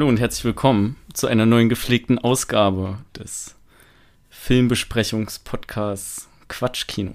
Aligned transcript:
Hallo 0.00 0.08
und 0.08 0.18
herzlich 0.18 0.46
willkommen 0.46 0.96
zu 1.12 1.26
einer 1.26 1.44
neuen 1.44 1.68
gepflegten 1.68 2.18
Ausgabe 2.18 2.96
des 3.18 3.54
Filmbesprechungspodcasts 4.30 6.26
Quatschkino. 6.48 7.12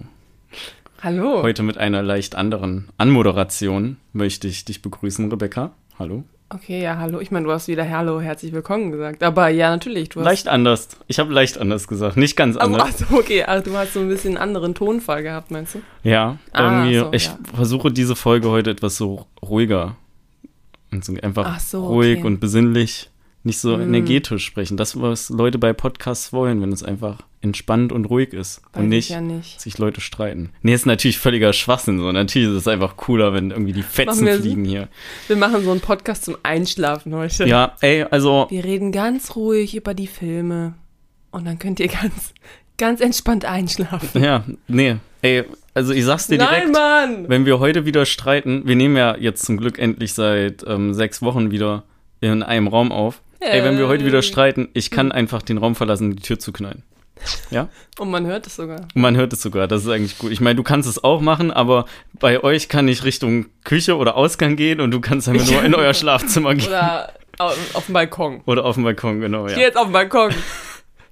Hallo. 1.01 1.41
Heute 1.41 1.63
mit 1.63 1.79
einer 1.79 2.03
leicht 2.03 2.35
anderen 2.35 2.89
Anmoderation 2.99 3.97
möchte 4.13 4.47
ich 4.47 4.65
dich 4.65 4.83
begrüßen, 4.83 5.31
Rebecca. 5.31 5.71
Hallo. 5.97 6.25
Okay, 6.49 6.83
ja, 6.83 6.97
hallo. 6.99 7.19
Ich 7.21 7.31
meine, 7.31 7.47
du 7.47 7.51
hast 7.53 7.67
wieder 7.67 7.89
Hallo, 7.89 8.21
herzlich 8.21 8.53
willkommen 8.53 8.91
gesagt. 8.91 9.23
Aber 9.23 9.47
ja, 9.47 9.71
natürlich. 9.71 10.09
Du 10.09 10.19
hast 10.19 10.25
Leicht 10.25 10.47
anders. 10.47 10.89
Ich 11.07 11.17
habe 11.17 11.33
leicht 11.33 11.57
anders 11.57 11.87
gesagt, 11.87 12.17
nicht 12.17 12.35
ganz 12.35 12.55
Also, 12.55 12.75
anders. 12.75 13.01
ach 13.01 13.07
so, 13.09 13.15
okay, 13.17 13.41
also 13.45 13.71
du 13.71 13.75
hast 13.75 13.93
so 13.95 13.99
ein 14.01 14.09
bisschen 14.09 14.37
einen 14.37 14.43
anderen 14.49 14.75
Tonfall 14.75 15.23
gehabt, 15.23 15.49
meinst 15.49 15.73
du? 15.73 15.81
Ja, 16.03 16.37
Ah, 16.51 16.83
irgendwie. 16.83 16.99
so, 16.99 17.09
ich 17.13 17.25
ja. 17.25 17.39
versuche 17.55 17.91
diese 17.91 18.15
Folge 18.15 18.49
heute 18.51 18.69
etwas 18.69 18.95
so 18.95 19.25
ruhiger 19.41 19.95
und 20.95 21.05
so 21.05 21.13
einfach 21.21 21.45
Ach 21.47 21.59
so, 21.59 21.85
ruhig 21.87 22.17
okay. 22.19 22.27
und 22.27 22.39
besinnlich, 22.39 23.09
nicht 23.43 23.59
so 23.59 23.77
Mm. 23.77 23.81
energetisch 23.81 24.43
sprechen. 24.43 24.75
Das, 24.75 24.99
was 24.99 25.29
Leute 25.29 25.59
bei 25.59 25.71
Podcasts 25.71 26.33
wollen, 26.33 26.61
wenn 26.61 26.71
es 26.71 26.81
einfach 26.83 27.19
entspannt 27.41 27.91
und 27.91 28.05
ruhig 28.05 28.33
ist 28.33 28.61
Weiß 28.73 28.77
und 28.81 28.83
ich 28.85 28.89
nicht 28.89 29.09
ja 29.11 29.21
nicht. 29.21 29.61
sich 29.61 29.77
Leute 29.77 30.01
streiten. 30.01 30.49
Nee, 30.63 30.73
ist 30.73 30.87
natürlich 30.87 31.19
völliger 31.19 31.53
Schwachsinn. 31.53 31.99
So. 31.99 32.11
Natürlich 32.11 32.49
ist 32.49 32.55
es 32.55 32.67
einfach 32.67 32.97
cooler, 32.97 33.33
wenn 33.33 33.51
irgendwie 33.51 33.73
die 33.73 33.83
Fetzen 33.83 34.27
fliegen 34.27 34.65
hier. 34.65 34.87
Wir 35.27 35.35
machen 35.35 35.63
so 35.63 35.69
einen 35.69 35.79
Podcast 35.79 36.25
zum 36.25 36.37
Einschlafen 36.41 37.13
heute. 37.13 37.45
Ja, 37.47 37.75
ey, 37.81 38.01
also 38.03 38.47
Wir 38.49 38.63
reden 38.63 38.91
ganz 38.91 39.35
ruhig 39.35 39.75
über 39.75 39.93
die 39.93 40.07
Filme. 40.07 40.73
Und 41.29 41.45
dann 41.45 41.59
könnt 41.59 41.79
ihr 41.79 41.87
ganz, 41.89 42.33
ganz 42.79 42.99
entspannt 42.99 43.45
einschlafen. 43.45 44.23
Ja, 44.23 44.43
nee, 44.67 44.95
ey, 45.21 45.43
also 45.75 45.93
ich 45.93 46.03
sag's 46.05 46.25
dir 46.27 46.37
direkt, 46.39 46.71
Nein, 46.71 47.11
Mann! 47.21 47.29
wenn 47.29 47.45
wir 47.45 47.59
heute 47.59 47.85
wieder 47.85 48.05
streiten, 48.07 48.63
wir 48.65 48.75
nehmen 48.75 48.97
ja 48.97 49.15
jetzt 49.15 49.45
zum 49.45 49.57
Glück 49.57 49.77
endlich 49.77 50.13
seit 50.13 50.63
ähm, 50.67 50.93
sechs 50.95 51.21
Wochen 51.21 51.51
wieder 51.51 51.83
in 52.21 52.41
einem 52.41 52.67
Raum 52.67 52.91
auf. 52.91 53.21
Ey, 53.39 53.63
wenn 53.63 53.77
wir 53.77 53.87
heute 53.87 54.05
wieder 54.05 54.23
streiten, 54.23 54.69
ich 54.73 54.89
kann 54.89 55.11
einfach 55.11 55.43
den 55.43 55.59
Raum 55.59 55.75
verlassen 55.75 56.15
die 56.15 56.21
Tür 56.23 56.39
zuknallen. 56.39 56.81
Ja? 57.51 57.67
Und 57.99 58.09
man 58.09 58.25
hört 58.25 58.47
es 58.47 58.55
sogar. 58.55 58.81
Und 58.95 59.01
man 59.01 59.15
hört 59.15 59.33
es 59.33 59.41
sogar, 59.41 59.67
das 59.67 59.83
ist 59.83 59.89
eigentlich 59.89 60.17
gut. 60.17 60.31
Ich 60.31 60.41
meine, 60.41 60.55
du 60.55 60.63
kannst 60.63 60.89
es 60.89 61.03
auch 61.03 61.21
machen, 61.21 61.51
aber 61.51 61.85
bei 62.19 62.43
euch 62.43 62.69
kann 62.69 62.87
ich 62.87 63.03
Richtung 63.03 63.45
Küche 63.63 63.97
oder 63.97 64.15
Ausgang 64.15 64.55
gehen 64.55 64.81
und 64.81 64.91
du 64.91 64.99
kannst 65.01 65.29
einfach 65.29 65.49
nur 65.51 65.63
in 65.63 65.75
euer 65.75 65.93
Schlafzimmer 65.93 66.55
gehen. 66.55 66.67
Oder 66.69 67.13
au- 67.37 67.53
auf 67.73 67.85
dem 67.85 67.93
Balkon. 67.93 68.41
Oder 68.45 68.65
auf 68.65 68.75
dem 68.75 68.83
Balkon, 68.83 69.19
genau, 69.19 69.45
Ich 69.45 69.51
ja. 69.51 69.57
gehe 69.57 69.67
jetzt 69.67 69.77
auf 69.77 69.85
den 69.87 69.93
Balkon. 69.93 70.31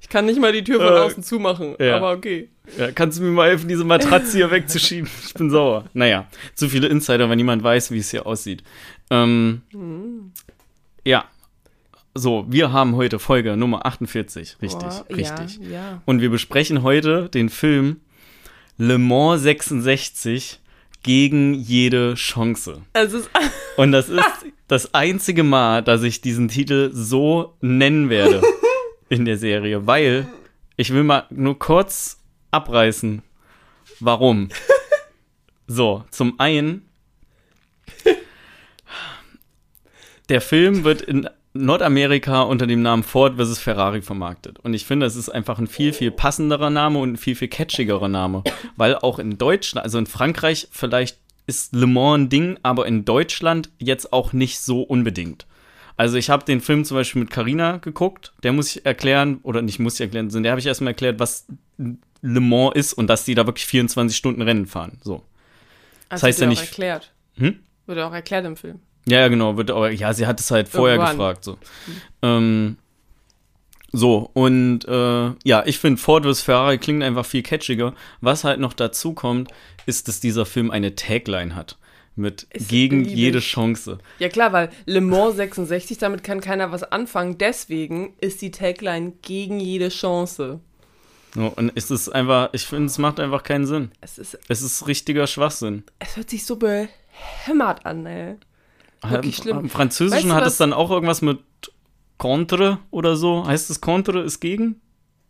Ich 0.03 0.09
kann 0.09 0.25
nicht 0.27 0.39
mal 0.39 0.51
die 0.53 0.63
Tür 0.63 0.79
von 0.79 0.93
Äh, 0.93 0.99
außen 0.99 1.23
zumachen. 1.23 1.75
ja. 1.79 1.95
Aber 1.97 2.11
okay. 2.11 2.49
Ja, 2.77 2.91
kannst 2.91 3.17
du 3.17 3.23
mir 3.23 3.31
mal 3.31 3.49
helfen, 3.49 3.67
diese 3.67 3.83
Matratze 3.85 4.37
hier 4.37 4.51
wegzuschieben? 4.51 5.09
Ich 5.25 5.33
bin 5.33 5.49
sauer. 5.49 5.85
Naja, 5.93 6.27
zu 6.53 6.69
viele 6.69 6.87
Insider, 6.87 7.29
wenn 7.29 7.37
niemand 7.37 7.63
weiß, 7.63 7.89
wie 7.91 7.97
es 7.97 8.11
hier 8.11 8.25
aussieht. 8.27 8.63
Ähm, 9.09 9.61
Ja. 11.05 11.25
So, 12.15 12.45
wir 12.47 12.71
haben 12.71 12.95
heute 12.95 13.17
Folge 13.17 13.57
Nummer 13.57 13.85
48. 13.87 14.57
Richtig, 14.61 14.79
Boah, 14.79 15.05
richtig. 15.09 15.57
Ja, 15.63 15.69
ja. 15.71 16.01
Und 16.05 16.21
wir 16.21 16.29
besprechen 16.29 16.83
heute 16.83 17.27
den 17.29 17.49
Film 17.49 18.01
Le 18.77 18.99
Mans 18.99 19.41
66 19.41 20.59
gegen 21.01 21.53
jede 21.55 22.13
Chance. 22.13 22.81
Ist 22.93 23.29
Und 23.77 23.91
das 23.93 24.09
ist 24.09 24.23
das 24.67 24.93
einzige 24.93 25.43
Mal, 25.43 25.81
dass 25.81 26.03
ich 26.03 26.21
diesen 26.21 26.49
Titel 26.49 26.91
so 26.93 27.55
nennen 27.61 28.09
werde 28.09 28.41
in 29.13 29.25
der 29.25 29.37
Serie, 29.37 29.87
weil 29.87 30.27
ich 30.75 30.91
will 30.93 31.03
mal 31.03 31.25
nur 31.29 31.57
kurz 31.59 32.19
abreißen, 32.51 33.21
warum. 33.99 34.49
So, 35.65 36.03
zum 36.11 36.41
einen, 36.41 36.89
der 40.27 40.41
Film 40.41 40.83
wird 40.83 41.01
in 41.01 41.29
Nordamerika 41.53 42.41
unter 42.41 42.67
dem 42.67 42.81
Namen 42.81 43.03
Ford 43.03 43.37
vs. 43.37 43.59
Ferrari 43.59 44.01
vermarktet. 44.01 44.59
Und 44.59 44.73
ich 44.73 44.85
finde, 44.85 45.05
es 45.05 45.15
ist 45.15 45.29
einfach 45.29 45.59
ein 45.59 45.67
viel, 45.67 45.93
viel 45.93 46.11
passenderer 46.11 46.69
Name 46.69 46.99
und 46.99 47.13
ein 47.13 47.17
viel, 47.17 47.35
viel 47.35 47.47
catchigerer 47.47 48.09
Name. 48.09 48.43
Weil 48.75 48.95
auch 48.95 49.19
in 49.19 49.37
Deutschland, 49.37 49.85
also 49.85 49.99
in 49.99 50.05
Frankreich 50.05 50.67
vielleicht 50.71 51.17
ist 51.47 51.73
Le 51.73 51.87
Mans 51.87 52.23
ein 52.23 52.29
Ding, 52.29 52.59
aber 52.63 52.87
in 52.87 53.05
Deutschland 53.05 53.69
jetzt 53.77 54.11
auch 54.11 54.33
nicht 54.33 54.59
so 54.59 54.81
unbedingt. 54.81 55.45
Also 55.95 56.17
ich 56.17 56.29
habe 56.29 56.43
den 56.45 56.59
Film 56.61 56.85
zum 56.85 56.95
Beispiel 56.97 57.21
mit 57.21 57.29
Carina 57.31 57.77
geguckt, 57.77 58.33
der 58.43 58.51
muss 58.53 58.75
ich 58.75 58.85
erklären, 58.85 59.39
oder 59.43 59.61
nicht 59.61 59.79
muss 59.79 59.95
ich 59.95 60.01
erklären, 60.01 60.29
sondern 60.29 60.43
der 60.43 60.51
habe 60.53 60.59
ich 60.59 60.65
erstmal 60.65 60.91
erklärt, 60.91 61.19
was 61.19 61.45
Le 61.77 62.39
Mans 62.39 62.75
ist 62.75 62.93
und 62.93 63.07
dass 63.07 63.25
die 63.25 63.35
da 63.35 63.45
wirklich 63.45 63.65
24 63.65 64.15
Stunden 64.17 64.41
Rennen 64.41 64.65
fahren. 64.65 64.97
So. 65.03 65.23
Also 66.09 66.25
heißt 66.27 66.39
wird 66.39 66.47
ja 66.51 66.57
auch 66.57 66.61
nicht- 66.61 66.69
erklärt. 66.71 67.11
Hm? 67.35 67.59
Wurde 67.85 68.05
auch 68.05 68.13
erklärt 68.13 68.45
im 68.45 68.55
Film. 68.55 68.79
Ja, 69.05 69.19
ja, 69.19 69.27
genau. 69.27 69.57
Wird 69.57 69.69
aber, 69.71 69.91
ja, 69.91 70.13
sie 70.13 70.25
hat 70.25 70.39
es 70.39 70.49
halt 70.49 70.69
vorher 70.69 70.95
Irgendwann. 70.95 71.17
gefragt. 71.17 71.43
So, 71.43 71.57
ähm, 72.21 72.77
so 73.91 74.29
und 74.33 74.85
äh, 74.87 75.31
ja, 75.43 75.63
ich 75.65 75.77
finde 75.77 76.01
Ford 76.01 76.25
vs. 76.25 76.41
Ferrari 76.41 76.77
klingt 76.77 77.03
einfach 77.03 77.25
viel 77.25 77.43
catchiger. 77.43 77.93
Was 78.21 78.43
halt 78.43 78.59
noch 78.59 78.73
dazu 78.73 79.13
kommt, 79.13 79.51
ist, 79.85 80.07
dass 80.07 80.19
dieser 80.19 80.45
Film 80.45 80.71
eine 80.71 80.95
Tagline 80.95 81.55
hat. 81.55 81.77
Mit 82.15 82.43
Ist 82.51 82.69
gegen 82.69 83.05
jede. 83.05 83.39
Chance. 83.39 83.97
Ja 84.19 84.29
klar, 84.29 84.53
weil 84.53 84.69
Le 84.85 85.01
Mans 85.01 85.35
66, 85.35 85.97
damit 85.97 86.23
kann 86.23 86.41
keiner 86.41 86.71
was 86.71 86.83
anfangen. 86.83 87.37
Deswegen 87.39 88.13
ist 88.21 88.41
die 88.43 88.51
Tagline 88.51 89.13
gegen 89.23 89.59
jede 89.59 89.89
Chance. 89.89 90.59
So, 91.33 91.51
und 91.55 91.71
es 91.73 91.89
ist 91.89 92.09
einfach, 92.09 92.49
ich 92.53 92.63
finde, 92.67 92.85
es 92.85 92.99
macht 92.99 93.19
einfach 93.19 93.41
keinen 93.41 93.65
Sinn. 93.65 93.91
Es, 94.01 94.19
ist, 94.19 94.37
Es 94.47 94.61
ist 94.61 94.85
richtiger 94.87 95.25
Schwachsinn. 95.25 95.83
es 95.97 96.15
hört 96.15 96.29
sich 96.29 96.45
so 96.45 96.57
behämmert 96.57 97.85
an, 97.87 98.05
ey. 98.05 98.35
Wirklich 99.09 99.37
Im- 99.39 99.43
schlimm. 99.43 99.59
Im 99.61 99.69
Französischen 99.69 100.29
Weißt 100.29 100.29
du, 100.29 100.33
hat 100.35 100.45
es 100.45 100.57
dann 100.57 100.71
auch 100.73 100.91
irgendwas 100.91 101.23
mit 101.23 101.39
Contre 102.19 102.77
oder 102.91 103.15
so. 103.17 103.45
Heißt 103.47 103.69
es 103.71 103.81
Contre 103.81 104.21
ist 104.21 104.39
gegen? 104.39 104.79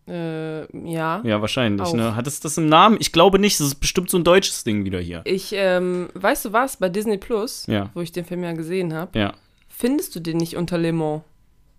Äh, 0.07 0.61
ja. 0.91 1.21
Ja, 1.23 1.41
wahrscheinlich. 1.41 1.87
Auch. 1.87 1.93
Ne? 1.93 2.15
Hat 2.15 2.27
es 2.27 2.39
das 2.39 2.57
im 2.57 2.67
Namen? 2.67 2.97
Ich 2.99 3.11
glaube 3.11 3.39
nicht. 3.39 3.59
Das 3.59 3.67
ist 3.67 3.75
bestimmt 3.75 4.09
so 4.09 4.17
ein 4.17 4.23
deutsches 4.23 4.63
Ding 4.63 4.83
wieder 4.85 4.99
hier. 4.99 5.21
Ich, 5.25 5.51
ähm, 5.55 6.09
weißt 6.13 6.45
du 6.45 6.53
was, 6.53 6.77
bei 6.77 6.89
Disney 6.89 7.17
Plus, 7.17 7.65
Ja. 7.67 7.89
wo 7.93 8.01
ich 8.01 8.11
den 8.11 8.25
Film 8.25 8.43
ja 8.43 8.51
gesehen 8.53 8.93
habe, 8.93 9.17
Ja. 9.17 9.33
findest 9.69 10.15
du 10.15 10.19
den 10.19 10.37
nicht 10.37 10.57
unter 10.57 10.77
Le 10.77 10.91
Mans. 10.93 11.21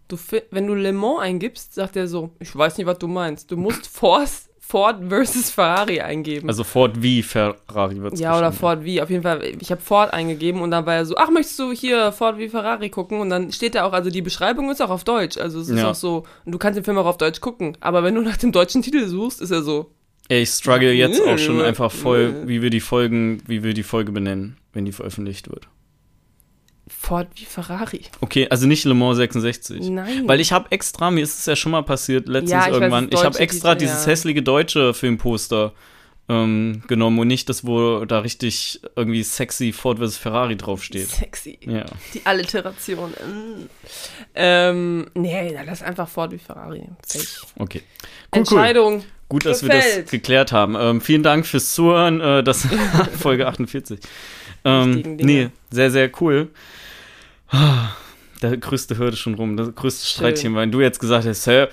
Du, 0.08 0.18
wenn 0.50 0.66
du 0.66 0.74
Le 0.74 0.92
Mans 0.92 1.20
eingibst, 1.20 1.74
sagt 1.74 1.96
er 1.96 2.08
so, 2.08 2.30
ich 2.38 2.54
weiß 2.54 2.76
nicht, 2.78 2.86
was 2.86 2.98
du 2.98 3.08
meinst. 3.08 3.50
Du 3.50 3.56
musst 3.56 3.86
Force, 3.94 4.48
Ford 4.66 4.96
versus 5.08 5.50
Ferrari 5.50 6.00
eingeben. 6.00 6.48
Also 6.48 6.64
Ford 6.64 7.02
wie 7.02 7.22
Ferrari 7.22 8.00
wird 8.02 8.14
es 8.14 8.20
ja, 8.20 8.36
oder 8.36 8.50
Ford 8.50 8.82
wie. 8.84 9.00
Auf 9.02 9.10
jeden 9.10 9.22
Fall, 9.22 9.42
ich 9.60 9.70
habe 9.70 9.80
Ford 9.80 10.12
eingegeben 10.12 10.60
und 10.62 10.70
dann 10.70 10.86
war 10.86 10.94
er 10.94 11.04
so, 11.06 11.16
ach, 11.16 11.30
möchtest 11.30 11.58
du 11.58 11.70
hier 11.72 12.10
Ford 12.12 12.38
wie 12.38 12.48
Ferrari 12.48 12.88
gucken? 12.90 13.20
Und 13.20 13.30
dann 13.30 13.52
steht 13.52 13.74
da 13.74 13.84
auch, 13.84 13.92
also 13.92 14.10
die 14.10 14.22
Beschreibung 14.22 14.70
ist 14.70 14.80
auch 14.82 14.90
auf 14.90 15.04
Deutsch. 15.04 15.36
Also 15.38 15.60
es 15.60 15.68
ist 15.68 15.78
Ja. 15.78 15.90
auch 15.90 15.94
so, 15.94 16.24
und 16.44 16.52
du 16.52 16.58
kannst 16.58 16.76
den 16.76 16.84
Film 16.84 16.98
auch 16.98 17.06
auf 17.06 17.18
Deutsch 17.18 17.40
gucken. 17.40 17.76
Aber 17.80 18.02
wenn 18.02 18.14
du 18.14 18.22
nach 18.22 18.36
dem 18.38 18.52
deutschen 18.52 18.82
Titel 18.82 19.06
suchst, 19.06 19.40
ist 19.40 19.50
er 19.50 19.62
so, 19.62 19.90
Ey, 20.28 20.42
ich 20.42 20.48
struggle 20.48 20.90
jetzt 20.92 21.20
auch 21.22 21.36
schon 21.38 21.58
Nö. 21.58 21.64
einfach 21.64 21.92
voll, 21.92 22.48
wie 22.48 22.62
wir 22.62 22.70
die 22.70 22.80
Folgen, 22.80 23.42
wie 23.46 23.62
wir 23.62 23.74
die 23.74 23.82
Folge 23.82 24.10
benennen, 24.10 24.56
wenn 24.72 24.86
die 24.86 24.92
veröffentlicht 24.92 25.50
wird. 25.50 25.68
Ford 26.86 27.28
wie 27.36 27.44
Ferrari. 27.44 28.02
Okay, 28.20 28.46
also 28.50 28.66
nicht 28.66 28.84
Le 28.84 28.94
Mans 28.94 29.16
66. 29.16 29.88
Nein. 29.88 30.28
Weil 30.28 30.40
ich 30.40 30.52
habe 30.52 30.70
extra, 30.70 31.10
mir 31.10 31.22
ist 31.22 31.38
es 31.38 31.46
ja 31.46 31.56
schon 31.56 31.72
mal 31.72 31.82
passiert, 31.82 32.28
letztens 32.28 32.50
Ja, 32.50 32.60
ich 32.60 32.66
weiß, 32.66 32.72
irgendwann, 32.74 33.10
das 33.10 33.20
ich 33.20 33.26
habe 33.26 33.38
extra 33.38 33.74
Titel, 33.74 33.86
dieses 33.86 34.04
ja. 34.04 34.12
hässliche 34.12 34.42
deutsche 34.42 34.92
Filmposter 34.92 35.72
ähm, 36.28 36.82
genommen 36.86 37.18
und 37.18 37.28
nicht 37.28 37.48
das, 37.48 37.66
wo 37.66 38.04
da 38.04 38.20
richtig 38.20 38.80
irgendwie 38.96 39.22
sexy 39.22 39.72
Ford 39.72 39.98
vs. 39.98 40.16
Ferrari 40.16 40.56
draufsteht. 40.56 41.08
Sexy. 41.08 41.58
Ja. 41.62 41.84
Die 42.12 42.24
Alliteration. 42.24 43.12
Ähm, 44.34 45.06
nee, 45.14 45.56
lass 45.66 45.82
einfach 45.82 46.08
Ford 46.08 46.32
wie 46.32 46.38
Ferrari. 46.38 46.82
Okay. 47.58 47.80
Cool, 47.82 47.82
cool. 48.32 48.38
Entscheidung. 48.38 49.04
Gut, 49.28 49.46
dass 49.46 49.62
wir 49.62 49.70
das 49.70 49.84
Gefällt. 49.84 50.10
geklärt 50.10 50.52
haben. 50.52 50.76
Ähm, 50.78 51.00
vielen 51.00 51.22
Dank 51.22 51.46
fürs 51.46 51.74
Zuhören. 51.74 52.20
Äh, 52.20 52.42
das 52.42 52.66
Folge 53.18 53.46
48. 53.46 53.98
Ähm, 54.64 55.16
nee, 55.16 55.48
sehr, 55.70 55.90
sehr 55.90 56.10
cool. 56.20 56.50
Der 58.42 58.56
größte 58.56 58.98
Hürde 58.98 59.16
schon 59.16 59.34
rum, 59.34 59.56
das 59.56 59.74
größte. 59.74 60.06
Streitchen, 60.06 60.54
weil 60.54 60.68
du 60.70 60.80
jetzt 60.80 60.98
gesagt 60.98 61.26
hast, 61.26 61.46
hä, 61.46 61.66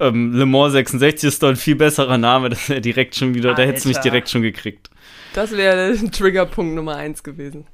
ähm, 0.00 0.32
Le 0.32 0.46
Mans 0.46 0.72
66 0.72 1.26
ist 1.28 1.42
doch 1.42 1.48
ein 1.48 1.56
viel 1.56 1.74
besserer 1.76 2.18
Name, 2.18 2.50
das 2.50 2.68
wäre 2.68 2.80
direkt 2.80 3.14
schon 3.16 3.34
wieder, 3.34 3.54
da 3.54 3.62
hättest 3.62 3.84
du 3.84 3.88
mich 3.88 3.96
Alter. 3.98 4.10
direkt 4.10 4.28
schon 4.30 4.42
gekriegt. 4.42 4.90
Das 5.34 5.50
wäre 5.52 5.96
der 5.96 6.10
Triggerpunkt 6.10 6.74
Nummer 6.74 6.96
eins 6.96 7.22
gewesen. 7.22 7.66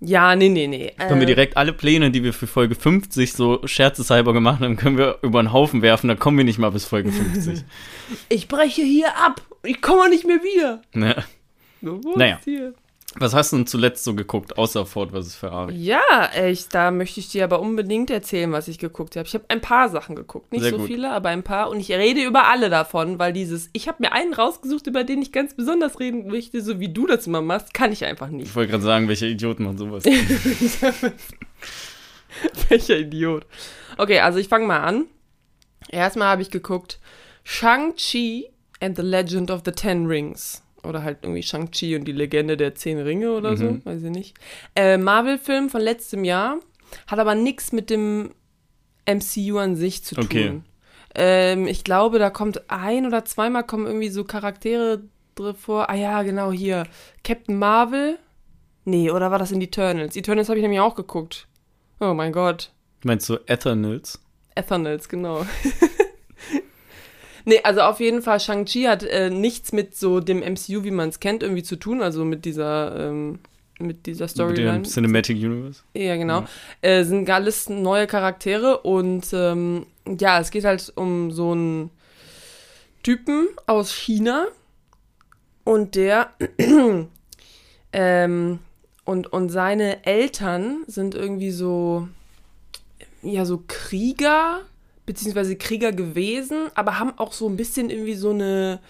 Ja, 0.00 0.34
nee, 0.34 0.48
nee, 0.48 0.66
nee. 0.66 0.92
Können 0.98 1.20
wir 1.20 1.28
Äh, 1.28 1.34
direkt 1.34 1.56
alle 1.56 1.72
Pläne, 1.72 2.10
die 2.10 2.24
wir 2.24 2.32
für 2.32 2.48
Folge 2.48 2.74
50 2.74 3.32
so 3.32 3.60
scherzeshalber 3.64 4.32
gemacht 4.32 4.60
haben, 4.60 4.76
können 4.76 4.98
wir 4.98 5.18
über 5.22 5.40
den 5.40 5.52
Haufen 5.52 5.80
werfen, 5.80 6.08
dann 6.08 6.18
kommen 6.18 6.36
wir 6.38 6.44
nicht 6.44 6.58
mal 6.58 6.70
bis 6.72 6.84
Folge 6.84 7.12
50. 7.12 7.64
ich 8.28 8.48
breche 8.48 8.82
hier 8.82 9.16
ab. 9.16 9.40
Ich 9.62 9.80
komme 9.80 10.08
nicht 10.10 10.26
mehr 10.26 10.40
wieder. 10.42 10.82
So, 11.80 12.02
wo 12.02 12.16
Naja. 12.16 12.40
hier? 12.44 12.74
Was 13.18 13.34
hast 13.34 13.52
du 13.52 13.56
denn 13.56 13.66
zuletzt 13.66 14.04
so 14.04 14.14
geguckt, 14.14 14.56
außer 14.56 14.86
Ford 14.86 15.10
vs. 15.10 15.34
Ferrari? 15.34 15.74
Ja, 15.74 16.30
echt, 16.32 16.74
da 16.74 16.90
möchte 16.90 17.20
ich 17.20 17.28
dir 17.28 17.44
aber 17.44 17.60
unbedingt 17.60 18.10
erzählen, 18.10 18.50
was 18.52 18.68
ich 18.68 18.78
geguckt 18.78 19.16
habe. 19.16 19.28
Ich 19.28 19.34
habe 19.34 19.44
ein 19.48 19.60
paar 19.60 19.90
Sachen 19.90 20.16
geguckt. 20.16 20.50
Nicht 20.50 20.62
Sehr 20.62 20.70
so 20.70 20.78
gut. 20.78 20.86
viele, 20.86 21.10
aber 21.10 21.28
ein 21.28 21.42
paar. 21.42 21.68
Und 21.68 21.78
ich 21.78 21.92
rede 21.92 22.22
über 22.22 22.46
alle 22.48 22.70
davon, 22.70 23.18
weil 23.18 23.34
dieses, 23.34 23.68
ich 23.74 23.86
habe 23.86 23.98
mir 24.00 24.12
einen 24.12 24.32
rausgesucht, 24.32 24.86
über 24.86 25.04
den 25.04 25.20
ich 25.20 25.30
ganz 25.30 25.54
besonders 25.54 26.00
reden 26.00 26.26
möchte, 26.26 26.62
so 26.62 26.80
wie 26.80 26.88
du 26.88 27.06
das 27.06 27.26
immer 27.26 27.42
machst, 27.42 27.74
kann 27.74 27.92
ich 27.92 28.04
einfach 28.04 28.28
nicht. 28.28 28.46
Ich 28.48 28.56
wollte 28.56 28.70
gerade 28.70 28.84
sagen, 28.84 29.08
welche 29.08 29.26
Idioten 29.26 29.64
machen 29.64 29.78
sowas. 29.78 30.04
Welcher 32.68 32.98
Idiot. 32.98 33.46
Okay, 33.98 34.20
also 34.20 34.38
ich 34.38 34.48
fange 34.48 34.66
mal 34.66 34.80
an. 34.80 35.04
Erstmal 35.90 36.28
habe 36.28 36.42
ich 36.42 36.50
geguckt 36.50 36.98
Shang-Chi 37.44 38.48
and 38.80 38.96
the 38.96 39.02
Legend 39.02 39.50
of 39.50 39.62
the 39.64 39.72
Ten 39.72 40.06
Rings. 40.06 40.61
Oder 40.84 41.02
halt 41.04 41.18
irgendwie 41.22 41.42
Shang-Chi 41.42 41.94
und 41.96 42.04
die 42.06 42.12
Legende 42.12 42.56
der 42.56 42.74
Zehn 42.74 42.98
Ringe 42.98 43.32
oder 43.32 43.56
so, 43.56 43.64
Mhm. 43.66 43.84
weiß 43.84 44.02
ich 44.02 44.10
nicht. 44.10 44.34
Äh, 44.74 44.98
Marvel-Film 44.98 45.70
von 45.70 45.80
letztem 45.80 46.24
Jahr, 46.24 46.58
hat 47.06 47.18
aber 47.18 47.34
nichts 47.36 47.72
mit 47.72 47.88
dem 47.88 48.30
MCU 49.06 49.58
an 49.58 49.76
sich 49.76 50.02
zu 50.04 50.14
tun. 50.16 50.24
Okay. 50.24 50.60
Ähm, 51.14 51.66
ich 51.68 51.84
glaube, 51.84 52.18
da 52.18 52.30
kommt 52.30 52.68
ein 52.70 53.06
oder 53.06 53.24
zweimal 53.24 53.64
kommen 53.64 53.86
irgendwie 53.86 54.08
so 54.08 54.24
Charaktere 54.24 55.02
drin 55.34 55.54
vor. 55.54 55.88
Ah 55.90 55.94
ja, 55.94 56.22
genau 56.22 56.50
hier. 56.52 56.84
Captain 57.22 57.58
Marvel. 57.58 58.18
Nee, 58.84 59.10
oder 59.10 59.30
war 59.30 59.38
das 59.38 59.52
in 59.52 59.60
Eternals? 59.60 60.16
Eternals 60.16 60.48
habe 60.48 60.58
ich 60.58 60.62
nämlich 60.62 60.80
auch 60.80 60.94
geguckt. 60.96 61.46
Oh 62.00 62.14
mein 62.14 62.32
Gott. 62.32 62.72
Meinst 63.04 63.28
du 63.28 63.38
Ethernals? 63.46 64.20
Ethernals, 64.56 65.08
genau. 65.08 65.46
nee, 67.44 67.60
also 67.62 67.80
auf 67.82 68.00
jeden 68.00 68.22
Fall, 68.22 68.40
Shang-Chi 68.40 68.84
hat 68.84 69.02
äh, 69.02 69.30
nichts 69.30 69.72
mit 69.72 69.96
so 69.96 70.20
dem 70.20 70.40
MCU, 70.40 70.84
wie 70.84 70.90
man 70.90 71.08
es 71.08 71.20
kennt, 71.20 71.42
irgendwie 71.42 71.62
zu 71.62 71.76
tun, 71.76 72.02
also 72.02 72.24
mit 72.24 72.44
dieser, 72.44 73.08
ähm, 73.08 73.38
mit 73.78 74.06
dieser 74.06 74.24
Mit 74.24 74.30
Storyline. 74.30 74.72
dem 74.80 74.84
Cinematic 74.84 75.36
Universe? 75.36 75.82
Ja, 75.94 76.16
genau. 76.16 76.40
Ja. 76.40 76.48
Äh, 76.82 77.04
sind 77.04 77.28
alles 77.28 77.68
neue 77.68 78.06
Charaktere 78.06 78.78
und 78.78 79.26
ähm, 79.32 79.86
ja, 80.18 80.40
es 80.40 80.50
geht 80.50 80.64
halt 80.64 80.92
um 80.96 81.30
so 81.30 81.52
einen 81.52 81.90
Typen 83.02 83.48
aus 83.66 83.92
China 83.92 84.46
und 85.64 85.94
der 85.94 86.30
ähm, 87.92 88.58
und, 89.04 89.32
und 89.32 89.48
seine 89.48 90.04
Eltern 90.06 90.84
sind 90.86 91.14
irgendwie 91.14 91.50
so 91.50 92.08
ja 93.22 93.44
so 93.44 93.62
Krieger 93.66 94.60
beziehungsweise 95.06 95.56
Krieger 95.56 95.92
gewesen, 95.92 96.68
aber 96.74 96.98
haben 96.98 97.18
auch 97.18 97.32
so 97.32 97.48
ein 97.48 97.56
bisschen 97.56 97.90
irgendwie 97.90 98.14
so 98.14 98.30
eine 98.30 98.80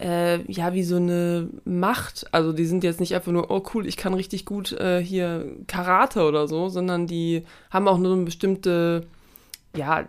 äh, 0.00 0.42
ja, 0.50 0.74
wie 0.74 0.82
so 0.82 0.96
eine 0.96 1.48
Macht. 1.64 2.26
Also 2.32 2.52
die 2.52 2.64
sind 2.64 2.84
jetzt 2.84 3.00
nicht 3.00 3.14
einfach 3.14 3.32
nur, 3.32 3.50
oh 3.50 3.62
cool, 3.74 3.86
ich 3.86 3.96
kann 3.96 4.14
richtig 4.14 4.44
gut 4.44 4.72
äh, 4.72 5.02
hier 5.02 5.56
Karate 5.66 6.24
oder 6.24 6.48
so, 6.48 6.68
sondern 6.68 7.06
die 7.06 7.44
haben 7.70 7.88
auch 7.88 7.98
nur 7.98 8.14
eine 8.14 8.24
bestimmte, 8.24 9.06
ja, 9.76 10.08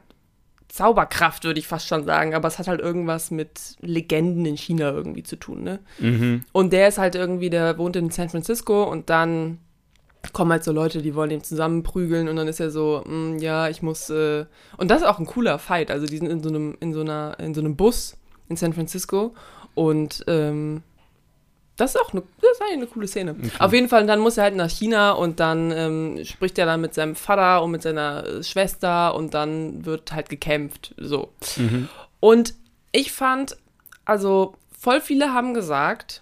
Zauberkraft, 0.69 1.43
würde 1.43 1.59
ich 1.59 1.67
fast 1.67 1.87
schon 1.87 2.03
sagen. 2.05 2.33
Aber 2.33 2.47
es 2.47 2.57
hat 2.57 2.67
halt 2.67 2.81
irgendwas 2.81 3.29
mit 3.29 3.75
Legenden 3.81 4.45
in 4.45 4.57
China 4.57 4.91
irgendwie 4.91 5.21
zu 5.21 5.35
tun, 5.35 5.61
ne? 5.61 5.79
Mhm. 5.99 6.43
Und 6.51 6.73
der 6.73 6.87
ist 6.87 6.97
halt 6.97 7.13
irgendwie, 7.13 7.51
der 7.51 7.77
wohnt 7.77 7.95
in 7.95 8.09
San 8.09 8.29
Francisco 8.29 8.83
und 8.83 9.11
dann 9.11 9.59
kommen 10.31 10.51
halt 10.51 10.63
so 10.63 10.71
Leute, 10.71 11.01
die 11.01 11.15
wollen 11.15 11.31
ihn 11.31 11.43
zusammenprügeln 11.43 12.29
und 12.29 12.37
dann 12.37 12.47
ist 12.47 12.59
er 12.59 12.71
so, 12.71 13.03
mm, 13.05 13.39
ja, 13.39 13.67
ich 13.67 13.81
muss, 13.81 14.09
äh 14.09 14.45
und 14.77 14.89
das 14.89 15.01
ist 15.01 15.07
auch 15.07 15.19
ein 15.19 15.25
cooler 15.25 15.59
Fight. 15.59 15.91
Also 15.91 16.05
die 16.05 16.17
sind 16.17 16.27
in 16.27 16.41
so 16.41 16.49
einem, 16.49 16.77
in 16.79 16.93
so 16.93 17.01
einer, 17.01 17.37
in 17.39 17.53
so 17.53 17.59
einem 17.59 17.75
Bus 17.75 18.15
in 18.47 18.55
San 18.55 18.73
Francisco 18.73 19.33
und 19.73 20.23
ähm, 20.27 20.83
das 21.75 21.95
ist 21.95 22.01
auch 22.01 22.13
eine, 22.13 22.21
das 22.39 22.51
ist 22.51 22.61
eigentlich 22.61 22.77
eine 22.77 22.87
coole 22.87 23.07
Szene. 23.07 23.35
Auf 23.59 23.73
jeden 23.73 23.89
Fall, 23.89 24.05
dann 24.05 24.19
muss 24.19 24.37
er 24.37 24.43
halt 24.43 24.55
nach 24.55 24.69
China 24.69 25.11
und 25.11 25.39
dann 25.39 25.71
ähm, 25.71 26.19
spricht 26.23 26.57
er 26.59 26.67
dann 26.67 26.81
mit 26.81 26.93
seinem 26.93 27.15
Vater 27.15 27.63
und 27.63 27.71
mit 27.71 27.81
seiner 27.81 28.25
äh, 28.25 28.43
Schwester 28.43 29.15
und 29.15 29.33
dann 29.33 29.83
wird 29.85 30.13
halt 30.13 30.29
gekämpft, 30.29 30.93
so. 30.97 31.33
Mhm. 31.57 31.89
Und 32.19 32.53
ich 32.91 33.11
fand, 33.11 33.57
also 34.05 34.53
voll 34.77 35.01
viele 35.01 35.33
haben 35.33 35.53
gesagt, 35.53 36.21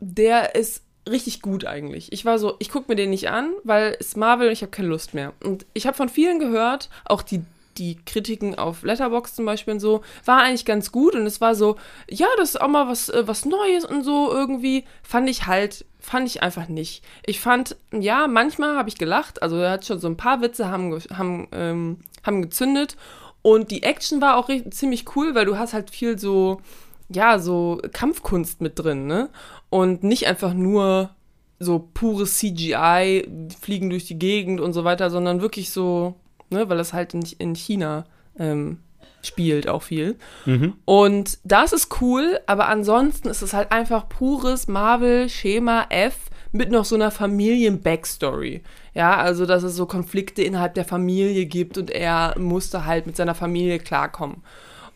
der 0.00 0.54
ist 0.56 0.82
richtig 1.10 1.42
gut 1.42 1.64
eigentlich. 1.64 2.12
Ich 2.12 2.24
war 2.24 2.38
so, 2.38 2.56
ich 2.58 2.70
gucke 2.70 2.90
mir 2.90 2.96
den 2.96 3.10
nicht 3.10 3.28
an, 3.30 3.52
weil 3.64 3.96
es 4.00 4.16
Marvel 4.16 4.48
und 4.48 4.52
ich 4.52 4.62
habe 4.62 4.70
keine 4.70 4.88
Lust 4.88 5.14
mehr. 5.14 5.32
Und 5.42 5.66
ich 5.74 5.86
habe 5.86 5.96
von 5.96 6.08
vielen 6.08 6.38
gehört, 6.38 6.90
auch 7.04 7.22
die 7.22 7.42
die 7.78 7.96
Kritiken 8.04 8.56
auf 8.56 8.82
Letterbox 8.82 9.34
zum 9.34 9.44
Beispiel 9.44 9.74
und 9.74 9.80
so, 9.80 10.02
war 10.24 10.42
eigentlich 10.42 10.64
ganz 10.64 10.92
gut 10.92 11.14
und 11.14 11.26
es 11.26 11.40
war 11.40 11.54
so, 11.54 11.76
ja, 12.10 12.26
das 12.36 12.50
ist 12.50 12.60
auch 12.60 12.68
mal 12.68 12.88
was, 12.88 13.08
äh, 13.08 13.26
was 13.26 13.44
Neues 13.44 13.84
und 13.84 14.02
so 14.02 14.30
irgendwie, 14.32 14.84
fand 15.02 15.30
ich 15.30 15.46
halt, 15.46 15.86
fand 16.00 16.26
ich 16.26 16.42
einfach 16.42 16.68
nicht. 16.68 17.04
Ich 17.24 17.40
fand, 17.40 17.76
ja, 17.92 18.26
manchmal 18.26 18.76
habe 18.76 18.88
ich 18.88 18.98
gelacht, 18.98 19.42
also 19.42 19.56
er 19.56 19.70
hat 19.70 19.86
schon 19.86 20.00
so 20.00 20.08
ein 20.08 20.16
paar 20.16 20.40
Witze 20.42 20.68
haben, 20.68 20.98
haben, 21.16 21.48
ähm, 21.52 21.98
haben 22.24 22.42
gezündet 22.42 22.96
und 23.42 23.70
die 23.70 23.82
Action 23.82 24.20
war 24.20 24.36
auch 24.36 24.50
ziemlich 24.70 25.16
cool, 25.16 25.34
weil 25.34 25.46
du 25.46 25.56
hast 25.56 25.72
halt 25.72 25.90
viel 25.90 26.18
so, 26.18 26.60
ja, 27.08 27.38
so 27.38 27.80
Kampfkunst 27.92 28.60
mit 28.60 28.78
drin, 28.78 29.06
ne? 29.06 29.30
Und 29.70 30.02
nicht 30.02 30.26
einfach 30.26 30.54
nur 30.54 31.10
so 31.58 31.88
pures 31.92 32.38
CGI, 32.38 33.28
fliegen 33.60 33.90
durch 33.90 34.06
die 34.06 34.18
Gegend 34.18 34.60
und 34.60 34.72
so 34.72 34.84
weiter, 34.84 35.10
sondern 35.10 35.40
wirklich 35.40 35.70
so, 35.70 36.14
ne, 36.50 36.68
weil 36.68 36.78
das 36.78 36.92
halt 36.92 37.14
in, 37.14 37.22
in 37.38 37.54
China 37.54 38.06
ähm, 38.38 38.78
spielt 39.22 39.68
auch 39.68 39.82
viel. 39.82 40.16
Mhm. 40.46 40.74
Und 40.84 41.38
das 41.44 41.72
ist 41.72 42.00
cool, 42.00 42.40
aber 42.46 42.68
ansonsten 42.68 43.28
ist 43.28 43.42
es 43.42 43.52
halt 43.52 43.72
einfach 43.72 44.08
pures 44.08 44.68
Marvel-Schema 44.68 45.86
F 45.90 46.16
mit 46.52 46.70
noch 46.70 46.84
so 46.84 46.94
einer 46.94 47.10
Familien-Backstory. 47.10 48.62
Ja, 48.94 49.16
also 49.16 49.44
dass 49.44 49.62
es 49.62 49.76
so 49.76 49.86
Konflikte 49.86 50.42
innerhalb 50.42 50.74
der 50.74 50.84
Familie 50.84 51.46
gibt 51.46 51.76
und 51.76 51.90
er 51.90 52.34
musste 52.38 52.86
halt 52.86 53.06
mit 53.06 53.16
seiner 53.16 53.34
Familie 53.34 53.78
klarkommen. 53.78 54.42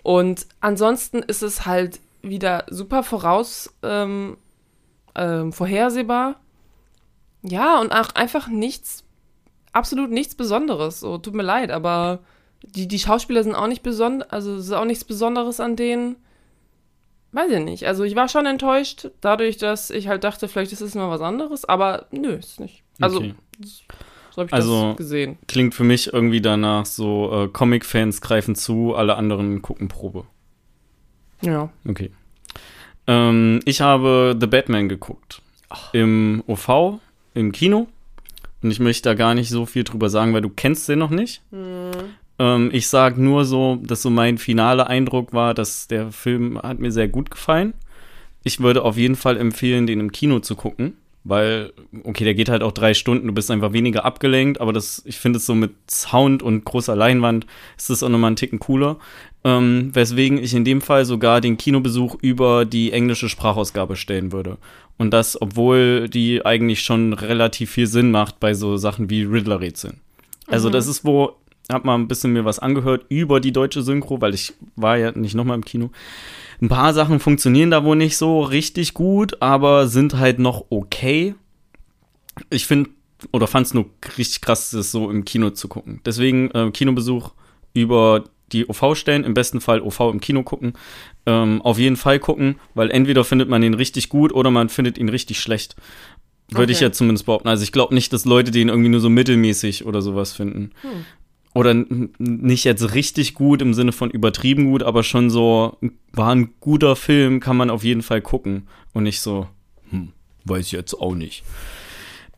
Und 0.02 0.46
ansonsten 0.60 1.18
ist 1.18 1.42
es 1.42 1.66
halt 1.66 2.00
wieder 2.22 2.64
super 2.70 3.02
voraus 3.02 3.72
ähm, 3.82 4.36
ähm, 5.14 5.52
vorhersehbar. 5.52 6.40
Ja, 7.42 7.80
und 7.80 7.92
auch 7.92 8.14
einfach 8.14 8.48
nichts, 8.48 9.04
absolut 9.72 10.10
nichts 10.10 10.34
Besonderes. 10.34 11.00
So, 11.00 11.18
tut 11.18 11.34
mir 11.34 11.42
leid, 11.42 11.70
aber 11.70 12.20
die, 12.62 12.86
die 12.86 12.98
Schauspieler 12.98 13.42
sind 13.42 13.54
auch 13.56 13.66
nicht 13.66 13.82
besonders, 13.82 14.30
also 14.30 14.54
es 14.54 14.66
ist 14.66 14.72
auch 14.72 14.84
nichts 14.84 15.04
Besonderes 15.04 15.58
an 15.60 15.74
denen. 15.76 16.16
Weiß 17.32 17.50
ich 17.50 17.64
nicht. 17.64 17.86
Also 17.86 18.04
ich 18.04 18.14
war 18.14 18.28
schon 18.28 18.44
enttäuscht, 18.46 19.08
dadurch, 19.22 19.56
dass 19.56 19.90
ich 19.90 20.06
halt 20.06 20.22
dachte, 20.22 20.48
vielleicht 20.48 20.72
ist 20.72 20.82
es 20.82 20.94
mal 20.94 21.08
was 21.10 21.22
anderes, 21.22 21.64
aber 21.64 22.06
nö, 22.10 22.34
ist 22.34 22.60
nicht. 22.60 22.82
Also, 23.00 23.18
Okay. 23.18 23.34
so 24.30 24.36
habe 24.42 24.46
ich 24.48 24.52
Also- 24.52 24.88
das 24.88 24.96
gesehen. 24.98 25.38
Klingt 25.48 25.74
für 25.74 25.82
mich 25.84 26.12
irgendwie 26.12 26.42
danach 26.42 26.84
so, 26.86 27.44
äh, 27.44 27.48
Comic-Fans 27.48 28.20
greifen 28.20 28.54
zu, 28.54 28.94
alle 28.94 29.16
anderen 29.16 29.62
gucken 29.62 29.88
Probe. 29.88 30.26
Ja. 31.40 31.70
Okay. 31.88 32.12
Ähm, 33.06 33.60
ich 33.64 33.80
habe 33.80 34.36
The 34.38 34.46
Batman 34.46 34.88
geguckt. 34.88 35.42
Im 35.92 36.42
OV, 36.46 37.00
im 37.34 37.52
Kino. 37.52 37.88
Und 38.62 38.70
ich 38.70 38.80
möchte 38.80 39.08
da 39.08 39.14
gar 39.14 39.34
nicht 39.34 39.48
so 39.48 39.66
viel 39.66 39.84
drüber 39.84 40.08
sagen, 40.08 40.34
weil 40.34 40.42
du 40.42 40.50
kennst 40.50 40.88
den 40.88 40.98
noch 40.98 41.10
nicht. 41.10 41.42
Ähm, 42.38 42.70
ich 42.72 42.88
sage 42.88 43.20
nur 43.22 43.44
so, 43.44 43.78
dass 43.82 44.02
so 44.02 44.10
mein 44.10 44.38
finaler 44.38 44.86
Eindruck 44.86 45.32
war, 45.32 45.54
dass 45.54 45.88
der 45.88 46.12
Film 46.12 46.60
hat 46.60 46.78
mir 46.78 46.92
sehr 46.92 47.08
gut 47.08 47.30
gefallen. 47.30 47.74
Ich 48.44 48.60
würde 48.60 48.82
auf 48.82 48.96
jeden 48.96 49.16
Fall 49.16 49.36
empfehlen, 49.36 49.86
den 49.86 50.00
im 50.00 50.12
Kino 50.12 50.40
zu 50.40 50.56
gucken, 50.56 50.96
weil, 51.24 51.72
okay, 52.04 52.24
der 52.24 52.34
geht 52.34 52.48
halt 52.48 52.62
auch 52.62 52.72
drei 52.72 52.94
Stunden, 52.94 53.28
du 53.28 53.32
bist 53.32 53.50
einfach 53.50 53.72
weniger 53.72 54.04
abgelenkt, 54.04 54.60
aber 54.60 54.72
das, 54.72 55.02
ich 55.04 55.18
finde 55.18 55.38
es 55.38 55.46
so 55.46 55.54
mit 55.54 55.72
Sound 55.88 56.42
und 56.42 56.64
großer 56.64 56.96
Leinwand 56.96 57.46
ist 57.76 57.90
das 57.90 58.02
auch 58.02 58.08
nochmal 58.08 58.28
einen 58.28 58.36
Ticken 58.36 58.58
cooler. 58.58 58.98
Ähm, 59.44 59.90
weswegen 59.92 60.38
ich 60.38 60.54
in 60.54 60.64
dem 60.64 60.80
Fall 60.80 61.04
sogar 61.04 61.40
den 61.40 61.56
Kinobesuch 61.56 62.16
über 62.20 62.64
die 62.64 62.92
englische 62.92 63.28
Sprachausgabe 63.28 63.96
stellen 63.96 64.30
würde. 64.30 64.58
Und 64.98 65.10
das, 65.10 65.40
obwohl 65.40 66.08
die 66.08 66.44
eigentlich 66.46 66.82
schon 66.82 67.12
relativ 67.12 67.70
viel 67.70 67.86
Sinn 67.88 68.12
macht 68.12 68.38
bei 68.38 68.54
so 68.54 68.76
Sachen 68.76 69.10
wie 69.10 69.24
Riddler-Rätseln. 69.24 70.00
Also, 70.46 70.70
das 70.70 70.86
ist 70.86 71.04
wo, 71.04 71.36
hab 71.70 71.84
mal 71.84 71.94
ein 71.96 72.08
bisschen 72.08 72.32
mir 72.32 72.44
was 72.44 72.58
angehört 72.58 73.06
über 73.08 73.40
die 73.40 73.52
deutsche 73.52 73.82
Synchro, 73.82 74.20
weil 74.20 74.34
ich 74.34 74.52
war 74.76 74.96
ja 74.96 75.12
nicht 75.12 75.34
nochmal 75.34 75.56
im 75.56 75.64
Kino. 75.64 75.90
Ein 76.62 76.68
paar 76.68 76.94
Sachen 76.94 77.18
funktionieren 77.18 77.72
da 77.72 77.82
wohl 77.82 77.96
nicht 77.96 78.16
so 78.16 78.40
richtig 78.40 78.94
gut, 78.94 79.42
aber 79.42 79.88
sind 79.88 80.16
halt 80.18 80.38
noch 80.38 80.66
okay. 80.70 81.34
Ich 82.50 82.66
finde, 82.66 82.90
oder 83.32 83.48
fand 83.48 83.66
es 83.66 83.74
nur 83.74 83.86
richtig 84.16 84.40
krass, 84.42 84.70
das 84.70 84.92
so 84.92 85.10
im 85.10 85.24
Kino 85.24 85.50
zu 85.50 85.66
gucken. 85.66 86.00
Deswegen 86.06 86.52
äh, 86.52 86.70
Kinobesuch 86.70 87.32
über 87.74 88.24
die 88.52 88.68
OV 88.68 88.96
stellen, 88.96 89.24
im 89.24 89.34
besten 89.34 89.60
Fall 89.60 89.80
OV 89.80 90.00
im 90.12 90.20
Kino 90.20 90.44
gucken. 90.44 90.74
Ähm, 91.26 91.60
auf 91.62 91.78
jeden 91.78 91.96
Fall 91.96 92.20
gucken, 92.20 92.60
weil 92.74 92.92
entweder 92.92 93.24
findet 93.24 93.48
man 93.48 93.62
ihn 93.64 93.74
richtig 93.74 94.08
gut 94.08 94.32
oder 94.32 94.50
man 94.52 94.68
findet 94.68 94.98
ihn 94.98 95.08
richtig 95.08 95.40
schlecht. 95.40 95.74
Würde 96.48 96.70
ich 96.70 96.78
Okay. 96.78 96.84
ja 96.84 96.92
zumindest 96.92 97.26
behaupten. 97.26 97.48
Also 97.48 97.64
ich 97.64 97.72
glaube 97.72 97.94
nicht, 97.94 98.12
dass 98.12 98.24
Leute 98.24 98.50
den 98.52 98.68
irgendwie 98.68 98.90
nur 98.90 99.00
so 99.00 99.08
mittelmäßig 99.08 99.84
oder 99.86 100.02
sowas 100.02 100.32
finden. 100.32 100.70
Hm. 100.82 101.06
Oder 101.54 101.74
nicht 102.18 102.64
jetzt 102.64 102.94
richtig 102.94 103.34
gut 103.34 103.60
im 103.60 103.74
Sinne 103.74 103.92
von 103.92 104.10
übertrieben 104.10 104.70
gut, 104.70 104.82
aber 104.82 105.02
schon 105.02 105.28
so, 105.28 105.76
war 106.12 106.34
ein 106.34 106.50
guter 106.60 106.96
Film, 106.96 107.40
kann 107.40 107.56
man 107.56 107.68
auf 107.68 107.84
jeden 107.84 108.02
Fall 108.02 108.22
gucken. 108.22 108.68
Und 108.94 109.02
nicht 109.02 109.20
so, 109.20 109.46
hm, 109.90 110.12
weiß 110.44 110.66
ich 110.66 110.72
jetzt 110.72 110.94
auch 110.94 111.14
nicht. 111.14 111.44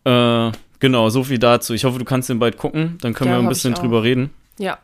Äh, 0.05 0.51
genau, 0.81 1.09
so 1.11 1.23
viel 1.25 1.39
dazu. 1.39 1.75
Ich 1.75 1.85
hoffe, 1.85 1.99
du 1.99 2.05
kannst 2.05 2.29
den 2.29 2.41
bald 2.41 2.59
gucken, 2.59 2.99
dann 3.01 3.15
können 3.15 3.31
Ja, 3.31 3.37
wir 3.37 3.43
ein 3.43 3.49
bisschen 3.49 3.75
drüber 3.75 4.03
reden. 4.03 4.31
Ja. 4.59 4.79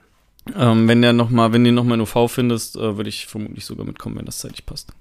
Ähm, 0.56 0.88
wenn 0.88 1.02
der 1.02 1.12
noch 1.12 1.30
mal, 1.30 1.52
wenn 1.52 1.64
du 1.64 1.72
nochmal 1.72 1.98
in 1.98 2.02
UV 2.02 2.28
findest, 2.30 2.76
äh, 2.76 2.96
würde 2.96 3.08
ich 3.08 3.26
vermutlich 3.26 3.64
sogar 3.64 3.84
mitkommen, 3.84 4.16
wenn 4.16 4.26
das 4.26 4.38
zeitlich 4.38 4.64
passt. 4.64 4.92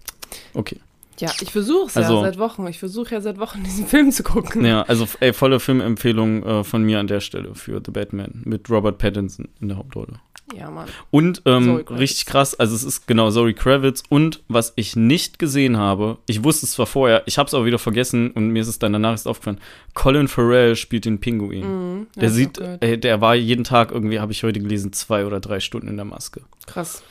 Okay. 0.54 0.80
Ja, 1.20 1.32
ich 1.42 1.52
versuche 1.52 1.88
es 1.88 1.98
Also- 1.98 2.16
ja 2.16 2.22
seit 2.22 2.38
Wochen. 2.40 2.66
Ich 2.68 2.80
versuche 2.80 3.14
ja 3.16 3.22
seit 3.22 3.40
Wochen 3.40 3.64
diesen 3.64 3.86
Film 3.88 4.12
zu 4.12 4.24
gucken. 4.24 4.66
Ja, 4.66 4.84
also 4.84 5.08
ey, 5.20 5.34
volle 5.34 5.60
Filmempfehlung 5.60 6.44
äh, 6.44 6.64
von 6.64 6.84
mir 6.84 7.00
an 7.00 7.08
der 7.08 7.20
Stelle 7.20 7.56
für 7.56 7.82
The 7.86 7.92
Batman 7.92 8.42
mit 8.46 8.70
Robert 8.70 8.98
Pattinson 8.98 9.50
in 9.60 9.68
der 9.70 9.78
Hauptrolle. 9.78 10.20
Ja, 10.58 10.72
Mann. 10.72 10.88
Und 11.12 11.44
ähm, 11.46 11.76
richtig 11.92 12.26
krass, 12.26 12.56
also 12.56 12.74
es 12.76 12.84
ist 12.84 13.06
genau 13.06 13.30
Zoe 13.30 13.54
Kravitz 13.54 14.02
und 14.10 14.42
was 14.48 14.74
ich 14.78 14.96
nicht 14.96 15.38
gesehen 15.38 15.78
habe, 15.78 16.18
ich 16.26 16.44
wusste 16.44 16.66
es 16.66 16.72
zwar 16.72 16.88
vorher, 16.88 17.22
ich 17.28 17.38
habe 17.38 17.46
es 17.46 17.54
auch 17.54 17.66
wieder 17.66 17.78
vergessen 17.78 18.32
und 18.32 18.50
mir 18.50 18.64
ist 18.64 18.68
es 18.68 18.80
dann 18.80 18.94
danach 18.94 19.12
erst 19.12 19.28
aufgefallen, 19.28 19.60
Colin 19.94 20.28
Farrell 20.28 20.76
spielt 20.76 21.06
den 21.06 21.20
Pinguin. 21.20 22.08
Ja, 22.16 22.22
Der 22.22 22.30
sieht, 22.32 22.58
ey, 22.80 23.00
der 23.00 23.22
war 23.22 23.36
jeden 23.36 23.64
Tag 23.64 23.92
irgendwie, 23.92 24.20
habe 24.20 24.32
ich 24.32 24.44
heute 24.44 24.60
gelesen, 24.60 24.92
zwei 24.92 25.24
oder 25.28 25.40
drei 25.40 25.60
Stunden 25.60 25.88
in 25.88 25.98
der 25.98 26.06
Maske. 26.06 26.42
Krass. 26.66 27.04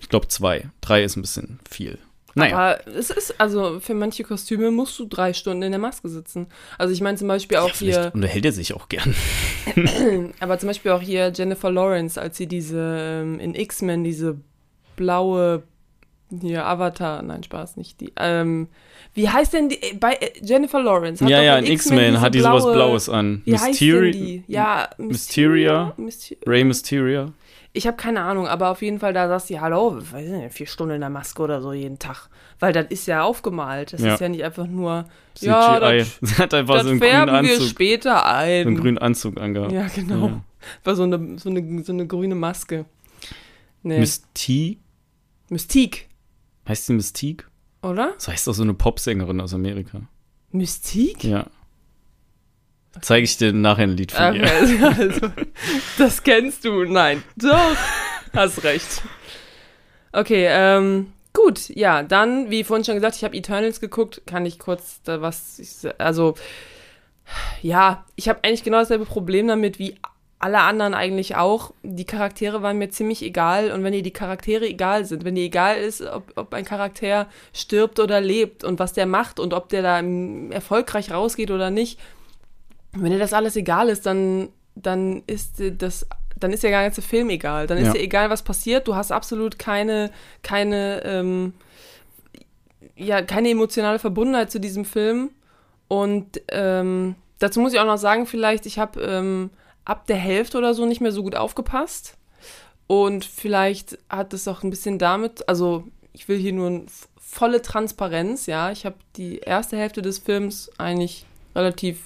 Ich 0.00 0.08
glaube 0.08 0.28
zwei. 0.28 0.68
Drei 0.80 1.02
ist 1.02 1.16
ein 1.16 1.22
bisschen 1.22 1.58
viel. 1.68 1.98
Naja. 2.34 2.56
Aber 2.56 2.86
es 2.88 3.10
ist, 3.10 3.40
also 3.40 3.80
für 3.80 3.94
manche 3.94 4.24
Kostüme 4.24 4.70
musst 4.70 4.98
du 4.98 5.06
drei 5.06 5.32
Stunden 5.32 5.62
in 5.62 5.72
der 5.72 5.80
Maske 5.80 6.08
sitzen. 6.08 6.48
Also 6.78 6.92
ich 6.92 7.00
meine 7.00 7.16
zum 7.16 7.28
Beispiel 7.28 7.58
auch 7.58 7.68
ja, 7.68 7.74
hier, 7.74 8.10
unterhält 8.14 8.44
er 8.44 8.52
sich 8.52 8.74
auch 8.74 8.88
gern. 8.88 9.14
aber 10.40 10.58
zum 10.58 10.68
Beispiel 10.68 10.90
auch 10.90 11.00
hier 11.00 11.32
Jennifer 11.34 11.70
Lawrence, 11.70 12.20
als 12.20 12.36
sie 12.36 12.46
diese 12.46 13.22
ähm, 13.22 13.40
in 13.40 13.54
X-Men 13.54 14.04
diese 14.04 14.38
blaue 14.96 15.62
hier 16.40 16.66
Avatar, 16.66 17.22
nein 17.22 17.42
Spaß 17.42 17.76
nicht 17.76 18.00
die. 18.00 18.12
Ähm, 18.16 18.68
wie 19.12 19.28
heißt 19.28 19.52
denn 19.52 19.68
die 19.68 19.80
äh, 19.82 19.94
bei 19.94 20.14
äh, 20.14 20.32
Jennifer 20.42 20.82
Lawrence? 20.82 21.22
hat 21.24 21.30
ja, 21.30 21.42
ja, 21.42 21.58
in 21.58 21.66
X-Men 21.66 22.20
hat 22.20 22.34
die 22.34 22.40
sowas 22.40 22.64
blaue- 22.64 22.74
Blaues 22.74 23.08
an. 23.08 23.42
Wie 23.44 23.56
heißt 23.56 23.80
denn 23.80 24.12
die? 24.12 24.44
Ja, 24.48 24.88
Mysteria? 24.98 25.94
Mysteria? 25.96 26.42
Ray 26.46 26.64
Mysteria. 26.64 27.32
Ich 27.76 27.88
habe 27.88 27.96
keine 27.96 28.20
Ahnung, 28.22 28.46
aber 28.46 28.70
auf 28.70 28.82
jeden 28.82 29.00
Fall, 29.00 29.12
da 29.12 29.26
sagst 29.28 29.50
du, 29.50 29.60
hallo, 29.60 29.96
weiß 30.00 30.24
ich 30.26 30.32
nicht, 30.32 30.54
vier 30.54 30.66
Stunden 30.68 30.94
in 30.94 31.00
der 31.00 31.10
Maske 31.10 31.42
oder 31.42 31.60
so 31.60 31.72
jeden 31.72 31.98
Tag. 31.98 32.28
Weil 32.60 32.72
das 32.72 32.86
ist 32.88 33.06
ja 33.08 33.24
aufgemalt. 33.24 33.92
Das 33.92 34.00
Ja. 34.00 34.14
ist 34.14 34.20
ja 34.20 34.28
nicht 34.28 34.44
einfach 34.44 34.68
nur, 34.68 35.06
ja, 35.40 35.76
CGI. 35.80 35.98
das, 35.98 36.18
Sie 36.22 36.34
hat 36.40 36.54
einfach 36.54 36.74
das 36.74 36.84
so 36.84 36.90
einen 36.90 37.00
grünen 37.00 37.12
färben 37.12 37.32
wir 37.46 37.52
Anzug. 37.54 37.68
später 37.68 38.16
So 38.20 38.24
einen 38.24 38.68
ein. 38.68 38.76
grünen 38.76 38.98
Anzug 38.98 39.40
angehabt. 39.40 39.72
ja, 39.72 39.88
genau. 39.88 40.28
Ja. 40.28 40.44
War 40.84 40.94
so 40.94 41.02
eine, 41.02 41.36
so, 41.38 41.50
eine, 41.50 41.82
so 41.84 41.92
eine 41.92 42.06
grüne 42.06 42.36
Maske. 42.36 42.84
Nee. 43.82 43.98
Mystique? 43.98 44.78
Mystique, 45.50 46.06
Heißt 46.68 46.86
sie 46.86 46.94
Mystique? 46.94 47.44
oder? 47.82 48.12
Das 48.14 48.28
heißt 48.28 48.46
doch 48.46 48.54
so 48.54 48.62
eine 48.62 48.72
Popsängerin 48.74 49.40
aus 49.40 49.52
Amerika. 49.52 50.00
Mystique? 50.52 51.24
Ja. 51.28 51.46
Zeige 53.00 53.24
ich 53.24 53.36
dir 53.36 53.52
nachher 53.52 53.84
ein 53.84 53.96
Lied 53.96 54.12
von 54.12 54.36
Okay, 54.36 54.76
ihr. 54.76 54.86
also, 54.98 55.32
das 55.98 56.22
kennst 56.22 56.64
du. 56.64 56.84
Nein, 56.84 57.22
doch. 57.36 57.76
Hast 58.32 58.64
recht. 58.64 59.02
Okay, 60.12 60.46
ähm, 60.48 61.12
gut. 61.32 61.68
Ja, 61.70 62.02
dann, 62.02 62.50
wie 62.50 62.64
vorhin 62.64 62.84
schon 62.84 62.94
gesagt, 62.94 63.16
ich 63.16 63.24
habe 63.24 63.36
Eternals 63.36 63.80
geguckt. 63.80 64.22
Kann 64.26 64.46
ich 64.46 64.58
kurz 64.58 65.00
da 65.02 65.20
was. 65.20 65.86
Also, 65.98 66.34
ja, 67.62 68.04
ich 68.16 68.28
habe 68.28 68.40
eigentlich 68.42 68.64
genau 68.64 68.78
dasselbe 68.78 69.06
Problem 69.06 69.48
damit 69.48 69.78
wie 69.78 69.96
alle 70.44 70.60
anderen 70.60 70.92
eigentlich 70.92 71.36
auch. 71.36 71.72
Die 71.82 72.04
Charaktere 72.04 72.60
waren 72.60 72.76
mir 72.76 72.90
ziemlich 72.90 73.22
egal. 73.22 73.72
Und 73.72 73.82
wenn 73.82 73.94
dir 73.94 74.02
die 74.02 74.12
Charaktere 74.12 74.66
egal 74.66 75.06
sind, 75.06 75.24
wenn 75.24 75.36
dir 75.36 75.44
egal 75.44 75.78
ist, 75.78 76.02
ob, 76.02 76.32
ob 76.36 76.52
ein 76.52 76.66
Charakter 76.66 77.28
stirbt 77.54 77.98
oder 77.98 78.20
lebt 78.20 78.62
und 78.62 78.78
was 78.78 78.92
der 78.92 79.06
macht 79.06 79.40
und 79.40 79.54
ob 79.54 79.70
der 79.70 79.82
da 79.82 79.98
ähm, 80.00 80.52
erfolgreich 80.52 81.10
rausgeht 81.10 81.50
oder 81.50 81.70
nicht, 81.70 81.98
wenn 82.96 83.10
dir 83.12 83.18
das 83.18 83.32
alles 83.32 83.56
egal 83.56 83.88
ist, 83.88 84.06
dann, 84.06 84.48
dann 84.74 85.22
ist 85.26 85.62
das, 85.78 86.06
dann 86.36 86.52
ist 86.52 86.62
der 86.62 86.70
ganze 86.70 87.02
Film 87.02 87.30
egal. 87.30 87.66
Dann 87.66 87.78
ist 87.78 87.88
Ja. 87.88 87.92
dir 87.94 88.02
egal, 88.02 88.30
was 88.30 88.42
passiert. 88.42 88.88
Du 88.88 88.94
hast 88.94 89.12
absolut 89.12 89.58
keine, 89.58 90.10
keine, 90.42 91.02
ähm, 91.04 91.54
ja, 92.96 93.22
keine 93.22 93.50
emotionale 93.50 93.98
Verbundenheit 93.98 94.50
zu 94.50 94.60
diesem 94.60 94.84
Film. 94.84 95.30
Und 95.88 96.40
ähm, 96.48 97.14
dazu 97.38 97.60
muss 97.60 97.72
ich 97.72 97.80
auch 97.80 97.86
noch 97.86 97.98
sagen, 97.98 98.26
vielleicht, 98.26 98.66
ich 98.66 98.78
habe 98.78 99.00
ähm, 99.00 99.50
ab 99.84 100.06
der 100.06 100.16
Hälfte 100.16 100.58
oder 100.58 100.74
so 100.74 100.86
nicht 100.86 101.00
mehr 101.00 101.12
so 101.12 101.22
gut 101.22 101.34
aufgepasst. 101.36 102.16
Und 102.86 103.24
vielleicht 103.24 103.98
hat 104.08 104.34
es 104.34 104.46
auch 104.48 104.62
ein 104.62 104.70
bisschen 104.70 104.98
damit, 104.98 105.48
also 105.48 105.84
ich 106.12 106.28
will 106.28 106.38
hier 106.38 106.52
nur 106.52 106.82
volle 107.18 107.62
Transparenz, 107.62 108.46
ja. 108.46 108.70
Ich 108.70 108.84
habe 108.86 108.96
die 109.16 109.38
erste 109.38 109.76
Hälfte 109.76 110.02
des 110.02 110.18
Films 110.18 110.70
eigentlich 110.78 111.24
relativ 111.56 112.02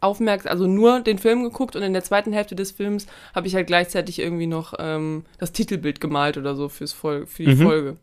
aufmerksam, 0.00 0.50
also 0.52 0.66
nur 0.66 1.00
den 1.00 1.18
Film 1.18 1.42
geguckt 1.42 1.76
und 1.76 1.82
in 1.82 1.92
der 1.92 2.04
zweiten 2.04 2.32
Hälfte 2.32 2.54
des 2.54 2.70
Films 2.72 3.06
habe 3.34 3.46
ich 3.46 3.54
halt 3.54 3.66
gleichzeitig 3.66 4.18
irgendwie 4.18 4.46
noch 4.46 4.74
ähm, 4.78 5.24
das 5.38 5.52
Titelbild 5.52 6.00
gemalt 6.00 6.36
oder 6.36 6.54
so 6.54 6.68
fürs 6.68 6.92
Fol 6.92 7.26
für 7.26 7.44
die 7.44 7.54
Mhm. 7.54 7.62
Folge. 7.62 7.96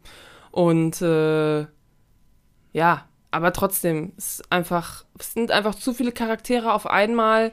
Und 0.52 1.02
äh, 1.02 1.66
ja, 2.74 3.06
aber 3.32 3.54
trotzdem, 3.54 4.14
es 4.18 4.40
ist 4.40 4.52
einfach, 4.52 5.06
es 5.20 5.34
sind 5.34 5.52
einfach 5.52 5.76
zu 5.76 5.94
viele 5.94 6.12
Charaktere 6.12 6.74
auf 6.74 6.88
einmal. 6.88 7.52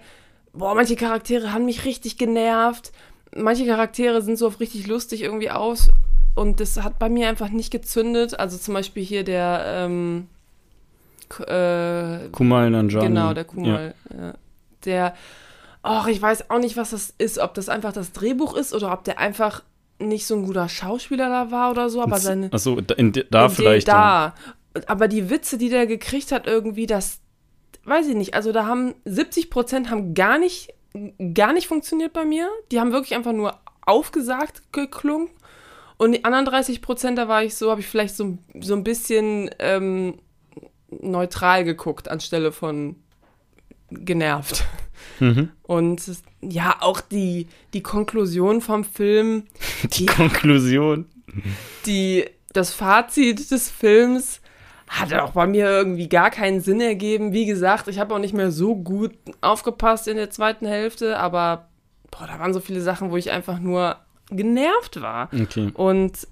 Boah, 0.53 0.75
manche 0.75 0.97
Charaktere 0.97 1.53
haben 1.53 1.65
mich 1.65 1.85
richtig 1.85 2.19
genervt. 2.19 2.93
Manche 3.35 3.65
Charaktere 3.67 4.21
sind 4.23 4.37
so 4.37 4.47
auf 4.47 4.61
richtig 4.61 4.87
lustig 4.87 5.23
irgendwie 5.23 5.51
aus. 5.51 5.91
Und 6.35 6.61
das 6.61 6.77
hat 6.83 6.99
bei 6.99 7.09
mir 7.09 7.29
einfach 7.29 7.49
nicht 7.51 7.71
gezündet. 7.71 8.39
Also 8.39 8.59
zum 8.59 8.75
Beispiel 8.75 9.05
hier 9.05 9.25
der, 9.25 9.63
ähm, 9.67 10.29
äh, 11.41 12.29
Kumal 12.33 12.71
Nanjiani. 12.71 13.07
Genau, 13.09 13.35
der 13.35 13.45
Kumal. 13.45 13.95
Ja. 14.17 14.35
Der, 14.85 15.15
ach, 15.83 16.07
ich 16.07 16.21
weiß 16.21 16.51
auch 16.51 16.59
nicht, 16.59 16.77
was 16.77 16.91
das 16.91 17.15
ist. 17.19 17.39
Ob 17.39 17.55
das 17.55 17.69
einfach 17.69 17.93
das 17.93 18.13
Drehbuch 18.13 18.55
ist 18.55 18.75
oder 18.75 18.93
ob 18.93 19.05
der 19.05 19.19
einfach 19.19 19.63
nicht 19.99 20.27
so 20.27 20.35
ein 20.35 20.47
guter 20.47 20.69
Schauspieler 20.69 21.29
da 21.29 21.51
war 21.51 21.71
oder 21.71 21.91
so. 21.91 22.03
Aber 22.03 22.19
seine. 22.19 22.53
Achso, 22.53 22.81
da, 22.81 22.95
da 23.31 23.49
vielleicht. 23.49 23.89
Da. 23.89 24.35
Aber 24.87 25.09
die 25.09 25.31
Witze, 25.31 25.59
die 25.59 25.69
der 25.69 25.87
gekriegt 25.87 26.33
hat, 26.33 26.47
irgendwie, 26.47 26.87
das 26.87 27.21
weiß 27.85 28.09
ich 28.09 28.15
nicht. 28.15 28.35
Also 28.35 28.53
da 28.53 28.67
haben 28.67 28.95
70 29.05 29.51
Prozent 29.51 29.91
haben 29.91 30.15
gar 30.15 30.39
nicht, 30.39 30.73
gar 31.35 31.53
nicht 31.53 31.67
funktioniert 31.67 32.13
bei 32.13 32.25
mir. 32.25 32.49
Die 32.71 32.81
haben 32.81 32.93
wirklich 32.93 33.15
einfach 33.15 33.33
nur 33.33 33.59
aufgesagt 33.85 34.73
geklungen. 34.73 35.29
Und 35.97 36.13
die 36.13 36.25
anderen 36.25 36.47
30 36.47 36.81
Prozent, 36.81 37.19
da 37.19 37.29
war 37.29 37.45
ich 37.45 37.55
so, 37.55 37.71
habe 37.71 37.81
ich 37.81 37.87
vielleicht 37.87 38.17
so, 38.17 38.39
so 38.59 38.75
ein 38.75 38.85
bisschen 38.85 39.51
ähm, 39.59 40.15
neutral 40.91 41.65
geguckt, 41.65 42.09
anstelle 42.09 42.53
von 42.53 42.97
genervt. 43.91 44.65
Mhm. 45.19 45.51
Und 45.63 46.03
ja, 46.41 46.77
auch 46.81 47.01
die, 47.01 47.47
die 47.75 47.83
Konklusion 47.83 48.61
vom 48.61 48.85
Film, 48.85 49.45
Die 49.93 50.07
Konklusion. 50.07 51.07
die, 51.87 52.25
das 52.53 52.73
Fazit 52.73 53.51
des 53.51 53.71
Films 53.71 54.41
hat 54.89 55.13
auch 55.15 55.33
bei 55.33 55.47
mir 55.47 55.67
irgendwie 55.67 56.09
gar 56.09 56.31
keinen 56.31 56.61
Sinn 56.61 56.81
ergeben. 56.81 57.33
Wie 57.33 57.47
gesagt, 57.47 57.87
ich 57.87 58.01
habe 58.01 58.13
auch 58.15 58.19
nicht 58.19 58.35
mehr 58.35 58.51
so 58.51 58.75
gut 58.75 59.13
aufgepasst 59.41 60.09
in 60.09 60.17
der 60.17 60.31
zweiten 60.31 60.67
Hälfte, 60.67 61.17
aber 61.19 61.69
boah, 62.11 62.27
da 62.27 62.41
waren 62.41 62.53
so 62.53 62.59
viele 62.59 62.81
Sachen, 62.81 63.13
wo 63.13 63.17
ich 63.17 63.31
einfach 63.31 63.61
nur 63.61 63.97
genervt 64.31 65.01
war. 65.01 65.31
Okay. 65.33 65.71
Und 65.75 66.27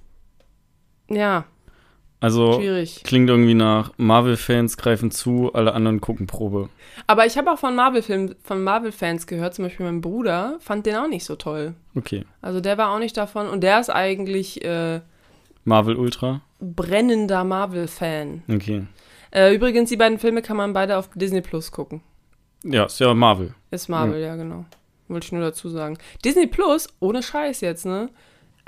ja, 1.08 1.44
Also 2.20 2.54
schwierig. 2.54 3.02
klingt 3.04 3.30
irgendwie 3.30 3.54
nach 3.54 3.92
Marvel-Fans 3.96 4.76
greifen 4.76 5.10
zu, 5.10 5.52
alle 5.54 5.72
anderen 5.72 6.00
gucken 6.00 6.26
Probe. 6.26 6.68
Aber 7.06 7.26
ich 7.26 7.38
habe 7.38 7.52
auch 7.52 7.58
von 7.58 7.76
Marvel-Film, 7.76 8.34
von 8.42 8.64
Marvel-Fans 8.64 9.26
gehört, 9.26 9.54
zum 9.54 9.66
Beispiel 9.66 9.86
mein 9.86 10.00
Bruder 10.00 10.56
fand 10.60 10.86
den 10.86 10.96
auch 10.96 11.06
nicht 11.06 11.24
so 11.24 11.36
toll. 11.36 11.74
Okay. 11.94 12.24
Also 12.42 12.60
der 12.60 12.76
war 12.76 12.92
auch 12.92 12.98
nicht 12.98 13.16
davon 13.16 13.48
und 13.48 13.62
der 13.62 13.78
ist 13.78 13.90
eigentlich 13.90 14.64
äh, 14.64 15.00
Marvel 15.64 15.96
Ultra. 15.96 16.40
brennender 16.60 17.44
Marvel-Fan. 17.44 18.42
Okay. 18.52 18.86
Äh, 19.30 19.54
übrigens, 19.54 19.90
die 19.90 19.96
beiden 19.96 20.18
Filme 20.18 20.42
kann 20.42 20.56
man 20.56 20.72
beide 20.72 20.96
auf 20.96 21.10
Disney 21.14 21.40
Plus 21.40 21.70
gucken. 21.70 22.00
Ja, 22.64 22.84
ist 22.86 22.98
ja 22.98 23.14
Marvel. 23.14 23.54
Ist 23.70 23.88
Marvel, 23.88 24.20
ja, 24.20 24.34
genau. 24.34 24.64
Wollte 25.06 25.26
ich 25.26 25.32
nur 25.32 25.42
dazu 25.42 25.68
sagen. 25.68 25.98
Disney 26.24 26.46
Plus, 26.46 26.88
ohne 26.98 27.22
Scheiß 27.22 27.60
jetzt, 27.60 27.86
ne, 27.86 28.08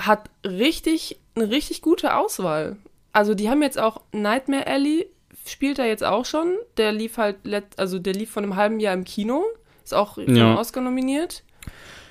hat 0.00 0.30
richtig, 0.46 1.18
eine 1.34 1.50
richtig 1.50 1.82
gute 1.82 2.14
Auswahl. 2.16 2.76
Also 3.12 3.34
die 3.34 3.48
haben 3.50 3.62
jetzt 3.62 3.78
auch 3.78 4.00
Nightmare 4.12 4.66
Alley, 4.66 5.06
spielt 5.46 5.78
er 5.78 5.86
jetzt 5.86 6.04
auch 6.04 6.24
schon. 6.24 6.54
Der 6.76 6.92
lief 6.92 7.18
halt, 7.18 7.36
let, 7.44 7.64
also 7.76 7.98
der 7.98 8.14
lief 8.14 8.30
vor 8.30 8.42
einem 8.42 8.56
halben 8.56 8.78
Jahr 8.80 8.94
im 8.94 9.04
Kino. 9.04 9.42
Ist 9.82 9.94
auch 9.94 10.14
für 10.14 10.30
Ja. 10.30 10.48
einen 10.48 10.56
Oscar 10.58 10.80
nominiert. 10.80 11.42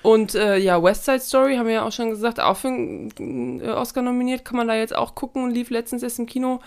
Und 0.01 0.33
äh, 0.35 0.57
ja, 0.57 0.81
West 0.81 1.05
Side 1.05 1.19
Story, 1.19 1.55
haben 1.57 1.65
wir 1.67 1.73
ja 1.73 1.85
auch 1.85 1.91
schon 1.91 2.09
gesagt, 2.09 2.39
auch 2.39 2.55
für 2.57 2.69
einen 2.69 3.61
äh, 3.61 3.67
Oscar 3.69 4.01
nominiert, 4.01 4.45
kann 4.45 4.55
man 4.57 4.67
da 4.67 4.75
jetzt 4.75 4.95
auch 4.95 5.13
gucken 5.15 5.43
und 5.43 5.51
lief 5.51 5.69
letztens 5.69 6.03
erst 6.03 6.19
im 6.19 6.25
Kino. 6.25 6.61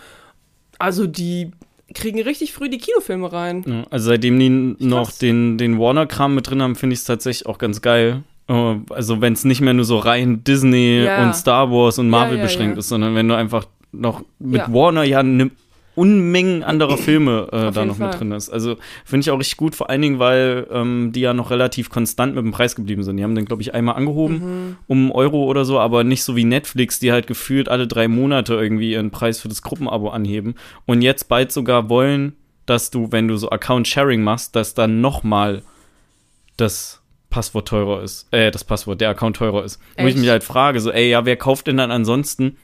Also 0.79 1.07
die 1.07 1.51
kriegen 1.93 2.21
richtig 2.21 2.53
früh 2.53 2.69
die 2.69 2.77
Kinofilme 2.77 3.31
rein. 3.31 3.63
Ja, 3.67 3.83
also 3.89 4.07
seitdem 4.09 4.39
die 4.39 4.49
noch 4.85 5.11
den, 5.11 5.57
den 5.57 5.79
Warner-Kram 5.79 6.35
mit 6.35 6.49
drin 6.49 6.61
haben, 6.61 6.75
finde 6.75 6.93
ich 6.93 6.99
es 6.99 7.05
tatsächlich 7.05 7.47
auch 7.47 7.57
ganz 7.57 7.81
geil. 7.81 8.23
Äh, 8.47 8.75
Also 8.89 9.19
wenn 9.21 9.33
es 9.33 9.45
nicht 9.45 9.61
mehr 9.61 9.73
nur 9.73 9.85
so 9.85 9.97
rein 9.97 10.43
Disney 10.43 11.03
Ja. 11.03 11.23
und 11.23 11.33
Star 11.35 11.71
Wars 11.71 11.97
und 11.99 12.09
Marvel 12.09 12.37
ja, 12.37 12.43
beschränkt 12.43 12.77
ist, 12.77 12.89
sondern 12.89 13.15
wenn 13.15 13.27
du 13.27 13.35
einfach 13.35 13.65
noch 13.93 14.23
mit 14.39 14.61
Ja. 14.61 14.73
Warner 14.73 15.03
ja 15.03 15.19
eine 15.19 15.49
Unmengen 15.95 16.63
anderer 16.63 16.97
Filme 16.97 17.49
äh, 17.51 17.71
da 17.71 17.85
noch 17.85 17.97
Fall. 17.97 18.07
mit 18.09 18.19
drin 18.19 18.31
ist. 18.31 18.49
Also 18.49 18.77
finde 19.05 19.21
ich 19.25 19.29
auch 19.29 19.37
richtig 19.37 19.57
gut, 19.57 19.75
vor 19.75 19.91
allen 19.91 20.01
Dingen, 20.01 20.17
weil 20.17 20.65
ähm, 20.71 21.11
die 21.13 21.19
ja 21.19 21.35
noch 21.35 21.51
relativ 21.51 21.91
konstant 21.91 22.33
mit 22.33 22.43
dem 22.43 22.51
Preis 22.51 22.75
geblieben 22.75 23.03
sind. 23.03 23.17
Die 23.17 23.23
haben 23.23 23.35
den, 23.35 23.45
glaube 23.45 23.61
ich, 23.61 23.75
einmal 23.75 23.93
angehoben 23.95 24.37
Mhm. 24.37 24.75
um 24.87 24.97
einen 25.03 25.11
Euro 25.11 25.43
oder 25.43 25.65
so, 25.65 25.79
aber 25.79 26.03
nicht 26.03 26.23
so 26.23 26.35
wie 26.35 26.45
Netflix, 26.45 26.97
die 26.97 27.11
halt 27.11 27.27
gefühlt 27.27 27.69
alle 27.69 27.85
drei 27.85 28.07
Monate 28.07 28.55
irgendwie 28.55 28.91
ihren 28.93 29.11
Preis 29.11 29.39
für 29.39 29.49
das 29.49 29.61
Gruppenabo 29.61 30.09
anheben. 30.09 30.55
Und 30.87 31.03
jetzt 31.03 31.29
bald 31.29 31.51
sogar 31.51 31.89
wollen, 31.89 32.33
dass 32.65 32.89
du, 32.89 33.11
wenn 33.11 33.27
du 33.27 33.37
so 33.37 33.51
Account-Sharing 33.51 34.23
machst, 34.23 34.55
dass 34.55 34.73
dann 34.73 34.99
nochmal 34.99 35.61
das 36.57 37.01
Passwort 37.29 37.67
teurer 37.67 38.01
ist. 38.03 38.27
Äh, 38.31 38.49
das 38.51 38.63
Passwort, 38.63 39.01
der 39.01 39.09
Account 39.09 39.35
teurer 39.37 39.63
ist. 39.63 39.79
Wo 39.97 40.01
ich 40.03 40.09
Echt? 40.09 40.17
mich 40.17 40.29
halt 40.29 40.43
frage, 40.43 40.79
so, 40.79 40.91
ey, 40.91 41.09
ja, 41.09 41.25
wer 41.25 41.35
kauft 41.35 41.67
denn 41.67 41.77
dann 41.77 41.91
ansonsten 41.91 42.57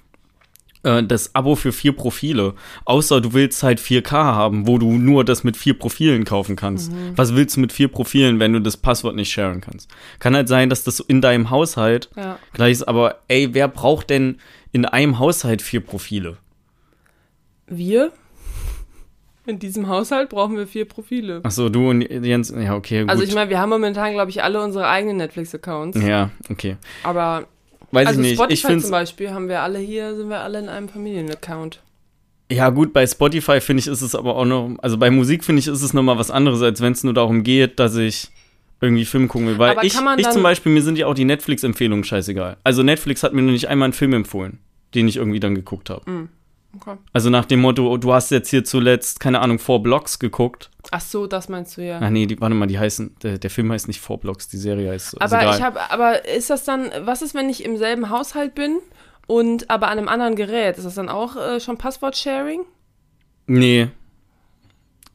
äh, 0.83 1.03
das 1.03 1.36
Abo 1.36 1.55
für 1.55 1.71
vier 1.71 1.93
Profile? 1.93 2.53
Außer 2.86 3.21
du 3.21 3.33
willst 3.33 3.63
halt 3.63 3.79
4K 3.79 4.12
haben, 4.12 4.67
wo 4.67 4.77
du 4.77 4.91
nur 4.93 5.24
das 5.25 5.43
mit 5.43 5.57
vier 5.57 5.77
Profilen 5.77 6.25
kaufen 6.25 6.55
kannst. 6.55 6.91
Mhm. 6.91 7.13
Was 7.15 7.36
willst 7.36 7.55
du 7.57 7.62
mit 7.62 7.71
vier 7.74 7.88
Profilen, 7.88 8.39
wenn 8.39 8.53
du 8.53 8.62
das 8.62 8.77
Passwort 8.77 9.15
nicht 9.15 9.31
sharen 9.31 9.62
kannst? 9.62 9.89
Kann 10.19 10.36
halt 10.36 10.48
sein, 10.48 10.69
dass 10.69 10.83
das 10.83 11.00
in 11.00 11.21
deinem 11.21 11.50
Haushalt 11.50 12.09
Ja. 12.15 12.38
gleich 12.53 12.74
ist, 12.74 12.83
aber 12.88 13.19
ey, 13.27 13.53
wer 13.53 13.67
braucht 13.67 14.09
denn 14.09 14.38
in 14.71 14.86
einem 14.86 15.19
Haushalt 15.19 15.62
vier 15.62 15.81
Profile? 15.81 16.38
Wir? 17.67 18.12
In 19.45 19.57
diesem 19.57 19.88
Haushalt 19.88 20.29
brauchen 20.29 20.57
wir 20.57 20.67
vier 20.67 20.86
Profile. 20.86 21.39
Achso, 21.43 21.69
du 21.69 21.89
und 21.89 22.01
Jens, 22.01 22.53
ja, 22.55 22.75
okay, 22.75 23.01
gut. 23.01 23.09
Also 23.09 23.24
ich 23.24 23.33
meine, 23.33 23.50
wir 23.50 23.59
haben 23.59 23.69
momentan, 23.71 24.13
glaube 24.13 24.29
ich, 24.29 24.43
alle 24.43 24.62
unsere 24.63 24.88
eigenen 24.88 25.17
Netflix-Accounts. 25.17 26.00
ja, 26.01 26.29
okay. 26.51 26.77
Aber 27.03 27.48
Weiß 27.91 28.08
also 28.08 28.22
ich 28.22 28.27
nicht. 28.27 28.36
Spotify 28.36 28.53
ich 28.53 28.62
finde 28.62 28.81
zum 28.81 28.91
Beispiel 28.91 29.31
haben 29.31 29.50
wir 29.50 29.62
alle 29.62 29.79
hier, 29.79 30.15
sind 30.15 30.29
wir 30.29 30.39
alle 30.39 30.60
in 30.60 30.69
einem 30.69 30.89
Familienaccount. 30.89 31.81
Ja, 32.51 32.69
gut, 32.69 32.93
bei 32.93 33.05
Spotify 33.05 33.62
finde 33.62 33.81
ich, 33.81 33.88
ist 33.88 34.01
es 34.01 34.15
aber 34.15 34.36
auch 34.36 34.46
noch, 34.46 34.75
also 34.81 34.98
bei 34.98 35.12
Musik 35.12 35.43
finde 35.43 35.60
ich, 35.60 35.67
ist 35.67 35.84
es 35.84 35.93
nochmal 35.93 36.17
was 36.17 36.31
anderes, 36.31 36.62
als 36.62 36.81
wenn 36.81 36.93
es 36.93 37.03
nur 37.03 37.13
darum 37.13 37.43
geht, 37.43 37.79
dass 37.79 37.96
ich 37.96 38.29
irgendwie 38.81 39.05
Film 39.05 39.27
gucken 39.27 39.48
will. 39.48 39.60
Weil 39.60 39.72
Aber 39.72 39.84
ich, 39.84 39.93
kann 39.93 40.03
man 40.03 40.17
ich 40.17 40.29
zum 40.29 40.41
Beispiel, 40.41 40.72
mir 40.72 40.81
sind 40.81 40.98
ja 40.98 41.05
auch 41.05 41.13
die 41.13 41.25
Netflix-Empfehlungen 41.25 42.03
scheißegal. 42.03 42.58
Also 42.63 42.81
Netflix 42.81 43.24
hat 43.24 43.34
mir 43.34 43.41
nur 43.41 43.51
nicht 43.51 43.67
einmal 43.67 43.88
einen 43.88 43.93
Film 43.93 44.13
empfohlen, 44.13 44.60
den 44.96 45.08
ich 45.08 45.17
irgendwie 45.17 45.39
dann 45.39 45.53
geguckt 45.53 45.89
habe. 45.89 46.29
Okay. 46.75 46.96
Also 47.13 47.29
nach 47.29 47.46
dem 47.46 47.60
Motto, 47.62 47.98
du 47.98 48.13
hast 48.13 48.31
jetzt 48.31 48.50
hier 48.50 48.63
zuletzt, 48.63 49.19
keine 49.19 49.41
Ahnung, 49.41 49.60
Four 49.60 49.84
Blocks 49.84 50.17
geguckt. 50.17 50.69
Ach 50.91 51.01
so, 51.01 51.27
das 51.27 51.50
meinst 51.50 51.77
du 51.77 51.86
ja. 51.86 52.00
Ach 52.01 52.10
nee, 52.10 52.25
die, 52.25 52.39
warte 52.41 52.55
mal, 52.55 52.65
die 52.65 52.79
heißen, 52.79 53.15
der, 53.22 53.38
der 53.38 53.50
Film 53.50 53.72
heißt 53.72 53.88
nicht 53.88 54.01
Four 54.01 54.19
Blocks, 54.19 54.48
die 54.48 54.58
Serie 54.58 54.91
heißt 54.91 55.12
so. 55.12 55.17
ist 55.17 55.22
aber 55.22 55.41
egal. 55.41 55.55
ich 55.55 55.62
habe, 55.62 55.91
aber 55.91 56.27
ist 56.27 56.50
das 56.50 56.63
dann, 56.63 56.89
was 57.01 57.22
ist, 57.22 57.36
wenn 57.36 57.50
ich 57.50 57.63
im 57.63 57.77
selben 57.77 58.10
Haushalt 58.10 58.55
bin 58.55 58.79
und 59.27 59.69
aber 59.69 59.89
an 59.89 60.00
einem 60.00 60.08
anderen 60.08 60.36
Gerät? 60.36 60.77
Ist 60.77 60.86
das 60.86 60.96
dann 60.96 61.10
auch 61.10 61.36
äh, 61.36 61.60
schon 61.60 61.77
Passwort-Sharing? 61.77 62.62
Nee. 63.46 63.89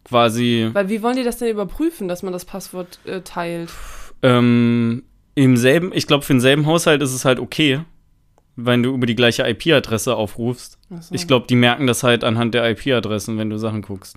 Quasi. 0.04 0.70
Weil 0.72 0.88
wie 0.88 1.02
wollen 1.02 1.16
die 1.16 1.24
das 1.24 1.38
denn 1.38 1.48
überprüfen, 1.48 2.08
dass 2.08 2.22
man 2.22 2.32
das 2.32 2.44
Passwort 2.44 3.00
äh, 3.04 3.22
teilt? 3.22 3.70
Ähm, 4.22 5.02
Im 5.34 5.56
selben, 5.56 5.92
ich 5.92 6.06
glaube, 6.06 6.24
für 6.24 6.34
denselben 6.34 6.66
Haushalt 6.66 7.02
ist 7.02 7.14
es 7.14 7.24
halt 7.24 7.40
okay, 7.40 7.80
wenn 8.56 8.82
du 8.82 8.94
über 8.94 9.06
die 9.06 9.16
gleiche 9.16 9.48
IP-Adresse 9.48 10.14
aufrufst. 10.14 10.78
So, 11.00 11.14
Ich 11.14 11.26
glaube, 11.26 11.46
die 11.48 11.56
merken 11.56 11.86
das 11.86 12.02
halt 12.04 12.22
anhand 12.22 12.54
der 12.54 12.70
IP-Adressen, 12.70 13.38
wenn 13.38 13.50
du 13.50 13.56
Sachen 13.58 13.82
guckst. 13.82 14.16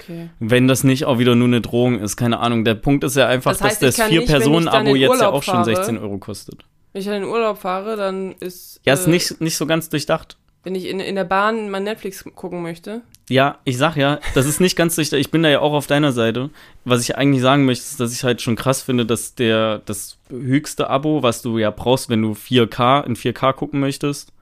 Okay. 0.00 0.30
Wenn 0.38 0.68
das 0.68 0.84
nicht 0.84 1.04
auch 1.04 1.18
wieder 1.18 1.34
nur 1.34 1.48
eine 1.48 1.60
Drohung 1.60 2.00
ist, 2.00 2.16
keine 2.16 2.40
Ahnung. 2.40 2.64
Der 2.64 2.74
Punkt 2.74 3.04
ist 3.04 3.16
ja 3.16 3.26
einfach, 3.26 3.52
Das 3.52 3.60
heißt, 3.60 3.82
dass 3.82 3.96
das 3.96 4.08
Vier-Personen-Abo 4.08 4.94
jetzt 4.94 5.02
ja 5.02 5.10
Urlaub 5.10 5.34
auch 5.34 5.42
schon 5.42 5.54
fahre, 5.54 5.76
16 5.76 5.98
Euro 5.98 6.18
kostet. 6.18 6.64
Wenn 6.92 7.00
ich 7.00 7.06
dann 7.06 7.16
in 7.16 7.22
den 7.22 7.30
Urlaub 7.30 7.58
fahre, 7.58 7.96
dann 7.96 8.32
ist. 8.32 8.80
Ja, 8.84 8.94
ist 8.94 9.06
äh, 9.06 9.10
nicht, 9.10 9.40
nicht 9.40 9.56
so 9.56 9.66
ganz 9.66 9.88
durchdacht. 9.88 10.36
Wenn 10.62 10.74
ich 10.74 10.86
in, 10.88 11.00
in 11.00 11.14
der 11.14 11.24
Bahn 11.24 11.70
mein 11.70 11.84
Netflix 11.84 12.24
gucken 12.34 12.62
möchte. 12.62 13.00
Ja, 13.30 13.58
ich 13.64 13.78
sag 13.78 13.96
ja, 13.96 14.20
das 14.34 14.44
ist 14.44 14.60
nicht 14.60 14.76
ganz 14.76 14.94
durchdacht. 14.94 15.20
Ich 15.20 15.30
bin 15.30 15.42
da 15.42 15.48
ja 15.48 15.60
auch 15.60 15.72
auf 15.72 15.86
deiner 15.86 16.12
Seite. 16.12 16.50
Was 16.84 17.02
ich 17.02 17.16
eigentlich 17.16 17.40
sagen 17.40 17.64
möchte, 17.64 17.84
ist, 17.84 17.98
dass 18.00 18.12
ich 18.12 18.24
halt 18.24 18.42
schon 18.42 18.56
krass 18.56 18.82
finde, 18.82 19.06
dass 19.06 19.34
der, 19.34 19.78
das 19.86 20.18
höchste 20.28 20.90
Abo, 20.90 21.22
was 21.22 21.40
du 21.40 21.56
ja 21.56 21.70
brauchst, 21.70 22.10
wenn 22.10 22.20
du 22.20 22.32
4K 22.32 23.06
in 23.06 23.16
4K 23.16 23.54
gucken 23.54 23.80
möchtest, 23.80 24.32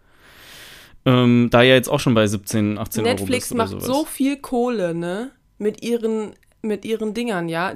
ähm, 1.04 1.48
da 1.50 1.62
ja 1.62 1.74
jetzt 1.74 1.88
auch 1.88 2.00
schon 2.00 2.14
bei 2.14 2.26
17, 2.26 2.78
18 2.78 3.04
Euro 3.04 3.14
Netflix 3.14 3.48
bist 3.48 3.52
oder 3.52 3.62
macht 3.62 3.70
sowas. 3.70 3.86
so 3.86 4.04
viel 4.04 4.38
Kohle, 4.38 4.94
ne? 4.94 5.30
Mit 5.58 5.82
ihren, 5.82 6.32
mit 6.62 6.84
ihren 6.84 7.14
Dingern, 7.14 7.48
ja. 7.48 7.72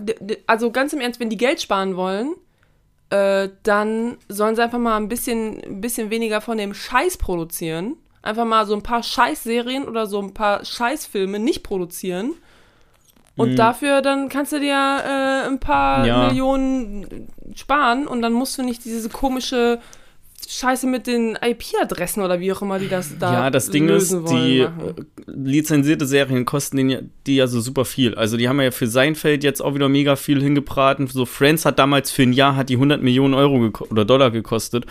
Also 0.47 0.71
ganz 0.71 0.92
im 0.92 1.01
Ernst, 1.01 1.21
wenn 1.21 1.31
die 1.31 1.37
Geld 1.37 1.61
sparen 1.61 1.97
wollen, 1.97 2.35
äh, 3.11 3.49
dann 3.62 4.16
sollen 4.29 4.57
sie 4.57 4.62
einfach 4.62 4.79
mal 4.79 4.97
ein 4.97 5.09
bisschen, 5.09 5.62
ein 5.64 5.81
bisschen 5.81 6.11
weniger 6.11 6.40
von 6.40 6.59
dem 6.59 6.75
Scheiß 6.75 7.18
produzieren. 7.18 7.97
Einfach 8.23 8.45
mal 8.45 8.66
so 8.66 8.75
ein 8.75 8.83
paar 8.83 9.03
Scheißserien 9.03 9.85
oder 9.87 10.07
so 10.07 10.21
ein 10.21 10.33
paar 10.33 10.64
Scheißfilme 10.64 11.38
nicht 11.38 11.62
produzieren. 11.64 12.35
Und 13.37 13.53
Mhm. 13.53 13.57
dafür 13.57 14.03
dann 14.03 14.29
kannst 14.29 14.53
du 14.53 14.61
dir 14.61 14.75
äh, 14.75 15.47
ein 15.49 15.59
paar 15.59 16.07
Ja. 16.07 16.27
Millionen 16.29 17.29
sparen 17.55 18.07
und 18.07 18.23
dann 18.23 18.33
musst 18.33 18.57
du 18.59 18.62
nicht 18.62 18.85
diese 18.85 19.09
komische 19.09 19.81
Scheiße 20.55 20.87
mit 20.87 21.07
den 21.07 21.38
IP-Adressen 21.41 22.23
oder 22.23 22.38
wie 22.38 22.53
auch 22.53 22.61
immer 22.61 22.79
die 22.79 22.88
das 22.88 23.17
da 23.19 23.33
ja, 23.33 23.51
das 23.51 23.71
Ding 23.71 23.88
ist, 23.88 24.11
die 24.12 24.61
machen. 24.65 24.95
äh, 24.99 25.03
lizenzierte 25.35 26.05
Serien 26.07 26.45
kosten 26.45 26.77
den 26.77 27.11
die 27.27 27.37
ja 27.37 27.47
so 27.47 27.61
super 27.62 27.85
viel. 27.87 28.15
Also 28.17 28.37
die 28.37 28.49
haben 28.51 28.61
ja 28.61 28.71
für 28.71 28.87
Seinfeld 28.87 29.45
jetzt 29.45 29.62
auch 29.62 29.75
wieder 29.75 29.88
mega 29.88 30.15
viel 30.17 30.43
hingebraten. 30.43 31.07
So 31.07 31.25
Friends 31.25 31.65
hat 31.65 31.79
damals 31.79 32.11
für 32.11 32.23
ein 32.25 32.33
Jahr 32.35 32.55
hat 32.57 32.69
die 32.69 32.75
100 32.75 33.01
Millionen 33.03 33.33
Euro 33.33 33.71
oder 33.91 34.05
Dollar 34.05 34.31
gekostet. 34.31 34.85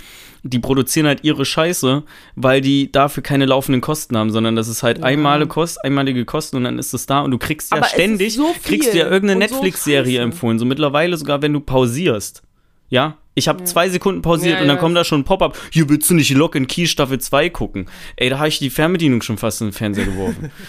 Die 0.44 0.58
produzieren 0.58 1.06
halt 1.06 1.24
ihre 1.24 1.46
Scheiße, 1.46 2.02
weil 2.36 2.62
die 2.62 2.92
dafür 2.92 3.22
keine 3.22 3.46
laufenden 3.46 3.82
Kosten 3.82 4.18
haben, 4.18 4.32
sondern 4.32 4.56
das 4.56 4.68
ist 4.68 4.82
halt 4.82 4.98
Ja. 4.98 5.04
einmalige, 5.04 5.48
Kost, 5.50 5.84
einmalige 5.86 6.26
Kosten 6.26 6.58
und 6.58 6.64
dann 6.64 6.80
ist 6.80 6.94
es 6.96 7.06
da 7.06 7.20
und 7.22 7.30
du 7.32 7.38
kriegst 7.38 7.72
ja 7.72 7.78
Aber 7.78 7.86
ständig, 7.86 8.34
so 8.34 8.48
kriegst 8.64 8.94
du 8.94 8.98
ja 8.98 9.08
irgendeine 9.08 9.48
so 9.48 9.56
Netflix-Serie 9.56 10.14
scheiße. 10.14 10.22
empfohlen. 10.24 10.58
So 10.58 10.66
mittlerweile 10.66 11.16
sogar, 11.18 11.42
wenn 11.44 11.54
du 11.54 11.60
pausierst. 11.60 12.42
Ja, 12.90 13.18
ich 13.34 13.48
habe 13.48 13.64
zwei 13.64 13.90
Sekunden 13.90 14.22
pausiert 14.22 14.56
Ja, 14.56 14.62
und 14.62 14.68
dann 14.68 14.78
ja. 14.78 14.82
kommt 14.82 14.96
da 14.96 15.04
schon 15.04 15.22
ein 15.22 15.24
Pop-up. 15.24 15.58
Hier 15.72 15.88
willst 15.90 16.10
du 16.10 16.14
nicht 16.14 16.32
Lock 16.32 16.56
and 16.56 16.68
Key 16.68 16.88
Staffel 16.88 17.20
2 17.20 17.50
gucken? 17.50 17.88
Ey, 18.18 18.30
da 18.30 18.40
habe 18.40 18.50
ich 18.50 18.60
die 18.60 18.70
Fernbedienung 18.70 19.22
schon 19.22 19.38
fast 19.38 19.62
in 19.62 19.68
den 19.68 19.74
Fernseher 19.74 20.06
geworfen. 20.06 20.52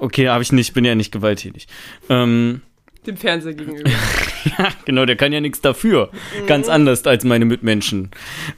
Okay, 0.00 0.28
habe 0.28 0.44
ich 0.44 0.52
nicht, 0.52 0.74
bin 0.74 0.84
ja 0.84 0.94
nicht 0.94 1.10
gewalttätig. 1.10 1.66
Ähm, 2.08 2.60
Dem 3.04 3.16
Fernseher 3.16 3.54
gegenüber. 3.54 3.90
ja, 4.58 4.68
genau, 4.84 5.06
der 5.06 5.16
kann 5.16 5.32
ja 5.32 5.40
nichts 5.40 5.60
dafür. 5.60 6.10
Ganz 6.46 6.68
anders 6.68 7.04
als 7.04 7.24
meine 7.24 7.44
Mitmenschen. 7.44 8.12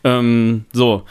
Ähm, 0.04 0.66
so. 0.74 1.06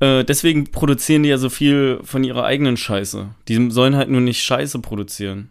Äh, 0.00 0.24
deswegen 0.24 0.70
produzieren 0.70 1.22
die 1.22 1.30
ja 1.30 1.38
so 1.38 1.48
viel 1.48 2.00
von 2.02 2.22
ihrer 2.22 2.44
eigenen 2.44 2.76
Scheiße. 2.76 3.30
Die 3.48 3.70
sollen 3.70 3.96
halt 3.96 4.10
nur 4.10 4.20
nicht 4.20 4.42
Scheiße 4.42 4.78
produzieren. 4.80 5.48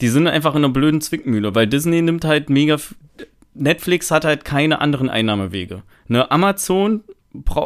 Die 0.00 0.08
sind 0.08 0.26
einfach 0.26 0.54
in 0.54 0.64
einer 0.64 0.72
blöden 0.72 1.00
Zwickmühle, 1.02 1.54
weil 1.54 1.66
Disney 1.66 2.02
nimmt 2.02 2.24
halt 2.24 2.50
mega. 2.50 2.78
Netflix 3.58 4.10
hat 4.10 4.24
halt 4.24 4.44
keine 4.44 4.80
anderen 4.80 5.08
Einnahmewege. 5.10 5.82
Ne, 6.08 6.30
Amazon 6.30 7.02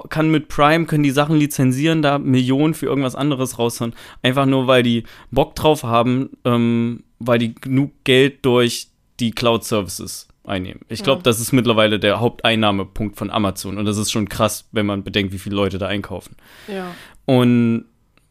kann 0.09 0.31
mit 0.31 0.48
Prime, 0.48 0.87
können 0.87 1.05
die 1.05 1.11
Sachen 1.11 1.37
lizenzieren, 1.37 2.03
da 2.03 2.18
Millionen 2.18 2.74
für 2.74 2.87
irgendwas 2.87 3.14
anderes 3.14 3.59
raushauen. 3.59 3.94
Einfach 4.22 4.46
nur, 4.46 4.66
weil 4.66 4.83
die 4.83 5.05
Bock 5.31 5.55
drauf 5.55 5.85
haben, 5.85 6.31
ähm, 6.44 7.05
weil 7.20 7.38
die 7.38 7.55
genug 7.55 7.92
Geld 8.05 8.44
durch 8.44 8.88
die 9.20 9.31
Cloud-Services 9.31 10.26
einnehmen. 10.44 10.81
Ich 10.88 11.03
glaube, 11.05 11.20
Ja. 11.20 11.24
das 11.24 11.38
ist 11.38 11.53
mittlerweile 11.53 12.00
der 12.00 12.18
Haupteinnahmepunkt 12.18 13.16
von 13.16 13.31
Amazon. 13.31 13.79
Und 13.79 13.85
das 13.85 13.96
ist 13.98 14.11
schon 14.11 14.29
krass, 14.29 14.66
wenn 14.72 14.87
man 14.87 15.05
bedenkt, 15.05 15.33
wie 15.33 15.38
viele 15.38 15.55
Leute 15.55 15.79
da 15.79 15.87
einkaufen. 15.87 16.35
ja. 16.66 16.87
Und 17.26 17.85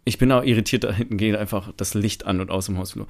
ich 0.05 0.17
bin 0.17 0.31
auch 0.31 0.43
irritiert, 0.43 0.83
da 0.85 0.91
hinten 0.91 1.17
geht 1.17 1.35
einfach 1.35 1.71
das 1.77 1.93
Licht 1.93 2.25
an 2.25 2.39
und 2.41 2.49
aus 2.49 2.65
dem 2.65 2.77
Hausflur. 2.77 3.05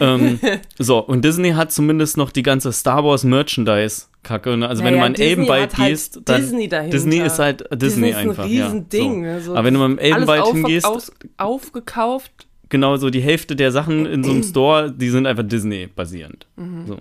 ähm, 0.00 0.38
so, 0.78 0.98
und 0.98 1.24
Disney 1.24 1.50
hat 1.52 1.72
zumindest 1.72 2.16
noch 2.16 2.30
die 2.30 2.42
ganze 2.42 2.70
Star 2.72 3.04
Wars 3.04 3.24
Merchandise-Kacke. 3.24 4.56
Ne? 4.56 4.68
Also, 4.68 4.84
wenn 4.84 4.92
du 4.94 4.98
Naja, 5.00 5.00
mal 5.00 5.06
in 5.08 5.14
Disney 5.14 5.30
Elbenwald 5.30 5.76
halt 5.78 5.88
gehst, 5.90 6.20
dann. 6.24 6.40
Disney 6.40 6.68
dahinter. 6.68 6.96
Disney 6.96 7.18
ist 7.18 7.38
halt 7.38 7.60
Disney, 7.72 7.78
Disney 7.78 8.08
ist 8.10 8.16
einfach. 8.16 8.44
ein 8.44 8.50
ja, 8.50 8.64
Riesending. 8.66 9.12
so. 9.14 9.20
ne, 9.20 9.40
so. 9.40 9.52
Aber 9.54 9.64
wenn 9.64 9.74
du 9.74 9.80
mal 9.80 9.86
im 9.86 9.98
Elbenwald 9.98 10.42
aufver- 10.42 10.52
hingehst, 10.54 10.86
aus, 10.86 11.12
aufgekauft. 11.36 12.30
genau 12.68 12.96
so 12.96 13.10
die 13.10 13.20
Hälfte 13.22 13.56
der 13.56 13.72
Sachen 13.72 14.06
in 14.06 14.22
so 14.24 14.30
einem 14.30 14.42
Store, 14.44 14.92
die 14.92 15.08
sind 15.10 15.26
einfach 15.26 15.44
Disney-basierend. 15.46 16.46
Mhm. 16.56 16.86
So. 16.86 16.98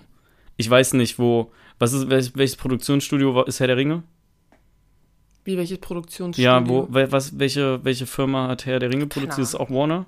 Ich 0.57 0.69
weiß 0.69 0.93
nicht, 0.93 1.19
wo. 1.19 1.51
Was 1.79 1.91
ist, 1.91 2.09
welches, 2.09 2.35
welches 2.37 2.55
Produktionsstudio 2.55 3.43
ist 3.43 3.59
Herr 3.59 3.67
der 3.67 3.77
Ringe? 3.77 4.03
Wie 5.45 5.57
welches 5.57 5.77
Produktionsstudio? 5.79 6.51
Ja, 6.51 6.67
wo, 6.67 6.87
was, 6.89 7.37
welche, 7.37 7.83
welche 7.83 8.05
Firma 8.05 8.47
hat 8.47 8.65
Herr 8.65 8.79
der 8.79 8.89
Ringe 8.91 9.07
produziert? 9.07 9.39
Ist 9.39 9.49
es 9.49 9.55
auch 9.55 9.69
Warner? 9.69 10.05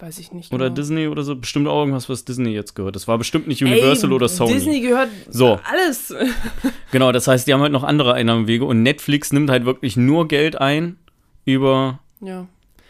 Weiß 0.00 0.18
ich 0.18 0.32
nicht. 0.32 0.52
Oder 0.52 0.64
genau. 0.66 0.74
Disney 0.74 1.06
oder 1.06 1.22
so? 1.22 1.36
Bestimmt 1.36 1.68
auch 1.68 1.78
irgendwas, 1.78 2.08
was 2.08 2.24
Disney 2.24 2.50
jetzt 2.50 2.74
gehört. 2.74 2.96
Das 2.96 3.06
war 3.06 3.16
bestimmt 3.16 3.46
nicht 3.46 3.62
Universal 3.62 4.10
Ey, 4.10 4.14
oder 4.16 4.28
Sony. 4.28 4.52
Disney 4.54 4.80
gehört 4.80 5.08
So. 5.30 5.60
alles. 5.70 6.12
Genau, 6.90 7.10
das 7.12 7.26
heißt, 7.28 7.46
die 7.46 7.52
haben 7.54 7.60
halt 7.60 7.72
noch 7.72 7.82
andere 7.84 8.14
Einnahmewege 8.14 8.64
und 8.64 8.82
Netflix 8.82 9.32
nimmt 9.32 9.50
halt 9.50 9.64
wirklich 9.64 9.96
nur 9.96 10.28
Geld 10.28 10.60
ein 10.60 10.96
über 11.44 12.00
Ja. 12.20 12.46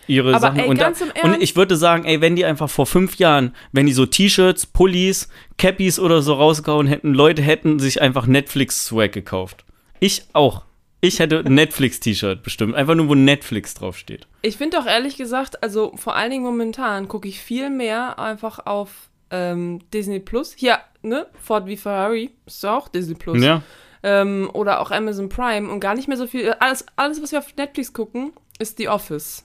ihre 0.07 0.31
Aber 0.31 0.40
Sachen. 0.40 0.59
ey, 0.61 0.68
und, 0.68 0.79
da, 0.81 0.92
und 1.23 1.42
ich 1.42 1.57
würde 1.57 1.77
sagen, 1.77 2.05
ey, 2.05 2.20
wenn 2.20 2.37
die 2.37 2.44
einfach 2.44 2.68
vor 2.70 2.87
fünf 2.87 3.16
Jahren, 3.16 3.55
wenn 3.73 3.87
die 3.87 3.92
so 3.92 4.05
T-Shirts, 4.07 4.66
Pullis, 4.66 5.29
Cappies 5.59 5.99
oder 5.99 6.20
so 6.23 6.35
rausgehauen 6.35 6.87
hätten, 6.87 7.14
Leute 7.14 7.40
hätten 7.42 7.79
sich 7.79 8.01
einfach 8.03 8.27
Netflix-Swag 8.27 9.12
gekauft. 9.12 9.64
Ich 10.01 10.25
auch. 10.35 10.64
Ich 11.05 11.19
hätte 11.19 11.40
ein 11.40 11.55
Netflix-T-Shirt 11.55 12.43
bestimmt. 12.43 12.75
Einfach 12.75 12.95
nur, 12.95 13.09
wo 13.09 13.14
Netflix 13.14 13.75
draufsteht. 13.75 14.27
Ich 14.40 14.57
finde 14.57 14.79
auch 14.79 14.87
ehrlich 14.87 15.17
gesagt, 15.17 15.62
also 15.62 15.93
vor 15.97 16.17
allen 16.17 16.31
Dingen 16.31 16.45
momentan 16.45 17.09
gucke 17.09 17.29
ich 17.29 17.40
viel 17.40 17.69
mehr 17.69 18.19
einfach 18.19 18.64
auf 18.64 19.11
ähm, 19.31 19.81
Disney 19.93 20.19
Plus. 20.19 20.55
Hier, 20.57 20.79
ne? 21.03 21.27
Ford 21.43 21.67
wie 21.67 21.77
Ferrari 21.77 22.31
ist 22.47 22.64
auch 22.64 22.88
Disney 22.88 23.14
Plus. 23.14 23.43
Ja. 23.43 23.62
Ähm, 24.03 24.49
oder 24.55 24.81
auch 24.81 24.90
Amazon 24.90 25.29
Prime 25.29 25.71
und 25.71 25.81
gar 25.81 25.95
nicht 25.95 26.09
mehr 26.09 26.17
so 26.17 26.27
viel. 26.27 26.53
Alles, 26.55 26.87
alles, 26.97 27.23
was 27.23 27.33
wir 27.33 27.40
auf 27.40 27.55
Netflix 27.57 27.93
gucken, 27.93 28.33
ist 28.59 28.79
The 28.79 28.88
Office. 28.88 29.45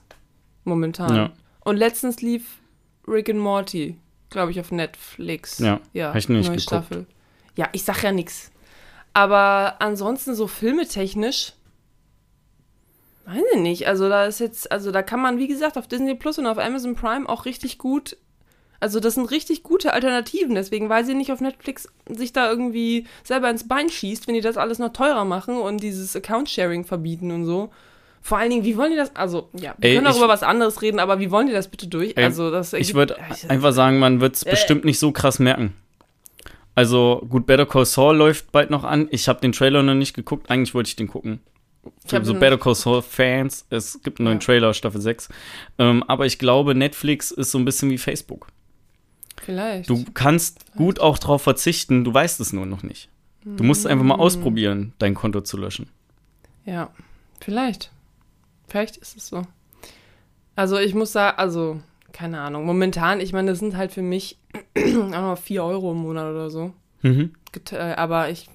Momentan. 0.64 1.16
Ja. 1.16 1.32
Und 1.62 1.76
letztens 1.76 2.22
lief 2.22 2.60
Rick 3.06 3.30
and 3.30 3.40
Morty, 3.40 3.98
glaube 4.30 4.52
ich, 4.52 4.60
auf 4.62 4.72
Netflix. 4.72 5.60
Ja, 5.60 5.82
ja 5.92 6.10
hab 6.10 6.16
ich 6.16 6.30
noch 6.30 6.38
nicht 6.38 6.48
geguckt. 6.48 6.64
Staffel. 6.64 7.06
Ja, 7.56 7.68
ich 7.74 7.84
sag 7.84 8.04
ja 8.04 8.14
nix. 8.14 8.52
Aber 9.14 9.76
ansonsten 9.80 10.36
so 10.36 10.48
filmetechnisch, 10.48 11.54
weiß 13.26 13.42
ich 13.56 13.60
nicht. 13.60 13.88
Also 13.88 14.10
da 14.10 14.26
ist 14.26 14.40
jetzt, 14.40 14.72
also 14.72 14.92
da 14.92 15.02
kann 15.02 15.20
man, 15.22 15.38
wie 15.38 15.48
gesagt, 15.48 15.78
auf 15.78 15.88
Disney 15.88 16.16
Plus 16.16 16.38
und 16.40 16.48
auf 16.48 16.58
Amazon 16.58 16.96
Prime 16.96 17.28
auch 17.28 17.46
richtig 17.46 17.78
gut. 17.78 18.18
Also 18.80 19.00
das 19.02 19.16
sind 19.16 19.30
richtig 19.30 19.64
gute 19.64 19.94
Alternativen. 19.94 20.56
Deswegen, 20.56 20.90
weil 20.90 21.04
sie 21.06 21.14
nicht 21.14 21.32
auf 21.32 21.42
Netflix 21.42 21.90
sich 22.08 22.32
da 22.34 22.50
irgendwie 22.50 23.06
selber 23.24 23.50
ins 23.50 23.68
Bein 23.68 23.90
schießt, 23.90 24.28
wenn 24.28 24.36
die 24.36 24.42
das 24.42 24.58
alles 24.58 24.80
noch 24.80 24.94
teurer 24.94 25.26
machen 25.26 25.58
und 25.58 25.84
dieses 25.84 26.16
Account-Sharing 26.16 26.86
verbieten 26.86 27.32
und 27.32 27.46
so. 27.46 27.72
Vor 28.22 28.38
allen 28.38 28.50
Dingen, 28.50 28.64
wie 28.66 28.78
wollen 28.78 28.92
die 28.92 28.98
das? 28.98 29.16
Also, 29.16 29.50
ja, 29.54 29.74
wir 29.78 29.90
Ey, 29.90 29.96
können 29.96 30.08
auch 30.08 30.18
über 30.18 30.28
was 30.28 30.44
anderes 30.44 30.82
reden, 30.82 31.00
aber 31.00 31.20
wie 31.20 31.32
wollen 31.32 31.48
die 31.48 31.54
das 31.54 31.70
bitte 31.70 31.88
durch? 31.88 32.14
Ey, 32.16 32.26
also, 32.26 32.52
das 32.52 32.74
Ich 32.74 32.94
würde 32.94 33.16
einfach 33.48 33.72
sagen, 33.72 34.00
man 34.00 34.20
wird 34.22 34.36
es 34.36 34.44
Äh. 34.44 34.52
bestimmt 34.52 34.86
nicht 34.86 35.00
so 35.00 35.12
krass 35.12 35.40
merken. 35.40 35.74
Also, 36.76 37.26
gut, 37.30 37.46
Better 37.46 37.66
Call 37.66 37.86
Saul 37.86 38.16
läuft 38.16 38.52
bald 38.52 38.70
noch 38.70 38.84
an. 38.84 39.08
Ich 39.12 39.28
habe 39.28 39.42
den 39.42 39.52
Trailer 39.52 39.84
noch 39.84 39.96
nicht 39.96 40.14
geguckt. 40.14 40.50
Eigentlich 40.50 40.74
wollte 40.74 40.88
ich 40.90 40.96
den 40.96 41.08
gucken. 41.08 41.40
Ich 42.04 42.10
Für 42.10 42.18
hab 42.18 42.26
so 42.26 42.34
Better 42.34 42.58
Call 42.58 42.76
Saul 42.76 43.02
Fans. 43.02 43.66
Es 43.70 44.02
gibt 44.04 44.20
einen 44.20 44.26
neuen 44.26 44.40
Ja. 44.40 44.46
Trailer, 44.46 44.74
Staffel 44.74 45.02
6. 45.02 45.30
Ähm, 45.78 46.04
aber 46.04 46.26
ich 46.26 46.40
glaube, 46.40 46.76
Netflix 46.76 47.32
ist 47.32 47.52
so 47.52 47.58
ein 47.58 47.66
bisschen 47.66 47.90
wie 47.90 47.98
Facebook. 47.98 48.48
Vielleicht. 49.42 49.90
Du 49.90 50.06
kannst 50.14 50.74
gut 50.76 51.00
auch 51.00 51.18
drauf 51.18 51.42
verzichten, 51.42 52.04
du 52.04 52.14
weißt 52.14 52.40
es 52.40 52.54
nur 52.54 52.66
noch 52.66 52.84
nicht. 52.84 53.10
Du 53.46 53.64
musst 53.64 53.82
es 53.82 53.86
einfach 53.88 54.04
Mm. 54.04 54.08
mal 54.10 54.16
ausprobieren, 54.16 54.94
dein 55.00 55.16
Konto 55.16 55.42
zu 55.42 55.56
löschen. 55.58 55.88
Ja, 56.66 56.90
vielleicht. 57.40 57.90
Vielleicht 58.68 58.98
ist 58.98 59.16
es 59.18 59.28
so. 59.28 59.44
Also 60.56 60.78
ich 60.78 60.94
muss 60.94 61.14
sagen, 61.14 61.38
also, 61.38 61.80
keine 62.12 62.42
Ahnung. 62.42 62.66
Momentan, 62.66 63.20
ich 63.20 63.34
meine, 63.34 63.52
das 63.52 63.60
sind 63.60 63.76
halt 63.78 63.92
für 63.92 64.02
mich 64.02 64.38
auch 64.78 65.22
noch 65.22 65.38
4 65.38 65.64
Euro 65.64 65.92
im 65.92 66.00
Monat 66.00 66.32
oder 66.32 66.50
so. 66.50 66.74
Mhm. 67.02 67.34
Äh, 67.72 67.78
Aber 67.78 68.30
ich. 68.30 68.50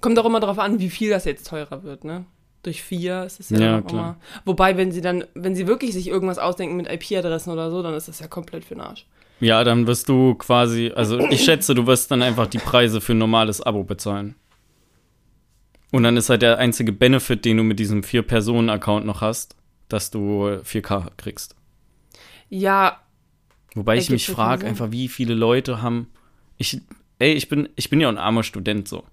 Kommt 0.00 0.18
auch 0.18 0.24
immer 0.24 0.40
darauf 0.40 0.58
an, 0.58 0.80
wie 0.80 0.90
viel 0.90 1.10
das 1.10 1.24
jetzt 1.24 1.46
teurer 1.46 1.82
wird, 1.84 2.04
ne? 2.04 2.24
Durch 2.62 2.82
vier 2.82 3.24
ist 3.24 3.40
es 3.40 3.50
ja, 3.50 3.58
Ja, 3.60 3.80
klar. 3.80 3.90
immer. 3.92 4.16
Wobei, 4.44 4.76
wenn 4.76 4.92
sie 4.92 5.00
dann, 5.00 5.24
wenn 5.34 5.54
sie 5.54 5.66
wirklich 5.66 5.92
sich 5.94 6.08
irgendwas 6.08 6.38
ausdenken 6.38 6.76
mit 6.76 6.90
IP-Adressen 6.90 7.50
oder 7.50 7.70
so, 7.70 7.82
dann 7.82 7.94
ist 7.94 8.08
das 8.08 8.18
ja 8.20 8.26
komplett 8.26 8.64
für 8.64 8.74
den 8.74 8.82
Arsch. 8.82 9.06
Ja, 9.40 9.64
dann 9.64 9.86
wirst 9.86 10.08
du 10.10 10.34
quasi, 10.34 10.92
also 10.94 11.18
ich 11.30 11.42
schätze, 11.44 11.74
du 11.74 11.86
wirst 11.86 12.10
dann 12.10 12.20
einfach 12.22 12.46
die 12.46 12.58
Preise 12.58 13.00
für 13.00 13.12
ein 13.14 13.18
normales 13.18 13.62
Abo 13.62 13.84
bezahlen. 13.84 14.34
Und 15.92 16.02
dann 16.02 16.16
ist 16.18 16.28
halt 16.28 16.42
der 16.42 16.58
einzige 16.58 16.92
Benefit, 16.92 17.44
den 17.44 17.56
du 17.56 17.62
mit 17.62 17.78
diesem 17.78 18.02
Vier-Personen-Account 18.02 19.06
noch 19.06 19.22
hast, 19.22 19.56
dass 19.88 20.10
du 20.10 20.60
4K 20.62 21.08
kriegst. 21.16 21.56
Ja, 22.50 23.00
Wobei 23.74 23.96
ich 23.96 24.10
mich 24.10 24.26
so 24.26 24.34
frage, 24.34 24.66
einfach, 24.66 24.90
wie 24.90 25.08
viele 25.08 25.34
Leute 25.34 25.80
haben. 25.80 26.08
Ich, 26.58 26.80
ey, 27.20 27.32
ich 27.34 27.48
bin, 27.48 27.68
ich 27.76 27.88
bin 27.88 28.00
ja 28.00 28.08
ein 28.08 28.18
armer 28.18 28.42
Student 28.42 28.88
so. 28.88 29.04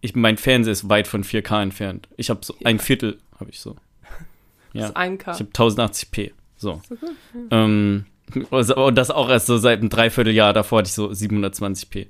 Ich, 0.00 0.14
mein 0.14 0.36
Fernseher 0.36 0.72
ist 0.72 0.88
weit 0.88 1.08
von 1.08 1.24
4K 1.24 1.62
entfernt. 1.62 2.08
Ich 2.16 2.30
habe 2.30 2.44
so 2.44 2.54
ein 2.64 2.78
Viertel, 2.78 3.18
habe 3.40 3.50
ich 3.50 3.58
so. 3.60 3.74
das 4.72 4.80
Ja. 4.82 4.86
ist 4.86 4.96
1K. 4.96 5.34
Ich 5.34 5.40
habe 5.40 5.50
1080p. 5.50 6.30
So. 6.56 6.80
Ähm, 7.50 8.06
also- 8.50 8.76
und 8.76 8.94
das 8.94 9.10
auch 9.10 9.28
erst 9.28 9.46
so 9.46 9.58
seit 9.58 9.80
einem 9.80 9.88
Dreivierteljahr. 9.90 10.52
Davor 10.52 10.78
hatte 10.78 10.88
ich 10.88 10.94
so 10.94 11.08
720p. 11.10 12.06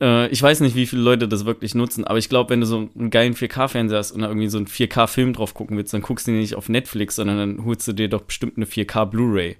Äh, 0.00 0.28
ich 0.28 0.42
weiß 0.42 0.60
nicht, 0.60 0.74
wie 0.74 0.86
viele 0.86 1.02
Leute 1.02 1.28
das 1.28 1.44
wirklich 1.44 1.74
nutzen, 1.74 2.04
aber 2.04 2.18
ich 2.18 2.28
glaube, 2.30 2.50
wenn 2.50 2.60
du 2.60 2.66
so 2.66 2.88
einen 2.98 3.10
geilen 3.10 3.34
4K-Fernseher 3.34 3.98
hast 3.98 4.12
und 4.12 4.22
da 4.22 4.28
irgendwie 4.28 4.48
so 4.48 4.56
einen 4.58 4.66
4K-Film 4.68 5.34
drauf 5.34 5.52
gucken 5.54 5.76
willst, 5.76 5.92
dann 5.92 6.02
guckst 6.02 6.26
du 6.26 6.30
den 6.32 6.40
nicht 6.40 6.54
auf 6.54 6.68
Netflix, 6.70 7.16
sondern 7.16 7.36
dann 7.36 7.64
holst 7.66 7.86
du 7.88 7.92
dir 7.92 8.08
doch 8.08 8.22
bestimmt 8.22 8.56
eine 8.56 8.66
4K 8.66 9.04
Blu-ray 9.06 9.56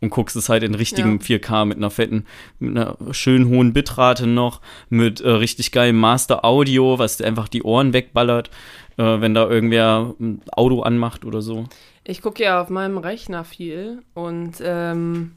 und 0.00 0.10
guckst 0.10 0.36
es 0.36 0.48
halt 0.48 0.62
in 0.62 0.74
richtigem 0.74 1.18
Ja. 1.20 1.36
4K 1.36 1.64
mit 1.66 1.76
einer 1.76 1.90
fetten, 1.90 2.24
mit 2.58 2.76
einer 2.76 2.96
schönen 3.12 3.48
hohen 3.48 3.72
Bitrate 3.72 4.26
noch, 4.26 4.60
mit 4.88 5.20
äh, 5.20 5.28
richtig 5.28 5.72
geilem 5.72 5.98
Master 5.98 6.44
Audio, 6.44 6.98
was 6.98 7.18
dir 7.18 7.26
einfach 7.26 7.48
die 7.48 7.62
Ohren 7.62 7.92
wegballert, 7.92 8.50
äh, 8.96 9.20
wenn 9.20 9.34
da 9.34 9.48
irgendwer 9.48 10.14
ein 10.20 10.42
Auto 10.52 10.82
anmacht 10.82 11.24
oder 11.24 11.42
so. 11.42 11.66
Ich 12.04 12.22
gucke 12.22 12.42
ja 12.42 12.60
auf 12.60 12.70
meinem 12.70 12.98
Rechner 12.98 13.44
viel 13.44 14.02
und 14.14 14.54
ähm, 14.62 15.32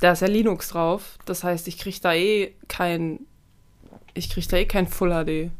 da 0.00 0.12
ist 0.12 0.22
ja 0.22 0.28
Linux 0.28 0.70
drauf. 0.70 1.18
Das 1.24 1.44
heißt, 1.44 1.68
ich 1.68 1.78
kriege 1.78 1.98
da 2.02 2.14
eh 2.14 2.54
kein, 2.68 3.20
ich 4.14 4.30
kriege 4.30 4.46
da 4.48 4.56
eh 4.56 4.64
kein 4.64 4.86
Full 4.86 5.10
HD. 5.10 5.50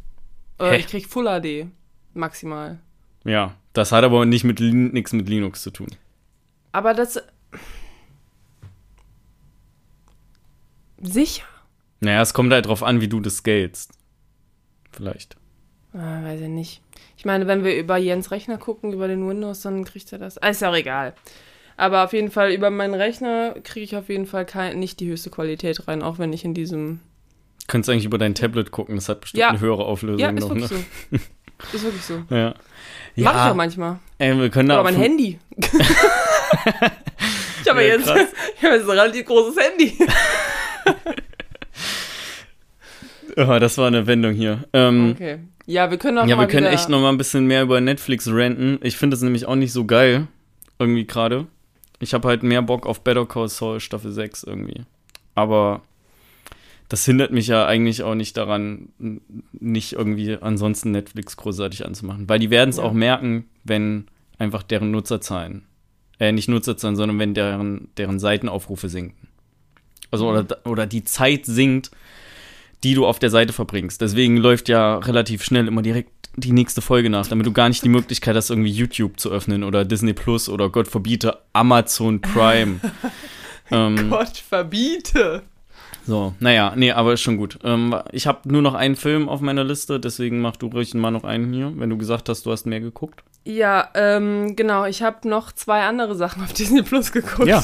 Hä? 0.61 0.77
ich 0.77 0.87
kriege 0.87 1.09
Full 1.09 1.27
HD 1.27 1.67
maximal. 2.15 2.79
Ja, 3.25 3.55
das 3.73 3.93
hat 3.93 4.05
aber 4.05 4.25
nicht 4.25 4.45
mit 4.45 4.61
nichts 4.61 5.13
mit 5.13 5.29
Linux 5.29 5.63
zu 5.63 5.71
tun. 5.71 5.89
Aber 6.73 6.95
das 6.95 7.23
sicher? 11.07 11.45
Naja, 12.01 12.21
es 12.23 12.35
kommt 12.35 12.53
halt 12.53 12.67
drauf 12.67 12.83
an, 12.83 13.01
wie 13.01 13.09
du 13.09 13.21
das 13.21 13.37
scalest. 13.39 13.93
Vielleicht. 14.93 15.37
Ah, 15.95 16.23
weiß 16.23 16.41
ich 16.41 16.49
nicht. 16.49 16.83
Ich 17.17 17.25
meine, 17.25 17.47
wenn 17.47 17.65
wir 17.65 17.77
über 17.77 17.97
Jens 17.97 18.31
Rechner 18.31 18.59
gucken, 18.59 18.93
über 18.93 19.09
den 19.09 19.27
Windows, 19.29 19.63
dann 19.63 19.85
kriegt 19.85 20.13
er 20.13 20.19
das. 20.19 20.39
Ah, 20.39 20.49
ist 20.49 20.61
ja 20.61 20.71
auch 20.71 20.77
egal. 20.77 21.15
Aber 21.77 22.05
auf 22.05 22.13
jeden 22.13 22.31
Fall, 22.31 22.53
über 22.53 22.71
meinen 22.71 22.95
Rechner 22.95 23.55
kriege 23.65 23.85
ich 23.85 23.97
auf 23.97 24.09
jeden 24.09 24.27
Fall 24.27 24.45
kein, 24.47 24.79
nicht 24.79 25.01
die 25.01 25.09
höchste 25.09 25.31
Qualität 25.31 25.89
rein, 25.89 26.03
auch 26.03 26.19
wenn 26.19 26.33
ich 26.33 26.45
in 26.45 26.55
diesem 26.55 27.01
Könntest 27.67 27.91
eigentlich 27.91 28.05
über 28.05 28.19
dein 28.19 28.35
Tablet 28.35 28.71
gucken, 28.71 28.97
das 28.97 29.09
hat 29.09 29.23
bestimmt 29.23 29.41
Ja. 29.41 29.49
eine 29.49 29.61
höhere 29.61 29.85
Auflösung 29.85 30.21
Ja, 30.21 30.29
ist 30.31 30.41
noch, 30.41 30.51
wirklich 30.55 30.71
ne? 30.71 30.85
so. 31.11 31.19
Ist 31.77 31.85
wirklich 31.85 32.05
so. 32.05 32.23
Ja. 32.35 32.55
Mach 33.17 33.33
ich 33.47 33.51
auch 33.53 33.55
manchmal. 33.55 33.99
Ey, 34.19 34.37
wir 34.39 34.51
können 34.51 34.69
da 34.69 34.75
Oder 34.81 34.85
mein 34.85 34.97
Handy. 34.97 35.39
ich 35.57 35.71
habe 37.69 37.83
Ja, 37.83 37.95
jetzt, 37.97 38.07
ich 38.59 38.65
hab 38.65 38.73
jetzt 38.73 38.85
ein 38.85 38.91
relativ 38.99 39.25
großes 39.27 39.57
Handy. 39.65 39.97
Ja, 43.37 43.59
das 43.59 43.79
war 43.79 43.89
eine 43.89 44.07
Wendung 44.07 44.33
hier. 44.35 44.65
Ähm, 44.73 45.11
Okay. 45.13 45.39
Ja, 45.67 45.91
wir 45.91 45.97
können 45.97 46.19
auch 46.19 46.27
ja, 46.27 46.37
mal 46.37 46.43
wir 46.43 46.49
können 46.49 46.67
wieder, 46.67 46.75
echt 46.75 46.89
noch 46.91 47.01
mal 47.01 47.09
ein 47.09 47.17
bisschen 47.17 47.47
mehr 47.47 47.63
über 47.63 47.81
Netflix 47.81 48.29
ranten. 48.31 48.79
Ich 48.83 48.97
finde 48.99 49.17
es 49.17 49.23
nämlich 49.23 49.47
auch 49.47 49.55
nicht 49.57 49.73
so 49.73 49.87
geil, 49.87 50.27
irgendwie 50.79 51.07
gerade. 51.07 51.47
Ich 52.01 52.13
habe 52.13 52.29
halt 52.29 52.43
mehr 52.43 52.61
Bock 52.61 52.87
auf 52.87 53.03
Better 53.03 53.25
Call 53.25 53.49
Saul 53.49 53.81
Staffel 53.81 54.13
6 54.13 54.43
irgendwie. 54.45 54.83
Aber 55.35 55.81
das 56.91 57.07
hindert 57.07 57.33
mich 57.33 57.47
ja 57.47 57.65
eigentlich 57.67 58.03
auch 58.03 58.15
nicht 58.15 58.37
daran, 58.37 58.91
nicht 59.53 59.95
irgendwie 59.95 60.37
ansonsten 60.39 60.91
Netflix 60.91 61.37
großartig 61.39 61.87
anzumachen. 61.87 62.29
Weil 62.29 62.39
die 62.41 62.51
werden 62.51 62.69
es 62.71 62.77
Ja. 62.77 62.83
auch 62.83 62.93
merken, 62.93 63.47
wenn 63.65 64.05
einfach 64.39 64.63
deren 64.63 64.91
Nutzerzahlen, 64.91 65.65
äh, 66.21 66.31
nicht 66.31 66.49
Nutzerzahlen, 66.51 66.95
sondern 66.95 67.19
wenn 67.19 67.33
deren, 67.33 67.89
deren 67.97 68.19
Seitenaufrufe 68.21 68.91
sinken. 68.91 69.24
Also, 70.15 70.29
oder, 70.29 70.59
oder 70.65 70.87
die 70.87 71.05
Zeit 71.05 71.47
sinkt, 71.47 71.91
die 72.85 72.95
du 72.95 73.07
auf 73.07 73.19
der 73.19 73.31
Seite 73.31 73.53
verbringst. 73.53 74.01
Deswegen 74.01 74.37
läuft 74.37 74.69
ja 74.69 74.99
relativ 74.99 75.43
schnell 75.43 75.67
immer 75.67 75.83
direkt 75.83 76.11
die 76.37 76.53
nächste 76.53 76.83
Folge 76.83 77.11
nach, 77.11 77.27
damit 77.27 77.47
du 77.47 77.53
gar 77.53 77.69
nicht 77.69 77.85
die 77.85 77.89
Möglichkeit 77.89 78.37
hast, 78.37 78.51
irgendwie 78.51 78.71
YouTube 78.71 79.19
zu 79.19 79.31
öffnen 79.31 79.65
oder 79.65 79.85
Disney 79.85 80.13
Plus 80.13 80.49
oder 80.49 80.69
Gott 80.69 80.89
verbiete 80.89 81.39
Amazon 81.53 82.21
Prime. 82.21 82.81
ähm, 83.71 84.11
Gott 84.11 84.37
verbiete. 84.37 85.43
so, 86.07 86.35
naja, 86.41 86.75
nee, 86.77 86.91
aber 86.91 87.15
ist 87.15 87.23
schon 87.23 87.37
gut. 87.37 87.59
Ähm, 87.65 87.95
ich 88.13 88.27
habe 88.27 88.49
nur 88.51 88.63
noch 88.63 88.75
einen 88.75 88.97
Film 88.97 89.29
auf 89.29 89.41
meiner 89.41 89.65
Liste, 89.65 90.01
deswegen 90.01 90.41
mach 90.41 90.57
du 90.57 90.67
ruhig 90.67 90.93
mal 90.95 91.11
noch 91.11 91.25
einen 91.25 91.53
hier, 91.53 91.73
wenn 91.77 91.91
du 91.91 91.97
gesagt 91.97 92.29
hast, 92.29 92.47
du 92.47 92.53
hast 92.53 92.67
mehr 92.67 92.81
geguckt. 92.81 93.23
Ja, 93.45 93.91
ähm, 93.95 94.57
genau. 94.57 94.87
Ich 94.87 95.03
habe 95.03 95.29
noch 95.29 95.53
zwei 95.53 95.83
andere 95.83 96.15
Sachen 96.15 96.43
auf 96.43 96.53
Disney 96.53 96.83
Plus 96.83 97.13
geguckt. 97.13 97.47
Ja. 97.47 97.63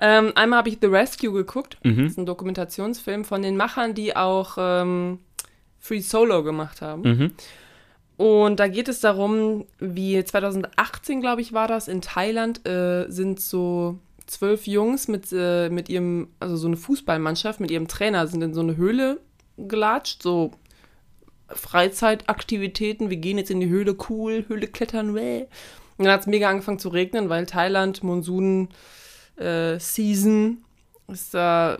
Ähm, 0.00 0.32
einmal 0.36 0.58
habe 0.60 0.68
ich 0.68 0.78
The 0.80 0.86
Rescue 0.86 1.32
geguckt. 1.32 1.76
Das 1.82 1.92
Mhm. 1.92 2.06
ist 2.06 2.18
ein 2.18 2.26
Dokumentationsfilm 2.26 3.24
von 3.24 3.42
den 3.42 3.56
Machern, 3.56 3.94
die 3.94 4.14
auch 4.16 4.56
ähm, 4.58 5.18
Free 5.80 6.00
Solo 6.00 6.42
gemacht 6.42 6.80
haben. 6.82 7.02
Mhm. 7.02 7.32
Und 8.16 8.58
da 8.60 8.66
geht 8.68 8.88
es 8.88 9.00
darum, 9.00 9.64
wie 9.78 10.22
2018, 10.24 11.20
glaube 11.20 11.40
ich, 11.40 11.52
war 11.52 11.68
das, 11.68 11.86
in 11.88 12.00
Thailand 12.00 12.66
äh, 12.66 13.06
sind 13.08 13.40
so 13.40 13.98
zwölf 14.26 14.66
Jungs 14.66 15.08
mit, 15.08 15.26
äh, 15.32 15.68
mit 15.70 15.88
ihrem, 15.88 16.28
also 16.40 16.56
so 16.56 16.66
eine 16.66 16.76
Fußballmannschaft 16.76 17.60
mit 17.60 17.70
ihrem 17.70 17.88
Trainer 17.88 18.26
sind 18.26 18.42
in 18.42 18.54
so 18.54 18.60
eine 18.60 18.76
Höhle 18.76 19.20
gelatscht, 19.56 20.22
so 20.22 20.50
Freizeitaktivitäten, 21.48 23.10
wir 23.10 23.16
gehen 23.16 23.38
jetzt 23.38 23.50
in 23.50 23.60
die 23.60 23.68
Höhle, 23.68 23.96
cool, 24.08 24.44
Höhle 24.48 24.66
klettern, 24.66 25.14
wäh. 25.14 25.46
Und 25.96 26.04
dann 26.04 26.12
hat 26.12 26.20
es 26.22 26.26
mega 26.26 26.48
angefangen 26.48 26.78
zu 26.78 26.88
regnen, 26.90 27.28
weil 27.28 27.46
Thailand, 27.46 28.02
Monsun, 28.02 28.68
äh, 29.38 29.78
Season, 29.78 30.58
ist 31.08 31.32
da, 31.32 31.78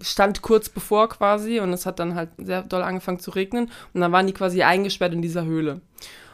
stand 0.00 0.40
kurz 0.40 0.68
bevor 0.68 1.08
quasi 1.08 1.58
und 1.60 1.72
es 1.72 1.84
hat 1.84 1.98
dann 1.98 2.14
halt 2.14 2.30
sehr 2.38 2.62
doll 2.62 2.82
angefangen 2.82 3.18
zu 3.18 3.32
regnen 3.32 3.70
und 3.92 4.00
dann 4.00 4.12
waren 4.12 4.26
die 4.26 4.32
quasi 4.32 4.62
eingesperrt 4.62 5.12
in 5.12 5.22
dieser 5.22 5.44
Höhle. 5.44 5.80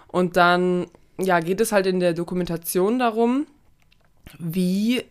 Und 0.09 0.37
dann, 0.37 0.87
ja, 1.19 1.41
geht 1.41 1.61
es 1.61 1.73
halt 1.73 1.87
in 1.87 2.01
der 2.01 2.13
Dokumentation 2.13 2.99
darum, 2.99 3.47
wie 4.39 5.05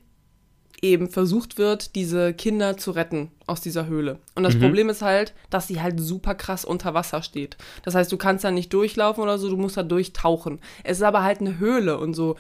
eben 0.84 1.10
versucht 1.10 1.60
wird, 1.60 1.94
diese 1.96 2.34
Kinder 2.34 2.76
zu 2.76 2.90
retten 2.92 3.30
aus 3.46 3.62
dieser 3.62 3.86
Höhle. 3.86 4.18
Und 4.34 4.42
das 4.44 4.56
Mhm. 4.56 4.62
Problem 4.62 4.90
ist 4.90 5.04
halt, 5.04 5.34
dass 5.52 5.68
sie 5.68 5.80
halt 5.82 6.00
super 6.00 6.34
krass 6.34 6.66
unter 6.66 6.94
Wasser 6.96 7.22
steht. 7.22 7.56
Das 7.84 7.94
heißt, 7.94 8.12
du 8.12 8.18
kannst 8.18 8.44
da 8.44 8.50
nicht 8.52 8.74
durchlaufen 8.74 9.22
oder 9.22 9.38
so, 9.38 9.50
du 9.50 9.58
musst 9.58 9.78
da 9.78 9.84
durchtauchen. 9.84 10.60
Es 10.84 10.98
ist 10.98 11.04
aber 11.04 11.22
halt 11.24 11.40
eine 11.40 11.60
Höhle 11.60 12.00
und 12.00 12.16
so 12.16 12.36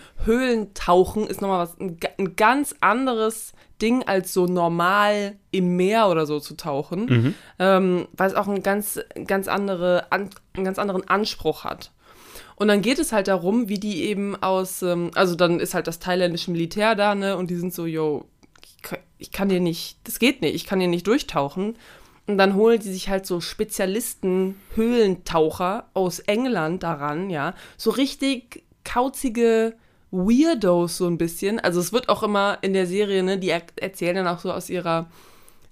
Höhlentauchen 0.45 1.27
ist 1.27 1.41
nochmal 1.41 1.59
was, 1.67 1.79
ein, 1.79 1.97
ein 2.17 2.35
ganz 2.35 2.75
anderes 2.81 3.53
Ding, 3.81 4.03
als 4.03 4.33
so 4.33 4.45
normal 4.45 5.35
im 5.51 5.75
Meer 5.75 6.07
oder 6.07 6.25
so 6.25 6.39
zu 6.39 6.55
tauchen, 6.55 7.05
Mhm. 7.05 7.33
ähm, 7.59 8.07
weil 8.13 8.29
es 8.29 8.35
auch 8.35 8.47
einen 8.47 8.63
ganz, 8.63 8.99
ganz, 9.27 9.47
andere, 9.47 10.11
an, 10.11 10.29
einen 10.53 10.65
ganz 10.65 10.77
anderen 10.79 11.07
Anspruch 11.07 11.63
hat. 11.63 11.91
Und 12.55 12.67
dann 12.67 12.81
geht 12.81 12.99
es 12.99 13.11
halt 13.11 13.27
darum, 13.27 13.69
wie 13.69 13.79
die 13.79 14.03
eben 14.03 14.35
aus, 14.41 14.81
ähm, 14.81 15.11
also 15.15 15.35
dann 15.35 15.59
ist 15.59 15.73
halt 15.73 15.87
das 15.87 15.99
thailändische 15.99 16.51
Militär 16.51 16.95
da, 16.95 17.15
ne, 17.15 17.37
und 17.37 17.49
die 17.49 17.55
sind 17.55 17.73
so, 17.73 17.85
yo, 17.85 18.25
ich 19.17 19.31
kann, 19.31 19.49
hier 19.49 19.59
nicht, 19.59 19.97
das 20.03 20.19
geht 20.19 20.41
nicht, 20.41 20.55
ich 20.55 20.65
kann 20.65 20.79
hier 20.79 20.89
nicht 20.89 21.07
durchtauchen. 21.07 21.75
Und 22.27 22.37
dann 22.37 22.55
holen 22.55 22.79
die 22.79 22.91
sich 22.91 23.09
halt 23.09 23.25
so 23.25 23.41
Spezialisten, 23.41 24.55
Höhlentaucher 24.75 25.89
aus 25.93 26.19
England 26.19 26.83
daran, 26.83 27.29
ja, 27.29 27.55
so 27.77 27.91
richtig 27.91 28.63
kauzige 28.83 29.75
Weirdos 30.11 30.97
so 30.97 31.07
ein 31.07 31.17
bisschen. 31.17 31.59
Also 31.59 31.79
es 31.79 31.93
wird 31.93 32.09
auch 32.09 32.23
immer 32.23 32.57
in 32.61 32.73
der 32.73 32.85
Serie, 32.85 33.23
ne, 33.23 33.37
die 33.37 33.49
er 33.49 33.63
erzählen 33.77 34.17
dann 34.17 34.27
auch 34.27 34.39
so 34.39 34.51
aus 34.51 34.69
ihrer 34.69 35.09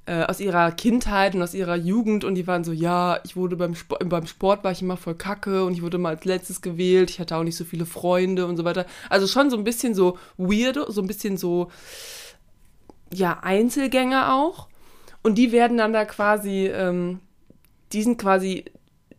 äh, 0.10 0.24
aus 0.24 0.40
ihrer 0.40 0.72
Kindheit 0.72 1.36
und 1.36 1.44
aus 1.44 1.54
ihrer 1.54 1.76
Jugend 1.76 2.24
und 2.24 2.34
die 2.34 2.48
waren 2.48 2.64
so, 2.64 2.72
ja, 2.72 3.20
ich 3.26 3.36
wurde 3.36 3.56
beim 3.56 3.76
Sport, 3.76 4.10
beim 4.10 4.26
Sport 4.26 4.64
war 4.64 4.72
ich 4.72 4.82
immer 4.82 4.98
voll 4.98 5.14
kacke 5.14 5.64
und 5.64 5.74
ich 5.74 5.84
wurde 5.84 6.00
mal 6.00 6.16
als 6.16 6.26
letztes 6.26 6.62
gewählt, 6.62 7.12
ich 7.12 7.20
hatte 7.20 7.38
auch 7.38 7.44
nicht 7.44 7.56
so 7.56 7.64
viele 7.64 7.86
Freunde 7.86 8.48
und 8.48 8.58
so 8.58 8.64
weiter. 8.64 8.88
Also 9.12 9.28
schon 9.28 9.52
so 9.52 9.58
ein 9.58 9.64
bisschen 9.64 9.94
so 9.94 10.18
weirdo, 10.36 10.90
so 10.92 11.02
ein 11.02 11.08
bisschen 11.08 11.38
so, 11.38 11.70
ja, 13.14 13.38
Einzelgänger 13.44 14.34
auch. 14.34 14.68
Und 15.22 15.38
die 15.38 15.52
werden 15.52 15.78
dann 15.78 15.94
da 15.94 16.06
quasi, 16.06 16.66
ähm, 16.66 17.20
die 17.94 18.02
sind 18.02 18.18
quasi 18.18 18.66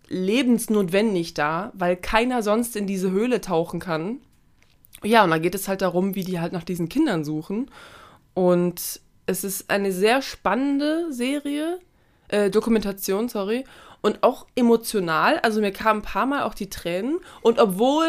lebensnotwendig 0.09 1.35
da, 1.35 1.71
weil 1.75 1.95
keiner 1.95 2.43
sonst 2.43 2.75
in 2.75 2.89
diese 2.89 3.13
Höhle 3.13 3.41
tauchen 3.41 3.79
kann. 3.79 4.19
Ja, 5.05 5.23
und 5.23 5.31
da 5.31 5.39
geht 5.39 5.55
es 5.55 5.69
halt 5.69 5.83
darum, 5.83 6.17
wie 6.17 6.25
die 6.25 6.41
halt 6.41 6.53
nach 6.53 6.65
diesen 6.65 6.89
Kindern 6.89 7.25
suchen. 7.25 7.71
Und 8.35 9.01
es 9.31 9.45
ist 9.45 9.71
eine 9.71 9.93
sehr 9.93 10.23
spannende 10.23 11.13
Serie, 11.13 11.79
äh, 12.29 12.51
Dokumentation, 12.51 13.29
sorry, 13.29 13.65
und 14.03 14.23
auch 14.23 14.47
emotional. 14.55 15.39
Also 15.41 15.61
mir 15.61 15.73
kamen 15.73 16.01
ein 16.01 16.05
paar 16.05 16.27
Mal 16.27 16.43
auch 16.43 16.55
die 16.55 16.71
Tränen. 16.71 17.21
Und 17.43 17.59
obwohl 17.59 18.09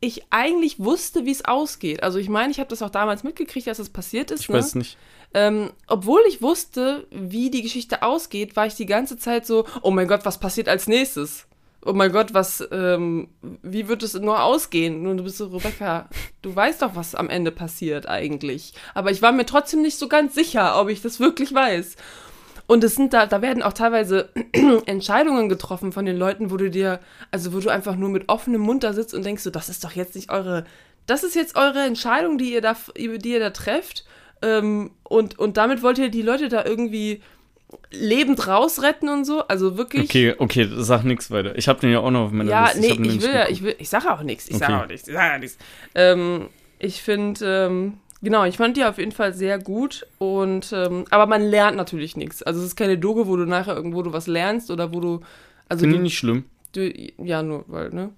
ich 0.00 0.22
eigentlich 0.30 0.78
wusste, 0.78 1.24
wie 1.24 1.32
es 1.32 1.44
ausgeht, 1.44 2.02
also 2.02 2.18
ich 2.18 2.28
meine, 2.28 2.50
ich 2.50 2.60
habe 2.60 2.70
das 2.70 2.82
auch 2.82 2.90
damals 2.90 3.24
mitgekriegt, 3.24 3.68
als 3.68 3.78
es 3.78 3.90
passiert 3.90 4.30
ist. 4.30 4.42
Ich 4.42 4.48
ne? 4.48 4.54
weiß 4.56 4.76
nicht. 4.76 4.96
ähm, 5.34 5.70
obwohl 5.86 6.20
ich 6.28 6.40
wusste, 6.40 7.06
wie 7.10 7.50
die 7.50 7.62
Geschichte 7.62 8.02
ausgeht, 8.02 8.56
war 8.56 8.66
ich 8.66 8.74
die 8.74 8.86
ganze 8.86 9.18
Zeit 9.18 9.44
so, 9.44 9.66
oh 9.82 9.90
mein 9.90 10.08
Gott, 10.08 10.24
was 10.24 10.38
passiert 10.38 10.68
als 10.68 10.86
nächstes? 10.86 11.47
Oh 11.84 11.92
mein 11.92 12.12
Gott, 12.12 12.34
was, 12.34 12.66
ähm, 12.72 13.28
wie 13.62 13.86
wird 13.88 14.02
es 14.02 14.14
nur 14.14 14.42
ausgehen? 14.42 15.06
Und 15.06 15.18
du 15.18 15.24
bist 15.24 15.38
so, 15.38 15.46
Rebecca, 15.46 16.08
du 16.42 16.54
weißt 16.54 16.82
doch, 16.82 16.96
was 16.96 17.14
am 17.14 17.30
Ende 17.30 17.52
passiert 17.52 18.08
eigentlich. 18.08 18.74
Aber 18.94 19.10
ich 19.10 19.22
war 19.22 19.32
mir 19.32 19.46
trotzdem 19.46 19.82
nicht 19.82 19.96
so 19.96 20.08
ganz 20.08 20.34
sicher, 20.34 20.80
ob 20.80 20.88
ich 20.88 21.02
das 21.02 21.20
wirklich 21.20 21.54
weiß. 21.54 21.96
Und 22.66 22.84
es 22.84 22.96
sind 22.96 23.14
da, 23.14 23.26
da 23.26 23.40
werden 23.40 23.62
auch 23.62 23.72
teilweise 23.72 24.28
Entscheidungen 24.86 25.48
getroffen 25.48 25.90
von 25.90 26.04
den 26.04 26.18
Leuten, 26.18 26.50
wo 26.50 26.58
du 26.58 26.68
dir, 26.68 27.00
also 27.30 27.54
wo 27.54 27.60
du 27.60 27.70
einfach 27.70 27.96
nur 27.96 28.10
mit 28.10 28.28
offenem 28.28 28.60
Mund 28.60 28.84
da 28.84 28.92
sitzt 28.92 29.14
und 29.14 29.24
denkst 29.24 29.42
so, 29.42 29.50
das 29.50 29.70
ist 29.70 29.84
doch 29.84 29.92
jetzt 29.92 30.14
nicht 30.14 30.30
eure, 30.30 30.64
das 31.06 31.24
ist 31.24 31.34
jetzt 31.34 31.56
eure 31.56 31.80
Entscheidung, 31.84 32.36
die 32.36 32.52
ihr 32.52 32.60
da, 32.60 32.76
die 32.96 33.30
ihr 33.30 33.40
da 33.40 33.50
trefft. 33.50 34.04
Ähm, 34.42 34.90
und, 35.02 35.38
und 35.38 35.56
damit 35.56 35.82
wollt 35.82 35.96
ihr 35.96 36.10
die 36.10 36.22
Leute 36.22 36.50
da 36.50 36.62
irgendwie 36.62 37.22
lebend 37.90 38.46
rausretten 38.46 39.08
und 39.08 39.24
so. 39.24 39.42
Also 39.46 39.76
wirklich. 39.76 40.04
Okay, 40.10 40.34
okay, 40.38 40.68
sag 40.76 41.04
nichts 41.04 41.30
weiter. 41.30 41.56
Ich 41.56 41.68
habe 41.68 41.80
den 41.80 41.90
ja 41.90 42.00
auch 42.00 42.10
noch 42.10 42.26
auf 42.26 42.32
meiner 42.32 42.50
Ja, 42.50 42.64
Liste. 42.66 42.80
nee, 42.80 42.86
ich 42.92 42.98
nicht 42.98 43.22
will 43.22 43.34
ja, 43.34 43.48
ich 43.48 43.62
will, 43.62 43.74
ich 43.78 43.88
sage 43.88 44.12
auch 44.12 44.22
nichts, 44.22 44.48
ich 44.48 44.54
Okay. 44.56 44.64
sage 44.66 44.82
auch 44.82 44.86
nichts, 44.88 45.08
ich 45.08 45.14
sage 45.14 45.34
auch 45.34 45.38
nichts. 45.38 45.58
Ähm, 45.94 46.48
ich 46.78 47.02
finde, 47.02 47.66
ähm, 47.66 47.94
genau, 48.22 48.44
ich 48.44 48.56
fand 48.56 48.76
die 48.76 48.84
auf 48.84 48.98
jeden 48.98 49.12
Fall 49.12 49.34
sehr 49.34 49.58
gut 49.58 50.06
und, 50.18 50.72
ähm, 50.72 51.04
aber 51.10 51.26
man 51.26 51.42
lernt 51.42 51.76
natürlich 51.76 52.16
nichts. 52.16 52.42
Also 52.42 52.60
es 52.60 52.66
ist 52.66 52.76
keine 52.76 52.98
Doge, 52.98 53.26
wo 53.26 53.36
du 53.36 53.44
nachher 53.44 53.74
irgendwo 53.76 54.02
du 54.02 54.12
was 54.12 54.26
lernst 54.26 54.70
oder 54.70 54.92
wo 54.94 55.00
du, 55.00 55.20
also 55.68 55.80
Finde 55.82 55.96
du, 55.96 56.02
ich 56.02 56.04
nicht 56.04 56.18
schlimm. 56.18 56.44
du, 56.72 56.90
ja, 57.22 57.42
nur, 57.42 57.64
weil, 57.68 57.90
ne, 57.90 58.10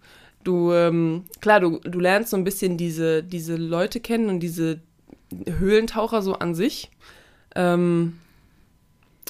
du, 0.45 0.73
ähm, 0.73 1.25
klar, 1.41 1.61
du, 1.61 1.81
du 1.83 1.99
lernst 2.01 2.31
so 2.31 2.37
ein 2.37 2.45
bisschen 2.45 2.77
diese, 2.77 3.23
diese 3.23 3.57
Leute 3.57 4.01
kennen 4.01 4.29
und 4.29 4.41
diese 4.41 4.81
Höhlentaucher 5.59 6.23
so 6.23 6.35
an 6.35 6.55
sich. 6.55 6.91
Ähm, 7.57 8.19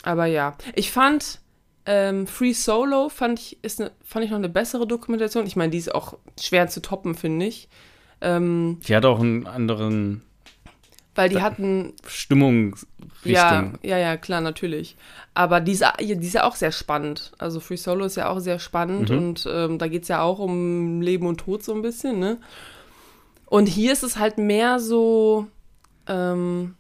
aber 0.03 0.27
ja, 0.27 0.57
ich 0.75 0.91
fand 0.91 1.41
ähm, 1.87 2.27
Free 2.27 2.53
Solo 2.53 3.09
fand 3.09 3.39
ich, 3.41 3.59
ist 3.63 3.81
ne, 3.81 3.91
fand 4.05 4.25
ich 4.25 4.31
noch 4.31 4.39
eine 4.39 4.49
bessere 4.49 4.87
Dokumentation. 4.87 5.47
Ich 5.47 5.57
meine, 5.57 5.71
die 5.71 5.79
ist 5.79 5.95
auch 5.95 6.19
schwer 6.39 6.69
zu 6.69 6.81
toppen, 6.83 7.15
finde 7.15 7.47
ich. 7.47 7.69
Ähm, 8.21 8.81
Die 8.87 8.95
hat 8.95 9.05
auch 9.07 9.21
einen 9.21 9.47
anderen 9.47 10.23
weil 11.15 11.29
die 11.29 11.43
hatten, 11.43 11.95
Stimmungsrichtung. 12.07 13.25
ja, 13.25 13.73
ja, 13.83 13.99
ja, 13.99 14.17
klar, 14.17 14.41
natürlich. 14.41 14.97
Aber 15.35 15.61
die 15.61 15.73
ist, 15.73 15.85
die 16.01 16.13
ist 16.13 16.35
ja 16.35 16.45
auch 16.45 16.55
sehr 16.55 16.71
spannend. 16.73 17.33
Also 17.39 17.61
Free 17.61 17.77
Solo 17.77 18.05
ist 18.05 18.17
ja 18.17 18.29
auch 18.31 18.39
sehr 18.39 18.59
spannend 18.59 19.11
Mhm. 19.11 19.19
und 19.19 19.49
ähm, 19.51 19.79
da 19.79 19.89
geht 19.89 20.03
es 20.03 20.09
ja 20.09 20.23
auch 20.23 20.39
um 20.39 21.01
Leben 21.03 21.27
und 21.27 21.39
Tod 21.39 21.63
so 21.65 21.75
ein 21.75 21.83
bisschen, 21.83 22.19
ne? 22.21 22.39
Und 23.47 23.67
hier 23.67 23.93
ist 23.93 24.05
es 24.05 24.17
halt 24.19 24.39
mehr 24.39 24.79
so, 24.79 25.49
ähm, 26.07 26.77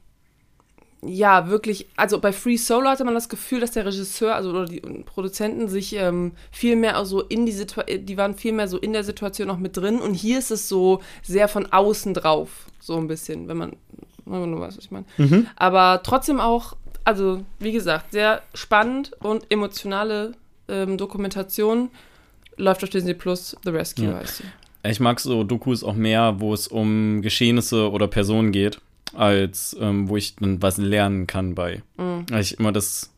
ja, 1.02 1.48
wirklich, 1.48 1.86
also 1.96 2.18
bei 2.20 2.32
Free 2.32 2.56
Solo 2.56 2.88
hatte 2.88 3.04
man 3.04 3.14
das 3.14 3.28
Gefühl, 3.28 3.60
dass 3.60 3.70
der 3.70 3.86
Regisseur, 3.86 4.34
also 4.34 4.50
oder 4.50 4.66
die 4.66 4.80
Produzenten 4.80 5.68
sich 5.68 5.94
ähm, 5.96 6.32
viel 6.50 6.76
mehr 6.76 7.02
so 7.06 7.22
in 7.22 7.46
die 7.46 7.52
Situation, 7.52 8.04
die 8.04 8.16
waren 8.18 8.34
viel 8.34 8.52
mehr 8.52 8.68
so 8.68 8.78
in 8.78 8.92
der 8.92 9.04
Situation 9.04 9.48
noch 9.48 9.58
mit 9.58 9.76
drin 9.76 9.98
und 9.98 10.14
hier 10.14 10.38
ist 10.38 10.50
es 10.50 10.68
so 10.68 11.00
sehr 11.22 11.48
von 11.48 11.66
außen 11.72 12.12
drauf, 12.12 12.66
so 12.80 12.96
ein 12.98 13.08
bisschen, 13.08 13.48
wenn 13.48 13.56
man, 13.56 13.76
wenn 14.26 14.40
man 14.40 14.50
nur 14.50 14.60
weiß, 14.60 14.76
was 14.76 14.84
ich 14.84 14.90
meine. 14.90 15.06
Mhm. 15.16 15.46
Aber 15.56 16.02
trotzdem 16.02 16.38
auch, 16.38 16.76
also 17.04 17.42
wie 17.58 17.72
gesagt, 17.72 18.12
sehr 18.12 18.42
spannend 18.52 19.12
und 19.20 19.50
emotionale 19.50 20.32
ähm, 20.68 20.98
Dokumentation. 20.98 21.90
Läuft 22.56 22.84
auf 22.84 22.90
Disney 22.90 23.14
Plus, 23.14 23.56
The 23.64 23.70
Rescue 23.70 24.04
Ja. 24.04 24.16
heißt 24.16 24.38
sie. 24.38 24.44
Ich 24.82 25.00
mag 25.00 25.20
so 25.20 25.44
Dokus 25.44 25.82
auch 25.84 25.94
mehr, 25.94 26.40
wo 26.40 26.52
es 26.54 26.66
um 26.68 27.20
Geschehnisse 27.22 27.90
oder 27.90 28.06
Personen 28.06 28.52
geht, 28.52 28.80
als 29.14 29.76
ähm, 29.80 30.08
wo 30.08 30.16
ich 30.16 30.36
dann 30.36 30.62
was 30.62 30.76
lernen 30.78 31.26
kann 31.26 31.54
bei. 31.54 31.82
Mhm. 31.96 32.26
Weil 32.30 32.40
ich 32.42 32.58
immer 32.58 32.72
das, 32.72 33.10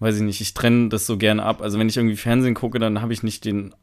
weiß 0.00 0.16
ich 0.16 0.22
nicht, 0.22 0.40
ich 0.40 0.54
trenne 0.54 0.88
das 0.88 1.06
so 1.06 1.16
gerne 1.16 1.42
ab. 1.42 1.62
Also 1.62 1.78
wenn 1.78 1.88
ich 1.88 1.96
irgendwie 1.96 2.16
Fernsehen 2.16 2.54
gucke, 2.54 2.78
dann 2.78 3.00
habe 3.02 3.12
ich 3.12 3.22
nicht 3.22 3.44
den, 3.44 3.74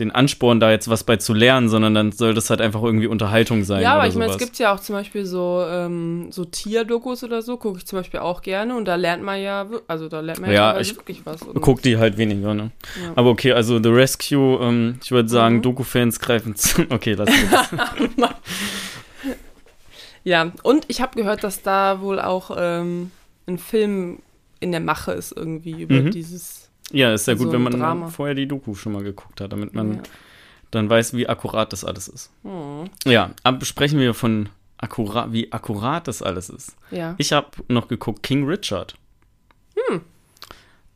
den 0.00 0.10
Ansporn, 0.10 0.58
da 0.58 0.72
jetzt 0.72 0.88
was 0.90 1.04
bei 1.04 1.16
zu 1.18 1.32
lernen, 1.34 1.68
sondern 1.68 1.94
dann 1.94 2.10
soll 2.10 2.34
das 2.34 2.50
halt 2.50 2.60
einfach 2.60 2.82
irgendwie 2.82 3.06
Unterhaltung 3.06 3.62
sein. 3.62 3.80
Ja, 3.82 3.94
aber 3.94 4.08
ich 4.08 4.16
meine, 4.16 4.32
es 4.32 4.38
gibt 4.38 4.58
ja 4.58 4.74
auch 4.74 4.80
zum 4.80 4.96
Beispiel 4.96 5.24
so, 5.24 5.64
ähm, 5.68 6.32
so 6.32 6.44
Tierdokus 6.44 7.22
oder 7.22 7.42
so, 7.42 7.56
gucke 7.58 7.78
ich 7.78 7.86
zum 7.86 8.00
Beispiel 8.00 8.18
auch 8.18 8.42
gerne 8.42 8.76
und 8.76 8.86
da 8.86 8.96
lernt 8.96 9.22
man 9.22 9.40
ja, 9.40 9.66
also 9.86 10.08
da 10.08 10.18
lernt 10.18 10.40
man 10.40 10.50
ja, 10.50 10.74
Ja, 10.74 10.80
ich 10.80 10.96
wirklich 10.96 11.24
was. 11.24 11.42
Und- 11.42 11.60
Guck 11.60 11.80
die 11.82 11.96
halt 11.96 12.18
weniger, 12.18 12.54
ne? 12.54 12.72
Ja. 13.00 13.12
Aber 13.14 13.30
okay, 13.30 13.52
also 13.52 13.80
The 13.80 13.88
Rescue, 13.90 14.58
ähm, 14.60 14.98
ich 15.02 15.12
würde 15.12 15.28
sagen, 15.28 15.56
Mhm. 15.58 15.62
Doku-Fans 15.62 16.18
greifen 16.18 16.56
zu. 16.56 16.82
Okay, 16.90 17.14
lass 17.14 17.28
das. 17.50 17.70
Ja, 20.24 20.52
und 20.62 20.84
ich 20.88 21.00
habe 21.00 21.16
gehört, 21.16 21.44
dass 21.44 21.62
da 21.62 22.00
wohl 22.00 22.18
auch 22.18 22.50
ähm, 22.56 23.10
ein 23.46 23.58
Film 23.58 24.18
in 24.60 24.72
der 24.72 24.80
Mache 24.80 25.12
ist 25.12 25.32
irgendwie 25.32 25.82
über 25.82 25.94
Mhm. 25.96 26.10
dieses. 26.10 26.70
ja, 26.90 27.12
ist 27.12 27.28
ja 27.28 27.36
So 27.36 27.44
gut, 27.44 27.52
wenn 27.52 27.62
man 27.62 27.78
Drama. 27.78 28.08
vorher 28.08 28.34
die 28.34 28.46
Doku 28.48 28.74
schon 28.74 28.92
mal 28.92 29.02
geguckt 29.02 29.40
hat, 29.42 29.52
damit 29.52 29.74
man 29.74 29.94
ja. 29.96 30.02
dann 30.70 30.88
weiß, 30.88 31.12
wie 31.14 31.28
akkurat 31.28 31.72
das 31.72 31.84
alles 31.84 32.08
ist. 32.08 32.30
Hm. 32.42 32.88
Ja, 33.04 33.30
aber 33.42 33.64
sprechen 33.66 33.98
wir 34.00 34.14
von 34.14 34.48
akkurat, 34.78 35.32
wie 35.32 35.52
akkurat 35.52 36.08
das 36.08 36.22
alles 36.22 36.48
ist. 36.48 36.74
ja. 36.90 37.14
Ich 37.18 37.32
habe 37.32 37.48
noch 37.68 37.88
geguckt 37.88 38.22
King 38.22 38.46
Richard. 38.46 38.94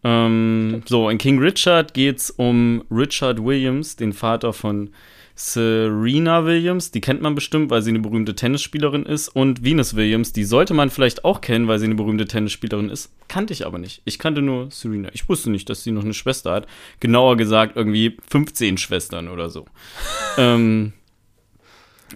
Ähm, 0.04 0.82
so, 0.86 1.08
in 1.10 1.18
King 1.18 1.38
Richard 1.40 1.92
geht 1.92 2.18
es 2.18 2.30
um 2.30 2.84
Richard 2.90 3.44
Williams, 3.44 3.96
den 3.96 4.12
Vater 4.12 4.52
von 4.52 4.90
Serena 5.40 6.44
Williams. 6.44 6.90
Die 6.90 7.00
kennt 7.00 7.22
man 7.22 7.36
bestimmt, 7.36 7.70
weil 7.70 7.80
sie 7.80 7.90
eine 7.90 8.00
berühmte 8.00 8.34
Tennisspielerin 8.34 9.06
ist. 9.06 9.28
Und 9.28 9.62
Venus 9.62 9.94
Williams, 9.94 10.32
die 10.32 10.42
sollte 10.42 10.74
man 10.74 10.90
vielleicht 10.90 11.24
auch 11.24 11.40
kennen, 11.40 11.68
weil 11.68 11.78
sie 11.78 11.84
eine 11.84 11.94
berühmte 11.94 12.26
Tennisspielerin 12.26 12.90
ist. 12.90 13.12
Kannte 13.28 13.52
ich 13.52 13.64
aber 13.64 13.78
nicht. 13.78 14.02
Ich 14.04 14.18
kannte 14.18 14.42
nur 14.42 14.72
Serena. 14.72 15.10
Ich 15.12 15.28
wusste 15.28 15.50
nicht, 15.50 15.70
dass 15.70 15.84
sie 15.84 15.92
noch 15.92 16.02
eine 16.02 16.12
Schwester 16.12 16.50
hat. 16.50 16.66
Genauer 16.98 17.36
gesagt, 17.36 17.76
irgendwie 17.76 18.16
15 18.28 18.78
Schwestern 18.78 19.28
oder 19.28 19.48
so. 19.48 19.66
ähm, 20.38 20.92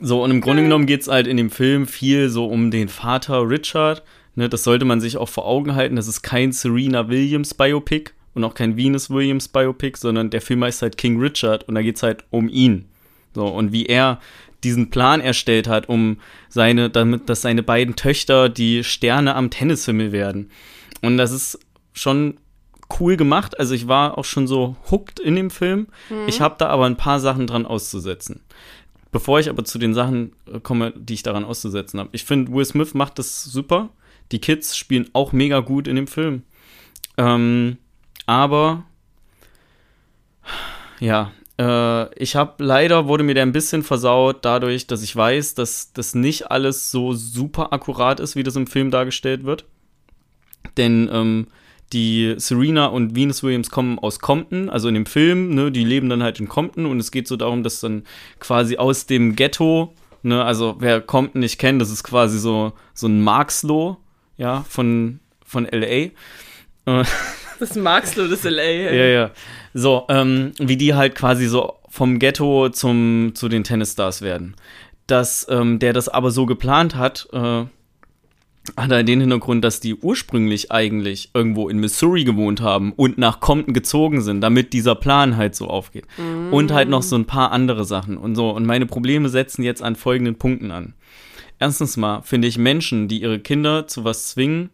so, 0.01 0.25
und 0.25 0.33
im 0.33 0.41
Grunde 0.41 0.65
genommen 0.65 0.87
geht 0.87 1.03
es 1.03 1.09
halt 1.09 1.29
in 1.29 1.37
dem 1.37 1.51
Film 1.51 1.87
viel 1.87 2.29
so 2.29 2.47
um 2.47 2.73
den 2.73 2.89
Vater 2.89 3.49
Richard. 3.49 4.03
Ne, 4.35 4.49
das 4.49 4.65
sollte 4.65 4.85
man 4.85 5.01
sich 5.01 5.17
auch 5.17 5.29
vor 5.29 5.47
Augen 5.47 5.77
halten. 5.77 5.95
Das 5.95 6.09
ist 6.09 6.23
kein 6.23 6.51
Serena 6.51 7.09
Williams 7.09 7.55
Biopic 7.55 8.11
und 8.35 8.43
auch 8.43 8.55
kein 8.55 8.77
Venus 8.77 9.11
Williams 9.11 9.47
Biopic, 9.47 9.97
sondern 9.97 10.31
der 10.31 10.41
Film 10.41 10.65
heißt 10.65 10.83
halt 10.83 10.99
King 10.99 11.21
Richard 11.21 11.69
und 11.69 11.77
da 11.77 11.83
geht 11.83 11.97
es 11.97 12.03
halt 12.03 12.25
um 12.31 12.49
ihn. 12.49 12.87
So, 13.35 13.47
und 13.47 13.73
wie 13.73 13.87
er 13.87 14.21
diesen 14.65 14.91
Plan 14.91 15.21
erstellt 15.21 15.67
hat, 15.67 15.89
um 15.89 16.19
seine, 16.49 16.91
damit, 16.91 17.29
dass 17.29 17.43
seine 17.43 17.63
beiden 17.63 17.97
Töchter 17.97 18.49
die 18.49 18.85
Sterne 18.85 19.35
am 19.35 19.51
Tennishimmel 19.51 20.13
werden. 20.13 20.51
Und 21.01 21.17
das 21.17 21.33
ist 21.33 21.59
schon 21.93 22.39
cool 23.01 23.17
gemacht. 23.17 23.59
Also 23.59 23.75
ich 23.75 23.89
war 23.89 24.19
auch 24.19 24.25
schon 24.25 24.47
so 24.47 24.77
hooked 24.91 25.19
in 25.19 25.35
dem 25.35 25.51
Film. 25.51 25.89
Mhm. 26.11 26.29
Ich 26.29 26.41
habe 26.41 26.57
da 26.59 26.69
aber 26.69 26.87
ein 26.87 26.97
paar 26.97 27.21
Sachen 27.21 27.47
dran 27.47 27.67
auszusetzen. 27.67 28.41
Bevor 29.11 29.41
ich 29.41 29.51
aber 29.51 29.65
zu 29.65 29.79
den 29.79 29.95
Sachen 29.95 30.33
komme, 30.63 30.93
die 30.97 31.15
ich 31.15 31.23
daran 31.23 31.45
auszusetzen 31.45 32.01
habe. 32.01 32.11
Ich 32.13 32.25
finde, 32.25 32.53
Will 32.53 32.65
Smith 32.65 32.95
macht 32.95 33.19
das 33.19 33.45
super. 33.45 33.91
Die 34.31 34.41
Kids 34.41 34.77
spielen 34.77 35.11
auch 35.13 35.33
mega 35.33 35.61
gut 35.61 35.87
in 35.87 35.97
dem 35.97 36.07
Film. 36.07 36.45
Ähm, 37.19 37.77
aber 38.25 38.85
ja, 41.01 41.33
äh, 41.59 42.15
ich 42.19 42.37
habe 42.37 42.63
leider 42.65 43.09
wurde 43.09 43.25
mir 43.25 43.35
der 43.35 43.45
ein 43.45 43.53
bisschen 43.53 43.83
versaut 43.83 44.45
dadurch, 44.45 44.87
dass 44.87 45.03
ich 45.03 45.15
weiß, 45.15 45.55
dass 45.55 45.93
das 45.93 46.15
nicht 46.15 46.51
alles 46.51 46.91
so 46.91 47.13
super 47.13 47.73
akkurat 47.73 48.21
ist, 48.21 48.37
wie 48.37 48.43
das 48.43 48.57
im 48.57 48.67
Film 48.67 48.91
dargestellt 48.91 49.45
wird. 49.45 49.65
Denn 50.77 51.11
ähm, 51.13 51.47
die 51.93 52.35
Serena 52.39 52.87
und 52.87 53.15
Venus 53.15 53.43
Williams 53.43 53.71
kommen 53.71 53.99
aus 53.99 54.19
Compton, 54.19 54.71
also 54.71 54.89
in 54.89 54.95
dem 54.95 55.07
Film, 55.07 55.55
ne, 55.55 55.71
die 55.71 55.85
leben 55.85 56.09
dann 56.09 56.23
halt 56.23 56.41
in 56.41 56.49
Compton 56.49 56.87
und 56.87 56.99
es 56.99 57.11
geht 57.11 57.29
so 57.29 57.37
darum, 57.37 57.63
dass 57.63 57.81
dann 57.81 58.05
quasi 58.41 58.79
aus 58.79 59.07
dem 59.07 59.37
Ghetto, 59.37 59.95
ne, 60.23 60.43
also 60.43 60.77
wer 60.79 61.01
Compton 61.01 61.41
nicht 61.41 61.59
kennt, 61.59 61.83
das 61.83 61.91
ist 61.91 62.05
quasi 62.05 62.39
so, 62.39 62.73
so 62.95 63.09
ein 63.09 63.21
Marxloh, 63.21 63.99
ja, 64.39 64.65
von, 64.69 65.21
von 65.45 65.67
L.A. 65.67 66.11
Das 67.63 67.77
Marxloh 67.77 68.27
des 68.27 68.45
L.A. 68.45 68.61
Hey. 68.61 68.99
Ja, 68.99 69.05
ja. 69.05 69.31
So, 69.73 70.05
ähm, 70.09 70.51
wie 70.59 70.77
die 70.77 70.95
halt 70.95 71.15
quasi 71.15 71.47
so 71.47 71.75
vom 71.89 72.19
Ghetto 72.19 72.71
zum, 72.71 73.35
zu 73.37 73.49
den 73.49 73.63
Tennisstars 73.63 74.21
werden. 74.21 74.57
Dass 75.07 75.47
ähm, 75.49 75.79
der 75.79 75.93
das 75.93 76.09
aber 76.09 76.33
so 76.33 76.45
geplant 76.45 76.97
hat, 76.97 77.29
äh, 77.33 77.39
hat 77.39 78.91
er 78.91 79.05
den 79.05 79.21
Hintergrund, 79.21 79.63
dass 79.63 79.79
die 79.79 79.95
ursprünglich 79.95 80.73
eigentlich 80.73 81.31
irgendwo 81.35 81.69
in 81.69 81.79
Missouri 81.79 82.25
gewohnt 82.25 82.61
haben 82.61 82.95
und 82.95 83.17
nach 83.17 83.39
Compton 83.39 83.75
gezogen 83.75 84.23
sind, 84.23 84.41
damit 84.41 84.73
dieser 84.73 84.97
Plan 84.97 85.37
halt 85.37 85.55
so 85.55 85.69
aufgeht. 85.69 86.07
Mm. 86.19 86.53
Und 86.53 86.73
halt 86.73 86.89
noch 86.89 87.05
so 87.05 87.15
ein 87.15 87.27
paar 87.27 87.53
andere 87.53 87.85
Sachen 87.85 88.17
und 88.17 88.35
so. 88.35 88.51
Und 88.51 88.67
meine 88.67 88.87
Probleme 88.87 89.29
setzen 89.29 89.63
jetzt 89.63 89.85
an 89.85 89.95
folgenden 89.95 90.35
Punkten 90.35 90.73
an. 90.73 90.95
Erstens 91.61 91.97
mal 91.97 92.23
finde 92.23 92.49
ich 92.49 92.59
Menschen, 92.59 93.07
die 93.07 93.23
ihre 93.23 93.39
Kinder 93.39 93.87
zu 93.87 94.03
was 94.03 94.31
zwingen, 94.31 94.71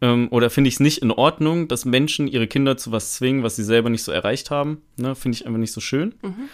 ähm, 0.00 0.28
oder 0.30 0.50
finde 0.50 0.68
ich 0.68 0.74
es 0.74 0.80
nicht 0.80 0.98
in 0.98 1.10
Ordnung, 1.10 1.68
dass 1.68 1.84
Menschen 1.84 2.28
ihre 2.28 2.46
Kinder 2.46 2.76
zu 2.76 2.92
was 2.92 3.14
zwingen, 3.14 3.42
was 3.42 3.56
sie 3.56 3.64
selber 3.64 3.90
nicht 3.90 4.02
so 4.02 4.12
erreicht 4.12 4.50
haben. 4.50 4.82
Ne? 4.96 5.14
Finde 5.14 5.36
ich 5.36 5.46
einfach 5.46 5.58
nicht 5.58 5.72
so 5.72 5.80
schön. 5.80 6.14
Mhm. 6.22 6.48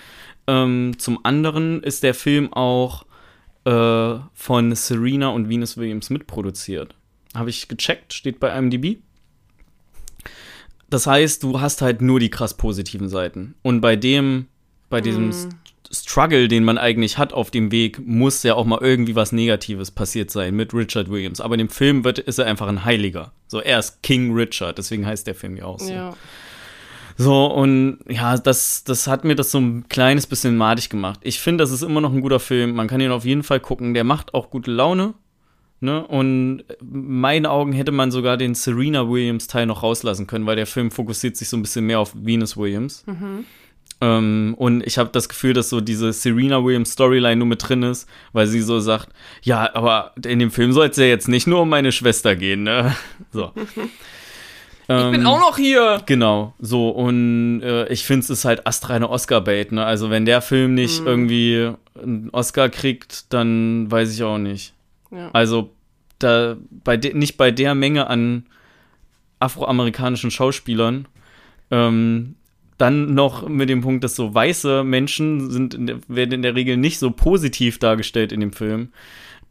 Ähm, 0.46 0.92
zum 0.98 1.24
anderen 1.24 1.82
ist 1.82 2.02
der 2.02 2.14
Film 2.14 2.52
auch 2.52 3.04
äh, 3.64 4.14
von 4.34 4.74
Serena 4.74 5.28
und 5.28 5.48
Venus 5.48 5.76
Williams 5.76 6.10
mitproduziert. 6.10 6.94
Habe 7.34 7.50
ich 7.50 7.68
gecheckt, 7.68 8.12
steht 8.12 8.40
bei 8.40 8.56
IMDb. 8.56 8.98
Das 10.90 11.06
heißt, 11.06 11.42
du 11.42 11.60
hast 11.60 11.80
halt 11.80 12.02
nur 12.02 12.20
die 12.20 12.28
krass 12.28 12.56
positiven 12.56 13.08
Seiten. 13.08 13.54
Und 13.62 13.80
bei 13.80 13.96
dem, 13.96 14.46
bei 14.90 15.00
diesem 15.00 15.30
mm. 15.30 15.48
Struggle, 15.92 16.48
den 16.48 16.64
man 16.64 16.78
eigentlich 16.78 17.18
hat 17.18 17.32
auf 17.32 17.50
dem 17.50 17.70
Weg, 17.70 18.00
muss 18.06 18.42
ja 18.42 18.54
auch 18.54 18.64
mal 18.64 18.78
irgendwie 18.80 19.14
was 19.14 19.32
Negatives 19.32 19.90
passiert 19.90 20.30
sein 20.30 20.54
mit 20.54 20.72
Richard 20.72 21.10
Williams. 21.10 21.40
Aber 21.40 21.54
in 21.54 21.58
dem 21.58 21.68
Film 21.68 22.04
wird, 22.04 22.18
ist 22.18 22.38
er 22.38 22.46
einfach 22.46 22.68
ein 22.68 22.84
Heiliger. 22.84 23.32
So, 23.46 23.60
er 23.60 23.78
ist 23.78 24.02
King 24.02 24.32
Richard, 24.32 24.78
deswegen 24.78 25.06
heißt 25.06 25.26
der 25.26 25.34
Film 25.34 25.56
ja 25.56 25.64
auch 25.64 25.78
so. 25.78 25.92
Ja. 25.92 26.16
So, 27.18 27.46
und 27.46 27.98
ja, 28.08 28.38
das, 28.38 28.84
das 28.84 29.06
hat 29.06 29.24
mir 29.24 29.34
das 29.34 29.50
so 29.50 29.58
ein 29.58 29.86
kleines 29.88 30.26
bisschen 30.26 30.56
madig 30.56 30.88
gemacht. 30.88 31.20
Ich 31.22 31.40
finde, 31.40 31.62
das 31.62 31.70
ist 31.70 31.82
immer 31.82 32.00
noch 32.00 32.12
ein 32.12 32.22
guter 32.22 32.40
Film. 32.40 32.74
Man 32.74 32.88
kann 32.88 33.00
ihn 33.00 33.10
auf 33.10 33.24
jeden 33.24 33.42
Fall 33.42 33.60
gucken. 33.60 33.92
Der 33.92 34.04
macht 34.04 34.32
auch 34.34 34.50
gute 34.50 34.70
Laune. 34.70 35.14
Ne? 35.80 36.06
Und 36.06 36.62
in 36.80 37.20
meinen 37.20 37.44
Augen 37.44 37.72
hätte 37.72 37.92
man 37.92 38.10
sogar 38.10 38.36
den 38.36 38.54
Serena 38.54 39.08
Williams 39.10 39.46
Teil 39.46 39.66
noch 39.66 39.82
rauslassen 39.82 40.26
können, 40.26 40.46
weil 40.46 40.56
der 40.56 40.66
Film 40.66 40.90
fokussiert 40.90 41.36
sich 41.36 41.48
so 41.48 41.56
ein 41.56 41.62
bisschen 41.62 41.86
mehr 41.86 41.98
auf 41.98 42.12
Venus 42.14 42.56
Williams. 42.56 43.04
Mhm. 43.06 43.44
Ähm, 44.02 44.54
und 44.58 44.84
ich 44.84 44.98
habe 44.98 45.10
das 45.12 45.28
Gefühl, 45.28 45.52
dass 45.52 45.68
so 45.68 45.80
diese 45.80 46.12
Serena 46.12 46.64
Williams 46.64 46.90
Storyline 46.90 47.36
nur 47.36 47.46
mit 47.46 47.66
drin 47.66 47.84
ist, 47.84 48.08
weil 48.32 48.48
sie 48.48 48.60
so 48.60 48.80
sagt, 48.80 49.10
ja, 49.42 49.72
aber 49.74 50.12
in 50.26 50.40
dem 50.40 50.50
Film 50.50 50.72
soll 50.72 50.88
es 50.88 50.96
ja 50.96 51.04
jetzt 51.04 51.28
nicht 51.28 51.46
nur 51.46 51.60
um 51.60 51.68
meine 51.68 51.92
Schwester 51.92 52.34
gehen, 52.34 52.64
ne? 52.64 52.96
So. 53.32 53.52
Ich 53.56 54.88
bin 54.88 55.20
ähm, 55.20 55.26
auch 55.26 55.38
noch 55.38 55.56
hier. 55.56 56.02
Genau, 56.04 56.54
so. 56.58 56.90
Und 56.90 57.62
äh, 57.62 57.86
ich 57.86 58.04
finde, 58.04 58.24
es 58.24 58.30
ist 58.30 58.44
halt 58.44 58.66
astreine 58.66 59.08
Oscar-Bait. 59.08 59.72
Ne? 59.72 59.84
Also, 59.84 60.10
wenn 60.10 60.26
der 60.26 60.42
Film 60.42 60.74
nicht 60.74 61.00
mhm. 61.00 61.06
irgendwie 61.06 61.72
einen 61.94 62.28
Oscar 62.30 62.68
kriegt, 62.68 63.32
dann 63.32 63.90
weiß 63.90 64.12
ich 64.12 64.22
auch 64.24 64.38
nicht. 64.38 64.74
Ja. 65.12 65.30
Also, 65.32 65.70
da, 66.18 66.56
bei 66.70 66.96
nicht 66.96 67.36
bei 67.36 67.52
der 67.52 67.74
Menge 67.74 68.08
an 68.08 68.44
afroamerikanischen 69.38 70.32
Schauspielern, 70.32 71.06
ähm, 71.70 72.34
dann 72.82 73.14
noch 73.14 73.48
mit 73.48 73.68
dem 73.68 73.80
Punkt, 73.80 74.02
dass 74.02 74.16
so 74.16 74.34
weiße 74.34 74.82
Menschen 74.82 75.50
sind 75.50 75.72
in 75.72 75.86
der, 75.86 75.98
werden 76.08 76.32
in 76.32 76.42
der 76.42 76.56
Regel 76.56 76.76
nicht 76.76 76.98
so 76.98 77.12
positiv 77.12 77.78
dargestellt 77.78 78.32
in 78.32 78.40
dem 78.40 78.52
Film. 78.52 78.88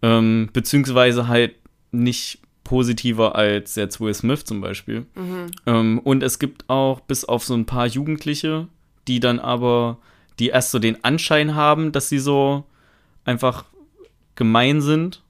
Ähm, 0.02 0.50
beziehungsweise 0.52 1.30
halt 1.30 1.56
nicht 1.92 2.40
positiver 2.66 3.36
als 3.36 3.76
jetzt 3.76 4.02
Will 4.02 4.14
Smith 4.14 4.44
zum 4.44 4.60
Beispiel. 4.60 5.06
Mhm. 5.16 5.48
Ähm, 5.66 6.00
und 6.00 6.24
es 6.24 6.40
gibt 6.40 6.70
auch 6.70 7.00
bis 7.00 7.24
auf 7.24 7.46
so 7.46 7.54
ein 7.54 7.66
paar 7.66 7.88
Jugendliche, 7.88 8.68
die 9.08 9.22
dann 9.22 9.40
aber, 9.40 9.98
die 10.38 10.50
erst 10.50 10.72
so 10.72 10.80
den 10.80 11.02
Anschein 11.04 11.56
haben, 11.56 11.94
dass 11.94 12.10
sie 12.10 12.20
so 12.20 12.66
einfach 13.24 13.64
gemein 14.36 14.82
sind, 14.82 15.24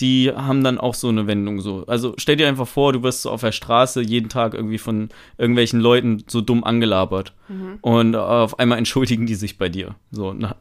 die 0.00 0.32
haben 0.32 0.62
dann 0.62 0.78
auch 0.78 0.94
so 0.94 1.08
eine 1.08 1.26
Wendung 1.26 1.60
so. 1.60 1.84
Also 1.86 2.14
stell 2.18 2.36
dir 2.36 2.48
einfach 2.48 2.68
vor, 2.68 2.92
du 2.92 3.02
wirst 3.02 3.22
so 3.22 3.30
auf 3.30 3.40
der 3.40 3.52
Straße 3.52 4.00
jeden 4.00 4.28
Tag 4.28 4.54
irgendwie 4.54 4.78
von 4.78 5.08
irgendwelchen 5.38 5.80
Leuten 5.80 6.24
so 6.28 6.40
dumm 6.40 6.64
angelabert 6.64 7.32
mhm. 7.48 7.78
und 7.80 8.14
auf 8.14 8.58
einmal 8.58 8.78
entschuldigen 8.78 9.26
die 9.26 9.34
sich 9.34 9.58
bei 9.58 9.68
dir. 9.68 9.96
So, 10.10 10.32
na, 10.32 10.56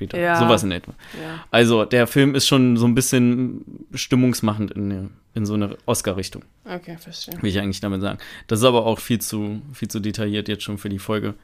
später. 0.00 0.18
Ja. 0.18 0.38
Sowas 0.38 0.62
in 0.62 0.72
etwa. 0.72 0.94
Ja. 1.20 1.44
Also 1.50 1.84
der 1.84 2.06
Film 2.06 2.34
ist 2.34 2.46
schon 2.46 2.76
so 2.76 2.86
ein 2.86 2.94
bisschen 2.94 3.86
stimmungsmachend 3.94 4.70
in, 4.72 5.10
in 5.34 5.46
so 5.46 5.54
eine 5.54 5.76
Oscar-Richtung. 5.86 6.44
Okay, 6.64 6.96
verstehe. 6.98 7.40
Will 7.42 7.50
ich 7.50 7.58
eigentlich 7.58 7.80
damit 7.80 8.00
sagen. 8.00 8.18
Das 8.46 8.60
ist 8.60 8.64
aber 8.64 8.86
auch 8.86 8.98
viel 8.98 9.20
zu, 9.20 9.60
viel 9.72 9.88
zu 9.88 10.00
detailliert 10.00 10.48
jetzt 10.48 10.62
schon 10.62 10.78
für 10.78 10.88
die 10.88 10.98
Folge. 10.98 11.34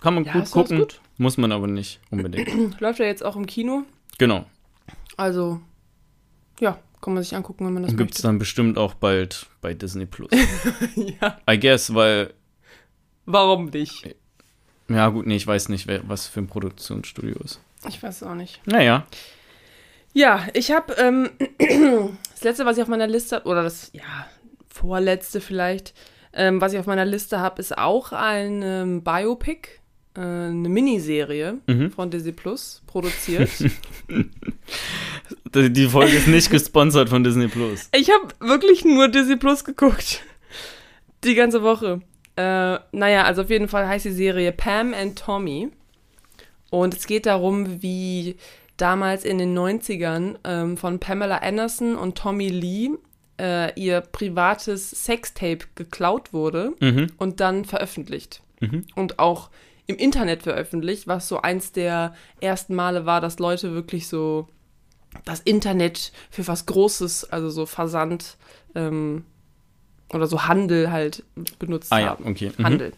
Kann 0.00 0.14
man 0.14 0.24
ja, 0.24 0.32
gut 0.32 0.50
gucken, 0.50 0.78
gut? 0.78 1.00
muss 1.18 1.36
man 1.36 1.50
aber 1.50 1.66
nicht 1.66 2.00
unbedingt. 2.10 2.80
Läuft 2.80 3.00
ja 3.00 3.06
jetzt 3.06 3.24
auch 3.24 3.36
im 3.36 3.46
Kino. 3.46 3.82
Genau. 4.18 4.46
Also, 5.16 5.60
ja, 6.64 6.78
kann 7.02 7.14
man 7.14 7.22
sich 7.22 7.36
angucken, 7.36 7.66
wenn 7.66 7.74
man 7.74 7.82
das 7.82 7.92
Und 7.92 7.98
Gibt 7.98 8.14
es 8.14 8.22
dann 8.22 8.38
bestimmt 8.38 8.78
auch 8.78 8.94
bald 8.94 9.46
bei 9.60 9.74
Disney 9.74 10.06
Plus. 10.06 10.30
ja. 10.94 11.38
I 11.48 11.60
guess, 11.60 11.94
weil. 11.94 12.32
Warum 13.26 13.66
nicht? 13.66 14.16
Ja, 14.88 15.08
gut, 15.08 15.26
nee, 15.26 15.36
ich 15.36 15.46
weiß 15.46 15.68
nicht, 15.68 15.86
wer, 15.86 16.06
was 16.08 16.26
für 16.26 16.40
ein 16.40 16.46
Produktionsstudio 16.46 17.36
ist. 17.42 17.60
Ich 17.88 18.02
weiß 18.02 18.16
es 18.16 18.22
auch 18.22 18.34
nicht. 18.34 18.66
Naja. 18.66 19.06
Ja, 20.12 20.46
ich 20.54 20.70
habe 20.70 20.94
ähm, 20.94 21.30
das 22.30 22.42
letzte, 22.42 22.66
was 22.66 22.76
ich 22.76 22.82
auf 22.82 22.88
meiner 22.88 23.06
Liste 23.06 23.36
habe, 23.36 23.48
oder 23.48 23.62
das, 23.62 23.90
ja, 23.92 24.26
vorletzte 24.68 25.40
vielleicht, 25.40 25.94
ähm, 26.32 26.60
was 26.60 26.72
ich 26.72 26.78
auf 26.78 26.86
meiner 26.86 27.04
Liste 27.04 27.40
habe, 27.40 27.60
ist 27.60 27.76
auch 27.76 28.12
ein 28.12 28.62
ähm, 28.62 29.02
Biopic, 29.02 29.68
äh, 30.16 30.20
eine 30.20 30.68
Miniserie 30.68 31.58
mhm. 31.66 31.90
von 31.90 32.10
Disney 32.10 32.32
Plus, 32.32 32.82
produziert. 32.86 33.50
Die 35.54 35.86
Folge 35.86 36.16
ist 36.16 36.26
nicht 36.26 36.50
gesponsert 36.50 37.08
von 37.08 37.22
Disney 37.22 37.48
Plus. 37.48 37.88
Ich 37.94 38.10
habe 38.10 38.28
wirklich 38.40 38.84
nur 38.84 39.08
Disney 39.08 39.36
Plus 39.36 39.64
geguckt. 39.64 40.22
Die 41.22 41.34
ganze 41.34 41.62
Woche. 41.62 42.00
Äh, 42.36 42.78
naja, 42.92 43.24
also 43.24 43.42
auf 43.42 43.50
jeden 43.50 43.68
Fall 43.68 43.86
heißt 43.86 44.04
die 44.04 44.10
Serie 44.10 44.52
Pam 44.52 44.92
and 44.94 45.18
Tommy. 45.18 45.70
Und 46.70 46.94
es 46.94 47.06
geht 47.06 47.26
darum, 47.26 47.82
wie 47.82 48.36
damals 48.76 49.24
in 49.24 49.38
den 49.38 49.56
90ern 49.56 50.36
ähm, 50.44 50.76
von 50.76 50.98
Pamela 50.98 51.38
Anderson 51.38 51.94
und 51.94 52.18
Tommy 52.18 52.48
Lee 52.48 52.90
äh, 53.40 53.78
ihr 53.80 54.00
privates 54.00 54.90
Sextape 54.90 55.66
geklaut 55.74 56.32
wurde 56.32 56.72
mhm. 56.80 57.12
und 57.18 57.40
dann 57.40 57.64
veröffentlicht. 57.64 58.42
Mhm. 58.60 58.86
Und 58.94 59.18
auch 59.18 59.50
im 59.86 59.96
Internet 59.96 60.42
veröffentlicht, 60.42 61.06
was 61.06 61.28
so 61.28 61.40
eins 61.40 61.72
der 61.72 62.14
ersten 62.40 62.74
Male 62.74 63.06
war, 63.06 63.20
dass 63.20 63.38
Leute 63.38 63.74
wirklich 63.74 64.08
so 64.08 64.48
das 65.24 65.40
Internet 65.40 66.12
für 66.30 66.46
was 66.46 66.66
Großes, 66.66 67.30
also 67.30 67.50
so 67.50 67.66
Versand 67.66 68.36
ähm, 68.74 69.24
oder 70.12 70.26
so 70.26 70.44
Handel 70.44 70.90
halt 70.90 71.22
benutzt 71.58 71.92
ah, 71.92 72.00
haben. 72.00 72.24
Ja, 72.24 72.30
okay. 72.30 72.52
Mhm. 72.56 72.64
Handel. 72.64 72.92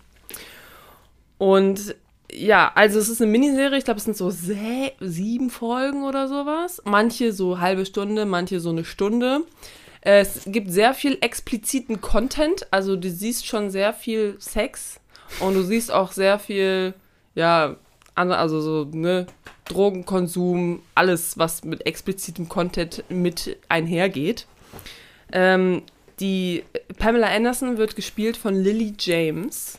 Und 1.38 1.94
ja, 2.32 2.72
also 2.74 2.98
es 2.98 3.08
ist 3.08 3.20
eine 3.20 3.30
Miniserie, 3.30 3.78
ich 3.78 3.84
glaube, 3.84 3.98
es 3.98 4.04
sind 4.04 4.16
so 4.16 4.30
sieben 4.30 5.50
Folgen 5.50 6.04
oder 6.04 6.28
sowas. 6.28 6.82
Manche 6.84 7.32
so 7.32 7.60
halbe 7.60 7.86
Stunde, 7.86 8.26
manche 8.26 8.60
so 8.60 8.70
eine 8.70 8.84
Stunde. 8.84 9.42
Es 10.00 10.42
gibt 10.46 10.70
sehr 10.70 10.94
viel 10.94 11.18
expliziten 11.20 12.00
Content, 12.00 12.72
also 12.72 12.96
du 12.96 13.10
siehst 13.10 13.46
schon 13.46 13.70
sehr 13.70 13.92
viel 13.92 14.36
Sex 14.38 15.00
und 15.40 15.54
du 15.54 15.62
siehst 15.62 15.92
auch 15.92 16.12
sehr 16.12 16.38
viel, 16.38 16.94
ja, 17.34 17.76
also 18.14 18.60
so, 18.60 18.90
ne, 18.92 19.26
Drogenkonsum, 19.66 20.80
alles, 20.94 21.38
was 21.38 21.64
mit 21.64 21.86
explizitem 21.86 22.48
Content 22.48 23.04
mit 23.08 23.58
einhergeht. 23.68 24.46
Ähm, 25.32 25.82
die 26.20 26.64
Pamela 26.98 27.28
Anderson 27.28 27.76
wird 27.76 27.96
gespielt 27.96 28.36
von 28.36 28.54
Lily 28.54 28.94
James. 28.98 29.78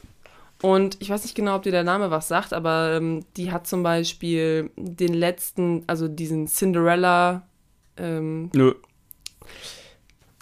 Und 0.61 0.97
ich 0.99 1.09
weiß 1.09 1.23
nicht 1.23 1.35
genau, 1.35 1.55
ob 1.55 1.63
dir 1.63 1.71
der 1.71 1.83
Name 1.83 2.09
was 2.09 2.27
sagt, 2.27 2.51
aber 2.51 2.93
ähm, 2.93 3.23
die 3.37 3.51
hat 3.51 3.67
zum 3.67 3.83
Beispiel 3.83 4.71
den 4.75 5.13
letzten, 5.13 5.83
also 5.87 6.07
diesen 6.07 6.47
Cinderella. 6.47 7.47
Ähm, 7.95 8.49
Nö. 8.53 8.73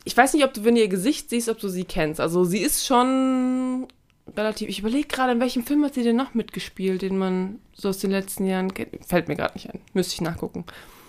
ich 0.05 0.15
weiß 0.15 0.33
nicht, 0.33 0.45
ob 0.45 0.53
du, 0.53 0.63
wenn 0.63 0.75
du 0.75 0.81
ihr 0.81 0.87
Gesicht 0.87 1.29
siehst, 1.29 1.49
ob 1.49 1.59
du 1.59 1.67
sie 1.67 1.83
kennst. 1.83 2.21
Also 2.21 2.45
sie 2.45 2.59
ist 2.59 2.85
schon 2.85 3.87
relativ. 4.35 4.69
Ich 4.69 4.79
überlege 4.79 5.07
gerade, 5.07 5.33
in 5.33 5.39
welchem 5.39 5.65
Film 5.65 5.83
hat 5.83 5.93
sie 5.93 6.03
denn 6.03 6.15
noch 6.15 6.33
mitgespielt, 6.33 7.01
den 7.01 7.17
man 7.17 7.59
so 7.73 7.89
aus 7.89 7.99
den 7.99 8.11
letzten 8.11 8.45
Jahren 8.45 8.73
kennt. 8.73 9.05
Fällt 9.05 9.27
mir 9.27 9.35
gerade 9.35 9.53
nicht 9.53 9.69
ein. 9.69 9.81
Müsste 9.93 10.13
ich 10.13 10.21
nachgucken. 10.21 10.65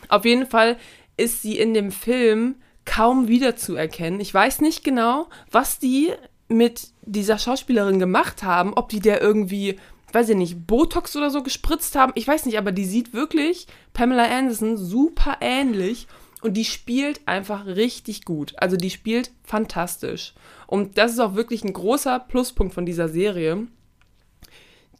Auf 0.09 0.25
jeden 0.25 0.47
Fall 0.47 0.77
ist 1.17 1.43
sie 1.43 1.59
in 1.59 1.75
dem 1.75 1.93
Film 1.93 2.57
kaum 2.85 3.29
wiederzuerkennen. 3.29 4.21
Ich 4.21 4.33
weiß 4.33 4.61
nicht 4.61 4.85
genau, 4.85 5.29
was 5.51 5.79
die 5.79 6.12
mit 6.49 6.89
dieser 7.03 7.39
Schauspielerin 7.39 7.99
gemacht 7.99 8.43
haben, 8.43 8.75
ob 8.75 8.89
die 8.89 9.01
der 9.01 9.21
irgendwie, 9.21 9.77
weiß 10.12 10.29
ich 10.31 10.37
nicht, 10.37 10.67
Botox 10.67 11.17
oder 11.17 11.31
so 11.31 11.43
gespritzt 11.43 11.97
haben. 11.97 12.12
Ich 12.14 12.29
weiß 12.29 12.47
nicht, 12.47 12.59
aber 12.59 12.71
die 12.71 12.85
sieht 12.85 13.12
wirklich 13.12 13.67
Pamela 13.93 14.25
Anderson 14.25 14.77
super 14.77 15.39
ähnlich 15.41 16.07
und 16.47 16.55
die 16.55 16.64
spielt 16.64 17.26
einfach 17.26 17.66
richtig 17.66 18.24
gut. 18.24 18.55
Also 18.57 18.76
die 18.76 18.90
spielt 18.90 19.32
fantastisch. 19.42 20.32
Und 20.68 20.97
das 20.97 21.11
ist 21.11 21.18
auch 21.18 21.34
wirklich 21.34 21.64
ein 21.64 21.72
großer 21.72 22.20
Pluspunkt 22.20 22.72
von 22.72 22.86
dieser 22.86 23.09
Serie. 23.09 23.66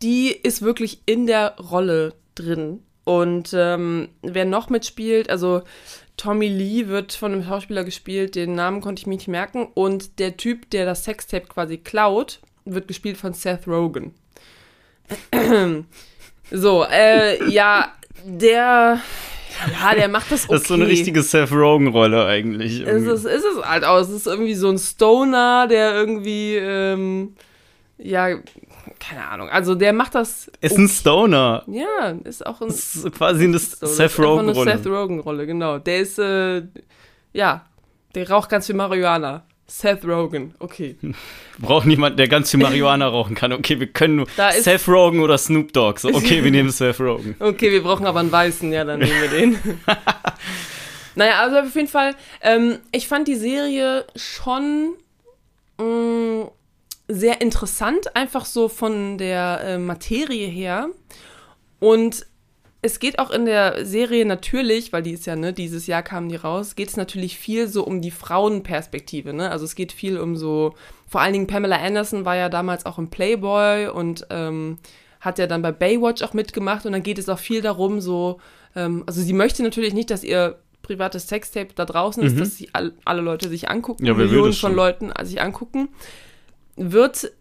Die 0.03 0.33
ist 0.33 0.61
wirklich 0.61 1.03
in 1.07 1.29
der 1.29 1.57
Rolle 1.59 2.15
drin. 2.35 2.83
Und 3.05 3.55
ähm, 3.55 4.09
wer 4.23 4.45
noch 4.45 4.71
mitspielt, 4.71 5.31
also 5.31 5.63
Tommy 6.17 6.49
Lee 6.49 6.89
wird 6.89 7.13
von 7.13 7.33
einem 7.33 7.45
Schauspieler 7.45 7.85
gespielt, 7.85 8.35
den 8.35 8.57
Namen 8.57 8.81
konnte 8.81 8.99
ich 8.99 9.07
mir 9.07 9.15
nicht 9.15 9.29
merken. 9.29 9.69
Und 9.73 10.19
der 10.19 10.37
Typ, 10.37 10.69
der 10.71 10.85
das 10.85 11.05
Sextape 11.05 11.47
quasi 11.47 11.79
klaut, 11.79 12.41
wird 12.65 12.89
gespielt 12.89 13.19
von 13.19 13.35
Seth 13.35 13.69
Rogen. 13.69 14.15
so, 16.51 16.85
äh, 16.91 17.49
ja, 17.49 17.93
der, 18.25 19.01
ja, 19.81 19.95
der 19.95 20.09
macht 20.09 20.31
das 20.31 20.45
okay. 20.45 20.53
Das 20.53 20.63
ist 20.63 20.69
so 20.69 20.75
eine 20.75 20.87
richtige 20.87 21.23
Seth 21.23 21.53
Rogen-Rolle 21.53 22.27
eigentlich. 22.27 22.81
Es 22.81 22.87
irgendwie. 22.87 23.13
ist, 23.13 23.25
ist 23.25 23.45
es 23.45 23.65
halt 23.65 23.85
auch. 23.85 23.99
Es 23.99 24.09
ist 24.09 24.27
irgendwie 24.27 24.55
so 24.55 24.69
ein 24.69 24.79
Stoner, 24.79 25.67
der 25.69 25.95
irgendwie, 25.95 26.57
ähm, 26.57 27.35
ja, 27.99 28.37
keine 28.99 29.27
Ahnung. 29.29 29.49
Also 29.49 29.75
der 29.75 29.93
macht 29.93 30.15
das. 30.15 30.51
ist 30.61 30.79
ein 30.79 30.89
Stoner. 30.89 31.65
Ja, 31.67 32.15
ist 32.25 32.47
auch 32.47 32.61
ein. 32.61 32.69
Ist 32.69 33.11
quasi 33.13 33.45
eine 33.45 33.59
so, 33.59 33.77
das 33.81 33.97
Seth 33.97 34.11
ist 34.11 34.19
einfach 34.19 34.19
eine 34.19 34.53
Rogen-Rolle. 34.53 34.79
Seth 34.79 34.87
Rogen-Rolle, 34.87 35.47
genau. 35.47 35.79
Der 35.79 35.99
ist, 35.99 36.19
äh, 36.19 36.63
ja, 37.33 37.65
der 38.15 38.31
raucht 38.31 38.49
ganz 38.49 38.67
viel 38.67 38.75
Marihuana. 38.75 39.45
Seth 39.69 40.05
Rogen, 40.05 40.55
okay. 40.61 40.97
Braucht 41.59 41.87
niemand, 41.87 42.19
der 42.19 42.29
ganz 42.29 42.51
viel 42.51 42.61
Marihuana 42.61 43.09
rauchen 43.09 43.35
kann. 43.35 43.53
Okay, 43.53 43.81
wir 43.81 43.89
können 43.89 44.17
nur 44.17 44.27
Seth 44.61 44.87
Rogen 44.87 45.21
oder 45.21 45.39
Snoop 45.39 45.73
Dogg. 45.73 45.99
So, 45.99 46.09
okay, 46.09 46.45
wir 46.45 46.51
nehmen 46.53 46.71
Seth 46.71 47.01
Rogen. 47.01 47.35
Okay, 47.39 47.73
wir 47.73 47.83
brauchen 47.83 48.07
aber 48.07 48.21
einen 48.21 48.31
weißen, 48.31 48.73
ja, 48.73 48.85
dann 48.85 49.01
nehmen 49.01 49.21
wir 49.21 49.29
den. 49.29 49.59
naja, 51.17 51.41
also 51.41 51.59
auf 51.59 51.75
jeden 51.75 51.89
Fall, 51.89 52.15
ähm, 52.43 52.79
ich 52.93 53.09
fand 53.09 53.27
die 53.27 53.35
Serie 53.35 54.07
schon 54.15 54.95
mh, 55.79 56.51
sehr 57.09 57.41
interessant, 57.41 58.15
einfach 58.15 58.45
so 58.45 58.69
von 58.69 59.19
der 59.19 59.61
äh, 59.65 59.79
Materie 59.79 60.47
her. 60.47 60.89
Und 61.79 62.27
es 62.87 63.01
geht 63.01 63.19
auch 63.19 63.31
in 63.31 63.47
der 63.47 63.85
Serie 63.85 64.25
natürlich, 64.25 64.93
weil 64.93 65.03
die 65.03 65.11
ist 65.11 65.27
ja, 65.27 65.35
ne, 65.35 65.53
dieses 65.53 65.89
Jahr 65.89 66.03
kamen 66.03 66.29
die 66.29 66.37
raus, 66.37 66.77
geht 66.77 66.89
es 66.89 66.97
natürlich 66.97 67.37
viel 67.37 67.67
so 67.67 67.85
um 67.85 68.01
die 68.01 68.13
Frauenperspektive, 68.13 69.33
ne? 69.33 69.51
Also 69.51 69.65
es 69.65 69.75
geht 69.75 69.91
viel 69.91 70.19
um 70.19 70.37
so, 70.37 70.75
vor 71.07 71.21
allen 71.21 71.33
Dingen 71.33 71.49
Pamela 71.49 71.77
Anderson 71.77 72.25
war 72.25 72.37
ja 72.37 72.49
damals 72.49 72.87
auch 72.87 72.99
im 72.99 73.11
Playboy 73.11 73.89
und 73.89 74.27
ähm, 74.31 74.79
hat 75.21 75.39
ja 75.39 75.49
dann 75.49 75.63
bei 75.63 75.73
Baywatch 75.73 76.23
auch 76.23 76.33
mitgemacht 76.33 76.87
und 76.87 76.93
dann 76.93 77.03
geht 77.03 77.19
es 77.19 77.29
auch 77.29 77.41
viel 77.41 77.61
darum, 77.61 78.01
so, 78.01 78.41
ähm, 78.77 79.03
also 79.07 79.21
sie 79.21 79.33
möchte 79.33 79.65
natürlich 79.65 79.93
nicht, 79.93 80.11
dass 80.11 80.23
ihr 80.23 80.57
privates 80.83 81.27
Sextape 81.27 81.71
da 81.75 81.85
draußen 81.85 82.23
ist, 82.23 82.39
dass 82.39 82.57
sie 82.57 82.69
all, 82.73 82.93
alle 83.05 83.21
Leute 83.21 83.49
sich 83.49 83.69
angucken, 83.69 84.05
Mhm. 84.05 84.09
Ja, 84.09 84.15
Millionen 84.15 84.53
von 84.53 84.71
schon? 84.71 84.75
Leuten 84.77 85.13
sich 85.25 85.41
angucken, 85.43 85.89
wird 86.77 87.33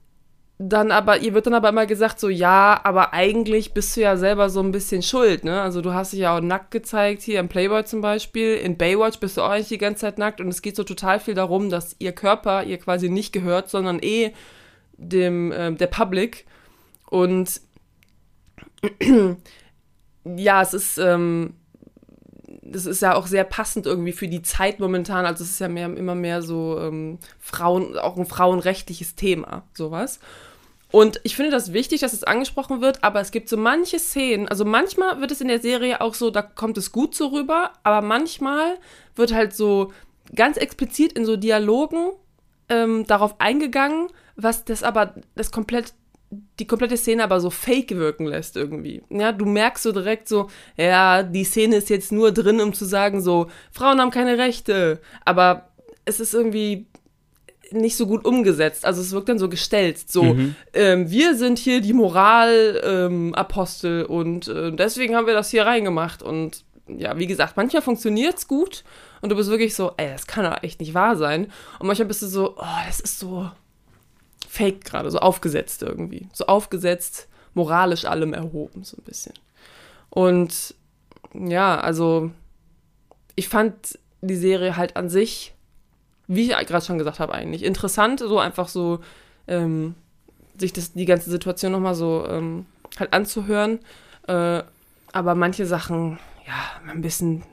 dann 0.58 0.92
aber, 0.92 1.20
ihr 1.20 1.34
wird 1.34 1.48
dann 1.48 1.54
aber 1.54 1.70
immer 1.70 1.86
gesagt, 1.86 2.20
so, 2.20 2.30
ja, 2.30 2.80
aber 2.84 3.14
eigentlich 3.14 3.74
bist 3.74 3.96
du 3.98 4.02
ja 4.02 4.16
selber 4.16 4.50
so 4.50 4.62
ein 4.62 4.72
bisschen 4.72 5.02
schuld, 5.02 5.44
ne? 5.44 5.62
Also 5.62 5.82
du 5.82 5.94
hast 5.94 6.14
dich 6.14 6.22
ja 6.22 6.38
auch 6.38 6.42
nackt 6.42 6.72
gezeigt, 6.72 7.24
hier 7.24 7.42
im 7.42 7.50
Playboy 7.50 7.84
zum 7.84 8.00
Beispiel. 8.00 8.56
In 8.56 8.78
Baywatch 8.78 9.20
bist 9.20 9.36
du 9.36 9.42
auch 9.42 9.50
eigentlich 9.50 9.68
die 9.68 9.78
ganze 9.78 10.02
Zeit 10.02 10.18
nackt 10.18 10.40
und 10.40 10.48
es 10.48 10.62
geht 10.62 10.78
so 10.78 10.84
total 10.86 11.20
viel 11.20 11.34
darum, 11.34 11.70
dass 11.70 11.98
ihr 12.00 12.14
Körper 12.14 12.64
ihr 12.64 12.78
quasi 12.78 13.10
nicht 13.10 13.34
gehört, 13.34 13.70
sondern 13.70 14.00
eh 14.02 14.32
dem, 14.98 15.52
ähm, 15.54 15.78
der 15.78 15.88
Public. 15.88 16.46
Und 17.10 17.60
ja, 20.24 20.62
es 20.62 20.74
ist, 20.74 20.98
ähm, 20.98 21.56
das 22.66 22.86
ist 22.86 23.02
ja 23.02 23.16
auch 23.16 23.28
sehr 23.28 23.44
passend 23.44 23.86
irgendwie 23.86 24.12
für 24.12 24.28
die 24.28 24.42
Zeit 24.42 24.80
momentan. 24.80 25.26
Also 25.26 25.44
es 25.44 25.52
ist 25.52 25.60
ja 25.60 25.68
mehr, 25.68 25.86
immer 25.96 26.16
mehr 26.16 26.42
so 26.42 26.80
ähm, 26.80 27.20
Frauen, 27.40 27.98
auch 27.98 28.18
ein 28.18 28.26
frauenrechtliches 28.26 29.16
Thema, 29.16 29.64
sowas. 29.74 30.20
Und 30.92 31.20
ich 31.24 31.36
finde 31.36 31.52
das 31.52 31.74
wichtig, 31.74 32.02
dass 32.02 32.14
es 32.14 32.24
angesprochen 32.24 32.82
wird, 32.82 33.04
aber 33.04 33.20
es 33.20 33.32
gibt 33.32 33.50
so 33.50 33.58
manche 33.58 34.00
Szenen, 34.00 34.48
also 34.48 34.66
manchmal 34.66 35.20
wird 35.20 35.32
es 35.32 35.42
in 35.42 35.48
der 35.48 35.60
Serie 35.60 36.00
auch 36.00 36.14
so, 36.14 36.32
da 36.32 36.42
kommt 36.42 36.78
es 36.78 36.92
gut 36.92 37.16
so 37.16 37.28
rüber, 37.28 37.74
aber 37.84 38.06
manchmal 38.06 38.78
wird 39.16 39.34
halt 39.34 39.54
so 39.54 39.92
ganz 40.34 40.58
explizit 40.58 41.14
in 41.14 41.26
so 41.26 41.36
Dialogen 41.36 42.12
ähm, 42.70 43.06
darauf 43.06 43.40
eingegangen, 43.40 44.08
was 44.36 44.64
das 44.64 44.84
aber 44.84 45.16
das 45.36 45.52
komplett 45.52 45.94
die 46.60 46.68
komplette 46.68 46.98
Szene 46.98 47.24
aber 47.24 47.40
so 47.40 47.50
fake 47.50 47.92
wirken 47.92 48.26
lässt 48.26 48.58
irgendwie. 48.58 49.02
Ja, 49.10 49.32
du 49.32 49.46
merkst 49.46 49.84
so 49.84 49.92
direkt 49.92 50.28
so, 50.28 50.50
ja, 50.78 51.24
die 51.24 51.44
Szene 51.44 51.78
ist 51.78 51.90
jetzt 51.90 52.12
nur 52.12 52.32
drin, 52.32 52.62
um 52.62 52.74
zu 52.74 52.86
sagen 52.86 53.22
so, 53.22 53.48
Frauen 53.72 54.00
haben 54.00 54.12
keine 54.12 54.38
Rechte, 54.38 55.00
aber 55.24 55.70
es 56.06 56.20
ist 56.20 56.34
irgendwie 56.34 56.88
nicht 57.72 57.98
so 57.98 58.08
gut 58.08 58.26
umgesetzt. 58.26 58.86
Also 58.86 59.02
es 59.02 59.12
wirkt 59.12 59.30
dann 59.30 59.40
so 59.40 59.50
gestellt. 59.50 60.10
So, 60.10 60.38
ähm, 60.74 61.10
wir 61.10 61.36
sind 61.36 61.58
hier 61.58 61.82
die 61.82 61.94
Moralapostel 61.94 64.02
ähm, 64.02 64.16
und 64.16 64.48
äh, 64.48 64.72
deswegen 64.72 65.16
haben 65.16 65.28
wir 65.28 65.34
das 65.34 65.50
hier 65.50 65.66
reingemacht. 65.66 66.22
Und 66.22 66.64
ja, 66.88 67.18
wie 67.18 67.28
gesagt, 67.28 67.58
manchmal 67.58 67.82
funktioniert's 67.82 68.48
gut 68.48 68.84
und 69.22 69.30
du 69.30 69.36
bist 69.36 69.50
wirklich 69.50 69.76
so, 69.76 69.94
ey, 69.98 70.10
das 70.12 70.28
kann 70.28 70.46
doch 70.46 70.64
echt 70.64 70.80
nicht 70.80 70.94
wahr 70.94 71.16
sein. 71.16 71.46
Und 71.80 71.88
manchmal 71.88 72.08
bist 72.08 72.22
du 72.22 72.28
so, 72.28 72.56
oh, 72.58 72.84
das 72.86 73.00
ist 73.00 73.20
so 73.20 73.50
fake 74.56 74.86
gerade, 74.86 75.12
so 75.12 75.20
aufgesetzt 75.20 75.82
irgendwie. 75.82 76.30
So 76.34 76.46
aufgesetzt, 76.48 77.28
moralisch 77.54 78.06
allem 78.06 78.34
erhoben, 78.34 78.84
so 78.84 78.98
ein 78.98 79.04
bisschen. 79.04 79.34
Und 80.10 80.76
ja, 81.34 81.78
also 81.80 82.32
ich 83.36 83.50
fand 83.50 84.00
die 84.22 84.36
Serie 84.36 84.78
halt 84.78 84.96
an 84.96 85.10
sich, 85.10 85.54
wie 86.28 86.50
ich 86.50 86.68
gerade 86.68 86.86
schon 86.86 86.98
gesagt 86.98 87.20
habe, 87.20 87.34
eigentlich 87.34 87.64
interessant, 87.64 88.22
so 88.22 88.40
einfach 88.40 88.70
so 88.70 89.00
ähm, 89.48 89.96
sich 90.58 90.72
das, 90.72 90.94
die 90.94 91.06
ganze 91.06 91.30
Situation 91.30 91.74
nochmal 91.74 91.96
so 91.96 92.26
ähm, 92.28 92.66
halt 92.98 93.12
anzuhören. 93.14 93.80
Äh, 94.28 94.64
aber 95.12 95.36
manche 95.36 95.66
Sachen, 95.66 96.18
ja, 96.48 96.90
ein 96.90 97.02
bisschen, 97.02 97.44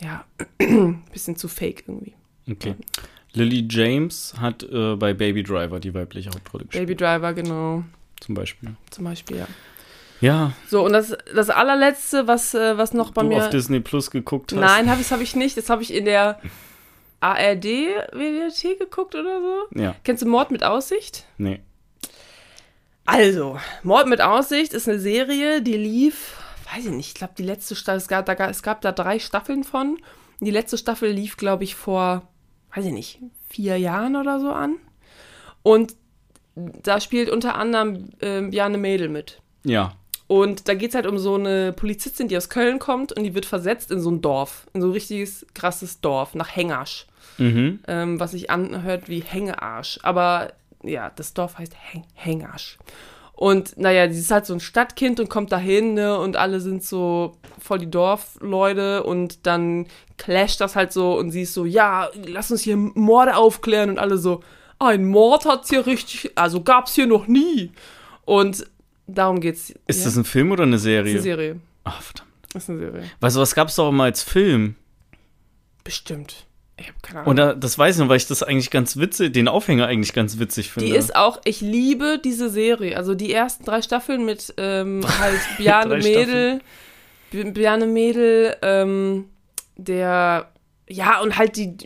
ja, 0.00 0.24
ein 0.58 1.04
bisschen 1.12 1.36
zu 1.36 1.46
fake 1.46 1.84
irgendwie. 1.86 2.14
Okay. 2.50 2.74
Lily 3.34 3.66
James 3.70 4.34
hat 4.40 4.62
äh, 4.62 4.96
bei 4.96 5.12
Baby 5.14 5.42
Driver 5.42 5.80
die 5.80 5.92
weibliche 5.94 6.30
Hauptrolle 6.30 6.64
gespielt. 6.64 6.86
Baby 6.86 6.96
Driver, 6.96 7.32
genau, 7.34 7.84
Zum 8.20 8.34
Beispiel. 8.34 8.74
zum 8.90 9.04
Beispiel, 9.04 9.38
ja. 9.38 9.46
Ja, 10.20 10.52
So, 10.68 10.84
und 10.84 10.92
das, 10.94 11.16
das 11.34 11.48
allerletzte, 11.48 12.26
was, 12.26 12.52
äh, 12.54 12.76
was 12.76 12.92
noch 12.92 13.12
bei 13.12 13.22
du 13.22 13.28
mir. 13.28 13.36
auf 13.44 13.50
Disney 13.50 13.78
Plus 13.80 14.10
geguckt 14.10 14.52
hast. 14.52 14.58
Nein, 14.58 14.88
hab 14.90 14.96
ich, 14.96 15.02
das 15.04 15.12
habe 15.12 15.22
ich 15.22 15.36
nicht. 15.36 15.56
Das 15.56 15.70
habe 15.70 15.82
ich 15.82 15.94
in 15.94 16.06
der 16.06 16.40
ARD-WDT 17.20 18.78
geguckt 18.78 19.14
oder 19.14 19.40
so. 19.40 19.80
Ja, 19.80 19.94
Kennst 20.04 20.22
du 20.22 20.26
Mord 20.28 20.50
mit 20.50 20.64
Aussicht? 20.64 21.24
nee. 21.38 21.60
Also, 23.04 23.58
Mord 23.84 24.06
mit 24.06 24.20
Aussicht 24.20 24.74
ist 24.74 24.86
eine 24.86 24.98
Serie, 24.98 25.62
die 25.62 25.78
lief, 25.78 26.36
weiß 26.74 26.84
ich 26.84 26.90
nicht, 26.90 27.08
ich 27.08 27.14
glaube, 27.14 27.32
die 27.38 27.42
letzte 27.42 27.74
Staffel, 27.74 27.96
es 27.96 28.06
gab, 28.08 28.26
da, 28.26 28.34
es 28.50 28.62
gab 28.62 28.82
da 28.82 28.92
drei 28.92 29.18
Staffeln 29.18 29.64
von. 29.64 29.96
Die 30.40 30.50
letzte 30.50 30.76
Staffel 30.76 31.10
lief, 31.10 31.38
glaube 31.38 31.64
ich, 31.64 31.74
vor, 31.74 32.28
weiß 32.78 32.86
ich 32.86 32.92
nicht, 32.92 33.18
vier 33.48 33.76
Jahren 33.76 34.14
oder 34.14 34.38
so 34.38 34.52
an. 34.52 34.76
Und 35.64 35.96
da 36.54 37.00
spielt 37.00 37.28
unter 37.28 37.56
anderem 37.56 38.10
ähm, 38.20 38.52
Jane 38.52 38.78
Mädel 38.78 39.08
mit. 39.08 39.40
Ja. 39.64 39.94
Und 40.28 40.68
da 40.68 40.74
geht 40.74 40.90
es 40.90 40.94
halt 40.94 41.06
um 41.06 41.18
so 41.18 41.34
eine 41.34 41.72
Polizistin, 41.72 42.28
die 42.28 42.36
aus 42.36 42.48
Köln 42.50 42.78
kommt 42.78 43.12
und 43.12 43.24
die 43.24 43.34
wird 43.34 43.46
versetzt 43.46 43.90
in 43.90 44.00
so 44.00 44.10
ein 44.10 44.20
Dorf, 44.20 44.66
in 44.74 44.80
so 44.80 44.88
ein 44.88 44.92
richtiges 44.92 45.44
krasses 45.54 46.00
Dorf, 46.00 46.34
nach 46.34 46.54
Hengasch, 46.54 47.06
Mhm. 47.38 47.80
ähm, 47.88 48.20
was 48.20 48.32
sich 48.32 48.50
anhört 48.50 49.08
wie 49.08 49.20
Hängearsch. 49.20 49.98
Aber 50.02 50.52
ja, 50.82 51.10
das 51.16 51.34
Dorf 51.34 51.58
heißt 51.58 51.74
Hen 51.92 52.04
Hengasch. 52.14 52.78
Und 53.38 53.78
naja, 53.78 54.10
sie 54.10 54.18
ist 54.18 54.32
halt 54.32 54.46
so 54.46 54.52
ein 54.52 54.58
Stadtkind 54.58 55.20
und 55.20 55.30
kommt 55.30 55.52
dahin, 55.52 55.94
ne? 55.94 56.18
Und 56.18 56.36
alle 56.36 56.58
sind 56.58 56.82
so 56.82 57.36
voll 57.60 57.78
die 57.78 57.88
Dorfleute 57.88 59.04
und 59.04 59.46
dann 59.46 59.86
clasht 60.16 60.60
das 60.60 60.74
halt 60.74 60.92
so 60.92 61.16
und 61.16 61.30
sie 61.30 61.42
ist 61.42 61.54
so, 61.54 61.64
ja, 61.64 62.10
lass 62.26 62.50
uns 62.50 62.62
hier 62.62 62.76
Morde 62.76 63.36
aufklären 63.36 63.90
und 63.90 64.00
alle 64.00 64.18
so, 64.18 64.42
ein 64.80 65.06
Mord 65.06 65.44
hat's 65.44 65.70
hier 65.70 65.86
richtig, 65.86 66.32
also 66.34 66.64
gab's 66.64 66.96
hier 66.96 67.06
noch 67.06 67.28
nie. 67.28 67.70
Und 68.24 68.66
darum 69.06 69.38
geht's. 69.38 69.72
Ist 69.86 70.00
ja? 70.00 70.06
das 70.06 70.16
ein 70.16 70.24
Film 70.24 70.50
oder 70.50 70.64
eine 70.64 70.80
Serie? 70.80 71.12
Ist 71.12 71.18
eine 71.18 71.22
Serie. 71.22 71.60
Ach, 71.84 72.02
verdammt. 72.02 72.32
Das 72.52 72.64
ist 72.64 72.70
eine 72.70 72.78
Serie. 72.80 73.04
Weißt 73.20 73.36
du, 73.36 73.40
was 73.40 73.54
gab's 73.54 73.76
doch 73.76 73.92
mal 73.92 74.06
als 74.06 74.24
Film? 74.24 74.74
Bestimmt. 75.84 76.44
Ich 76.78 76.88
habe 76.88 76.98
keine 77.02 77.20
Ahnung. 77.20 77.30
Und 77.30 77.36
da, 77.36 77.54
das 77.54 77.78
weiß 77.78 77.96
ich 77.96 78.00
noch, 78.00 78.08
weil 78.08 78.16
ich 78.16 78.26
das 78.26 78.42
eigentlich 78.42 78.70
ganz 78.70 78.96
witzig, 78.96 79.32
den 79.32 79.48
Aufhänger 79.48 79.86
eigentlich 79.86 80.12
ganz 80.12 80.38
witzig 80.38 80.70
finde. 80.70 80.90
Die 80.90 80.96
ist 80.96 81.14
auch, 81.16 81.40
ich 81.44 81.60
liebe 81.60 82.20
diese 82.22 82.48
Serie. 82.48 82.96
Also 82.96 83.14
die 83.14 83.32
ersten 83.32 83.64
drei 83.64 83.82
Staffeln 83.82 84.24
mit 84.24 84.54
ähm, 84.56 85.04
halt 85.18 85.40
Bjarne 85.56 85.98
Mädel, 85.98 86.60
Bjarne 87.30 87.86
Mädel, 87.86 88.56
ähm, 88.62 89.26
der, 89.76 90.50
ja, 90.88 91.20
und 91.20 91.36
halt 91.36 91.56
die, 91.56 91.76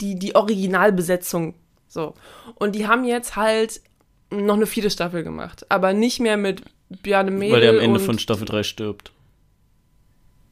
die, 0.00 0.18
die 0.18 0.34
Originalbesetzung. 0.34 1.54
So. 1.88 2.14
Und 2.56 2.74
die 2.74 2.86
haben 2.86 3.04
jetzt 3.04 3.36
halt 3.36 3.80
noch 4.30 4.54
eine 4.54 4.66
vierte 4.66 4.90
Staffel 4.90 5.22
gemacht. 5.22 5.64
Aber 5.70 5.92
nicht 5.92 6.20
mehr 6.20 6.36
mit 6.36 6.62
Bjarne 6.88 7.30
Mädel. 7.30 7.54
Weil 7.54 7.60
der 7.60 7.70
am 7.70 7.78
Ende 7.78 8.00
von 8.00 8.18
Staffel 8.18 8.44
3 8.44 8.62
stirbt. 8.62 9.12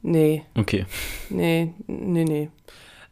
Nee. 0.01 0.43
Okay. 0.55 0.85
Nee, 1.29 1.73
nee, 1.87 2.23
nee. 2.23 2.49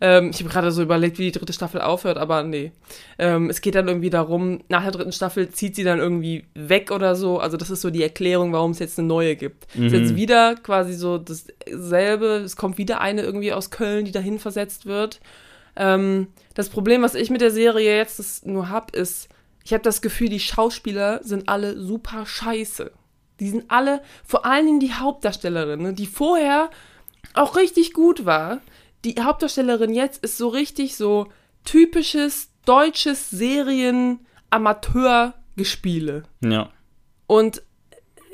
Ähm, 0.04 0.32
ich 0.32 0.40
habe 0.42 0.50
gerade 0.50 0.70
so 0.74 0.82
überlegt, 0.82 1.18
wie 1.18 1.32
die 1.32 1.40
dritte 1.40 1.54
Staffel 1.54 1.80
aufhört, 1.80 2.18
aber 2.18 2.44
nee. 2.44 2.74
Ähm, 3.18 3.50
es 3.50 3.62
geht 3.62 3.76
dann 3.76 3.88
irgendwie 3.88 4.10
darum, 4.10 4.60
nach 4.68 4.84
der 4.84 4.92
dritten 4.92 5.14
Staffel 5.14 5.48
zieht 5.48 5.78
sie 5.78 5.86
dann 5.86 6.00
irgendwie 6.00 6.44
weg 6.56 6.92
oder 6.92 7.16
so. 7.16 7.40
Also 7.40 7.56
das 7.56 7.70
ist 7.70 7.80
so 7.80 7.90
die 7.90 8.04
Erklärung, 8.04 8.52
warum 8.52 8.72
es 8.72 8.80
jetzt 8.80 9.00
eine 9.00 9.08
neue 9.08 9.38
gibt. 9.38 9.74
Mhm. 9.74 9.86
Es 9.86 9.94
ist 9.94 10.00
jetzt 10.00 10.16
wieder 10.18 10.56
quasi 10.56 10.94
so 10.94 11.20
dasselbe. 11.20 12.42
Es 12.44 12.58
kommt 12.58 12.78
wieder 12.78 13.00
eine 13.00 13.22
irgendwie 13.22 13.54
aus 13.54 13.72
Köln, 13.72 14.04
die 14.04 14.12
dahin 14.12 14.40
versetzt 14.40 14.86
wird. 14.86 15.22
Ähm, 15.78 16.28
das 16.54 16.68
Problem, 16.68 17.02
was 17.02 17.16
ich 17.16 17.30
mit 17.30 17.40
der 17.40 17.52
Serie 17.52 17.96
jetzt 17.96 18.46
nur 18.46 18.68
habe, 18.68 18.98
ist, 18.98 19.30
ich 19.64 19.72
habe 19.72 19.84
das 19.84 20.02
Gefühl, 20.02 20.28
die 20.28 20.42
Schauspieler 20.42 21.22
sind 21.24 21.48
alle 21.48 21.80
super 21.80 22.26
scheiße. 22.26 22.92
Die 23.40 23.50
sind 23.50 23.72
alle, 23.72 24.02
vor 24.26 24.46
allen 24.46 24.66
Dingen 24.66 24.80
die 24.82 24.94
Hauptdarstellerin, 24.94 25.82
ne, 25.82 25.94
die 25.94 26.08
vorher 26.08 26.70
auch 27.36 27.56
richtig 27.56 27.94
gut 27.94 28.26
war, 28.26 28.60
die 29.06 29.22
Hauptdarstellerin 29.22 29.94
jetzt 29.94 30.24
ist 30.24 30.38
so 30.38 30.48
richtig 30.48 30.96
so 30.96 31.28
typisches 31.64 32.50
deutsches 32.66 33.30
Serien-Amateur-Gespiele. 33.30 36.24
Ja. 36.42 36.72
Und 37.28 37.62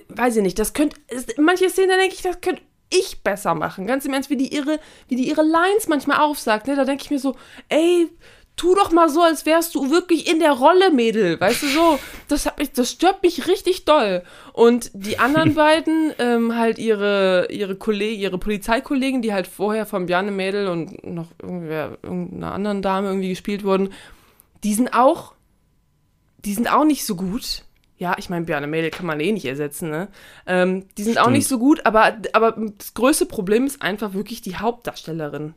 weiß 0.09 0.37
ich 0.37 0.43
nicht, 0.43 0.59
das 0.59 0.73
könnte, 0.73 0.97
manche 1.37 1.69
Szenen, 1.69 1.89
da 1.89 1.97
denke 1.97 2.15
ich, 2.15 2.21
das 2.21 2.39
könnte 2.41 2.61
ich 2.89 3.23
besser 3.23 3.55
machen. 3.55 3.87
Ganz 3.87 4.05
im 4.05 4.13
Ernst, 4.13 4.29
wie 4.29 4.37
die 4.37 4.53
ihre, 4.53 4.79
wie 5.07 5.15
die 5.15 5.29
ihre 5.29 5.43
Lines 5.43 5.87
manchmal 5.87 6.19
aufsagt, 6.19 6.67
ne? 6.67 6.75
Da 6.75 6.85
denke 6.85 7.03
ich 7.03 7.11
mir 7.11 7.19
so, 7.19 7.35
ey, 7.69 8.09
tu 8.59 8.75
doch 8.75 8.91
mal 8.91 9.07
so, 9.07 9.21
als 9.21 9.45
wärst 9.45 9.73
du 9.73 9.89
wirklich 9.89 10.29
in 10.29 10.39
der 10.39 10.51
Rolle, 10.51 10.91
Mädel. 10.91 11.39
Weißt 11.39 11.63
du 11.63 11.67
so? 11.67 11.99
Das, 12.27 12.45
hat 12.45 12.59
mich, 12.59 12.73
das 12.73 12.91
stört 12.91 13.23
mich 13.23 13.47
richtig 13.47 13.85
doll. 13.85 14.21
Und 14.51 14.91
die 14.93 15.17
anderen 15.17 15.53
beiden, 15.55 16.11
ähm, 16.19 16.57
halt 16.57 16.77
ihre, 16.77 17.47
ihre 17.51 17.75
Kollegen, 17.75 18.21
ihre 18.21 18.37
Polizeikollegen, 18.37 19.21
die 19.21 19.31
halt 19.31 19.47
vorher 19.47 19.85
von 19.85 20.07
Bjarne 20.07 20.31
Mädel 20.31 20.67
und 20.67 21.05
noch 21.05 21.27
irgendwer, 21.41 21.97
irgendeiner 22.03 22.51
anderen 22.53 22.81
Dame 22.81 23.07
irgendwie 23.07 23.29
gespielt 23.29 23.63
wurden, 23.63 23.93
die 24.65 24.73
sind 24.73 24.93
auch, 24.93 25.35
die 26.43 26.53
sind 26.53 26.69
auch 26.69 26.83
nicht 26.83 27.05
so 27.05 27.15
gut. 27.15 27.63
Ja, 27.97 28.15
ich 28.17 28.29
meine, 28.29 28.45
Bjarne 28.45 28.67
Mädel 28.67 28.91
kann 28.91 29.05
man 29.05 29.21
eh 29.21 29.31
nicht 29.31 29.45
ersetzen, 29.45 29.89
ne? 29.89 30.09
Ähm, 30.45 30.85
die 30.97 31.03
sind 31.03 31.13
Stimmt. 31.13 31.27
auch 31.27 31.31
nicht 31.31 31.47
so 31.47 31.59
gut, 31.59 31.85
aber, 31.85 32.17
aber 32.33 32.55
das 32.77 32.93
größte 32.93 33.25
Problem 33.25 33.65
ist 33.65 33.81
einfach 33.81 34.13
wirklich 34.13 34.41
die 34.41 34.57
Hauptdarstellerin. 34.57 35.53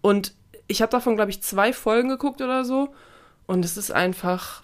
Und 0.00 0.34
ich 0.70 0.82
habe 0.82 0.90
davon, 0.90 1.16
glaube 1.16 1.30
ich, 1.30 1.42
zwei 1.42 1.72
Folgen 1.72 2.08
geguckt 2.08 2.40
oder 2.40 2.64
so. 2.64 2.94
Und 3.46 3.64
es 3.64 3.76
ist 3.76 3.90
einfach. 3.90 4.62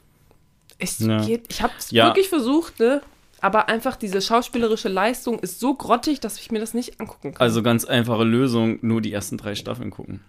Es 0.79 0.99
ja. 1.01 1.25
geht. 1.25 1.47
Ich 1.49 1.63
habe 1.63 1.73
es 1.79 1.91
ja. 1.91 2.07
wirklich 2.07 2.29
versucht, 2.29 2.79
ne? 2.79 3.03
Aber 3.41 3.69
einfach 3.69 3.97
diese 3.97 4.21
schauspielerische 4.21 4.89
Leistung 4.89 5.39
ist 5.41 5.61
so 5.61 5.75
grottig, 5.75 6.21
dass 6.21 6.39
ich 6.39 6.51
mir 6.51 6.59
das 6.59 6.75
nicht 6.75 7.01
angucken 7.01 7.35
kann. 7.35 7.43
Also 7.43 7.63
ganz 7.63 7.85
einfache 7.85 8.25
Lösung, 8.25 8.79
nur 8.83 9.01
die 9.01 9.13
ersten 9.13 9.37
drei 9.37 9.55
Staffeln 9.55 9.91
gucken. 9.91 10.21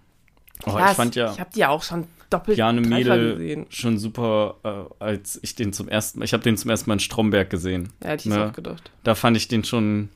Oh, 0.65 0.77
ich 0.77 0.95
fand 0.95 1.15
ja. 1.15 1.31
Ich 1.31 1.39
habe 1.39 1.49
die 1.53 1.59
ja 1.59 1.69
auch 1.69 1.83
schon 1.83 2.05
doppelt 2.29 2.57
Jane 2.57 2.81
Mädel 2.81 3.35
gesehen. 3.35 3.65
schon 3.69 3.97
super, 3.97 4.55
äh, 4.63 5.03
als 5.03 5.39
ich 5.41 5.55
den 5.55 5.71
zum 5.71 5.87
ersten 5.87 6.19
Mal, 6.19 6.25
ich 6.25 6.33
habe 6.33 6.43
den 6.43 6.57
zum 6.57 6.69
ersten 6.69 6.89
Mal 6.89 6.95
in 6.95 6.99
Stromberg 6.99 7.49
gesehen. 7.49 7.93
Ja, 8.03 8.09
hätte 8.09 8.27
ich 8.27 8.35
ne? 8.35 8.47
auch 8.47 8.53
gedacht. 8.53 8.91
Da 9.03 9.15
fand 9.15 9.37
ich 9.37 9.47
den 9.47 9.63
schon 9.63 10.09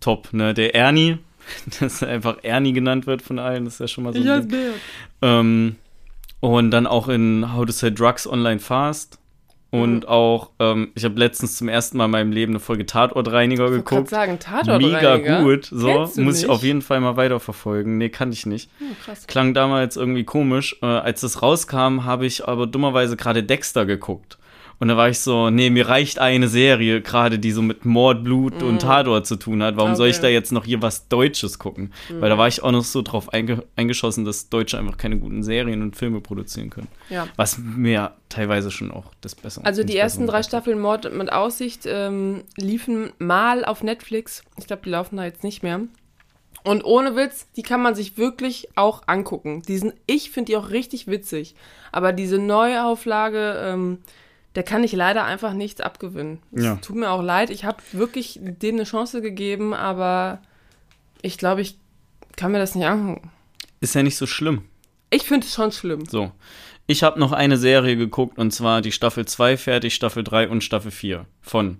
top, 0.00 0.32
ne? 0.32 0.54
Der 0.54 0.74
Ernie, 0.74 1.18
dass 1.80 2.02
er 2.02 2.08
einfach 2.08 2.38
Ernie 2.42 2.72
genannt 2.72 3.06
wird 3.06 3.22
von 3.22 3.38
allen, 3.38 3.64
das 3.64 3.74
ist 3.74 3.80
ja 3.80 3.88
schon 3.88 4.04
mal 4.04 4.12
so. 4.12 4.18
Ja, 4.20 4.40
Ding. 4.40 4.72
Ähm, 5.22 5.76
und 6.40 6.70
dann 6.70 6.86
auch 6.86 7.08
in 7.08 7.54
How 7.54 7.66
to 7.66 7.72
Sell 7.72 7.92
Drugs 7.92 8.26
Online 8.26 8.60
Fast. 8.60 9.18
Und 9.70 10.04
mhm. 10.04 10.08
auch, 10.08 10.50
ähm, 10.60 10.92
ich 10.94 11.04
habe 11.04 11.18
letztens 11.18 11.56
zum 11.56 11.68
ersten 11.68 11.98
Mal 11.98 12.04
in 12.04 12.10
meinem 12.12 12.32
Leben 12.32 12.52
eine 12.52 12.60
Folge 12.60 12.86
Tatortreiniger 12.86 13.66
ich 13.66 13.72
geguckt. 13.72 14.08
sagen, 14.08 14.38
Tatortreiniger. 14.38 15.18
Mega 15.18 15.42
gut. 15.42 15.66
So, 15.66 16.10
muss 16.16 16.42
ich 16.42 16.48
auf 16.48 16.62
jeden 16.62 16.82
Fall 16.82 17.00
mal 17.00 17.16
weiterverfolgen. 17.16 17.98
Nee, 17.98 18.08
kann 18.08 18.32
ich 18.32 18.46
nicht. 18.46 18.70
Hm. 18.78 19.16
Klang 19.26 19.54
damals 19.54 19.96
irgendwie 19.96 20.24
komisch. 20.24 20.76
Äh, 20.82 20.86
als 20.86 21.20
das 21.20 21.42
rauskam, 21.42 22.04
habe 22.04 22.26
ich 22.26 22.46
aber 22.46 22.66
dummerweise 22.66 23.16
gerade 23.16 23.42
Dexter 23.42 23.86
geguckt. 23.86 24.38
Und 24.78 24.88
da 24.88 24.96
war 24.96 25.08
ich 25.08 25.20
so, 25.20 25.48
nee, 25.48 25.70
mir 25.70 25.88
reicht 25.88 26.18
eine 26.18 26.48
Serie, 26.48 27.00
gerade 27.00 27.38
die 27.38 27.52
so 27.52 27.62
mit 27.62 27.86
Mord, 27.86 28.22
Blut 28.22 28.60
mm. 28.60 28.64
und 28.64 28.82
Tatort 28.82 29.26
zu 29.26 29.36
tun 29.36 29.62
hat. 29.62 29.76
Warum 29.76 29.92
okay. 29.92 29.96
soll 29.96 30.08
ich 30.08 30.18
da 30.20 30.28
jetzt 30.28 30.52
noch 30.52 30.66
hier 30.66 30.82
was 30.82 31.08
Deutsches 31.08 31.58
gucken? 31.58 31.92
Mm. 32.10 32.20
Weil 32.20 32.28
da 32.28 32.36
war 32.36 32.46
ich 32.46 32.62
auch 32.62 32.72
noch 32.72 32.84
so 32.84 33.00
drauf 33.00 33.32
einge 33.32 33.64
eingeschossen, 33.76 34.26
dass 34.26 34.50
Deutsche 34.50 34.78
einfach 34.78 34.98
keine 34.98 35.18
guten 35.18 35.42
Serien 35.42 35.80
und 35.80 35.96
Filme 35.96 36.20
produzieren 36.20 36.68
können. 36.68 36.88
Ja. 37.08 37.26
Was 37.36 37.56
mir 37.58 38.12
teilweise 38.28 38.70
schon 38.70 38.90
auch 38.90 39.12
das 39.22 39.34
Bessere 39.34 39.64
Also 39.64 39.82
die 39.82 39.96
ersten 39.96 40.26
drei 40.26 40.42
Staffeln 40.42 40.78
Mord 40.78 41.10
mit 41.10 41.32
Aussicht 41.32 41.84
ähm, 41.86 42.44
liefen 42.56 43.12
mal 43.18 43.64
auf 43.64 43.82
Netflix. 43.82 44.42
Ich 44.58 44.66
glaube, 44.66 44.82
die 44.84 44.90
laufen 44.90 45.16
da 45.16 45.24
jetzt 45.24 45.42
nicht 45.42 45.62
mehr. 45.62 45.80
Und 46.64 46.84
ohne 46.84 47.14
Witz, 47.14 47.46
die 47.56 47.62
kann 47.62 47.80
man 47.80 47.94
sich 47.94 48.18
wirklich 48.18 48.68
auch 48.74 49.04
angucken. 49.06 49.62
Die 49.68 49.78
sind, 49.78 49.94
ich 50.06 50.30
finde 50.32 50.50
die 50.50 50.56
auch 50.56 50.70
richtig 50.70 51.06
witzig. 51.06 51.54
Aber 51.92 52.12
diese 52.12 52.38
Neuauflage, 52.38 53.54
ähm, 53.64 53.98
der 54.56 54.62
kann 54.62 54.82
ich 54.82 54.92
leider 54.92 55.24
einfach 55.24 55.52
nichts 55.52 55.82
abgewinnen. 55.82 56.38
Es 56.50 56.64
ja. 56.64 56.76
tut 56.76 56.96
mir 56.96 57.10
auch 57.10 57.22
leid. 57.22 57.50
Ich 57.50 57.64
habe 57.64 57.76
wirklich 57.92 58.40
dem 58.42 58.76
eine 58.76 58.84
Chance 58.84 59.20
gegeben, 59.20 59.74
aber 59.74 60.40
ich 61.20 61.36
glaube, 61.36 61.60
ich 61.60 61.76
kann 62.36 62.52
mir 62.52 62.58
das 62.58 62.74
nicht 62.74 62.86
angucken. 62.86 63.30
Ist 63.80 63.94
ja 63.94 64.02
nicht 64.02 64.16
so 64.16 64.26
schlimm. 64.26 64.62
Ich 65.10 65.24
finde 65.24 65.46
es 65.46 65.54
schon 65.54 65.72
schlimm. 65.72 66.06
So. 66.06 66.32
Ich 66.86 67.02
habe 67.02 67.20
noch 67.20 67.32
eine 67.32 67.58
Serie 67.58 67.96
geguckt 67.96 68.38
und 68.38 68.50
zwar 68.50 68.80
die 68.80 68.92
Staffel 68.92 69.26
2 69.26 69.58
fertig, 69.58 69.94
Staffel 69.94 70.24
3 70.24 70.48
und 70.48 70.64
Staffel 70.64 70.90
4 70.90 71.26
von 71.42 71.78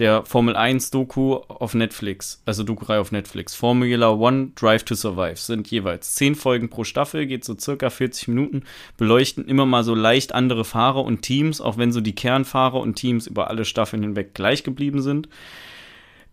der 0.00 0.24
Formel 0.24 0.56
1 0.56 0.90
Doku 0.90 1.34
auf 1.34 1.74
Netflix, 1.74 2.42
also 2.46 2.64
Doku-Reihe 2.64 3.00
auf 3.00 3.12
Netflix. 3.12 3.54
Formula 3.54 4.10
One 4.10 4.52
Drive 4.56 4.82
to 4.84 4.94
Survive 4.94 5.36
sind 5.36 5.70
jeweils 5.70 6.14
zehn 6.14 6.34
Folgen 6.34 6.70
pro 6.70 6.84
Staffel, 6.84 7.26
geht 7.26 7.44
so 7.44 7.56
circa 7.58 7.90
40 7.90 8.28
Minuten, 8.28 8.62
beleuchten 8.96 9.46
immer 9.46 9.66
mal 9.66 9.84
so 9.84 9.94
leicht 9.94 10.34
andere 10.34 10.64
Fahrer 10.64 11.04
und 11.04 11.22
Teams, 11.22 11.60
auch 11.60 11.76
wenn 11.76 11.92
so 11.92 12.00
die 12.00 12.14
Kernfahrer 12.14 12.80
und 12.80 12.94
Teams 12.94 13.26
über 13.26 13.48
alle 13.48 13.66
Staffeln 13.66 14.02
hinweg 14.02 14.34
gleich 14.34 14.64
geblieben 14.64 15.02
sind. 15.02 15.28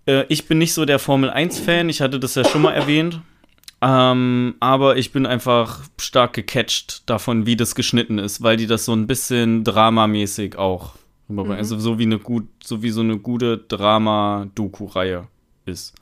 Äh, 0.05 0.23
ich 0.29 0.47
bin 0.47 0.57
nicht 0.57 0.73
so 0.73 0.85
der 0.85 0.99
Formel 0.99 1.29
1-Fan, 1.29 1.89
ich 1.89 2.01
hatte 2.01 2.19
das 2.19 2.35
ja 2.35 2.45
schon 2.45 2.61
mal 2.61 2.73
erwähnt. 2.73 3.21
Ähm, 3.79 4.55
aber 4.59 4.97
ich 4.97 5.11
bin 5.11 5.27
einfach 5.27 5.81
stark 5.99 6.33
gecatcht 6.33 7.07
davon, 7.07 7.45
wie 7.45 7.55
das 7.55 7.75
geschnitten 7.75 8.17
ist, 8.17 8.41
weil 8.41 8.57
die 8.57 8.65
das 8.65 8.85
so 8.85 8.93
ein 8.93 9.05
bisschen 9.05 9.63
dramamäßig 9.63 10.57
auch 10.57 10.93
Mhm. 11.27 11.51
Also 11.51 11.77
so 11.77 11.99
wie 11.99 12.03
eine 12.03 12.19
gut, 12.19 12.47
so 12.63 12.83
wie 12.83 12.89
so 12.89 13.01
eine 13.01 13.17
gute 13.17 13.57
Drama-Doku-Reihe 13.57 15.27
ist. 15.65 15.93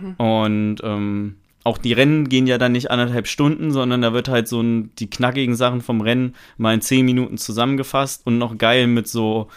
Mhm. 0.00 0.14
Und 0.14 0.76
ähm, 0.82 1.36
auch 1.64 1.78
die 1.78 1.92
Rennen 1.92 2.28
gehen 2.28 2.46
ja 2.46 2.58
dann 2.58 2.72
nicht 2.72 2.90
anderthalb 2.90 3.26
Stunden, 3.26 3.70
sondern 3.70 4.00
da 4.00 4.12
wird 4.12 4.28
halt 4.28 4.48
so 4.48 4.60
ein, 4.60 4.90
die 4.96 5.10
knackigen 5.10 5.54
Sachen 5.54 5.82
vom 5.82 6.00
Rennen 6.00 6.34
mal 6.56 6.74
in 6.74 6.80
zehn 6.80 7.04
Minuten 7.04 7.36
zusammengefasst 7.36 8.26
und 8.26 8.38
noch 8.38 8.56
geil 8.56 8.86
mit 8.86 9.08
so 9.08 9.48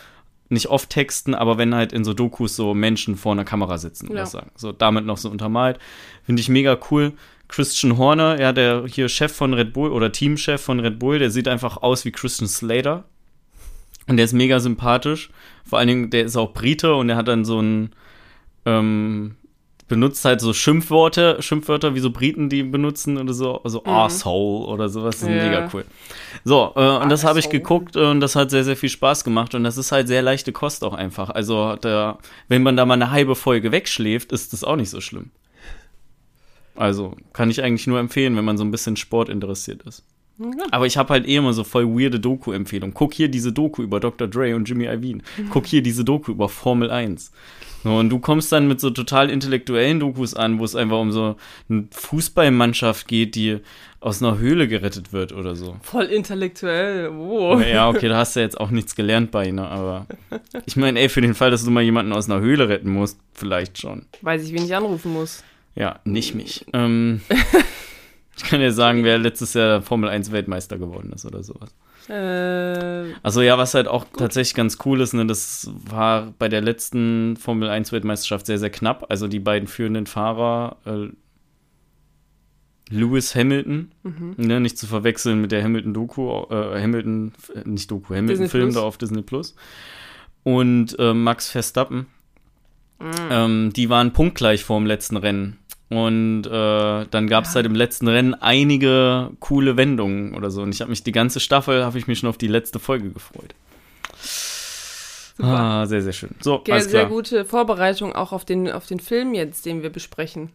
nicht 0.49 0.67
oft 0.67 0.89
Texten, 0.89 1.34
aber 1.34 1.57
wenn 1.57 1.74
halt 1.74 1.93
in 1.93 2.03
so 2.03 2.13
Dokus 2.13 2.55
so 2.55 2.74
Menschen 2.74 3.15
vor 3.15 3.32
einer 3.32 3.45
Kamera 3.45 3.78
sitzen 3.78 4.07
ja. 4.07 4.11
oder 4.11 4.26
sagen. 4.26 4.51
So 4.55 4.71
damit 4.71 5.05
noch 5.05 5.17
so 5.17 5.30
untermalt. 5.30 5.80
Finde 6.24 6.41
ich 6.41 6.49
mega 6.49 6.78
cool. 6.91 7.13
Christian 7.47 7.97
Horner, 7.97 8.39
ja, 8.39 8.51
der 8.51 8.86
hier 8.88 9.09
Chef 9.09 9.32
von 9.32 9.53
Red 9.53 9.74
Bull 9.74 9.91
oder 9.91 10.11
Teamchef 10.11 10.61
von 10.61 10.80
Red 10.80 10.99
Bull, 10.99 11.19
der 11.19 11.32
sieht 11.32 11.47
einfach 11.47 11.78
aus 11.78 12.05
wie 12.05 12.11
Christian 12.11 12.47
Slater. 12.47 13.05
Und 14.07 14.17
der 14.17 14.25
ist 14.25 14.33
mega 14.33 14.59
sympathisch. 14.59 15.29
Vor 15.65 15.79
allen 15.79 15.87
Dingen, 15.87 16.09
der 16.09 16.25
ist 16.25 16.35
auch 16.35 16.53
Brite 16.53 16.95
und 16.95 17.07
der 17.07 17.17
hat 17.17 17.27
dann 17.27 17.45
so 17.45 17.59
ein, 17.61 17.91
ähm, 18.65 19.35
benutzt 19.87 20.25
halt 20.25 20.41
so 20.41 20.53
Schimpfworte, 20.53 21.41
Schimpfwörter 21.41 21.93
wie 21.93 21.99
so 21.99 22.09
Briten, 22.09 22.49
die 22.49 22.63
benutzen 22.63 23.17
oder 23.17 23.33
so, 23.33 23.61
also 23.63 23.81
Mhm. 23.85 23.91
Asshole 23.91 24.65
oder 24.67 24.89
sowas, 24.89 25.19
das 25.19 25.29
ist 25.29 25.35
Ja. 25.35 25.43
mega 25.43 25.69
cool. 25.73 25.85
So, 26.43 26.71
äh, 26.75 26.97
und 26.97 27.09
das 27.09 27.23
habe 27.23 27.39
ich 27.39 27.49
geguckt 27.49 27.95
und 27.95 28.19
das 28.19 28.35
hat 28.35 28.49
sehr, 28.49 28.63
sehr 28.63 28.75
viel 28.77 28.89
Spaß 28.89 29.23
gemacht 29.23 29.53
und 29.55 29.63
das 29.63 29.77
ist 29.77 29.91
halt 29.91 30.07
sehr 30.07 30.21
leichte 30.21 30.51
Kost 30.51 30.83
auch 30.83 30.93
einfach. 30.93 31.29
Also, 31.29 31.75
da, 31.79 32.17
wenn 32.47 32.63
man 32.63 32.75
da 32.75 32.85
mal 32.85 32.95
eine 32.95 33.11
halbe 33.11 33.35
Folge 33.35 33.71
wegschläft, 33.71 34.31
ist 34.31 34.51
das 34.53 34.63
auch 34.63 34.77
nicht 34.77 34.89
so 34.89 34.99
schlimm. 35.01 35.31
Also, 36.75 37.15
kann 37.33 37.51
ich 37.51 37.61
eigentlich 37.61 37.85
nur 37.85 37.99
empfehlen, 37.99 38.35
wenn 38.35 38.45
man 38.45 38.57
so 38.57 38.63
ein 38.63 38.71
bisschen 38.71 38.95
Sport 38.95 39.29
interessiert 39.29 39.83
ist. 39.83 40.03
Aber 40.71 40.86
ich 40.86 40.97
habe 40.97 41.13
halt 41.13 41.27
eh 41.27 41.36
immer 41.36 41.53
so 41.53 41.63
voll 41.63 41.88
weirde 41.88 42.19
Doku-Empfehlungen. 42.19 42.93
Guck 42.93 43.13
hier 43.13 43.29
diese 43.29 43.53
Doku 43.53 43.84
über 43.84 43.99
Dr. 43.99 44.27
Dre 44.27 44.55
und 44.55 44.67
Jimmy 44.67 44.86
Iovine. 44.86 45.21
Guck 45.49 45.67
hier 45.67 45.81
diese 45.84 46.03
Doku 46.03 46.31
über 46.31 46.49
Formel 46.49 46.89
1. 46.89 47.31
So, 47.84 47.97
und 47.97 48.09
du 48.09 48.19
kommst 48.19 48.51
dann 48.51 48.67
mit 48.67 48.79
so 48.79 48.89
total 48.89 49.29
intellektuellen 49.29 49.99
Dokus 49.99 50.34
an, 50.34 50.57
wo 50.57 50.63
es 50.63 50.75
einfach 50.75 50.99
um 50.99 51.11
so 51.11 51.36
eine 51.69 51.86
Fußballmannschaft 51.91 53.07
geht, 53.07 53.36
die 53.36 53.59
aus 53.99 54.21
einer 54.21 54.38
Höhle 54.38 54.67
gerettet 54.67 55.11
wird 55.11 55.34
oder 55.34 55.55
so. 55.55 55.75
Voll 55.81 56.05
intellektuell. 56.05 57.09
Oh. 57.09 57.59
Ja, 57.59 57.89
okay, 57.89 58.07
da 58.07 58.17
hast 58.17 58.36
du 58.36 58.39
jetzt 58.39 58.59
auch 58.59 58.69
nichts 58.69 58.95
gelernt 58.95 59.31
bei 59.31 59.47
ihnen, 59.47 59.59
aber 59.59 60.07
ich 60.65 60.75
meine, 60.77 60.99
ey, 60.99 61.09
für 61.09 61.21
den 61.21 61.34
Fall, 61.34 61.51
dass 61.51 61.63
du 61.65 61.71
mal 61.71 61.84
jemanden 61.84 62.13
aus 62.13 62.29
einer 62.29 62.39
Höhle 62.39 62.69
retten 62.69 62.89
musst, 62.89 63.19
vielleicht 63.34 63.79
schon. 63.79 64.05
Weiß 64.21 64.43
ich, 64.43 64.53
wen 64.53 64.63
ich 64.65 64.75
anrufen 64.75 65.13
muss. 65.13 65.43
Ja, 65.75 65.99
nicht 66.05 66.36
mich. 66.36 66.65
Ähm, 66.73 67.21
ich 68.43 68.49
kann 68.49 68.59
dir 68.59 68.71
sagen, 68.71 69.03
wer 69.03 69.17
letztes 69.17 69.53
Jahr 69.53 69.81
Formel 69.81 70.09
1 70.09 70.31
Weltmeister 70.31 70.77
geworden 70.77 71.11
ist 71.13 71.25
oder 71.25 71.43
sowas. 71.43 71.73
Äh, 72.09 73.13
Also 73.23 73.41
ja, 73.41 73.57
was 73.57 73.73
halt 73.73 73.87
auch 73.87 74.05
tatsächlich 74.17 74.55
ganz 74.55 74.77
cool 74.85 74.99
ist, 75.01 75.13
ne, 75.13 75.25
das 75.25 75.71
war 75.89 76.33
bei 76.37 76.49
der 76.49 76.61
letzten 76.61 77.37
Formel 77.37 77.69
1 77.69 77.91
Weltmeisterschaft 77.91 78.45
sehr, 78.45 78.59
sehr 78.59 78.69
knapp. 78.69 79.05
Also 79.09 79.27
die 79.27 79.39
beiden 79.39 79.67
führenden 79.67 80.05
Fahrer, 80.05 80.77
äh, 80.85 81.07
Lewis 82.89 83.33
Hamilton, 83.33 83.91
ne, 84.37 84.59
nicht 84.59 84.77
zu 84.77 84.85
verwechseln 84.87 85.41
mit 85.41 85.51
der 85.51 85.63
Hamilton-Doku, 85.63 86.43
äh, 86.49 86.81
Hamilton, 86.81 87.31
äh, 87.55 87.67
nicht 87.67 87.89
Doku, 87.89 88.13
Hamilton-Film 88.13 88.73
da 88.73 88.81
auf 88.81 88.97
Disney 88.97 89.21
Plus. 89.21 89.55
Und 90.43 90.99
äh, 90.99 91.13
Max 91.13 91.49
Verstappen, 91.49 92.07
ähm, 93.31 93.71
die 93.73 93.89
waren 93.89 94.11
punktgleich 94.13 94.63
vor 94.65 94.77
dem 94.79 94.85
letzten 94.85 95.15
Rennen. 95.17 95.57
Und 95.89 96.45
äh, 96.47 97.05
dann 97.11 97.27
gab 97.27 97.43
es 97.45 97.53
halt 97.55 97.65
im 97.65 97.75
letzten 97.75 98.07
Rennen 98.07 98.34
einige 98.34 99.29
coole 99.39 99.77
Wendungen 99.77 100.34
oder 100.34 100.49
so. 100.49 100.61
Und 100.63 100.73
ich 100.73 100.81
habe 100.81 100.89
mich 100.89 101.03
die 101.03 101.11
ganze 101.11 101.39
Staffel, 101.39 101.84
habe 101.86 101.97
ich 101.99 102.07
mich 102.07 102.19
schon 102.19 102.29
auf 102.29 102.38
die 102.38 102.47
letzte 102.47 102.79
Folge 102.79 103.09
gefreut. 103.11 103.53
super. 105.38 105.49
Ah, 105.49 105.86
sehr, 105.86 106.01
sehr 106.01 106.13
schön. 106.13 106.31
So, 106.41 106.59
Ge- 106.59 106.73
alles 106.73 106.86
sehr 106.89 107.01
klar. 107.01 107.11
gute 107.11 107.45
Vorbereitung 107.45 108.13
auch 108.15 108.31
auf 108.31 108.43
den, 108.45 108.71
auf 108.71 108.88
den 108.88 108.99
Film 108.99 109.34
jetzt, 109.36 109.65
den 109.65 109.84
wir 109.84 109.89
besprechen. 109.91 110.49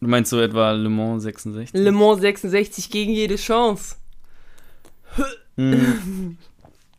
Du 0.00 0.08
meinst 0.08 0.30
so 0.30 0.40
etwa 0.40 0.72
Le 0.72 0.88
Mans 0.88 1.22
66? 1.22 1.72
Le 1.80 1.92
Mans 1.92 2.20
66 2.20 2.90
gegen 2.90 3.12
jede 3.12 3.36
Chance. 3.36 3.96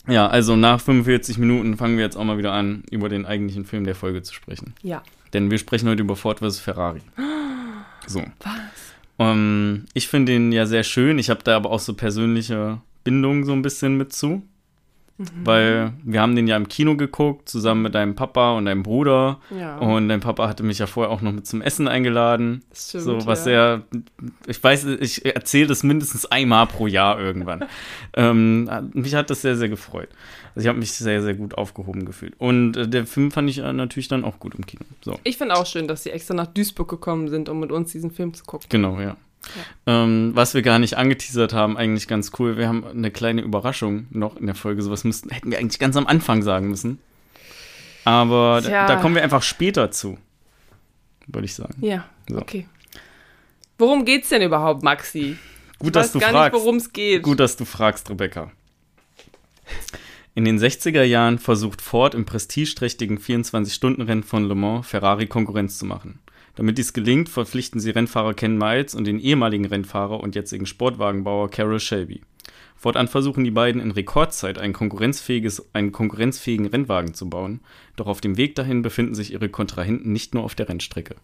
Ja, 0.07 0.28
also 0.28 0.55
nach 0.55 0.80
45 0.80 1.38
Minuten 1.38 1.78
fangen 1.78 1.97
wir 1.97 2.03
jetzt 2.05 2.16
auch 2.16 2.24
mal 2.24 2.38
wieder 2.38 2.53
an, 2.53 2.84
über 2.91 3.09
den 3.09 3.26
eigentlichen 3.26 3.66
Film 3.66 3.84
der 3.84 3.95
Folge 3.95 4.22
zu 4.22 4.34
sprechen. 4.34 4.74
Ja. 4.82 5.03
Denn 5.34 5.51
wir 5.51 5.57
sprechen 5.57 5.89
heute 5.89 6.01
über 6.03 6.16
Ford 6.16 6.39
vs. 6.39 6.59
Ferrari. 6.59 7.01
So. 8.08 8.24
Was? 8.39 8.53
Ähm, 9.20 9.86
ich 9.93 10.08
finde 10.08 10.36
ihn 10.36 10.51
ja 10.51 10.66
sehr 10.66 10.84
schön. 10.84 11.20
Ich 11.20 11.30
habe 11.30 11.43
da 11.43 11.56
aber 11.56 11.72
auch 11.72 11.80
so 11.80 11.93
persönliche 11.93 12.82
Bindungen 13.03 13.43
so 13.43 13.53
ein 13.53 13.62
bisschen 13.62 13.97
mit 13.97 14.14
zu. 14.14 14.43
Mhm. 15.18 15.26
Weil 15.45 15.93
wir 16.03 16.22
haben 16.22 16.36
den 16.36 16.45
ja 16.45 16.57
im 16.57 16.68
Kino 16.68 16.97
geguckt, 16.97 17.47
zusammen 17.47 17.84
mit 17.84 17.95
deinem 17.95 18.16
Papa 18.16 18.51
und 18.57 18.66
deinem 18.66 18.84
Bruder. 18.84 19.39
Ja. 19.57 19.78
Und 19.78 20.09
dein 20.09 20.20
Papa 20.20 20.47
hatte 20.49 20.63
mich 20.63 20.80
ja 20.80 20.88
vorher 20.88 21.11
auch 21.11 21.22
noch 21.22 21.32
mit 21.32 21.47
zum 21.47 21.61
Essen 21.61 21.88
eingeladen. 21.88 22.63
Stimmt, 22.74 23.03
so, 23.03 23.26
was 23.26 23.39
ja. 23.39 23.43
sehr, 23.43 23.82
ich 24.47 24.61
weiß, 24.61 24.86
ich 24.86 25.26
erzähle 25.26 25.68
das 25.68 25.84
mindestens 25.84 26.26
einmal 26.26 26.68
pro 26.68 26.88
Jahr 26.88 27.20
irgendwann. 27.20 27.63
ähm, 28.13 28.70
mich 28.93 29.16
hat 29.16 29.30
das 29.30 29.41
sehr, 29.41 29.55
sehr 29.55 29.70
gefreut. 29.70 30.09
Also 30.53 30.66
ich 30.66 30.68
habe 30.68 30.80
mich 30.80 30.91
sehr, 30.91 31.22
sehr 31.22 31.34
gut 31.34 31.57
aufgehoben 31.57 32.05
gefühlt. 32.05 32.34
Und 32.38 32.76
äh, 32.76 32.88
der 32.88 33.05
Film 33.05 33.32
fand 33.32 33.49
ich 33.49 33.59
äh, 33.59 33.72
natürlich 33.72 34.09
dann 34.09 34.26
auch 34.26 34.39
gut 34.39 34.55
im 34.55 34.66
Kino. 34.66 34.84
So, 35.01 35.18
Ich 35.24 35.38
finde 35.38 35.55
auch 35.55 35.66
schön, 35.66 35.88
dass 35.88 36.03
sie 36.03 36.11
extra 36.11 36.34
nach 36.34 36.47
Duisburg 36.47 36.89
gekommen 36.89 37.30
sind, 37.30 37.47
um 37.47 37.59
mit 37.61 37.72
uns 37.72 37.91
diesen 37.91 38.11
Film 38.11 38.34
zu 38.34 38.43
gucken. 38.43 38.68
genau, 38.70 38.99
ja. 38.99 39.16
Ähm, 39.86 40.32
was 40.34 40.54
wir 40.54 40.62
gar 40.62 40.80
nicht 40.80 40.98
angeteasert 40.98 41.54
haben, 41.54 41.78
eigentlich 41.78 42.08
ganz 42.08 42.32
cool. 42.39 42.58
Wir 42.58 42.68
haben 42.68 42.86
eine 42.86 43.12
kleine 43.12 43.41
Überraschung 43.41 44.08
noch 44.10 44.36
in 44.38 44.46
der 44.46 44.56
Folge. 44.56 44.82
Sowas 44.82 45.04
müssten, 45.04 45.30
hätten 45.30 45.52
wir 45.52 45.60
eigentlich 45.60 45.80
ganz 45.80 45.96
am 45.98 46.08
Anfang 46.08 46.41
sagen 46.41 46.68
müssen. 46.70 47.00
Aber 48.04 48.62
da, 48.62 48.68
Tja. 48.68 48.88
da 48.88 48.96
kommen 48.98 49.16
wir 49.16 49.24
einfach 49.24 49.43
später 49.43 49.91
zu. 49.91 50.18
Würde 51.28 51.46
ich 51.46 51.56
sagen. 51.56 51.76
Ja, 51.82 52.06
So. 52.30 52.38
okay. 52.38 52.68
Worum 53.78 54.06
geht's 54.06 54.30
denn 54.30 54.41
überhaupt, 54.41 54.84
Maxi? 54.84 55.38
Gut, 55.80 55.88
ich 55.88 55.91
dass 55.93 56.06
weiß 56.08 56.12
du 56.14 56.20
gar 56.20 56.32
fragst. 56.32 56.54
nicht, 56.54 56.62
worum 56.64 56.76
es 56.78 56.93
geht. 56.93 57.24
Gut, 57.24 57.39
dass 57.39 57.58
du 57.58 57.66
fragst, 57.66 58.10
Rebecca. 58.10 58.52
In 60.34 60.46
den 60.46 60.60
60er 60.60 61.04
Jahren 61.04 61.39
versucht 61.39 61.82
Ford 61.82 62.14
im 62.14 62.26
prestigeträchtigen 62.26 63.18
24-Stunden-Rennen 63.20 64.24
von 64.24 64.48
Le 64.48 64.56
Mans 64.56 64.86
Ferrari 64.88 65.28
Konkurrenz 65.28 65.78
zu 65.78 65.86
machen. 65.86 66.20
Damit 66.56 66.78
dies 66.78 66.93
gelingt, 66.93 67.30
verpflichten 67.30 67.80
sie 67.80 67.91
Rennfahrer 67.91 68.34
Ken 68.34 68.58
Miles 68.58 68.95
und 68.95 69.06
den 69.06 69.20
ehemaligen 69.20 69.66
Rennfahrer 69.66 70.22
und 70.22 70.36
jetzigen 70.36 70.66
Sportwagenbauer 70.66 71.49
Carroll 71.49 71.80
Shelby. 71.80 72.22
Fortan 72.76 73.08
versuchen 73.08 73.43
die 73.43 73.51
beiden 73.51 73.82
in 73.82 73.91
Rekordzeit 73.91 74.58
ein 74.58 74.74
konkurrenzfähiges, 74.74 75.74
einen 75.74 75.91
konkurrenzfähigen 75.91 76.68
Rennwagen 76.68 77.14
zu 77.14 77.30
bauen, 77.30 77.62
doch 77.95 78.08
auf 78.08 78.22
dem 78.22 78.38
Weg 78.38 78.56
dahin 78.56 78.82
befinden 78.82 79.16
sich 79.16 79.34
ihre 79.34 79.49
Kontrahenten 79.49 80.12
nicht 80.12 80.34
nur 80.34 80.43
auf 80.43 80.56
der 80.56 80.70
Rennstrecke. 80.70 81.16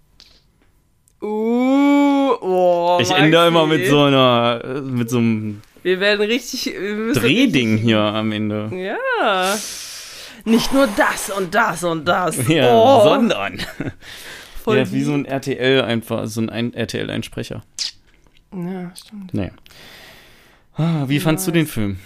Uh, 1.22 2.34
oh, 2.42 2.98
ich 3.00 3.10
Maxi. 3.10 3.24
ende 3.24 3.46
immer 3.46 3.68
mit 3.68 3.86
so 3.86 4.00
einer, 4.00 4.62
äh, 4.64 4.82
mit 4.82 5.10
so 5.10 5.20
einem 5.20 5.62
Wir 5.84 6.00
werden 6.00 6.22
richtig. 6.22 6.66
Wir 6.66 7.14
Drehding 7.14 7.78
hier 7.78 8.00
am 8.00 8.32
Ende. 8.32 8.64
Richtig, 8.72 8.88
ja. 8.88 9.56
Nicht 10.46 10.74
nur 10.74 10.88
das 10.98 11.30
und 11.30 11.54
das 11.54 11.84
und 11.84 12.06
das. 12.06 12.48
Ja, 12.48 12.74
oh, 12.74 13.04
sondern. 13.04 13.62
Voll 14.62 14.78
ja, 14.78 14.91
wie 14.91 15.03
so 15.03 15.14
ein 15.14 15.26
RTL 15.26 15.82
einfach, 15.82 16.28
so 16.28 16.41
ein, 16.41 16.49
ein 16.49 16.74
RTL-Einsprecher. 16.74 17.64
Ja, 18.53 18.95
stimmt. 18.95 19.34
Nee. 19.34 19.51
Ah, 20.76 21.05
wie 21.07 21.20
fandst 21.20 21.47
du 21.47 21.51
den 21.51 21.68
Film? 21.68 21.97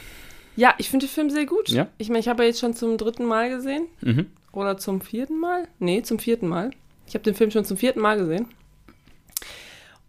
Ja, 0.56 0.74
ich 0.78 0.90
finde 0.90 1.06
den 1.06 1.12
Film 1.12 1.30
sehr 1.30 1.46
gut. 1.46 1.70
Ja? 1.70 1.88
Ich 1.98 2.10
meine, 2.10 2.20
ich 2.20 2.28
habe 2.28 2.44
ihn 2.44 2.48
jetzt 2.48 2.60
schon 2.60 2.74
zum 2.74 2.98
dritten 2.98 3.26
Mal 3.26 3.50
gesehen. 3.50 3.88
Mhm. 4.02 4.28
Oder 4.52 4.78
zum 4.78 5.02
vierten 5.02 5.40
Mal? 5.40 5.68
Nee, 5.80 6.02
zum 6.04 6.20
vierten 6.20 6.48
Mal. 6.48 6.72
Ich 7.08 7.14
habe 7.14 7.24
den 7.24 7.36
Film 7.36 7.52
schon 7.52 7.66
zum 7.66 7.78
vierten 7.78 8.00
Mal 8.00 8.18
gesehen. 8.18 8.48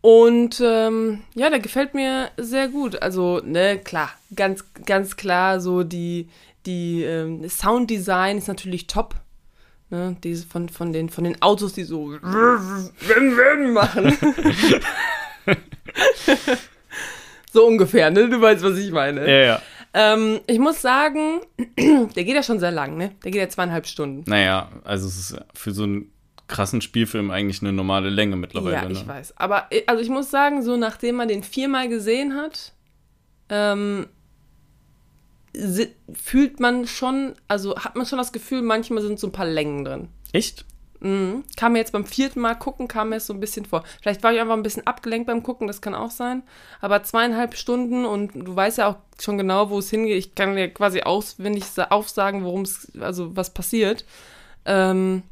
Und 0.01 0.63
ähm, 0.65 1.23
ja, 1.35 1.51
der 1.51 1.59
gefällt 1.59 1.95
mir 1.95 2.31
sehr 2.37 2.69
gut. 2.69 3.03
Also, 3.03 3.41
ne, 3.45 3.79
klar, 3.79 4.11
ganz, 4.35 4.65
ganz 4.85 5.17
klar, 5.17 5.61
so 5.61 5.83
die, 5.83 6.29
die 6.65 7.03
ähm, 7.03 7.49
Sounddesign 7.49 8.39
ist 8.39 8.47
natürlich 8.47 8.87
top. 8.87 9.17
Ne, 9.89 10.17
diese 10.25 10.47
von, 10.47 10.69
von, 10.69 10.93
den, 10.93 11.09
von 11.09 11.23
den 11.23 11.41
Autos, 11.41 11.73
die 11.75 11.85
so 11.85 12.07
machen. 13.73 14.19
so 17.53 17.67
ungefähr, 17.67 18.11
ne? 18.11 18.29
Du 18.29 18.41
weißt, 18.41 18.65
was 18.65 18.79
ich 18.79 18.91
meine. 18.91 19.21
Ja, 19.31 19.45
ja. 19.45 19.63
Ähm, 19.95 20.41
ich 20.49 20.59
muss 20.59 20.83
sagen, 20.83 21.41
der 21.79 22.25
geht 22.25 22.35
ja 22.35 22.43
schon 22.43 22.59
sehr 22.59 22.73
lang, 22.73 22.97
ne? 22.97 23.13
Der 23.25 23.31
geht 23.31 23.41
ja 23.41 23.49
zweieinhalb 23.49 23.87
Stunden. 23.87 24.29
Naja, 24.29 24.71
also 24.83 25.07
es 25.07 25.19
ist 25.19 25.41
für 25.55 25.71
so 25.71 25.85
einen 25.85 26.11
krassen 26.49 26.81
Spielfilm 26.81 27.31
eigentlich 27.31 27.63
eine 27.63 27.73
normale 27.73 28.11
Länge 28.11 28.37
mittlerweile. 28.37 28.75
Ja, 28.75 28.91
ich 28.91 29.07
ne? 29.07 29.09
weiß. 29.09 29.37
Aber 29.37 29.67
äh, 29.71 29.83
also 29.87 30.03
ich 30.03 30.11
muss 30.11 30.31
sagen, 30.31 30.63
so 30.63 30.77
nachdem 30.77 31.15
man 31.17 31.29
den 31.29 31.43
viermal 31.43 31.89
gesehen 31.89 32.35
hat, 32.35 32.73
ähm, 33.49 34.09
fühlt 36.13 36.61
man 36.61 36.87
schon, 36.87 37.35
also 37.49 37.77
hat 37.77 37.97
man 37.97 38.07
schon 38.07 38.19
das 38.19 38.33
Gefühl, 38.33 38.63
manchmal 38.63 39.03
sind 39.03 39.19
so 39.19 39.27
ein 39.29 39.33
paar 39.33 39.47
Längen 39.47 39.85
drin. 39.85 40.09
Echt? 40.33 40.65
Mhm. 41.01 41.45
Kam 41.57 41.73
mir 41.73 41.79
jetzt 41.79 41.93
beim 41.93 42.07
vierten 42.07 42.41
Mal 42.41 42.55
gucken, 42.55 42.89
kam 42.89 43.11
mir 43.11 43.17
es 43.17 43.27
so 43.27 43.35
ein 43.35 43.41
bisschen 43.41 43.65
vor. 43.65 43.85
Vielleicht 44.01 44.23
war 44.23 44.33
ich 44.33 44.41
einfach 44.41 44.55
ein 44.55 44.63
bisschen 44.63 44.87
abgelenkt 44.87 45.27
beim 45.27 45.43
Gucken, 45.43 45.67
das 45.67 45.81
kann 45.81 45.95
auch 45.95 46.11
sein. 46.11 46.43
Aber 46.81 47.03
zweieinhalb 47.03 47.55
Stunden 47.55 48.05
und 48.05 48.33
du 48.35 48.57
weißt 48.57 48.79
ja 48.79 48.89
auch 48.89 48.97
schon 49.21 49.39
genau, 49.39 49.71
wo 49.71 49.79
es 49.79 49.91
hingeht. 49.91 50.17
Ich 50.17 50.35
kann 50.35 50.57
dir 50.57 50.69
quasi 50.69 51.03
auswendig 51.03 51.65
sa- 51.67 51.89
aufsagen, 51.89 52.45
worum 52.45 52.63
es, 52.63 52.91
also 53.01 53.37
was 53.37 53.53
passiert. 53.53 54.05
Ähm, 54.65 55.23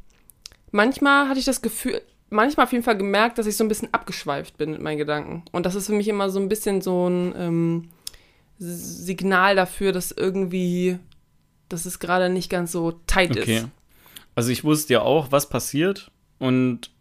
manchmal 0.71 1.29
hatte 1.29 1.39
ich 1.39 1.45
das 1.45 1.61
Gefühl, 1.61 2.01
manchmal 2.29 2.65
auf 2.65 2.71
jeden 2.71 2.83
Fall 2.83 2.97
gemerkt, 2.97 3.37
dass 3.37 3.47
ich 3.47 3.57
so 3.57 3.63
ein 3.63 3.67
bisschen 3.69 3.93
abgeschweift 3.93 4.57
bin 4.57 4.71
mit 4.71 4.81
meinen 4.81 4.97
Gedanken. 4.97 5.43
Und 5.51 5.65
das 5.65 5.75
ist 5.75 5.87
für 5.87 5.93
mich 5.93 6.07
immer 6.07 6.29
so 6.29 6.39
ein 6.39 6.49
bisschen 6.49 6.81
so 6.81 7.07
ein 7.07 7.33
ähm, 7.37 7.89
Signal 8.57 9.55
dafür, 9.55 9.91
dass 9.91 10.11
irgendwie, 10.11 10.97
dass 11.69 11.85
es 11.85 11.99
gerade 11.99 12.29
nicht 12.29 12.49
ganz 12.49 12.71
so 12.71 12.91
tight 13.07 13.31
Okay. 13.31 13.57
ist. 13.57 13.67
Also 14.35 14.51
ich 14.51 14.63
wusste 14.63 14.93
ja 14.93 15.01
auch, 15.01 15.31
was 15.31 15.49
passiert 15.49 16.11
und 16.39 16.91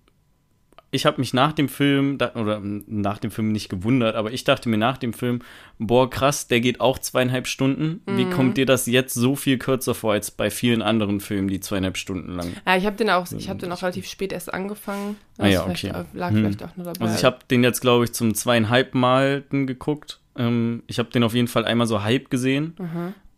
ich 0.90 1.07
habe 1.07 1.20
mich 1.20 1.34
nach 1.34 1.52
dem 1.52 1.68
Film, 1.68 2.14
oder 2.36 2.61
nach 2.62 3.18
dem 3.18 3.32
Film 3.32 3.50
nicht 3.50 3.68
gewundert, 3.68 4.14
aber 4.14 4.32
ich 4.32 4.44
dachte 4.44 4.68
mir 4.68 4.78
nach 4.78 4.96
dem 4.96 5.12
Film, 5.12 5.40
boah, 5.80 6.09
krass, 6.09 6.46
der 6.46 6.61
geht 6.61 6.80
auch 6.80 7.00
zweieinhalb 7.00 7.48
Stunden. 7.48 8.00
Wie 8.07 8.30
kommt 8.30 8.57
dir 8.57 8.64
das 8.64 8.86
jetzt 8.86 9.14
so 9.14 9.34
viel 9.34 9.59
kürzer 9.59 9.96
vor 9.96 10.12
als 10.12 10.30
bei 10.30 10.50
vielen 10.50 10.82
anderen 10.82 11.18
Filmen, 11.18 11.48
die 11.48 11.59
zweieinhalb 11.59 11.96
Stunden 11.96 12.36
lang? 12.36 12.52
Ja, 12.64 12.76
ich 12.76 12.86
habe 12.86 12.94
den 12.94 13.11
auch, 13.11 13.26
ich 13.32 13.48
habe 13.48 13.59
den 13.59 13.72
auch 13.72 13.82
relativ 13.82 14.07
spät 14.07 14.32
erst 14.32 14.55
angefangen. 14.55 15.16
Ah 15.38 15.48
ja, 15.48 15.64
vielleicht, 15.64 15.84
okay. 15.86 16.05
Lag 16.12 16.30
Hm. 16.30 16.36
vielleicht 16.36 16.62
auch 16.62 16.76
nur 16.76 16.86
dabei. 16.86 17.05
Also 17.07 17.16
ich 17.18 17.24
habe 17.24 17.38
den 17.50 17.64
jetzt, 17.64 17.80
glaube 17.80 18.05
ich, 18.05 18.12
zum 18.12 18.32
zweieinhalb 18.36 18.94
Malten 18.94 19.66
geguckt. 19.66 20.20
Ähm, 20.37 20.82
ich 20.87 20.99
habe 20.99 21.11
den 21.11 21.22
auf 21.24 21.35
jeden 21.35 21.49
Fall 21.49 21.64
einmal 21.64 21.87
so 21.87 22.03
halb 22.03 22.30
gesehen. 22.30 22.74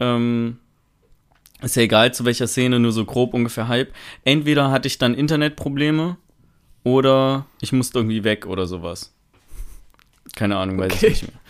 Ähm, 0.01 0.59
ist 1.63 1.77
ja 1.77 1.83
egal, 1.83 2.13
zu 2.13 2.25
welcher 2.25 2.47
Szene, 2.47 2.79
nur 2.79 2.93
so 2.93 3.05
grob 3.05 3.33
ungefähr 3.35 3.69
halb. 3.69 3.93
Entweder 4.25 4.71
hatte 4.71 4.89
ich 4.89 4.99
dann 4.99 5.15
Internetprobleme 5.15 6.17
oder 6.85 7.47
ich 7.61 7.73
musste 7.73 7.99
irgendwie 7.99 8.25
weg 8.25 8.47
oder 8.47 8.67
sowas. 8.67 9.15
Keine 10.35 10.57
Ahnung, 10.57 10.79
weiß 10.79 10.93
Okay. 10.93 11.07
ich 11.09 11.23
nicht 11.23 11.33
mehr. 11.33 11.41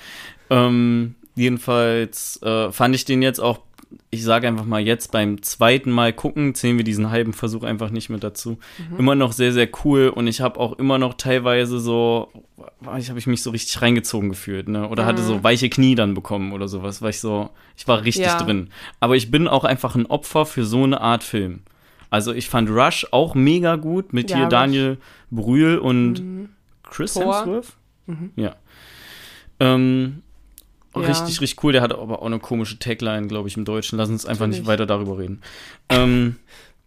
Ähm, 0.49 1.15
jedenfalls 1.35 2.41
äh, 2.43 2.71
fand 2.71 2.95
ich 2.95 3.05
den 3.05 3.21
jetzt 3.23 3.41
auch, 3.41 3.59
ich 4.11 4.23
sage 4.25 4.47
einfach 4.49 4.65
mal 4.65 4.81
jetzt 4.81 5.13
beim 5.13 5.43
zweiten 5.43 5.91
Mal 5.91 6.13
gucken, 6.13 6.55
zählen 6.55 6.77
wir 6.77 6.85
diesen 6.85 7.11
halben 7.11 7.33
Versuch 7.33 7.63
einfach 7.63 7.91
nicht 7.91 8.09
mit 8.11 8.23
dazu. 8.25 8.59
Immer 8.99 9.15
noch 9.15 9.33
sehr, 9.33 9.53
sehr 9.53 9.69
cool 9.85 10.09
und 10.09 10.27
ich 10.27 10.41
habe 10.41 10.59
auch 10.61 10.75
immer 10.79 10.99
noch 10.99 11.15
teilweise 11.15 11.79
so, 11.79 12.31
ich 12.99 13.09
habe 13.09 13.19
ich 13.19 13.27
mich 13.27 13.43
so 13.43 13.51
richtig 13.51 13.81
reingezogen 13.83 14.29
gefühlt, 14.29 14.69
ne? 14.69 14.89
Oder 14.89 15.07
hatte 15.07 15.23
so 15.23 15.43
weiche 15.45 15.69
Knie 15.69 15.95
dann 15.95 16.15
bekommen 16.15 16.53
oder 16.53 16.69
sowas, 16.69 17.03
weil 17.03 17.11
ich 17.11 17.21
so, 17.21 17.51
ich 17.77 17.87
war 17.89 18.05
richtig 18.05 18.27
Ja. 18.27 18.39
drin. 18.43 18.71
Aber 19.01 19.17
ich 19.17 19.31
bin 19.31 19.49
auch 19.49 19.65
einfach 19.65 19.95
ein 19.95 20.07
Opfer 20.07 20.47
für 20.47 20.65
so 20.65 20.85
eine 20.85 21.01
Art 21.01 21.25
Film. 21.25 21.61
Also 22.09 22.33
ich 22.33 22.49
fand 22.49 22.71
Rush 22.71 23.07
auch 23.11 23.35
mega 23.35 23.77
gut 23.77 24.13
mit 24.13 24.31
Ja, 24.31 24.37
hier 24.37 24.45
Rush. 24.47 24.51
Daniel 24.51 24.99
Brühl 25.31 25.79
und 25.79 26.49
Chris 26.83 27.15
Thor. 27.15 27.37
Hemsworth. 27.45 27.77
Ja. 28.37 28.55
Ähm, 29.59 30.23
Ja. 31.03 31.09
Richtig, 31.09 31.41
richtig 31.41 31.63
cool. 31.65 31.73
Der 31.73 31.83
hat 31.83 31.93
aber 31.93 32.21
auch 32.23 32.27
eine 32.27 32.39
komische 32.39 32.79
Tagline, 32.79 33.27
glaube 33.27 33.49
ich, 33.49 33.57
im 33.57 33.65
Deutschen. 33.65 33.99
Lass 33.99 34.09
uns 34.09 34.27
einfach 34.27 34.47
nicht 34.47 34.67
weiter 34.67 34.87
darüber 34.87 35.19
reden. 35.19 35.43
Ähm, 35.89 36.37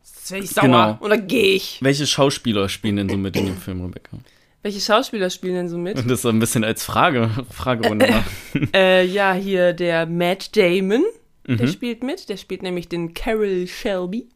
Jetzt 0.01 0.31
werde 0.31 0.43
ich 0.45 0.51
sauer. 0.51 0.63
Genau. 0.63 0.97
Oder 1.01 1.17
gehe 1.17 1.53
ich? 1.55 1.79
welche 1.81 2.05
Schauspieler 2.07 2.69
spielen 2.69 2.95
denn 2.97 3.09
so 3.09 3.17
mit 3.17 3.35
in 3.35 3.45
dem 3.45 3.57
Film, 3.57 3.81
Rebecca? 3.83 4.17
Welche 4.61 4.81
Schauspieler 4.81 5.29
spielen 5.29 5.55
denn 5.55 5.69
so 5.69 5.77
mit? 5.77 5.97
Und 5.97 6.07
das 6.11 6.21
so 6.23 6.29
ein 6.29 6.39
bisschen 6.39 6.63
als 6.63 6.83
Frage, 6.83 7.29
Fragerunde 7.51 8.07
machen. 8.07 8.69
äh, 8.73 9.05
ja, 9.05 9.33
hier 9.33 9.73
der 9.73 10.05
Matt 10.05 10.55
Damon, 10.55 11.03
der 11.47 11.65
Mhm. 11.67 11.71
spielt 11.71 12.03
mit. 12.03 12.29
Der 12.29 12.37
spielt 12.37 12.61
nämlich 12.61 12.87
den 12.89 13.13
Carol 13.13 13.65
Shelby. 13.67 14.27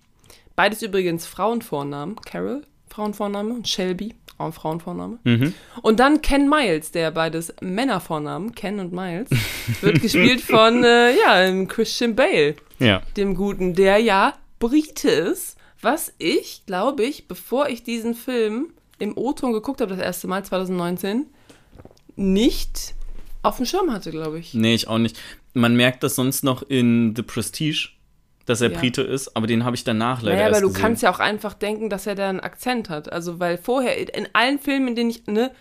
Beides 0.55 0.82
übrigens 0.82 1.26
Frauenvornamen. 1.28 2.15
Carol, 2.26 2.63
Frauenvorname 2.89 3.53
und 3.53 3.67
Shelby, 3.67 4.13
Frauenvorname. 4.38 5.19
Mhm. 5.23 5.53
Und 5.81 5.99
dann 5.99 6.21
Ken 6.21 6.49
Miles, 6.49 6.91
der 6.91 7.11
beides 7.11 7.53
Männervornamen, 7.61 8.53
Ken 8.55 8.79
und 8.79 8.91
Miles, 8.93 9.29
wird 9.81 10.01
gespielt 10.01 10.41
von 10.41 10.84
äh, 10.84 11.15
ja, 11.17 11.65
Christian 11.65 12.15
Bale, 12.15 12.55
Ja. 12.79 13.01
dem 13.17 13.36
Guten, 13.36 13.73
der 13.73 13.97
ja 13.99 14.34
Brite 14.59 15.09
ist, 15.09 15.57
was 15.81 16.13
ich, 16.17 16.63
glaube 16.65 17.03
ich, 17.03 17.27
bevor 17.27 17.67
ich 17.69 17.84
diesen 17.84 18.13
Film 18.15 18.67
im 18.99 19.17
O-Ton 19.17 19.51
geguckt 19.53 19.81
habe, 19.81 19.95
das 19.95 20.03
erste 20.03 20.27
Mal 20.27 20.43
2019, 20.45 21.25
nicht 22.15 22.93
auf 23.41 23.57
dem 23.57 23.65
Schirm 23.65 23.91
hatte, 23.91 24.11
glaube 24.11 24.39
ich. 24.39 24.53
Nee, 24.53 24.75
ich 24.75 24.88
auch 24.88 24.97
nicht. 24.97 25.19
Man 25.53 25.75
merkt 25.75 26.03
das 26.03 26.15
sonst 26.15 26.43
noch 26.43 26.63
in 26.63 27.13
The 27.15 27.21
Prestige, 27.23 27.89
dass 28.45 28.61
er 28.61 28.71
Ja. 28.71 28.79
Brite 28.79 29.01
ist, 29.01 29.35
aber 29.37 29.47
den 29.47 29.63
habe 29.65 29.75
ich 29.75 29.83
danach 29.83 30.21
leider 30.21 30.35
Naja, 30.35 30.45
aber 30.47 30.55
erst 30.55 30.63
du 30.63 30.67
gesehen. 30.69 30.81
kannst 30.81 31.03
ja 31.03 31.11
auch 31.11 31.19
einfach 31.19 31.53
denken, 31.53 31.89
dass 31.89 32.07
er 32.07 32.15
da 32.15 32.29
einen 32.29 32.39
Akzent 32.41 32.89
hat. 32.89 33.11
Also, 33.11 33.39
weil 33.39 33.57
vorher, 33.57 34.15
in 34.17 34.27
allen 34.33 34.59
Filmen, 34.59 34.89
in 34.89 34.95
denen 34.95 35.09
ich, 35.11 35.25
ne, 35.27 35.51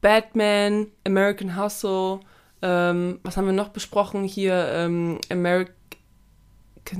Batman, 0.00 0.86
American 1.04 1.60
Hustle, 1.60 2.20
ähm, 2.62 3.18
was 3.22 3.36
haben 3.36 3.46
wir 3.46 3.52
noch 3.52 3.68
besprochen 3.70 4.24
hier? 4.24 4.68
Ähm, 4.72 5.18
American 5.30 5.74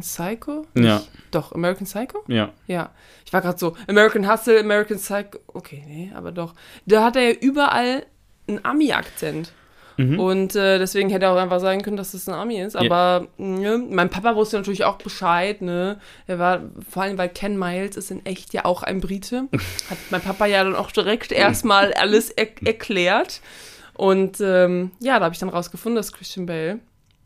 Psycho? 0.01 0.66
Ja. 0.74 0.97
Nicht? 0.97 1.11
Doch, 1.30 1.53
American 1.53 1.86
Psycho? 1.86 2.22
Ja. 2.28 2.51
Ja. 2.66 2.91
Ich 3.24 3.32
war 3.32 3.41
gerade 3.41 3.59
so, 3.59 3.76
American 3.86 4.30
Hustle, 4.30 4.61
American 4.61 4.99
Psycho. 4.99 5.39
Okay, 5.49 5.84
nee, 5.86 6.12
aber 6.14 6.32
doch. 6.32 6.55
Da 6.86 7.05
hat 7.05 7.16
er 7.16 7.22
ja 7.30 7.34
überall 7.41 8.05
einen 8.49 8.64
Ami-Akzent. 8.64 9.53
Mhm. 9.99 10.20
Und 10.20 10.55
äh, 10.55 10.78
deswegen 10.78 11.11
hätte 11.11 11.26
er 11.26 11.32
auch 11.32 11.36
einfach 11.36 11.59
sagen 11.59 11.82
können, 11.82 11.96
dass 11.96 12.12
das 12.12 12.28
ein 12.28 12.34
Ami 12.34 12.61
ist. 12.61 12.76
Aber 12.76 13.26
ne, 13.36 13.78
mein 13.78 14.09
Papa 14.09 14.36
wusste 14.36 14.57
natürlich 14.57 14.84
auch 14.84 14.96
Bescheid, 14.96 15.61
ne? 15.61 15.99
Er 16.28 16.38
war, 16.38 16.62
vor 16.88 17.03
allem, 17.03 17.18
weil 17.18 17.28
Ken 17.28 17.59
Miles 17.59 17.96
ist 17.96 18.12
in 18.12 18.24
echt 18.24 18.55
ja 18.55 18.64
auch 18.64 18.84
ein 18.84 19.01
Brite. 19.01 19.49
Hat 19.90 19.99
mein 20.11 20.20
Papa 20.20 20.46
ja 20.46 20.62
dann 20.62 20.76
auch 20.76 20.92
direkt 20.92 21.32
erstmal 21.32 21.92
alles 21.94 22.30
er 22.30 22.46
erklärt. 22.64 23.40
Und 23.94 24.40
ähm, 24.40 24.92
ja, 25.01 25.18
da 25.18 25.24
habe 25.24 25.34
ich 25.34 25.40
dann 25.40 25.49
rausgefunden, 25.49 25.96
dass 25.96 26.12
Christian 26.12 26.46
Bale 26.46 26.78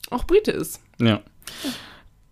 auch 0.08 0.24
Brite 0.24 0.52
ist. 0.52 0.80
Ja. 0.98 1.20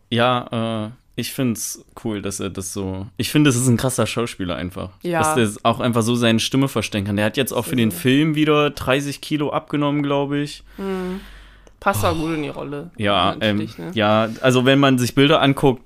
Ja, 0.08 0.86
äh, 0.86 0.99
ich 1.16 1.32
finde 1.32 1.54
es 1.54 1.84
cool, 2.04 2.22
dass 2.22 2.40
er 2.40 2.50
das 2.50 2.72
so. 2.72 3.06
Ich 3.16 3.30
finde, 3.30 3.50
es 3.50 3.56
ist 3.56 3.68
ein 3.68 3.76
krasser 3.76 4.06
Schauspieler 4.06 4.56
einfach. 4.56 4.90
Ja. 5.02 5.20
Dass 5.20 5.34
der 5.34 5.62
auch 5.64 5.80
einfach 5.80 6.02
so 6.02 6.14
seine 6.14 6.40
Stimme 6.40 6.68
verstellen 6.68 7.04
kann. 7.04 7.16
Der 7.16 7.26
hat 7.26 7.36
jetzt 7.36 7.52
auch 7.52 7.64
für 7.64 7.76
den 7.76 7.90
Film 7.90 8.34
wieder 8.34 8.70
30 8.70 9.20
Kilo 9.20 9.50
abgenommen, 9.50 10.02
glaube 10.02 10.38
ich. 10.38 10.62
Passt 11.80 12.04
auch 12.04 12.16
gut 12.16 12.34
in 12.34 12.42
die 12.42 12.48
Rolle. 12.48 12.90
Ja, 12.96 13.36
ähm, 13.40 13.68
ne? 13.76 13.90
ja, 13.94 14.28
also 14.40 14.64
wenn 14.64 14.78
man 14.78 14.98
sich 14.98 15.14
Bilder 15.14 15.40
anguckt, 15.40 15.82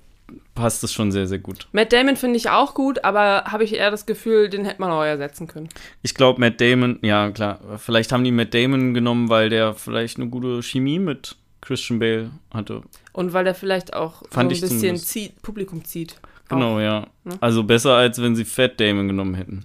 passt 0.54 0.84
es 0.84 0.92
schon 0.92 1.12
sehr, 1.12 1.26
sehr 1.26 1.38
gut. 1.38 1.68
Matt 1.72 1.92
Damon 1.92 2.16
finde 2.16 2.36
ich 2.36 2.48
auch 2.48 2.74
gut, 2.74 3.04
aber 3.04 3.44
habe 3.44 3.64
ich 3.64 3.74
eher 3.74 3.90
das 3.90 4.06
Gefühl, 4.06 4.48
den 4.48 4.64
hätte 4.64 4.80
man 4.80 4.90
auch 4.90 5.02
ersetzen 5.02 5.46
können. 5.46 5.68
Ich 6.02 6.14
glaube, 6.14 6.40
Matt 6.40 6.60
Damon, 6.60 6.98
ja 7.02 7.30
klar, 7.30 7.58
vielleicht 7.78 8.12
haben 8.12 8.24
die 8.24 8.32
Matt 8.32 8.54
Damon 8.54 8.94
genommen, 8.94 9.28
weil 9.28 9.48
der 9.48 9.74
vielleicht 9.74 10.18
eine 10.18 10.28
gute 10.28 10.62
Chemie 10.62 10.98
mit 10.98 11.36
Christian 11.64 11.98
Bale 11.98 12.30
hatte. 12.52 12.82
Und 13.12 13.32
weil 13.32 13.44
der 13.44 13.54
vielleicht 13.54 13.94
auch 13.94 14.22
Fand 14.30 14.54
so 14.54 14.66
ein 14.66 14.68
bisschen 14.70 14.96
zieht, 14.96 15.40
Publikum 15.42 15.84
zieht. 15.84 16.16
Genau, 16.48 16.76
Auch. 16.76 16.80
ja. 16.80 17.06
ne? 17.24 17.36
Also 17.40 17.64
besser, 17.64 17.94
als 17.94 18.20
wenn 18.20 18.36
sie 18.36 18.44
Fat 18.44 18.78
Damon 18.78 19.08
genommen 19.08 19.34
hätten. 19.34 19.64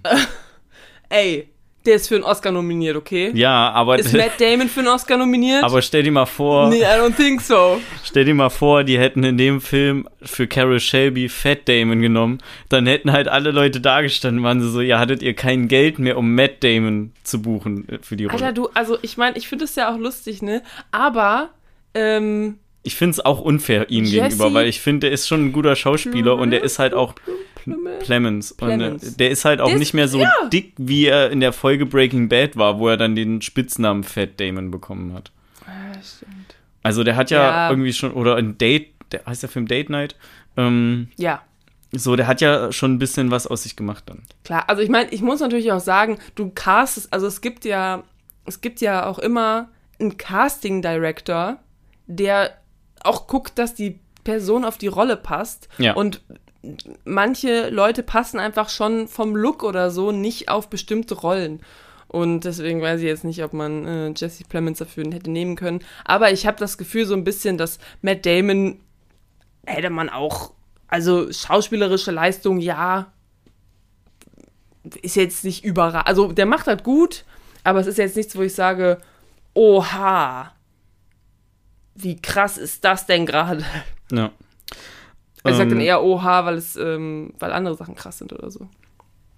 Ey, 1.10 1.48
der 1.86 1.94
ist 1.94 2.08
für 2.08 2.14
einen 2.14 2.24
Oscar 2.24 2.52
nominiert, 2.52 2.94
okay? 2.96 3.30
Ja, 3.34 3.70
aber, 3.70 3.98
Ist 3.98 4.12
Matt 4.16 4.38
Damon 4.38 4.68
für 4.68 4.80
einen 4.80 4.88
Oscar 4.90 5.16
nominiert? 5.16 5.64
aber 5.64 5.80
stell 5.80 6.02
dir 6.02 6.12
mal 6.12 6.26
vor, 6.26 6.68
Nee, 6.68 6.82
I 6.82 6.98
don't 7.00 7.16
think 7.16 7.40
so. 7.40 7.80
stell 8.04 8.24
dir 8.26 8.34
mal 8.34 8.50
vor, 8.50 8.84
die 8.84 8.98
hätten 8.98 9.24
in 9.24 9.38
dem 9.38 9.60
Film 9.60 10.06
für 10.22 10.46
Carol 10.46 10.78
Shelby 10.78 11.28
Fat 11.28 11.68
Damon 11.68 12.02
genommen, 12.02 12.38
dann 12.68 12.86
hätten 12.86 13.12
halt 13.12 13.28
alle 13.28 13.50
Leute 13.50 13.80
da 13.80 14.02
gestanden, 14.02 14.42
waren 14.42 14.60
sie 14.60 14.70
so, 14.70 14.80
ja, 14.82 14.98
hattet 14.98 15.22
ihr 15.22 15.34
kein 15.34 15.68
Geld 15.68 15.98
mehr, 15.98 16.18
um 16.18 16.34
Matt 16.34 16.62
Damon 16.62 17.12
zu 17.24 17.40
buchen 17.40 17.88
äh, 17.88 17.98
für 18.02 18.16
die 18.16 18.26
Rolle. 18.26 18.44
Alter, 18.44 18.52
du, 18.52 18.68
also 18.74 18.98
ich 19.00 19.16
meine, 19.16 19.38
ich 19.38 19.48
finde 19.48 19.64
es 19.64 19.74
ja 19.74 19.92
auch 19.92 19.98
lustig, 19.98 20.42
ne? 20.42 20.62
Aber, 20.92 21.48
ähm, 21.94 22.58
Ich 22.82 22.96
finde 22.96 23.12
es 23.12 23.24
auch 23.24 23.40
unfair 23.40 23.90
ihm 23.90 24.04
Jesse- 24.04 24.22
gegenüber, 24.28 24.54
weil 24.54 24.66
ich 24.68 24.80
finde, 24.80 25.06
der 25.08 25.12
ist 25.12 25.28
schon 25.28 25.46
ein 25.46 25.52
guter 25.52 25.76
Schauspieler 25.76 26.36
und 26.36 26.50
der 26.50 26.62
ist 26.62 26.78
halt 26.78 26.94
auch 26.94 27.14
Clemens. 28.00 28.52
Und 28.52 28.80
äh, 28.80 28.96
der 29.18 29.30
ist 29.30 29.44
halt 29.44 29.60
auch 29.60 29.68
Der 29.68 29.78
nicht 29.78 29.92
mehr 29.94 30.08
so 30.08 30.20
ja. 30.20 30.32
dick, 30.52 30.72
wie 30.78 31.06
er 31.06 31.30
in 31.30 31.40
der 31.40 31.52
Folge 31.52 31.84
Breaking 31.86 32.28
Bad 32.28 32.56
war, 32.56 32.78
wo 32.78 32.88
er 32.88 32.96
dann 32.96 33.14
den 33.14 33.42
Spitznamen 33.42 34.02
Fat 34.04 34.40
Damon 34.40 34.70
bekommen 34.70 35.12
hat. 35.12 35.30
stimmt. 36.02 36.54
Also 36.82 37.04
der 37.04 37.16
hat 37.16 37.30
ja, 37.30 37.42
Ja. 37.42 37.70
irgendwie 37.70 37.92
schon, 37.92 38.12
oder 38.12 38.36
ein 38.36 38.56
Date, 38.56 38.88
der 39.12 39.26
heißt 39.26 39.42
der 39.42 39.50
Film 39.50 39.66
Date 39.68 39.90
Night, 39.90 40.16
ähm, 40.56 41.08
Ja, 41.16 41.42
so, 41.92 42.16
der 42.16 42.26
hat 42.26 42.40
ja 42.40 42.72
schon 42.72 42.94
ein 42.94 42.98
bisschen 42.98 43.30
was 43.30 43.46
aus 43.46 43.64
sich 43.64 43.76
gemacht 43.76 44.04
dann. 44.06 44.22
klar. 44.44 44.64
Also 44.68 44.80
ich 44.80 44.88
meine, 44.88 45.10
ich 45.10 45.20
muss 45.20 45.40
natürlich 45.40 45.70
auch 45.72 45.80
sagen, 45.80 46.18
du 46.36 46.48
castest, 46.50 47.12
also 47.12 47.26
es 47.26 47.40
gibt 47.42 47.64
ja, 47.66 48.04
es 48.46 48.60
gibt 48.62 48.80
ja 48.80 49.04
auch 49.06 49.18
immer 49.18 49.68
einen 50.00 50.16
Casting 50.16 50.80
Director, 50.80 51.58
der 52.10 52.50
auch 53.02 53.26
guckt, 53.26 53.58
dass 53.58 53.74
die 53.74 54.00
Person 54.24 54.64
auf 54.64 54.78
die 54.78 54.88
Rolle 54.88 55.16
passt. 55.16 55.68
Ja. 55.78 55.94
Und 55.94 56.20
manche 57.04 57.70
Leute 57.70 58.02
passen 58.02 58.38
einfach 58.38 58.68
schon 58.68 59.08
vom 59.08 59.34
Look 59.34 59.62
oder 59.62 59.90
so 59.90 60.12
nicht 60.12 60.48
auf 60.48 60.68
bestimmte 60.68 61.14
Rollen. 61.14 61.60
Und 62.08 62.40
deswegen 62.40 62.82
weiß 62.82 63.00
ich 63.00 63.06
jetzt 63.06 63.24
nicht, 63.24 63.42
ob 63.44 63.52
man 63.52 63.86
äh, 63.86 64.12
Jesse 64.16 64.44
Plemons 64.44 64.78
dafür 64.78 65.04
hätte 65.04 65.30
nehmen 65.30 65.54
können. 65.54 65.80
Aber 66.04 66.32
ich 66.32 66.46
habe 66.46 66.58
das 66.58 66.76
Gefühl 66.76 67.06
so 67.06 67.14
ein 67.14 67.24
bisschen, 67.24 67.56
dass 67.56 67.78
Matt 68.02 68.26
Damon 68.26 68.80
hätte 69.64 69.90
man 69.90 70.08
auch, 70.08 70.52
also 70.88 71.32
schauspielerische 71.32 72.10
Leistung, 72.10 72.58
ja, 72.58 73.12
ist 75.02 75.14
jetzt 75.14 75.44
nicht 75.44 75.64
überall. 75.64 76.02
Also 76.02 76.32
der 76.32 76.46
macht 76.46 76.66
halt 76.66 76.82
gut, 76.82 77.24
aber 77.62 77.78
es 77.78 77.86
ist 77.86 77.98
jetzt 77.98 78.16
nichts, 78.16 78.36
wo 78.36 78.42
ich 78.42 78.54
sage, 78.54 78.98
oha, 79.54 80.52
wie 81.94 82.20
krass 82.20 82.58
ist 82.58 82.84
das 82.84 83.06
denn 83.06 83.26
gerade? 83.26 83.64
Ja. 84.12 84.30
Ich 85.44 85.54
sag 85.54 85.64
Ähm, 85.64 85.70
dann 85.70 85.80
eher 85.80 86.02
oha, 86.02 86.44
weil 86.44 86.56
es, 86.56 86.76
ähm, 86.76 87.32
weil 87.38 87.52
andere 87.52 87.74
Sachen 87.74 87.94
krass 87.94 88.18
sind 88.18 88.32
oder 88.32 88.50
so. 88.50 88.68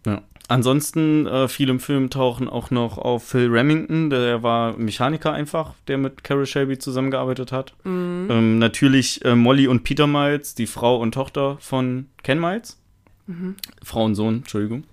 Ja. 0.04 0.22
Ansonsten, 0.48 1.26
äh, 1.26 1.46
viel 1.48 1.68
im 1.68 1.78
Film 1.78 2.10
tauchen 2.10 2.48
auch 2.48 2.70
noch 2.70 2.98
auf 2.98 3.22
Phil 3.24 3.48
Remington, 3.48 4.10
der 4.10 4.42
war 4.42 4.76
Mechaniker 4.76 5.32
einfach, 5.32 5.74
der 5.86 5.98
mit 5.98 6.24
Carol 6.24 6.46
Shelby 6.46 6.78
zusammengearbeitet 6.78 7.52
hat. 7.52 7.74
Mhm. 7.84 8.26
Ähm, 8.28 8.58
natürlich 8.58 9.24
äh, 9.24 9.36
Molly 9.36 9.68
und 9.68 9.84
Peter 9.84 10.06
Miles, 10.06 10.54
die 10.54 10.66
Frau 10.66 10.96
und 10.96 11.12
Tochter 11.12 11.56
von 11.60 12.08
Ken 12.22 12.40
Miles. 12.40 12.78
Mhm. 13.26 13.54
Frau 13.82 14.04
und 14.04 14.16
Sohn, 14.16 14.38
Entschuldigung. 14.38 14.84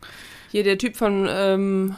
Hier 0.52 0.64
der 0.64 0.78
Typ 0.78 0.96
von 0.96 1.28
ähm, 1.28 1.96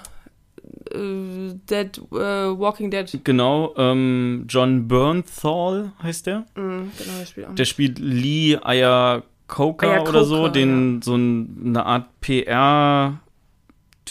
äh, 0.91 1.53
Dead, 1.69 1.97
äh, 2.11 2.15
Walking 2.15 2.91
Dead. 2.91 3.19
Genau, 3.23 3.73
ähm, 3.77 4.45
John 4.47 4.87
Bernthal 4.87 5.91
heißt 6.01 6.27
der. 6.27 6.45
Mhm, 6.55 6.91
genau, 6.97 7.17
der 7.19 7.25
spielt 7.25 7.47
auch. 7.47 7.55
Der 7.55 7.65
spielt 7.65 7.99
Lee 7.99 8.53
Iacocca 8.53 9.23
Iacocca, 9.87 10.09
oder 10.09 10.23
so, 10.23 10.47
den 10.47 11.01
so 11.01 11.15
ein, 11.15 11.63
eine 11.65 11.85
Art 11.85 12.07
PR 12.21 13.19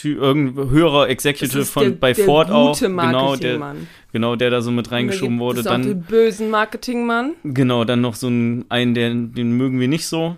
irgendein 0.03 0.69
höherer 0.69 1.01
Das 1.01 1.11
Executive 1.11 1.65
von 1.65 1.83
der, 1.83 1.91
bei 1.91 2.13
der 2.13 2.25
Ford 2.25 2.49
auch, 2.49 2.79
genau 2.79 3.35
der, 3.35 3.75
genau 4.11 4.35
der 4.35 4.49
da 4.49 4.61
so 4.61 4.71
mit 4.71 4.91
reingeschoben 4.91 5.39
wurde. 5.39 5.61
auch 5.61 5.65
Dann 5.65 5.83
den 5.83 6.01
bösen 6.01 6.49
Marketingmann. 6.49 7.35
Genau, 7.43 7.83
dann 7.83 8.01
noch 8.01 8.15
so 8.15 8.27
einen, 8.27 8.65
einen 8.69 8.93
der, 8.93 9.09
den 9.09 9.51
mögen 9.57 9.79
wir 9.79 9.87
nicht 9.87 10.07
so. 10.07 10.37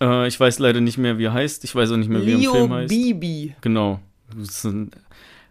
Äh, 0.00 0.26
ich 0.26 0.38
weiß 0.38 0.58
leider 0.58 0.80
nicht 0.80 0.98
mehr, 0.98 1.18
wie 1.18 1.26
er 1.26 1.32
heißt. 1.32 1.64
Ich 1.64 1.74
weiß 1.74 1.92
auch 1.92 1.96
nicht 1.96 2.10
mehr, 2.10 2.24
wie 2.26 2.32
er 2.32 2.34
im 2.34 2.40
Leo 2.40 2.52
Film 2.52 2.72
heißt. 2.72 2.88
Bibi. 2.88 3.54
Genau. 3.60 4.00
Das 4.36 4.48
ist 4.48 4.64
ein, 4.64 4.90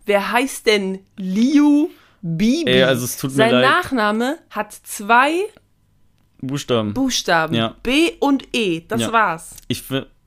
Wer 0.06 0.32
heißt 0.32 0.66
denn 0.68 1.00
Liu 1.18 1.90
Bibi? 2.22 2.70
Ey, 2.70 2.84
also 2.84 3.06
es 3.06 3.18
tut 3.18 3.32
mir 3.32 3.38
Sein 3.38 3.52
leid. 3.52 3.70
Nachname 3.70 4.38
hat 4.50 4.74
zwei 4.74 5.34
Buchstaben. 6.40 6.94
Buchstaben. 6.94 7.56
Ja. 7.56 7.76
B 7.84 8.12
und 8.20 8.48
E. 8.54 8.82
Das 8.88 9.02
Ja. 9.02 9.12
war's. 9.14 9.56
Ich 9.68 9.84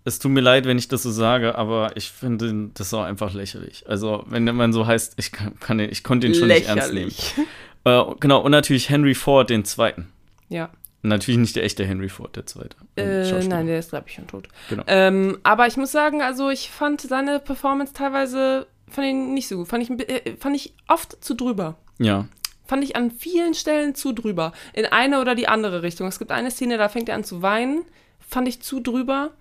es 0.07 0.19
tut 0.19 0.33
mir 0.33 0.43
leid, 0.43 0.67
wenn 0.67 0.77
ich 0.77 0.89
das 0.89 1.03
so 1.03 1.11
sage, 1.11 1.57
aber 1.57 1.97
ich 1.97 2.11
finde 2.11 2.71
das 2.75 2.93
auch 2.93 3.05
einfach 3.05 3.33
lächerlich. 3.33 3.85
Also, 3.89 4.23
wenn 4.27 4.45
man 4.45 4.73
so 4.75 4.87
heißt, 4.87 5.15
ich 5.17 5.33
kann, 5.33 5.59
kann 5.61 5.79
den, 5.79 5.91
ich 5.91 6.05
konnte 6.05 6.27
ihn 6.27 6.35
schon 6.35 6.49
nicht 6.49 6.69
ernst 6.69 6.93
nehmen. 6.93 7.07
Lächerlich. 7.09 7.35
Äh, 7.87 8.03
genau, 8.19 8.41
und 8.41 8.51
natürlich 8.51 8.89
Henry 8.89 9.15
Ford, 9.15 9.51
den 9.51 9.67
zweiten. 9.67 10.11
Ja. 10.49 10.71
Natürlich 11.03 11.37
nicht 11.37 11.55
der 11.55 11.65
echte 11.65 11.85
Henry 11.85 12.09
Ford, 12.09 12.35
der 12.35 12.47
zweite. 12.47 12.79
Äh, 12.97 13.47
nein, 13.47 13.67
der 13.67 13.79
ist, 13.79 13.91
glaube 13.91 14.07
ich, 14.09 14.15
schon 14.15 14.27
tot. 14.27 14.49
Genau. 14.71 14.85
Ähm, 14.87 15.37
aber 15.43 15.67
ich 15.67 15.77
muss 15.77 15.93
sagen, 15.93 16.23
also 16.23 16.49
ich 16.49 16.71
fand 16.71 17.03
seine 17.03 17.41
Performance 17.41 17.93
teilweise 17.93 18.67
fand 18.95 19.09
ich 19.09 19.15
nicht 19.15 19.49
so 19.49 19.57
gut. 19.57 19.69
Fand 19.69 19.83
ich, 19.83 19.91
äh, 20.09 20.37
fand 20.39 20.57
ich 20.57 20.75
oft 20.89 21.23
zu 21.23 21.35
drüber. 21.35 21.77
Ja. 21.99 22.27
Fand 22.67 22.83
ich 22.83 22.97
an 22.97 23.11
vielen 23.11 23.55
Stellen 23.55 23.95
zu 23.95 24.13
drüber. 24.13 24.53
In 24.73 24.87
eine 24.87 25.21
oder 25.21 25.35
die 25.35 25.49
andere 25.49 25.83
Richtung. 25.83 26.07
Es 26.09 26.19
gibt 26.19 26.31
eine 26.31 26.51
Szene, 26.51 26.79
da 26.79 26.89
fängt 26.89 27.09
er 27.09 27.15
an 27.15 27.25
zu 27.25 27.43
weinen. 27.43 27.85
Fand 28.21 28.49
ich 28.49 28.63
zu 28.63 28.81
drüber. 28.81 29.33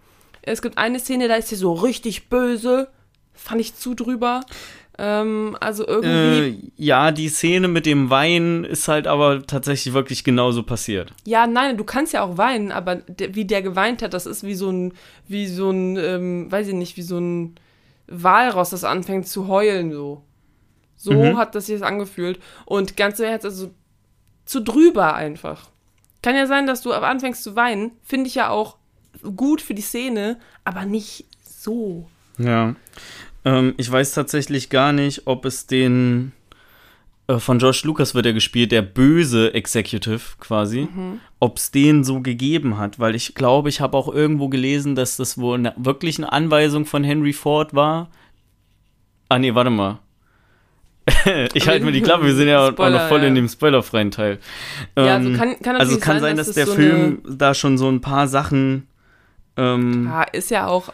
Es 0.41 0.61
gibt 0.61 0.77
eine 0.77 0.99
Szene, 0.99 1.27
da 1.27 1.35
ist 1.35 1.51
er 1.51 1.57
so 1.57 1.73
richtig 1.73 2.27
böse. 2.27 2.89
Fand 3.33 3.61
ich 3.61 3.75
zu 3.75 3.93
drüber. 3.93 4.41
Ähm, 4.97 5.57
also 5.59 5.87
irgendwie. 5.87 6.49
Äh, 6.49 6.71
ja, 6.75 7.11
die 7.11 7.29
Szene 7.29 7.67
mit 7.67 7.85
dem 7.85 8.09
Wein 8.09 8.63
ist 8.63 8.87
halt 8.87 9.07
aber 9.07 9.45
tatsächlich 9.47 9.93
wirklich 9.93 10.23
genauso 10.23 10.63
passiert. 10.63 11.13
Ja, 11.25 11.47
nein, 11.47 11.77
du 11.77 11.83
kannst 11.83 12.13
ja 12.13 12.23
auch 12.23 12.37
weinen, 12.37 12.71
aber 12.71 12.97
der, 12.97 13.33
wie 13.33 13.45
der 13.45 13.61
geweint 13.61 14.01
hat, 14.01 14.13
das 14.13 14.25
ist 14.25 14.43
wie 14.43 14.53
so 14.53 14.69
ein, 14.69 14.93
wie 15.27 15.47
so 15.47 15.71
ein, 15.71 15.97
ähm, 15.97 16.51
weiß 16.51 16.67
ich 16.67 16.75
nicht, 16.75 16.97
wie 16.97 17.01
so 17.01 17.17
ein 17.17 17.55
Walross, 18.07 18.71
das 18.71 18.83
anfängt 18.83 19.27
zu 19.27 19.47
heulen, 19.47 19.91
so. 19.91 20.23
So 20.95 21.13
Mhm. 21.13 21.37
hat 21.37 21.55
das 21.55 21.65
sich 21.65 21.79
das 21.79 21.87
angefühlt. 21.87 22.39
Und 22.65 22.95
ganz 22.97 23.19
im 23.19 23.25
Ernst, 23.25 23.45
also 23.45 23.71
zu 24.45 24.61
drüber 24.61 25.15
einfach. 25.15 25.69
Kann 26.21 26.35
ja 26.35 26.47
sein, 26.47 26.67
dass 26.67 26.81
du 26.81 26.93
anfängst 26.93 27.43
zu 27.43 27.55
weinen, 27.55 27.91
finde 28.03 28.27
ich 28.27 28.35
ja 28.35 28.49
auch 28.49 28.77
gut 29.35 29.61
für 29.61 29.73
die 29.73 29.81
Szene, 29.81 30.39
aber 30.63 30.85
nicht 30.85 31.25
so. 31.43 32.07
Ja. 32.37 32.75
Ähm, 33.45 33.73
ich 33.77 33.91
weiß 33.91 34.13
tatsächlich 34.13 34.69
gar 34.69 34.93
nicht, 34.93 35.27
ob 35.27 35.45
es 35.45 35.67
den 35.67 36.31
von 37.27 37.57
George 37.57 37.81
Lucas 37.85 38.15
wird 38.15 38.25
er 38.25 38.33
gespielt, 38.33 38.71
der 38.71 38.81
böse 38.81 39.53
Executive 39.53 40.21
quasi, 40.39 40.87
ob 41.39 41.57
es 41.57 41.71
den 41.71 42.03
so 42.03 42.19
gegeben 42.19 42.77
hat, 42.77 42.99
weil 42.99 43.15
ich 43.15 43.33
glaube, 43.33 43.69
ich 43.69 43.79
habe 43.79 43.97
auch 43.97 44.13
irgendwo 44.13 44.49
gelesen, 44.49 44.95
dass 44.95 45.15
das 45.17 45.37
wohl 45.37 45.57
eine, 45.57 45.73
wirklich 45.77 46.17
eine 46.17 46.31
Anweisung 46.31 46.85
von 46.85 47.03
Henry 47.03 47.33
Ford 47.33 47.73
war. 47.73 48.09
Ah 49.29 49.39
nee, 49.39 49.55
warte 49.55 49.69
mal. 49.69 49.99
ich 51.53 51.67
halte 51.67 51.85
mir 51.85 51.91
die 51.91 52.01
Klappe, 52.01 52.25
wir 52.25 52.35
sind 52.35 52.47
ja 52.47 52.67
auch 52.67 52.71
Spoiler, 52.71 53.03
noch 53.03 53.07
voll 53.09 53.21
ja. 53.21 53.27
in 53.27 53.35
dem 53.35 53.49
spoilerfreien 53.49 54.11
Teil. 54.11 54.39
Ja, 54.97 55.15
also 55.15 55.29
Ähm, 55.29 55.37
kann, 55.37 55.59
kann 55.61 55.75
also 55.75 55.97
kann 55.99 56.19
sein, 56.19 56.37
dass 56.37 56.47
dass, 56.47 56.55
der 56.55 56.67
so 56.67 56.73
Film 56.73 57.21
da 57.27 57.53
schon 57.53 57.77
so 57.77 57.89
ein 57.89 58.01
paar 58.01 58.27
Sachen 58.27 58.87
ähm, 59.57 60.05
Ja, 60.05 60.23
ist 60.23 60.49
ja 60.49 60.67
auch. 60.67 60.93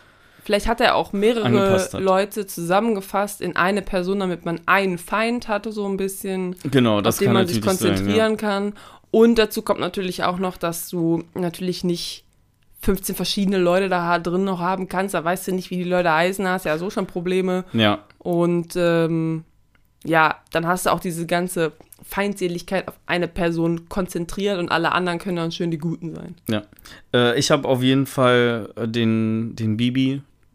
Vielleicht 0.50 0.66
hat 0.66 0.82
er 0.82 0.96
auch 0.96 1.14
mehrere. 1.14 1.88
Leute 2.00 2.48
zusammengefasst 2.48 3.40
in 3.40 3.56
eine 3.56 3.84
Person, 3.84 4.20
damit 4.20 4.46
man 4.46 4.60
einen 4.66 4.98
Feind 4.98 5.48
hatte, 5.48 5.72
so 5.72 5.88
ein 5.88 5.96
bisschen, 5.96 6.56
genau, 6.64 7.02
das 7.02 7.18
auf 7.18 7.20
den 7.20 7.26
kann 7.28 7.34
man 7.36 7.48
sich 7.48 7.64
natürlich 7.64 7.80
sein. 7.80 7.90
konzentrieren 7.90 8.38
kann. 8.38 8.74
Und 9.12 9.36
dazu 9.36 9.62
kommt 9.62 9.80
natürlich 9.80 10.24
auch 10.24 10.40
noch, 10.40 10.58
dass 10.58 10.90
du 10.90 11.24
natürlich 11.36 11.84
nicht 11.84 12.24
15 12.82 13.14
verschiedene 13.14 13.60
Leute 13.60 13.90
da 13.90 14.18
drin 14.18 14.44
noch 14.44 14.60
haben 14.60 14.90
kannst. 14.90 15.14
Da 15.14 15.24
weißt 15.24 15.50
du 15.50 15.52
nicht, 15.52 15.70
wie 15.70 15.78
die 15.78 15.84
Leute 15.84 16.12
heißen, 16.12 16.48
hast 16.48 16.66
ja 16.66 16.80
so 16.80 16.90
schon 16.90 17.06
Probleme. 17.06 17.64
Ja. 17.72 17.82
ja. 17.82 18.00
Und 18.18 18.74
ähm, 18.76 19.44
ja, 20.04 20.38
dann 20.50 20.66
hast 20.66 20.88
du 20.88 20.90
auch 20.90 21.00
diese 21.00 21.28
ganze 21.28 21.74
Feindseligkeit 22.02 22.88
auf 22.88 22.96
eine 23.06 23.28
Person 23.28 23.88
konzentriert 23.88 24.58
und 24.58 24.72
alle 24.72 24.94
anderen 24.94 25.20
können 25.20 25.36
dann 25.36 25.52
schön 25.52 25.70
die 25.70 25.78
Guten 25.78 26.16
sein. 26.16 26.34
Ja. 26.50 26.64
Äh, 27.14 27.38
ich 27.38 27.52
habe 27.52 27.68
auf 27.68 27.84
jeden 27.84 28.08
Fall 28.08 28.74
äh, 28.76 28.88
den, 28.88 29.56
den 29.56 29.78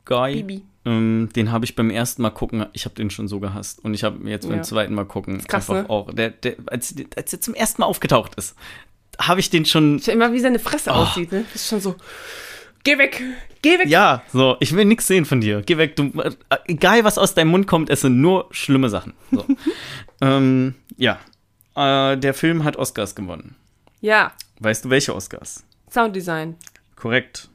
Bibi-Guy. 0.05 0.42
Bibi. 0.42 0.62
Ähm, 0.86 1.30
den 1.34 1.50
habe 1.50 1.64
ich 1.64 1.76
beim 1.76 1.88
ersten 1.90 2.20
Mal 2.22 2.30
gucken, 2.30 2.66
ich 2.74 2.84
habe 2.84 2.94
den 2.94 3.09
schon 3.11 3.26
so 3.26 3.40
gehasst. 3.40 3.82
Und 3.84 3.94
ich 3.94 4.05
habe 4.05 4.28
jetzt 4.28 4.46
beim 4.48 4.59
Ja. 4.59 4.62
zweiten 4.62 4.94
Mal 4.94 5.07
gucken 5.07 5.38
krass, 5.38 5.70
einfach 5.70 5.84
ne? 5.84 5.90
auch, 5.90 6.12
der, 6.12 6.30
der, 6.30 6.57
als, 6.66 6.94
als 7.16 7.32
er 7.32 7.40
zum 7.40 7.55
ersten 7.55 7.80
Mal 7.80 7.86
aufgetaucht 7.86 8.34
ist, 8.34 8.55
habe 9.18 9.40
ich 9.40 9.48
den 9.48 9.64
schon. 9.64 9.96
Ich 9.96 10.09
immer, 10.09 10.32
wie 10.32 10.40
seine 10.40 10.59
Fresse 10.59 10.90
Oh. 10.90 10.94
aussieht, 10.94 11.32
ne? 11.32 11.44
Das 11.52 11.62
ist 11.62 11.68
schon 11.68 11.80
so, 11.80 11.94
geh 12.82 12.98
weg, 12.98 13.22
geh 13.62 13.78
weg. 13.78 13.88
Ja, 13.88 14.22
so, 14.32 14.57
ich 14.61 14.74
will 14.74 14.84
nichts 14.84 15.07
sehen 15.07 15.24
von 15.24 15.40
dir. 15.40 15.62
Geh 15.62 15.78
weg, 15.78 15.96
du. 15.96 16.12
Egal, 16.66 17.02
was 17.05 17.16
aus 17.16 17.32
deinem 17.34 17.48
Mund 17.48 17.66
kommt, 17.66 17.88
es 17.88 18.02
sind 18.02 18.20
nur 18.20 18.48
schlimme 18.50 18.90
Sachen. 18.90 19.14
So. 19.32 19.46
ähm, 20.20 20.74
ja. 20.98 21.18
Äh, 21.76 22.18
der 22.18 22.34
Film 22.34 22.62
hat 22.64 22.76
Oscars 22.76 23.14
gewonnen. 23.14 23.57
Ja, 24.00 24.32
Weißt 24.61 24.84
du, 24.84 24.90
welche 24.90 25.14
Oscars? 25.14 25.64
Sounddesign. 25.90 26.57
Korrekt. 26.94 27.48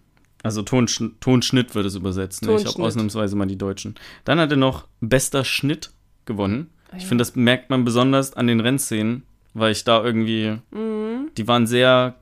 Also 0.43 0.61
Tonsch 0.61 1.01
Tonschnitt 1.19 1.75
wird 1.75 1.85
es 1.85 1.95
übersetzt. 1.95 2.45
Ne? 2.45 2.55
Ich 2.55 2.65
habe 2.65 2.81
ausnahmsweise 2.81 3.35
mal 3.35 3.45
die 3.47 3.57
Deutschen. 3.57 3.95
Dann 4.23 4.39
hat 4.39 4.51
er 4.51 4.57
noch 4.57 4.87
bester 5.01 5.43
Schnitt 5.43 5.91
gewonnen. 6.25 6.69
Ich 6.95 7.03
ja. 7.03 7.09
finde, 7.09 7.21
das 7.23 7.35
merkt 7.35 7.69
man 7.69 7.83
besonders 7.85 8.33
an 8.33 8.47
den 8.47 8.59
Rennszenen, 8.61 9.23
weil 9.53 9.71
ich 9.73 9.83
da 9.83 10.03
irgendwie, 10.03 10.57
Mhm. 10.71 11.29
die 11.37 11.47
waren 11.47 11.67
sehr 11.67 12.15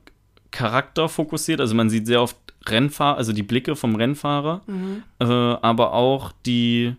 charakterfokussiert. 0.50 1.60
Also 1.60 1.74
man 1.74 1.90
sieht 1.90 2.06
sehr 2.06 2.22
oft 2.22 2.36
Rennfahrer, 2.66 3.16
also 3.16 3.32
die 3.32 3.42
Blicke 3.42 3.76
vom 3.76 3.94
Rennfahrer, 3.94 4.62
Mhm. 4.66 5.02
äh, 5.20 5.24
aber 5.24 5.92
auch 5.94 6.32
die, 6.44 6.94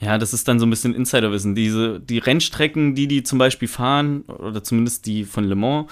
ja, 0.00 0.18
das 0.18 0.34
ist 0.34 0.48
dann 0.48 0.58
so 0.58 0.66
ein 0.66 0.70
bisschen 0.70 0.94
Insiderwissen. 0.94 1.54
Diese, 1.54 2.00
die 2.00 2.18
Rennstrecken, 2.18 2.94
die 2.94 3.06
die 3.06 3.22
zum 3.22 3.38
Beispiel 3.38 3.68
fahren, 3.68 4.22
oder 4.22 4.62
zumindest 4.62 5.06
die 5.06 5.24
von 5.24 5.44
Le 5.44 5.54
Mans, 5.54 5.90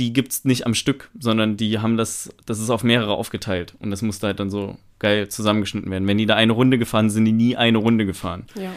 die 0.00 0.12
gibt's 0.14 0.44
nicht 0.44 0.66
am 0.66 0.74
Stück, 0.74 1.10
sondern 1.18 1.58
die 1.58 1.78
haben 1.78 1.98
das, 1.98 2.30
das 2.46 2.58
ist 2.58 2.70
auf 2.70 2.82
mehrere 2.82 3.12
aufgeteilt. 3.12 3.74
Und 3.80 3.90
das 3.90 4.00
musste 4.00 4.28
halt 4.28 4.40
dann 4.40 4.50
so 4.50 4.78
geil 4.98 5.28
zusammengeschnitten 5.28 5.90
werden. 5.90 6.08
Wenn 6.08 6.18
die 6.18 6.26
da 6.26 6.36
eine 6.36 6.52
Runde 6.52 6.78
gefahren 6.78 7.10
sind, 7.10 7.26
die 7.26 7.32
nie 7.32 7.56
eine 7.56 7.78
Runde 7.78 8.06
gefahren. 8.06 8.46
Ja. 8.54 8.72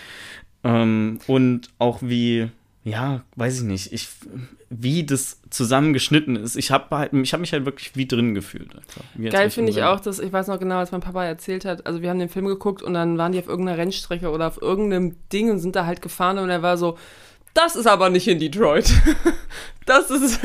Ähm, 0.65 1.19
und 1.27 1.69
auch 1.79 1.99
wie, 2.01 2.49
ja, 2.83 3.23
weiß 3.37 3.59
ich 3.59 3.63
nicht, 3.63 3.93
ich, 3.93 4.09
wie 4.69 5.05
das 5.05 5.39
zusammengeschnitten 5.49 6.35
ist. 6.35 6.57
Ich 6.57 6.71
habe 6.71 6.97
halt, 6.97 7.13
ich 7.13 7.31
habe 7.31 7.41
mich 7.41 7.53
halt 7.53 7.65
wirklich 7.65 7.95
wie 7.95 8.05
drin 8.05 8.35
gefühlt. 8.35 8.71
Wie 9.15 9.29
Geil 9.29 9.49
finde 9.49 9.71
ich 9.71 9.83
auch, 9.83 10.01
dass, 10.01 10.19
ich 10.19 10.33
weiß 10.33 10.47
noch 10.47 10.59
genau, 10.59 10.79
als 10.79 10.91
mein 10.91 11.01
Papa 11.01 11.23
erzählt 11.23 11.63
hat, 11.63 11.85
also 11.85 12.01
wir 12.01 12.09
haben 12.09 12.19
den 12.19 12.29
Film 12.29 12.47
geguckt 12.47 12.81
und 12.81 12.93
dann 12.93 13.17
waren 13.17 13.31
die 13.31 13.39
auf 13.39 13.47
irgendeiner 13.47 13.77
Rennstrecke 13.77 14.29
oder 14.29 14.47
auf 14.47 14.61
irgendeinem 14.61 15.15
Ding 15.31 15.49
und 15.51 15.59
sind 15.59 15.77
da 15.77 15.85
halt 15.85 16.01
gefahren 16.01 16.37
und 16.37 16.49
er 16.49 16.61
war 16.61 16.77
so, 16.77 16.97
das 17.53 17.75
ist 17.75 17.87
aber 17.87 18.09
nicht 18.09 18.27
in 18.27 18.39
Detroit. 18.39 18.91
das 19.85 20.09
ist, 20.09 20.39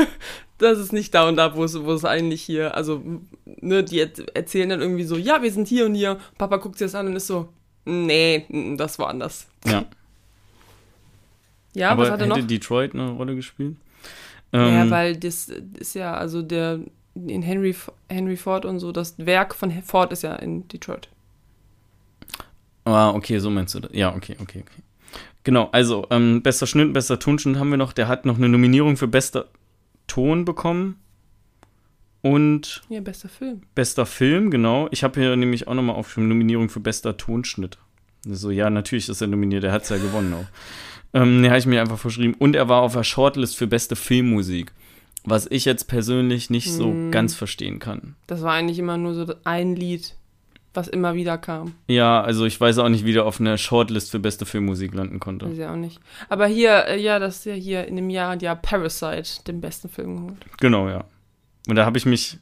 das 0.59 0.78
ist 0.78 0.92
nicht 0.92 1.14
da 1.14 1.28
und 1.28 1.36
da, 1.36 1.54
wo 1.56 1.64
es, 1.64 1.80
wo 1.82 1.92
es 1.92 2.04
eigentlich 2.04 2.42
hier, 2.42 2.74
also, 2.74 3.02
ne, 3.44 3.84
die 3.84 4.00
erzählen 4.00 4.68
dann 4.68 4.80
irgendwie 4.80 5.04
so, 5.04 5.16
ja, 5.16 5.42
wir 5.42 5.52
sind 5.52 5.68
hier 5.68 5.86
und 5.86 5.94
hier. 5.94 6.18
Papa 6.36 6.56
guckt 6.56 6.78
sich 6.78 6.86
das 6.86 6.94
an 6.94 7.06
und 7.06 7.16
ist 7.16 7.28
so, 7.28 7.48
nee, 7.84 8.44
das 8.76 8.98
war 8.98 9.09
anders. 9.09 9.46
Ja. 9.64 9.84
Ja, 11.74 11.90
Aber 11.90 12.02
was 12.02 12.11
hat 12.11 12.20
er 12.20 12.26
hätte 12.26 12.40
noch? 12.40 12.46
Detroit 12.46 12.94
eine 12.94 13.11
Rolle 13.11 13.36
gespielt? 13.36 13.76
ja, 14.52 14.82
Ähm, 14.82 14.90
weil 14.90 15.16
das 15.16 15.48
ist 15.78 15.94
ja, 15.94 16.14
also 16.14 16.42
der, 16.42 16.80
in 17.14 17.42
Henry, 17.42 17.74
Henry 18.09 18.36
Ford 18.36 18.64
und 18.64 18.80
so, 18.80 18.90
das 18.90 19.14
Werk 19.18 19.54
von 19.54 19.70
Ford 19.82 20.12
ist 20.12 20.22
ja 20.22 20.34
in 20.36 20.66
Detroit. 20.68 21.09
Ah, 22.84 23.11
okay, 23.11 23.38
so 23.38 23.50
meinst 23.50 23.74
du 23.74 23.80
das. 23.80 23.90
Ja, 23.92 24.14
okay, 24.14 24.36
okay, 24.40 24.64
okay. 24.66 24.82
Genau, 25.44 25.68
also, 25.72 26.06
ähm, 26.11 26.42
bester 26.42 26.66
Schnitt, 26.66 26.92
bester 26.92 27.18
Tonschnitt 27.18 27.59
haben 27.59 27.70
wir 27.70 27.76
noch. 27.76 27.92
Der 27.92 28.09
hat 28.09 28.24
noch 28.24 28.38
eine 28.38 28.48
Nominierung 28.48 28.96
für 28.96 29.09
bester 29.09 29.46
Ton 30.09 30.44
bekommen. 30.44 30.96
Und 32.20 32.82
Ja, 32.88 33.00
bester 33.00 33.28
Film. 33.28 33.62
bester 33.74 34.04
Film, 34.04 34.50
genau. 34.50 34.88
Ich 34.90 35.04
habe 35.04 35.20
hier 35.20 35.36
nämlich 35.36 35.68
auch 35.68 35.74
nochmal 35.74 35.94
aufgeschrieben, 35.96 36.28
Nominierung 36.28 36.68
für 36.68 36.80
bester 36.80 37.16
Tonschnitt. 37.16 37.78
So, 38.26 38.50
ja, 38.50 38.68
natürlich 38.70 39.09
ist 39.09 39.20
er 39.20 39.28
nominiert, 39.28 39.62
der 39.62 39.72
hat 39.72 39.84
es 39.84 39.88
ja 39.90 39.96
gewonnen 39.98 40.34
auch. 40.34 40.46
Ähm, 41.14 41.40
ne, 41.40 41.48
habe 41.48 41.59
ich 41.59 41.64
mir 41.64 41.80
einfach 41.80 41.98
verschrieben. 41.98 42.34
Und 42.38 42.54
er 42.54 42.68
war 42.68 42.82
auf 42.82 42.92
der 42.92 43.02
Shortlist 43.02 43.56
für 43.56 43.66
beste 43.66 43.96
Filmmusik. 43.96 44.72
Was 45.24 45.46
ich 45.50 45.64
jetzt 45.64 45.84
persönlich 45.88 46.50
nicht 46.50 46.70
so 46.70 46.90
Hm. 46.90 47.11
ganz 47.11 47.34
verstehen 47.34 47.78
kann. 47.78 48.14
Das 48.26 48.42
war 48.42 48.52
eigentlich 48.52 48.78
immer 48.78 48.98
nur 48.98 49.14
so 49.14 49.34
ein 49.44 49.74
Lied, 49.74 50.16
was 50.78 50.88
immer 50.88 51.14
wieder 51.14 51.38
kam. 51.38 51.74
Ja, 51.88 52.22
also 52.22 52.46
ich 52.46 52.60
weiß 52.60 52.78
auch 52.78 52.88
nicht, 52.88 53.04
wie 53.04 53.12
der 53.12 53.24
auf 53.24 53.40
einer 53.40 53.58
Shortlist 53.58 54.10
für 54.10 54.20
beste 54.20 54.46
Filmmusik 54.46 54.94
landen 54.94 55.18
konnte. 55.18 55.46
Weiß 55.46 55.58
ich 55.58 55.66
auch 55.66 55.76
nicht. 55.76 56.00
Aber 56.28 56.46
hier, 56.46 56.86
äh, 56.86 57.00
ja, 57.00 57.18
das 57.18 57.38
ist 57.38 57.46
ja 57.46 57.54
hier 57.54 57.86
in 57.86 57.96
dem 57.96 58.10
Jahr 58.10 58.40
ja 58.40 58.54
Parasite 58.54 59.42
den 59.46 59.60
besten 59.60 59.88
Film 59.88 60.16
geholt. 60.16 60.38
Genau, 60.60 60.88
ja. 60.88 61.04
Und 61.68 61.76
da 61.76 61.84
habe 61.84 61.98
ich 61.98 62.06
mich, 62.06 62.38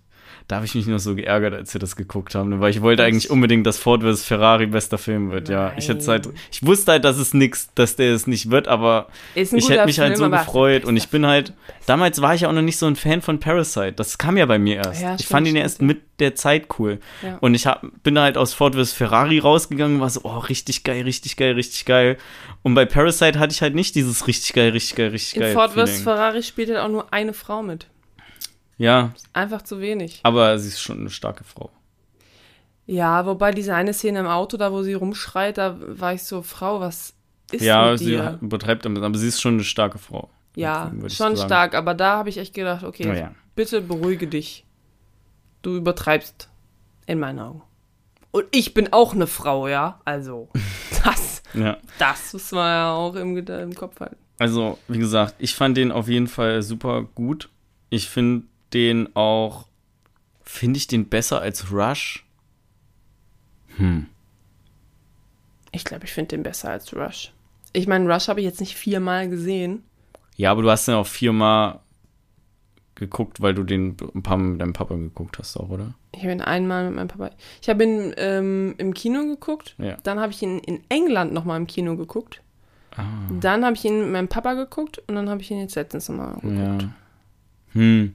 da 0.48 0.56
habe 0.56 0.66
ich 0.66 0.76
mich 0.76 0.86
noch 0.86 1.00
so 1.00 1.16
geärgert, 1.16 1.54
als 1.54 1.74
wir 1.74 1.80
das 1.80 1.96
geguckt 1.96 2.36
haben, 2.36 2.60
weil 2.60 2.70
ich 2.70 2.80
wollte 2.80 3.02
eigentlich 3.02 3.30
unbedingt, 3.30 3.66
dass 3.66 3.78
Ford 3.78 4.02
vs. 4.02 4.24
Ferrari 4.24 4.66
bester 4.66 4.96
Film 4.96 5.32
wird, 5.32 5.48
ja. 5.48 5.72
Ich 5.76 5.88
hätte 5.88 6.06
halt, 6.06 6.28
ich 6.52 6.64
wusste 6.64 6.92
halt, 6.92 7.04
dass 7.04 7.18
es 7.18 7.34
nix, 7.34 7.70
dass 7.74 7.96
der 7.96 8.14
es 8.14 8.28
nicht 8.28 8.50
wird, 8.50 8.68
aber 8.68 9.08
ich 9.34 9.50
hätte 9.50 9.86
mich 9.86 9.98
halt 9.98 10.10
Film, 10.10 10.16
so 10.16 10.24
aber 10.26 10.38
gefreut 10.38 10.84
und 10.84 10.96
ich 10.96 11.08
bin 11.08 11.26
halt, 11.26 11.52
damals 11.86 12.22
war 12.22 12.34
ich 12.34 12.42
ja 12.42 12.48
auch 12.48 12.52
noch 12.52 12.62
nicht 12.62 12.78
so 12.78 12.86
ein 12.86 12.94
Fan 12.94 13.22
von 13.22 13.40
Parasite. 13.40 13.94
Das 13.94 14.18
kam 14.18 14.36
ja 14.36 14.46
bei 14.46 14.60
mir 14.60 14.76
erst. 14.76 15.02
Ja, 15.02 15.16
ich 15.18 15.26
fand 15.26 15.48
ihn 15.48 15.56
ja 15.56 15.62
erst 15.62 15.82
mit 15.82 16.02
der 16.20 16.36
Zeit 16.36 16.68
cool. 16.78 17.00
Ja. 17.22 17.38
Und 17.40 17.54
ich 17.54 17.66
hab, 17.66 17.84
bin 18.04 18.16
halt 18.16 18.38
aus 18.38 18.54
Ford 18.54 18.76
vs. 18.76 18.92
Ferrari 18.92 19.40
rausgegangen 19.40 19.96
und 19.96 20.00
war 20.00 20.10
so, 20.10 20.20
oh, 20.22 20.38
richtig 20.38 20.84
geil, 20.84 21.02
richtig 21.02 21.36
geil, 21.36 21.54
richtig 21.54 21.84
geil. 21.86 22.18
Und 22.62 22.74
bei 22.74 22.84
Parasite 22.84 23.40
hatte 23.40 23.52
ich 23.52 23.62
halt 23.62 23.74
nicht 23.74 23.96
dieses 23.96 24.28
richtig 24.28 24.52
geil, 24.52 24.70
richtig 24.70 24.94
geil, 24.94 25.08
richtig 25.08 25.34
In 25.34 25.42
geil. 25.42 25.54
Ford 25.54 25.72
vs. 25.72 26.02
Ferrari 26.02 26.44
spielt 26.44 26.68
halt 26.68 26.78
auch 26.78 26.88
nur 26.88 27.12
eine 27.12 27.32
Frau 27.32 27.64
mit. 27.64 27.88
Ja, 28.78 29.12
Einfach 29.32 29.62
zu 29.62 29.80
wenig. 29.80 30.20
aber 30.22 30.58
sie 30.58 30.68
ist 30.68 30.80
schon 30.82 31.00
eine 31.00 31.10
starke 31.10 31.44
Frau. 31.44 31.70
Ja, 32.86 33.26
wobei 33.26 33.50
diese 33.52 33.74
eine 33.74 33.92
Szene 33.94 34.20
im 34.20 34.26
Auto, 34.26 34.56
da 34.56 34.70
wo 34.72 34.82
sie 34.82 34.94
rumschreit, 34.94 35.58
da 35.58 35.76
war 35.80 36.12
ich 36.14 36.22
so, 36.22 36.42
Frau, 36.42 36.78
was 36.80 37.14
ist 37.50 37.62
ja, 37.62 37.90
mit 37.90 37.98
sie 37.98 38.06
dir? 38.06 38.38
betreibt 38.40 38.84
damit, 38.84 39.02
aber 39.02 39.18
sie 39.18 39.28
ist 39.28 39.40
schon 39.40 39.54
eine 39.54 39.64
starke 39.64 39.98
Frau. 39.98 40.30
Ja, 40.54 40.90
schon 41.08 41.36
stark, 41.36 41.74
aber 41.74 41.94
da 41.94 42.16
habe 42.18 42.28
ich 42.28 42.38
echt 42.38 42.54
gedacht, 42.54 42.84
okay, 42.84 43.06
Naja. 43.06 43.32
bitte 43.54 43.80
beruhige 43.82 44.26
dich. 44.26 44.64
Du 45.62 45.76
übertreibst 45.76 46.48
in 47.06 47.18
meinen 47.18 47.40
Augen. 47.40 47.62
Und 48.30 48.44
ich 48.52 48.72
bin 48.72 48.92
auch 48.92 49.14
eine 49.14 49.26
Frau, 49.26 49.68
ja? 49.68 50.00
Also, 50.04 50.48
das, 51.04 51.42
Ja. 51.54 51.76
das 51.98 52.32
muss 52.32 52.52
man 52.52 52.66
ja 52.68 52.92
auch 52.92 53.14
im, 53.16 53.36
im 53.36 53.74
Kopf 53.74 53.98
halten. 54.00 54.16
Also, 54.38 54.78
wie 54.88 54.98
gesagt, 54.98 55.34
ich 55.38 55.54
fand 55.54 55.76
den 55.76 55.90
auf 55.92 56.08
jeden 56.08 56.26
Fall 56.26 56.62
super 56.62 57.02
gut. 57.02 57.48
Ich 57.90 58.08
finde 58.08 58.46
den 58.76 59.16
auch, 59.16 59.66
finde 60.42 60.76
ich 60.76 60.86
den 60.86 61.08
besser 61.08 61.40
als 61.40 61.72
Rush? 61.72 62.24
Hm. 63.76 64.06
Ich 65.72 65.84
glaube, 65.84 66.04
ich 66.04 66.12
finde 66.12 66.28
den 66.36 66.42
besser 66.42 66.70
als 66.70 66.94
Rush. 66.94 67.32
Ich 67.72 67.86
meine, 67.86 68.12
Rush 68.12 68.28
habe 68.28 68.40
ich 68.40 68.46
jetzt 68.46 68.60
nicht 68.60 68.76
viermal 68.76 69.28
gesehen. 69.28 69.82
Ja, 70.36 70.50
aber 70.52 70.62
du 70.62 70.70
hast 70.70 70.86
den 70.86 70.94
auch 70.94 71.06
viermal 71.06 71.80
geguckt, 72.94 73.40
weil 73.42 73.54
du 73.54 73.62
den 73.64 73.96
ein 74.14 74.22
paar 74.22 74.36
Mal 74.38 74.44
mit 74.52 74.60
deinem 74.60 74.72
Papa 74.72 74.94
geguckt 74.94 75.38
hast, 75.38 75.56
auch, 75.56 75.68
oder? 75.68 75.94
Ich 76.12 76.20
habe 76.22 76.32
ihn 76.32 76.40
einmal 76.40 76.86
mit 76.86 76.94
meinem 76.96 77.08
Papa. 77.08 77.30
Ich 77.60 77.68
habe 77.68 77.84
ihn 77.84 78.14
ähm, 78.16 78.74
im 78.78 78.94
Kino 78.94 79.24
geguckt. 79.26 79.74
Ja. 79.78 79.96
Dann 80.02 80.18
habe 80.20 80.32
ich 80.32 80.40
ihn 80.42 80.58
in 80.60 80.80
England 80.88 81.32
nochmal 81.34 81.58
im 81.58 81.66
Kino 81.66 81.96
geguckt. 81.96 82.42
Ah, 82.96 83.04
Dann 83.40 83.64
habe 83.64 83.76
ich 83.76 83.84
ihn 83.84 84.00
mit 84.00 84.12
meinem 84.12 84.28
Papa 84.28 84.54
geguckt 84.54 84.98
und 85.06 85.14
dann 85.14 85.28
habe 85.28 85.42
ich 85.42 85.50
ihn 85.50 85.60
jetzt 85.60 85.74
letztens 85.74 86.08
nochmal 86.08 86.34
geguckt. 86.36 86.54
ja. 86.56 86.78
Hm. 87.72 88.14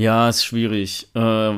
Ja, 0.00 0.28
ist 0.28 0.44
schwierig. 0.44 1.08
Äh, 1.14 1.50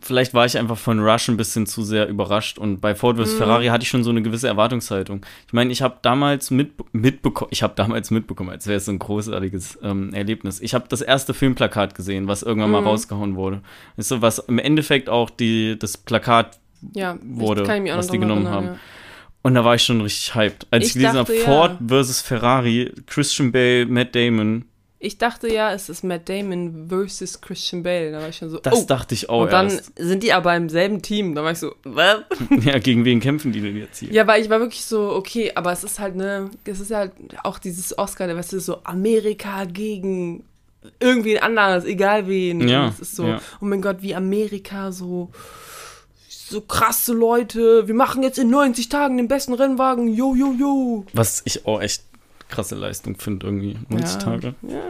vielleicht 0.00 0.34
war 0.34 0.44
ich 0.44 0.58
einfach 0.58 0.76
von 0.76 0.98
Rush 0.98 1.28
ein 1.28 1.36
bisschen 1.36 1.66
zu 1.66 1.84
sehr 1.84 2.08
überrascht 2.08 2.58
und 2.58 2.80
bei 2.80 2.96
Ford 2.96 3.16
vs. 3.16 3.34
Ferrari 3.34 3.66
hatte 3.66 3.84
ich 3.84 3.88
schon 3.88 4.02
so 4.02 4.10
eine 4.10 4.22
gewisse 4.22 4.48
Erwartungshaltung. 4.48 5.24
Ich 5.46 5.52
meine, 5.52 5.70
ich 5.70 5.80
habe 5.80 5.98
damals 6.02 6.50
mit, 6.50 6.72
mitbekommen, 6.92 7.50
ich 7.52 7.62
habe 7.62 7.74
damals 7.76 8.10
mitbekommen, 8.10 8.50
als 8.50 8.66
wäre 8.66 8.78
es 8.78 8.86
so 8.86 8.90
ein 8.92 8.98
großartiges 8.98 9.78
ähm, 9.84 10.12
Erlebnis. 10.14 10.60
Ich 10.60 10.74
habe 10.74 10.86
das 10.88 11.00
erste 11.00 11.32
Filmplakat 11.32 11.94
gesehen, 11.94 12.26
was 12.26 12.42
irgendwann 12.42 12.72
mal 12.72 12.80
Mhm. 12.80 12.88
rausgehauen 12.88 13.36
wurde. 13.36 13.62
Ist 13.96 14.08
so 14.08 14.20
was 14.20 14.40
im 14.40 14.58
Endeffekt 14.58 15.08
auch 15.08 15.30
die, 15.30 15.78
das 15.78 15.96
Plakat 15.96 16.58
Ja, 16.92 17.18
Wurde, 17.22 17.68
was 17.96 18.08
die 18.08 18.18
genommen 18.18 18.48
haben. 18.48 18.80
Und 19.42 19.54
da 19.54 19.64
war 19.64 19.76
ich 19.76 19.84
schon 19.84 20.00
richtig 20.00 20.34
hyped. 20.34 20.66
Als 20.72 20.86
ich, 20.86 20.90
Ich 20.90 20.94
gelesen 20.94 21.18
habe, 21.18 21.32
Ford 21.32 21.76
ja. 21.80 21.86
versus 21.86 22.20
Ferrari, 22.20 22.92
Christian 23.06 23.52
Bale, 23.52 23.86
Matt 23.86 24.16
Damon, 24.16 24.56
Ja. 24.56 24.64
Ich 25.00 25.16
dachte 25.16 25.52
ja, 25.52 25.72
es 25.72 25.88
ist 25.88 26.02
Matt 26.02 26.28
Damon 26.28 26.88
versus 26.88 27.40
Christian 27.40 27.84
Bale. 27.84 28.10
Da 28.10 28.20
war 28.20 28.30
ich 28.30 28.36
schon 28.36 28.50
so, 28.50 28.58
das 28.58 28.82
oh. 28.82 28.84
dachte 28.84 29.14
ich 29.14 29.28
auch 29.28 29.42
und 29.42 29.52
dann 29.52 29.70
erst. 29.70 29.92
sind 29.96 30.24
die 30.24 30.32
aber 30.32 30.56
im 30.56 30.68
selben 30.68 31.02
Team. 31.02 31.36
Da 31.36 31.44
war 31.44 31.52
ich 31.52 31.58
so, 31.58 31.74
was? 31.84 32.22
Ja, 32.64 32.78
gegen 32.78 33.04
wen 33.04 33.20
kämpfen 33.20 33.52
die 33.52 33.60
denn 33.60 33.76
jetzt 33.76 33.98
hier? 33.98 34.10
Ja, 34.10 34.26
weil 34.26 34.42
ich 34.42 34.50
war 34.50 34.58
wirklich 34.58 34.84
so, 34.84 35.12
okay, 35.12 35.52
aber 35.54 35.70
es 35.70 35.84
ist 35.84 36.00
halt, 36.00 36.16
ne, 36.16 36.50
es 36.64 36.80
ist 36.80 36.90
halt 36.90 37.12
auch 37.44 37.60
dieses 37.60 37.96
Oscar, 37.96 38.26
der 38.26 38.36
weißt 38.36 38.54
du, 38.54 38.60
so 38.60 38.82
Amerika 38.82 39.66
gegen 39.66 40.42
irgendwie 40.98 41.38
anderes, 41.38 41.84
egal 41.84 42.26
wen. 42.26 42.66
Ja, 42.68 42.86
Und 42.86 42.94
es 42.94 43.00
ist 43.00 43.16
so, 43.16 43.26
ja. 43.26 43.40
oh 43.60 43.66
mein 43.66 43.82
Gott, 43.82 43.98
wie 44.00 44.16
Amerika 44.16 44.90
so, 44.90 45.30
so 46.28 46.60
krasse 46.60 47.12
Leute, 47.12 47.86
wir 47.86 47.94
machen 47.94 48.24
jetzt 48.24 48.38
in 48.38 48.50
90 48.50 48.88
Tagen 48.88 49.16
den 49.16 49.28
besten 49.28 49.54
Rennwagen, 49.54 50.08
yo, 50.08 50.34
yo, 50.34 50.52
yo. 50.58 51.04
Was 51.12 51.42
ich 51.44 51.66
auch 51.66 51.80
echt 51.80 52.02
krasse 52.48 52.74
Leistung 52.74 53.16
finde, 53.16 53.46
irgendwie. 53.46 53.76
90 53.88 54.14
ja. 54.14 54.18
Tage. 54.26 54.54
Ja. 54.62 54.80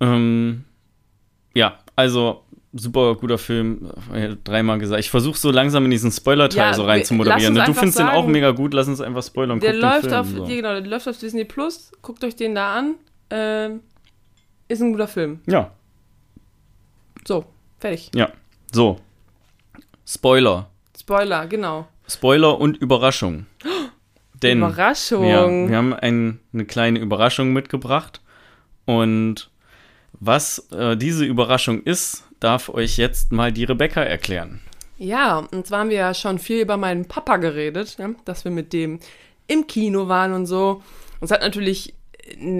Ähm, 0.00 0.64
ja, 1.54 1.78
also 1.96 2.42
super 2.72 3.14
guter 3.14 3.38
Film. 3.38 3.88
Dreimal 4.42 4.78
gesagt. 4.78 5.00
Ich 5.00 5.10
versuche 5.10 5.38
so 5.38 5.50
langsam 5.50 5.84
in 5.84 5.90
diesen 5.92 6.10
Spoiler-Teil 6.10 6.58
Ja, 6.70 6.74
so 6.74 6.84
rein 6.84 7.04
zu 7.04 7.14
moderieren. 7.14 7.54
ne? 7.54 7.64
Du 7.64 7.72
findest 7.74 7.98
den 8.00 8.06
auch 8.08 8.22
sagen- 8.22 8.32
mega 8.32 8.50
gut, 8.50 8.74
lass 8.74 8.88
uns 8.88 9.00
einfach 9.00 9.22
spoilern. 9.22 9.60
Der 9.60 9.74
läuft 9.74 10.00
Film, 10.06 10.14
auf, 10.14 10.26
so. 10.28 10.44
ja, 10.44 10.56
genau, 10.56 10.72
der 10.72 10.80
läuft 10.86 11.08
auf 11.08 11.18
Disney 11.18 11.44
Plus, 11.44 11.92
guckt 12.02 12.24
euch 12.24 12.34
den 12.36 12.54
da 12.56 12.74
an. 12.74 12.94
Ähm, 13.30 13.80
ist 14.68 14.82
ein 14.82 14.92
guter 14.92 15.08
Film. 15.08 15.40
Ja, 15.46 15.70
So, 17.26 17.44
fertig. 17.78 18.10
so. 18.72 18.98
Spoiler. 20.06 20.68
Spoiler, 20.98 21.46
genau. 21.46 21.86
Spoiler 22.08 22.58
und 22.60 22.76
Überraschung. 22.78 23.46
Denn 24.44 24.58
Überraschung. 24.58 25.26
Ja, 25.26 25.48
wir 25.48 25.76
haben 25.76 25.94
ein, 25.94 26.40
eine 26.52 26.64
kleine 26.64 26.98
Überraschung 27.00 27.52
mitgebracht. 27.52 28.20
Und 28.84 29.50
was 30.12 30.70
äh, 30.70 30.96
diese 30.96 31.24
Überraschung 31.24 31.82
ist, 31.82 32.24
darf 32.40 32.68
euch 32.68 32.96
jetzt 32.96 33.32
mal 33.32 33.52
die 33.52 33.64
Rebecca 33.64 34.02
erklären. 34.02 34.60
Ja, 34.98 35.38
und 35.38 35.66
zwar 35.66 35.80
haben 35.80 35.90
wir 35.90 35.96
ja 35.96 36.14
schon 36.14 36.38
viel 36.38 36.60
über 36.60 36.76
meinen 36.76 37.06
Papa 37.06 37.38
geredet, 37.38 37.96
ja, 37.98 38.10
dass 38.24 38.44
wir 38.44 38.52
mit 38.52 38.72
dem 38.72 39.00
im 39.46 39.66
Kino 39.66 40.08
waren 40.08 40.32
und 40.32 40.46
so. 40.46 40.82
Und 41.20 41.26
es 41.26 41.30
hat 41.30 41.42
natürlich, 41.42 41.94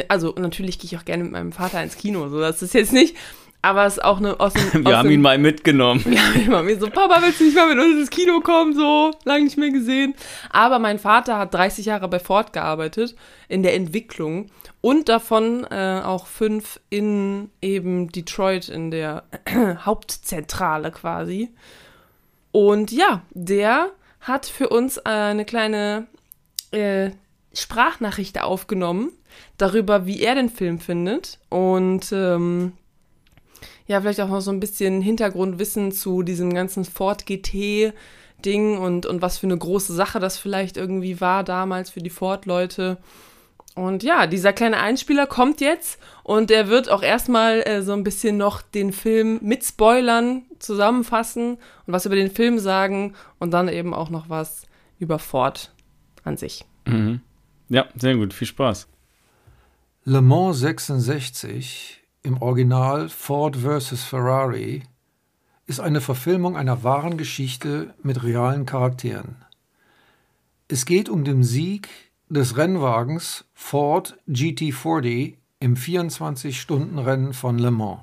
also 0.08 0.34
natürlich 0.36 0.78
gehe 0.78 0.90
ich 0.90 0.96
auch 0.98 1.04
gerne 1.04 1.24
mit 1.24 1.32
meinem 1.32 1.52
Vater 1.52 1.82
ins 1.82 1.96
Kino, 1.96 2.28
so 2.28 2.40
das 2.40 2.62
ist 2.62 2.74
jetzt 2.74 2.92
nicht, 2.92 3.16
aber 3.64 3.86
es 3.86 3.94
ist 3.94 4.04
auch 4.04 4.18
eine 4.18 4.38
aus 4.38 4.52
dem, 4.52 4.72
Wir 4.84 4.90
aus 4.90 4.96
haben 4.98 5.08
dem, 5.08 5.14
ihn 5.14 5.22
mal 5.22 5.38
mitgenommen. 5.38 6.04
wir 6.06 6.22
haben 6.22 6.40
immer 6.40 6.62
mir 6.62 6.78
so, 6.78 6.90
Papa, 6.90 7.22
willst 7.22 7.40
du 7.40 7.44
nicht 7.44 7.56
mal 7.56 7.74
mit 7.74 7.82
uns 7.82 7.98
ins 7.98 8.10
Kino 8.10 8.40
kommen? 8.40 8.74
So, 8.74 9.12
lange 9.24 9.44
nicht 9.44 9.56
mehr 9.56 9.70
gesehen. 9.70 10.14
Aber 10.50 10.78
mein 10.78 10.98
Vater 10.98 11.38
hat 11.38 11.54
30 11.54 11.86
Jahre 11.86 12.08
bei 12.08 12.18
Ford 12.18 12.52
gearbeitet, 12.52 13.16
in 13.48 13.62
der 13.62 13.74
Entwicklung. 13.74 14.50
Und 14.82 15.08
davon 15.08 15.64
äh, 15.70 16.02
auch 16.04 16.26
fünf 16.26 16.78
in 16.90 17.50
eben 17.62 18.08
Detroit, 18.08 18.68
in 18.68 18.90
der 18.90 19.24
Hauptzentrale 19.86 20.90
quasi. 20.90 21.48
Und 22.52 22.92
ja, 22.92 23.22
der 23.30 23.90
hat 24.20 24.44
für 24.44 24.68
uns 24.68 24.98
äh, 24.98 25.02
eine 25.04 25.46
kleine 25.46 26.06
äh, 26.70 27.10
Sprachnachricht 27.54 28.40
aufgenommen, 28.42 29.10
darüber, 29.56 30.04
wie 30.04 30.20
er 30.20 30.34
den 30.34 30.50
Film 30.50 30.80
findet. 30.80 31.38
Und 31.48 32.12
ähm, 32.12 32.74
ja, 33.86 34.00
vielleicht 34.00 34.20
auch 34.20 34.28
noch 34.28 34.40
so 34.40 34.50
ein 34.50 34.60
bisschen 34.60 35.02
Hintergrundwissen 35.02 35.92
zu 35.92 36.22
diesem 36.22 36.54
ganzen 36.54 36.84
Ford 36.84 37.26
GT-Ding 37.26 38.78
und, 38.78 39.06
und 39.06 39.22
was 39.22 39.38
für 39.38 39.46
eine 39.46 39.58
große 39.58 39.92
Sache 39.92 40.20
das 40.20 40.38
vielleicht 40.38 40.76
irgendwie 40.76 41.20
war 41.20 41.44
damals 41.44 41.90
für 41.90 42.00
die 42.00 42.10
Ford-Leute. 42.10 42.98
Und 43.74 44.04
ja, 44.04 44.26
dieser 44.26 44.52
kleine 44.52 44.78
Einspieler 44.78 45.26
kommt 45.26 45.60
jetzt 45.60 45.98
und 46.22 46.50
er 46.50 46.68
wird 46.68 46.88
auch 46.88 47.02
erstmal 47.02 47.62
äh, 47.66 47.82
so 47.82 47.92
ein 47.92 48.04
bisschen 48.04 48.36
noch 48.36 48.62
den 48.62 48.92
Film 48.92 49.40
mit 49.42 49.64
Spoilern 49.64 50.42
zusammenfassen 50.60 51.58
und 51.86 51.92
was 51.92 52.06
über 52.06 52.14
den 52.14 52.30
Film 52.30 52.60
sagen 52.60 53.14
und 53.40 53.50
dann 53.50 53.68
eben 53.68 53.92
auch 53.92 54.10
noch 54.10 54.28
was 54.28 54.62
über 55.00 55.18
Ford 55.18 55.72
an 56.22 56.36
sich. 56.36 56.64
Mhm. 56.86 57.20
Ja, 57.68 57.86
sehr 57.96 58.14
gut. 58.14 58.32
Viel 58.32 58.46
Spaß. 58.46 58.86
Le 60.04 60.22
Mans 60.22 60.60
66 60.60 62.03
im 62.24 62.40
Original 62.40 63.10
Ford 63.10 63.54
vs. 63.54 64.02
Ferrari 64.02 64.82
ist 65.66 65.78
eine 65.78 66.00
Verfilmung 66.00 66.56
einer 66.56 66.82
wahren 66.82 67.18
Geschichte 67.18 67.94
mit 68.02 68.22
realen 68.22 68.66
Charakteren. 68.66 69.44
Es 70.66 70.86
geht 70.86 71.10
um 71.10 71.24
den 71.24 71.44
Sieg 71.44 71.88
des 72.30 72.56
Rennwagens 72.56 73.44
Ford 73.52 74.18
GT40 74.26 75.34
im 75.60 75.76
24-Stunden-Rennen 75.76 77.34
von 77.34 77.58
Le 77.58 77.70
Mans. 77.70 78.00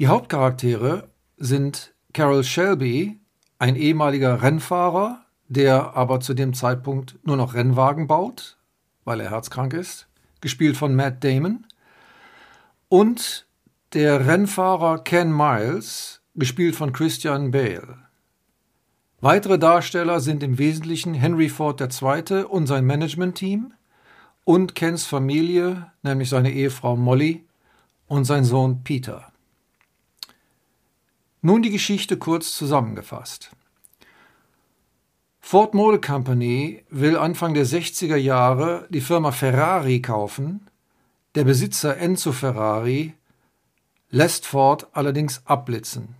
Die 0.00 0.08
Hauptcharaktere 0.08 1.08
sind 1.36 1.94
Carroll 2.12 2.42
Shelby, 2.42 3.20
ein 3.60 3.76
ehemaliger 3.76 4.42
Rennfahrer, 4.42 5.24
der 5.46 5.96
aber 5.96 6.18
zu 6.18 6.34
dem 6.34 6.52
Zeitpunkt 6.52 7.16
nur 7.22 7.36
noch 7.36 7.54
Rennwagen 7.54 8.08
baut, 8.08 8.58
weil 9.04 9.20
er 9.20 9.30
herzkrank 9.30 9.72
ist, 9.72 10.08
gespielt 10.40 10.76
von 10.76 10.96
Matt 10.96 11.22
Damon, 11.22 11.64
und 12.88 13.46
der 13.92 14.26
Rennfahrer 14.26 14.98
Ken 15.04 15.34
Miles, 15.34 16.20
gespielt 16.34 16.76
von 16.76 16.92
Christian 16.92 17.50
Bale. 17.50 17.98
Weitere 19.20 19.58
Darsteller 19.58 20.20
sind 20.20 20.42
im 20.42 20.58
Wesentlichen 20.58 21.14
Henry 21.14 21.48
Ford 21.48 21.80
II. 21.80 22.44
und 22.44 22.66
sein 22.66 22.84
Management-Team 22.84 23.72
und 24.44 24.74
Kens 24.74 25.06
Familie, 25.06 25.90
nämlich 26.02 26.28
seine 26.28 26.52
Ehefrau 26.52 26.96
Molly 26.96 27.44
und 28.06 28.24
sein 28.24 28.44
Sohn 28.44 28.84
Peter. 28.84 29.32
Nun 31.40 31.62
die 31.62 31.70
Geschichte 31.70 32.16
kurz 32.16 32.54
zusammengefasst. 32.56 33.50
Ford 35.40 35.74
Motor 35.74 36.00
Company 36.00 36.84
will 36.88 37.16
Anfang 37.16 37.54
der 37.54 37.66
60er 37.66 38.16
Jahre 38.16 38.86
die 38.88 39.02
Firma 39.02 39.30
Ferrari 39.30 40.00
kaufen. 40.00 40.68
Der 41.34 41.42
Besitzer 41.42 41.96
Enzo 41.96 42.30
Ferrari 42.30 43.14
lässt 44.08 44.46
Ford 44.46 44.86
allerdings 44.92 45.44
abblitzen. 45.46 46.14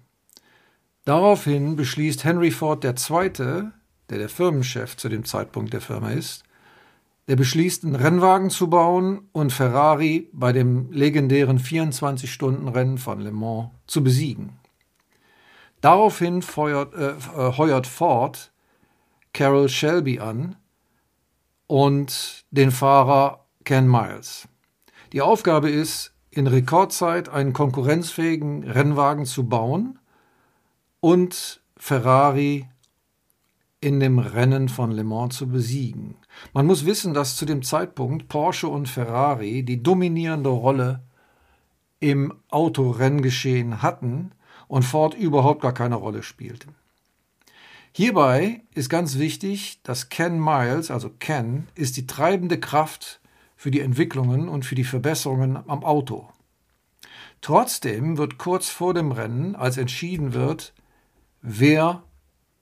Daraufhin 1.04 1.76
beschließt 1.76 2.24
Henry 2.24 2.50
Ford 2.50 2.84
II., 2.84 3.30
der 3.30 4.18
der 4.18 4.28
Firmenchef 4.28 4.96
zu 4.96 5.08
dem 5.08 5.24
Zeitpunkt 5.24 5.72
der 5.72 5.80
Firma 5.80 6.10
ist, 6.10 6.42
der 7.28 7.36
beschließt, 7.36 7.84
einen 7.84 7.94
Rennwagen 7.94 8.50
zu 8.50 8.68
bauen 8.68 9.28
und 9.30 9.52
Ferrari 9.52 10.28
bei 10.32 10.52
dem 10.52 10.90
legendären 10.90 11.60
24-Stunden-Rennen 11.60 12.98
von 12.98 13.20
Le 13.20 13.30
Mans 13.30 13.70
zu 13.86 14.02
besiegen. 14.02 14.58
Daraufhin 15.80 16.42
feuert, 16.42 16.92
äh, 16.94 17.10
äh 17.10 17.56
heuert 17.56 17.86
Ford 17.86 18.52
Carol 19.32 19.68
Shelby 19.68 20.18
an 20.18 20.56
und 21.68 22.44
den 22.50 22.72
Fahrer 22.72 23.46
Ken 23.62 23.88
Miles. 23.88 24.48
Die 25.14 25.22
Aufgabe 25.22 25.70
ist, 25.70 26.12
in 26.32 26.48
Rekordzeit 26.48 27.28
einen 27.28 27.52
konkurrenzfähigen 27.52 28.64
Rennwagen 28.64 29.26
zu 29.26 29.48
bauen 29.48 30.00
und 30.98 31.62
Ferrari 31.76 32.68
in 33.80 34.00
dem 34.00 34.18
Rennen 34.18 34.68
von 34.68 34.90
Le 34.90 35.04
Mans 35.04 35.36
zu 35.36 35.46
besiegen. 35.46 36.16
Man 36.52 36.66
muss 36.66 36.84
wissen, 36.84 37.14
dass 37.14 37.36
zu 37.36 37.46
dem 37.46 37.62
Zeitpunkt 37.62 38.26
Porsche 38.26 38.66
und 38.66 38.88
Ferrari 38.88 39.62
die 39.62 39.80
dominierende 39.80 40.50
Rolle 40.50 41.04
im 42.00 42.34
Autorenngeschehen 42.50 43.82
hatten 43.82 44.32
und 44.66 44.82
Ford 44.82 45.14
überhaupt 45.14 45.62
gar 45.62 45.74
keine 45.74 45.94
Rolle 45.94 46.24
spielte. 46.24 46.66
Hierbei 47.92 48.62
ist 48.74 48.90
ganz 48.90 49.16
wichtig, 49.16 49.78
dass 49.84 50.08
Ken 50.08 50.40
Miles, 50.40 50.90
also 50.90 51.08
Ken, 51.08 51.68
ist 51.76 51.96
die 51.96 52.08
treibende 52.08 52.58
Kraft 52.58 53.20
für 53.64 53.70
die 53.70 53.80
Entwicklungen 53.80 54.46
und 54.50 54.66
für 54.66 54.74
die 54.74 54.84
Verbesserungen 54.84 55.56
am 55.56 55.84
Auto. 55.84 56.28
Trotzdem 57.40 58.18
wird 58.18 58.36
kurz 58.36 58.68
vor 58.68 58.92
dem 58.92 59.10
Rennen, 59.10 59.56
als 59.56 59.78
entschieden 59.78 60.34
wird, 60.34 60.74
wer, 61.40 62.02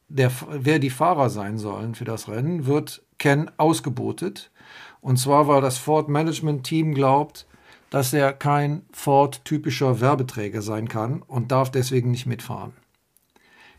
der, 0.07 0.31
wer 0.49 0.79
die 0.79 0.91
Fahrer 0.91 1.29
sein 1.29 1.59
sollen 1.59 1.97
für 1.97 2.05
das 2.05 2.29
Rennen, 2.29 2.67
wird 2.67 3.05
Ken 3.19 3.51
ausgebotet. 3.57 4.53
Und 5.01 5.19
zwar, 5.19 5.49
weil 5.49 5.61
das 5.61 5.77
Ford 5.77 6.09
Management 6.09 6.63
Team 6.63 6.95
glaubt, 6.95 7.49
dass 7.91 8.13
er 8.13 8.33
kein 8.33 8.83
Ford-typischer 8.93 10.01
Werbeträger 10.01 10.63
sein 10.63 10.87
kann 10.87 11.21
und 11.23 11.51
darf 11.51 11.73
deswegen 11.73 12.13
nicht 12.13 12.27
mitfahren. 12.27 12.75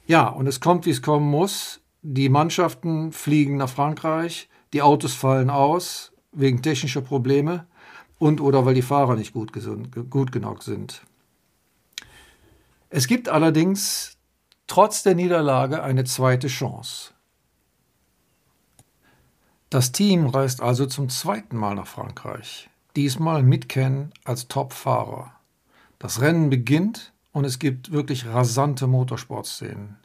Ja, 0.05 0.27
und 0.27 0.45
es 0.45 0.59
kommt, 0.59 0.85
wie 0.85 0.91
es 0.91 1.01
kommen 1.01 1.31
muss. 1.31 1.79
Die 2.01 2.27
Mannschaften 2.27 3.13
fliegen 3.13 3.55
nach 3.55 3.69
Frankreich, 3.69 4.49
die 4.73 4.81
Autos 4.81 5.13
fallen 5.13 5.49
aus 5.49 6.12
wegen 6.33 6.61
technischer 6.61 7.01
Probleme 7.01 7.65
und 8.19 8.41
oder 8.41 8.65
weil 8.65 8.73
die 8.73 8.81
Fahrer 8.81 9.15
nicht 9.15 9.33
gut, 9.33 9.53
gesund, 9.53 9.89
gut 10.09 10.31
genug 10.31 10.63
sind. 10.63 11.01
Es 12.89 13.07
gibt 13.07 13.29
allerdings 13.29 14.17
trotz 14.67 15.03
der 15.03 15.15
Niederlage 15.15 15.83
eine 15.83 16.03
zweite 16.03 16.47
Chance. 16.47 17.11
Das 19.69 19.91
Team 19.91 20.27
reist 20.27 20.61
also 20.61 20.85
zum 20.85 21.09
zweiten 21.09 21.57
Mal 21.57 21.73
nach 21.73 21.87
Frankreich, 21.87 22.69
diesmal 22.95 23.41
mit 23.41 23.69
Ken 23.69 24.11
als 24.23 24.47
Top-Fahrer. 24.47 25.31
Das 25.97 26.21
Rennen 26.21 26.49
beginnt 26.51 27.13
und 27.31 27.45
es 27.45 27.57
gibt 27.57 27.91
wirklich 27.91 28.27
rasante 28.27 28.85
Motorsportszenen. 28.85 29.97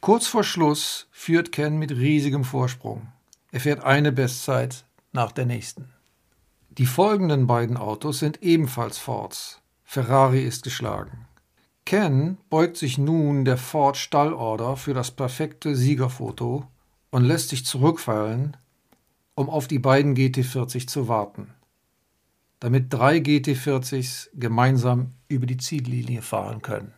Kurz 0.00 0.28
vor 0.28 0.44
Schluss 0.44 1.08
führt 1.10 1.50
Ken 1.50 1.78
mit 1.78 1.90
riesigem 1.90 2.44
Vorsprung. 2.44 3.08
Er 3.50 3.60
fährt 3.60 3.82
eine 3.82 4.12
Bestzeit 4.12 4.84
nach 5.12 5.32
der 5.32 5.46
nächsten. 5.46 5.92
Die 6.70 6.86
folgenden 6.86 7.46
beiden 7.46 7.76
Autos 7.76 8.18
sind 8.18 8.42
ebenfalls 8.42 8.98
Fords. 8.98 9.60
Ferrari 9.84 10.42
ist 10.42 10.62
geschlagen. 10.62 11.26
Ken 11.84 12.36
beugt 12.50 12.76
sich 12.76 12.98
nun 12.98 13.44
der 13.44 13.56
Ford 13.56 13.96
Stallorder 13.96 14.76
für 14.76 14.94
das 14.94 15.10
perfekte 15.10 15.74
Siegerfoto 15.74 16.66
und 17.10 17.24
lässt 17.24 17.48
sich 17.48 17.64
zurückfallen, 17.64 18.56
um 19.34 19.48
auf 19.48 19.66
die 19.66 19.78
beiden 19.78 20.14
GT40 20.14 20.86
zu 20.86 21.08
warten 21.08 21.54
damit 22.60 22.92
drei 22.92 23.18
GT40s 23.18 24.28
gemeinsam 24.34 25.12
über 25.28 25.46
die 25.46 25.56
Ziellinie 25.56 26.22
fahren 26.22 26.62
können. 26.62 26.92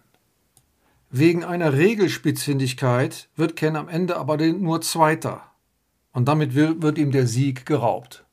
Wegen 1.11 1.45
einer 1.45 1.73
Regelspitzfindigkeit 1.73 3.29
wird 3.37 3.57
Ken 3.57 3.77
am 3.77 3.89
Ende 3.89 4.17
aber 4.17 4.37
nur 4.37 4.81
Zweiter 4.81 5.43
und 6.13 6.29
damit 6.29 6.55
wird 6.55 6.99
ihm 6.99 7.11
der 7.11 7.27
Sieg 7.27 7.67
geraubt. 7.67 8.25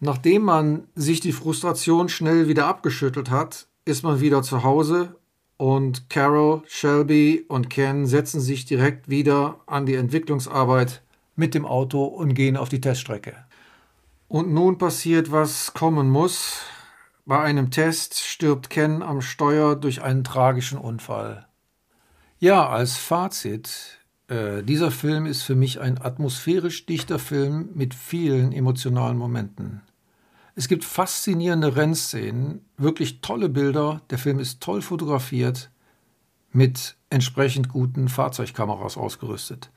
Nachdem 0.00 0.42
man 0.42 0.86
sich 0.94 1.20
die 1.20 1.32
Frustration 1.32 2.08
schnell 2.08 2.48
wieder 2.48 2.66
abgeschüttelt 2.66 3.30
hat, 3.30 3.66
ist 3.84 4.04
man 4.04 4.20
wieder 4.20 4.42
zu 4.42 4.62
Hause 4.62 5.16
und 5.56 6.08
Carol, 6.08 6.62
Shelby 6.66 7.44
und 7.48 7.68
Ken 7.68 8.06
setzen 8.06 8.40
sich 8.40 8.64
direkt 8.64 9.08
wieder 9.08 9.60
an 9.66 9.86
die 9.86 9.96
Entwicklungsarbeit 9.96 11.02
mit 11.34 11.52
dem 11.52 11.66
Auto 11.66 12.04
und 12.04 12.34
gehen 12.34 12.56
auf 12.56 12.68
die 12.68 12.80
Teststrecke. 12.80 13.34
Und 14.28 14.52
nun 14.52 14.78
passiert, 14.78 15.32
was 15.32 15.74
kommen 15.74 16.10
muss. 16.10 16.60
Bei 17.26 17.40
einem 17.40 17.70
Test 17.70 18.20
stirbt 18.20 18.70
Ken 18.70 19.02
am 19.02 19.20
Steuer 19.20 19.74
durch 19.74 20.00
einen 20.02 20.22
tragischen 20.22 20.78
Unfall. 20.78 21.46
Ja, 22.38 22.68
als 22.68 22.96
Fazit, 22.96 23.97
äh, 24.28 24.62
dieser 24.62 24.90
Film 24.90 25.26
ist 25.26 25.42
für 25.42 25.54
mich 25.54 25.80
ein 25.80 26.00
atmosphärisch 26.00 26.86
dichter 26.86 27.18
Film 27.18 27.70
mit 27.74 27.94
vielen 27.94 28.52
emotionalen 28.52 29.16
Momenten. 29.16 29.82
Es 30.54 30.68
gibt 30.68 30.84
faszinierende 30.84 31.76
Rennszenen, 31.76 32.64
wirklich 32.76 33.20
tolle 33.20 33.48
Bilder, 33.48 34.02
der 34.10 34.18
Film 34.18 34.38
ist 34.38 34.60
toll 34.60 34.82
fotografiert, 34.82 35.70
mit 36.52 36.96
entsprechend 37.10 37.68
guten 37.68 38.08
Fahrzeugkameras 38.08 38.96
ausgerüstet. 38.96 39.70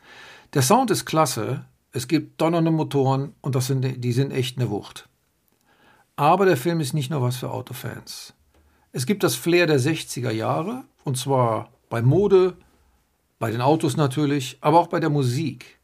Der 0.54 0.62
Sound 0.62 0.92
ist 0.92 1.06
klasse, 1.06 1.66
es 1.92 2.08
gibt 2.08 2.42
donnernde 2.42 2.72
Motoren 2.72 3.36
und 3.42 3.56
das 3.56 3.68
sind, 3.68 4.04
die 4.04 4.12
sind 4.12 4.32
echt 4.32 4.58
eine 4.58 4.70
Wucht. 4.70 5.08
Aber 6.16 6.46
der 6.46 6.58
Film 6.58 6.80
ist 6.80 6.94
nicht 6.94 7.10
nur 7.10 7.22
was 7.22 7.38
für 7.38 7.52
Autofans. 7.52 8.34
Es 8.92 9.06
gibt 9.06 9.24
das 9.24 9.36
Flair 9.36 9.68
der 9.68 9.80
60er 9.80 10.32
Jahre, 10.32 10.84
und 11.04 11.18
zwar 11.18 11.70
bei 11.90 12.02
Mode, 12.02 12.58
bei 13.42 13.50
den 13.52 13.62
Autos 13.62 13.98
natürlich, 13.98 14.60
aber 14.62 14.80
auch 14.80 14.88
bei 14.88 15.00
der 15.00 15.10
Musik. 15.10 15.80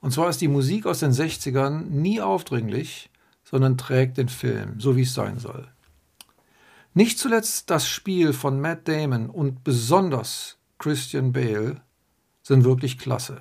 Und 0.00 0.10
zwar 0.10 0.28
ist 0.28 0.40
die 0.40 0.48
Musik 0.48 0.86
aus 0.86 0.98
den 0.98 1.12
60ern 1.12 1.84
nie 1.84 2.20
aufdringlich, 2.20 3.10
sondern 3.44 3.78
trägt 3.78 4.18
den 4.18 4.28
Film, 4.28 4.80
so 4.80 4.96
wie 4.96 5.02
es 5.02 5.14
sein 5.14 5.38
soll. 5.38 5.68
Nicht 6.94 7.18
zuletzt 7.18 7.70
das 7.70 7.88
Spiel 7.88 8.32
von 8.32 8.60
Matt 8.60 8.88
Damon 8.88 9.30
und 9.30 9.62
besonders 9.62 10.58
Christian 10.78 11.32
Bale 11.32 11.80
sind 12.42 12.64
wirklich 12.64 12.98
klasse. 12.98 13.38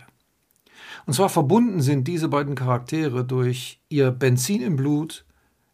Und 1.08 1.14
zwar 1.14 1.30
verbunden 1.30 1.82
sind 1.82 2.08
diese 2.08 2.30
beiden 2.30 2.54
Charaktere 2.54 3.26
durch 3.26 3.82
ihr 3.90 4.12
Benzin 4.12 4.62
im 4.62 4.76
Blut, 4.76 5.26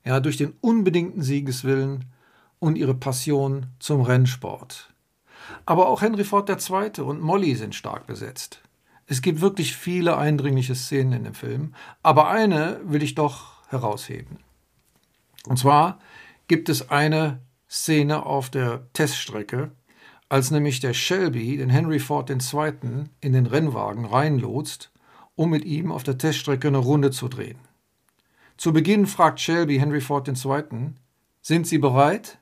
ja, 0.05 0.21
durch 0.21 0.37
den 0.37 0.53
unbedingten 0.61 1.23
Siegeswillen 1.23 2.05
und 2.59 2.77
ihre 2.77 2.95
Passion 2.95 3.65
zum 3.79 4.01
Rennsport. 4.01 4.90
Aber 5.65 5.89
auch 5.89 6.01
Henry 6.01 6.23
Ford 6.23 6.49
II. 6.49 7.03
und 7.03 7.21
Molly 7.21 7.55
sind 7.55 7.75
stark 7.75 8.07
besetzt. 8.07 8.61
Es 9.07 9.21
gibt 9.21 9.41
wirklich 9.41 9.75
viele 9.75 10.17
eindringliche 10.17 10.75
Szenen 10.75 11.13
in 11.13 11.23
dem 11.25 11.33
Film, 11.33 11.73
aber 12.01 12.29
eine 12.29 12.79
will 12.83 13.03
ich 13.03 13.15
doch 13.15 13.67
herausheben. 13.69 14.39
Und 15.47 15.57
zwar 15.57 15.99
gibt 16.47 16.69
es 16.69 16.89
eine 16.89 17.41
Szene 17.69 18.25
auf 18.25 18.49
der 18.49 18.91
Teststrecke, 18.93 19.71
als 20.29 20.51
nämlich 20.51 20.79
der 20.79 20.93
Shelby 20.93 21.57
den 21.57 21.69
Henry 21.69 21.99
Ford 21.99 22.29
II. 22.29 23.09
in 23.19 23.33
den 23.33 23.45
Rennwagen 23.45 24.05
reinlotst 24.05 24.91
um 25.35 25.49
mit 25.49 25.65
ihm 25.65 25.91
auf 25.91 26.03
der 26.03 26.17
Teststrecke 26.17 26.67
eine 26.67 26.77
Runde 26.77 27.11
zu 27.11 27.27
drehen. 27.27 27.59
Zu 28.57 28.73
Beginn 28.73 29.07
fragt 29.07 29.39
Shelby 29.39 29.79
Henry 29.79 30.01
Ford 30.01 30.27
II., 30.27 30.93
sind 31.41 31.65
Sie 31.65 31.79
bereit? 31.79 32.37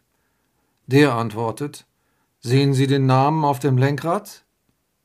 Der 0.87 1.13
antwortet, 1.13 1.85
sehen 2.39 2.73
Sie 2.73 2.87
den 2.87 3.05
Namen 3.05 3.43
auf 3.45 3.59
dem 3.59 3.77
Lenkrad? 3.77 4.45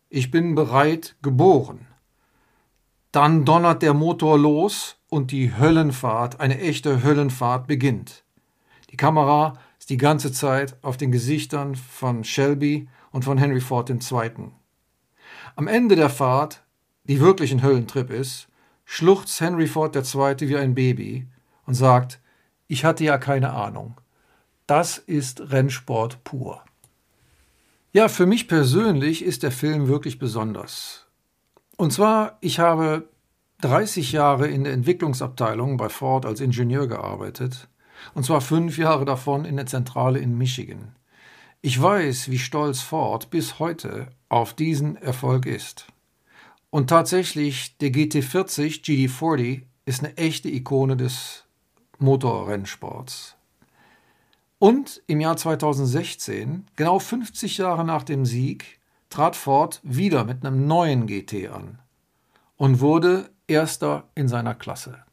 Ich 0.08 0.30
bin 0.30 0.54
bereit 0.54 1.16
geboren. 1.22 1.86
Dann 3.12 3.44
donnert 3.44 3.82
der 3.82 3.94
Motor 3.94 4.38
los 4.38 4.96
und 5.08 5.30
die 5.30 5.56
Höllenfahrt, 5.56 6.40
eine 6.40 6.60
echte 6.60 7.02
Höllenfahrt 7.02 7.66
beginnt. 7.66 8.24
Die 8.90 8.96
Kamera 8.96 9.58
ist 9.78 9.90
die 9.90 9.96
ganze 9.96 10.32
Zeit 10.32 10.76
auf 10.82 10.96
den 10.96 11.12
Gesichtern 11.12 11.74
von 11.74 12.24
Shelby 12.24 12.88
und 13.10 13.24
von 13.24 13.38
Henry 13.38 13.60
Ford 13.60 13.90
II. 13.90 14.50
Am 15.56 15.68
Ende 15.68 15.96
der 15.96 16.10
Fahrt 16.10 16.64
die 17.04 17.20
wirklich 17.20 17.52
ein 17.52 17.62
Höllentrip 17.62 18.10
ist, 18.10 18.48
schluchzt 18.84 19.40
Henry 19.40 19.66
Ford 19.66 19.94
II. 19.94 20.48
wie 20.48 20.56
ein 20.56 20.74
Baby 20.74 21.28
und 21.66 21.74
sagt, 21.74 22.20
ich 22.66 22.84
hatte 22.84 23.04
ja 23.04 23.18
keine 23.18 23.52
Ahnung. 23.52 24.00
Das 24.66 24.98
ist 24.98 25.52
Rennsport 25.52 26.24
pur. 26.24 26.63
Ja, 27.94 28.08
für 28.08 28.26
mich 28.26 28.48
persönlich 28.48 29.24
ist 29.24 29.44
der 29.44 29.52
Film 29.52 29.86
wirklich 29.86 30.18
besonders. 30.18 31.06
Und 31.76 31.92
zwar, 31.92 32.38
ich 32.40 32.58
habe 32.58 33.08
30 33.60 34.10
Jahre 34.10 34.48
in 34.48 34.64
der 34.64 34.72
Entwicklungsabteilung 34.72 35.76
bei 35.76 35.88
Ford 35.88 36.26
als 36.26 36.40
Ingenieur 36.40 36.88
gearbeitet, 36.88 37.68
und 38.12 38.24
zwar 38.24 38.40
fünf 38.40 38.78
Jahre 38.78 39.04
davon 39.04 39.44
in 39.44 39.54
der 39.54 39.66
Zentrale 39.66 40.18
in 40.18 40.36
Michigan. 40.36 40.96
Ich 41.60 41.80
weiß, 41.80 42.32
wie 42.32 42.40
stolz 42.40 42.80
Ford 42.80 43.30
bis 43.30 43.60
heute 43.60 44.08
auf 44.28 44.54
diesen 44.54 44.96
Erfolg 44.96 45.46
ist. 45.46 45.86
Und 46.70 46.90
tatsächlich, 46.90 47.78
der 47.78 47.90
GT40 47.90 48.82
GD40 48.82 49.62
ist 49.86 50.02
eine 50.02 50.16
echte 50.16 50.48
Ikone 50.48 50.96
des 50.96 51.44
Motorrennsports. 52.00 53.36
Und 54.58 55.02
im 55.06 55.20
Jahr 55.20 55.36
2016, 55.36 56.66
genau 56.76 56.98
50 56.98 57.58
Jahre 57.58 57.84
nach 57.84 58.02
dem 58.02 58.24
Sieg, 58.24 58.80
trat 59.10 59.36
Ford 59.36 59.80
wieder 59.82 60.24
mit 60.24 60.44
einem 60.44 60.66
neuen 60.66 61.06
GT 61.06 61.48
an 61.48 61.78
und 62.56 62.80
wurde 62.80 63.30
Erster 63.46 64.08
in 64.14 64.26
seiner 64.26 64.54
Klasse. 64.54 65.04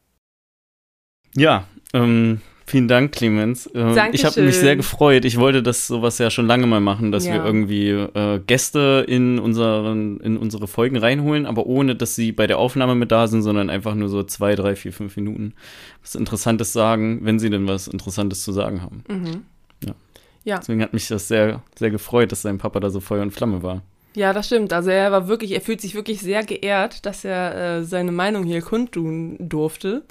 Ja, 1.35 1.67
ähm, 1.93 2.41
Vielen 2.71 2.87
Dank, 2.87 3.11
Clemens. 3.11 3.65
Äh, 3.65 4.11
ich 4.13 4.23
habe 4.23 4.43
mich 4.43 4.55
sehr 4.55 4.77
gefreut. 4.77 5.25
Ich 5.25 5.37
wollte 5.37 5.61
das 5.61 5.87
sowas 5.87 6.19
ja 6.19 6.29
schon 6.29 6.47
lange 6.47 6.67
mal 6.67 6.79
machen, 6.79 7.11
dass 7.11 7.25
ja. 7.25 7.33
wir 7.33 7.43
irgendwie 7.43 7.89
äh, 7.89 8.39
Gäste 8.47 9.03
in, 9.09 9.39
unseren, 9.39 10.21
in 10.21 10.37
unsere 10.37 10.67
Folgen 10.69 10.95
reinholen, 10.95 11.45
aber 11.45 11.65
ohne, 11.65 11.97
dass 11.97 12.15
sie 12.15 12.31
bei 12.31 12.47
der 12.47 12.59
Aufnahme 12.59 12.95
mit 12.95 13.11
da 13.11 13.27
sind, 13.27 13.41
sondern 13.41 13.69
einfach 13.69 13.93
nur 13.93 14.07
so 14.07 14.23
zwei, 14.23 14.55
drei, 14.55 14.77
vier, 14.77 14.93
fünf 14.93 15.17
Minuten 15.17 15.53
was 16.01 16.15
Interessantes 16.15 16.71
sagen, 16.71 17.19
wenn 17.23 17.39
sie 17.39 17.49
denn 17.49 17.67
was 17.67 17.89
Interessantes 17.89 18.41
zu 18.41 18.53
sagen 18.53 18.81
haben. 18.81 19.03
Mhm. 19.09 19.41
Ja. 19.85 19.93
ja. 20.45 20.59
Deswegen 20.59 20.81
hat 20.81 20.93
mich 20.93 21.09
das 21.09 21.27
sehr, 21.27 21.61
sehr 21.77 21.91
gefreut, 21.91 22.31
dass 22.31 22.43
sein 22.43 22.57
Papa 22.57 22.79
da 22.79 22.89
so 22.89 23.01
Feuer 23.01 23.23
und 23.23 23.31
Flamme 23.31 23.63
war. 23.63 23.81
Ja, 24.15 24.31
das 24.31 24.45
stimmt. 24.45 24.71
Also 24.71 24.91
er 24.91 25.11
war 25.11 25.27
wirklich, 25.27 25.51
er 25.51 25.59
fühlt 25.59 25.81
sich 25.81 25.93
wirklich 25.93 26.21
sehr 26.21 26.45
geehrt, 26.45 27.05
dass 27.05 27.25
er 27.25 27.79
äh, 27.79 27.83
seine 27.83 28.13
Meinung 28.13 28.45
hier 28.45 28.61
kundtun 28.61 29.35
durfte. 29.39 30.03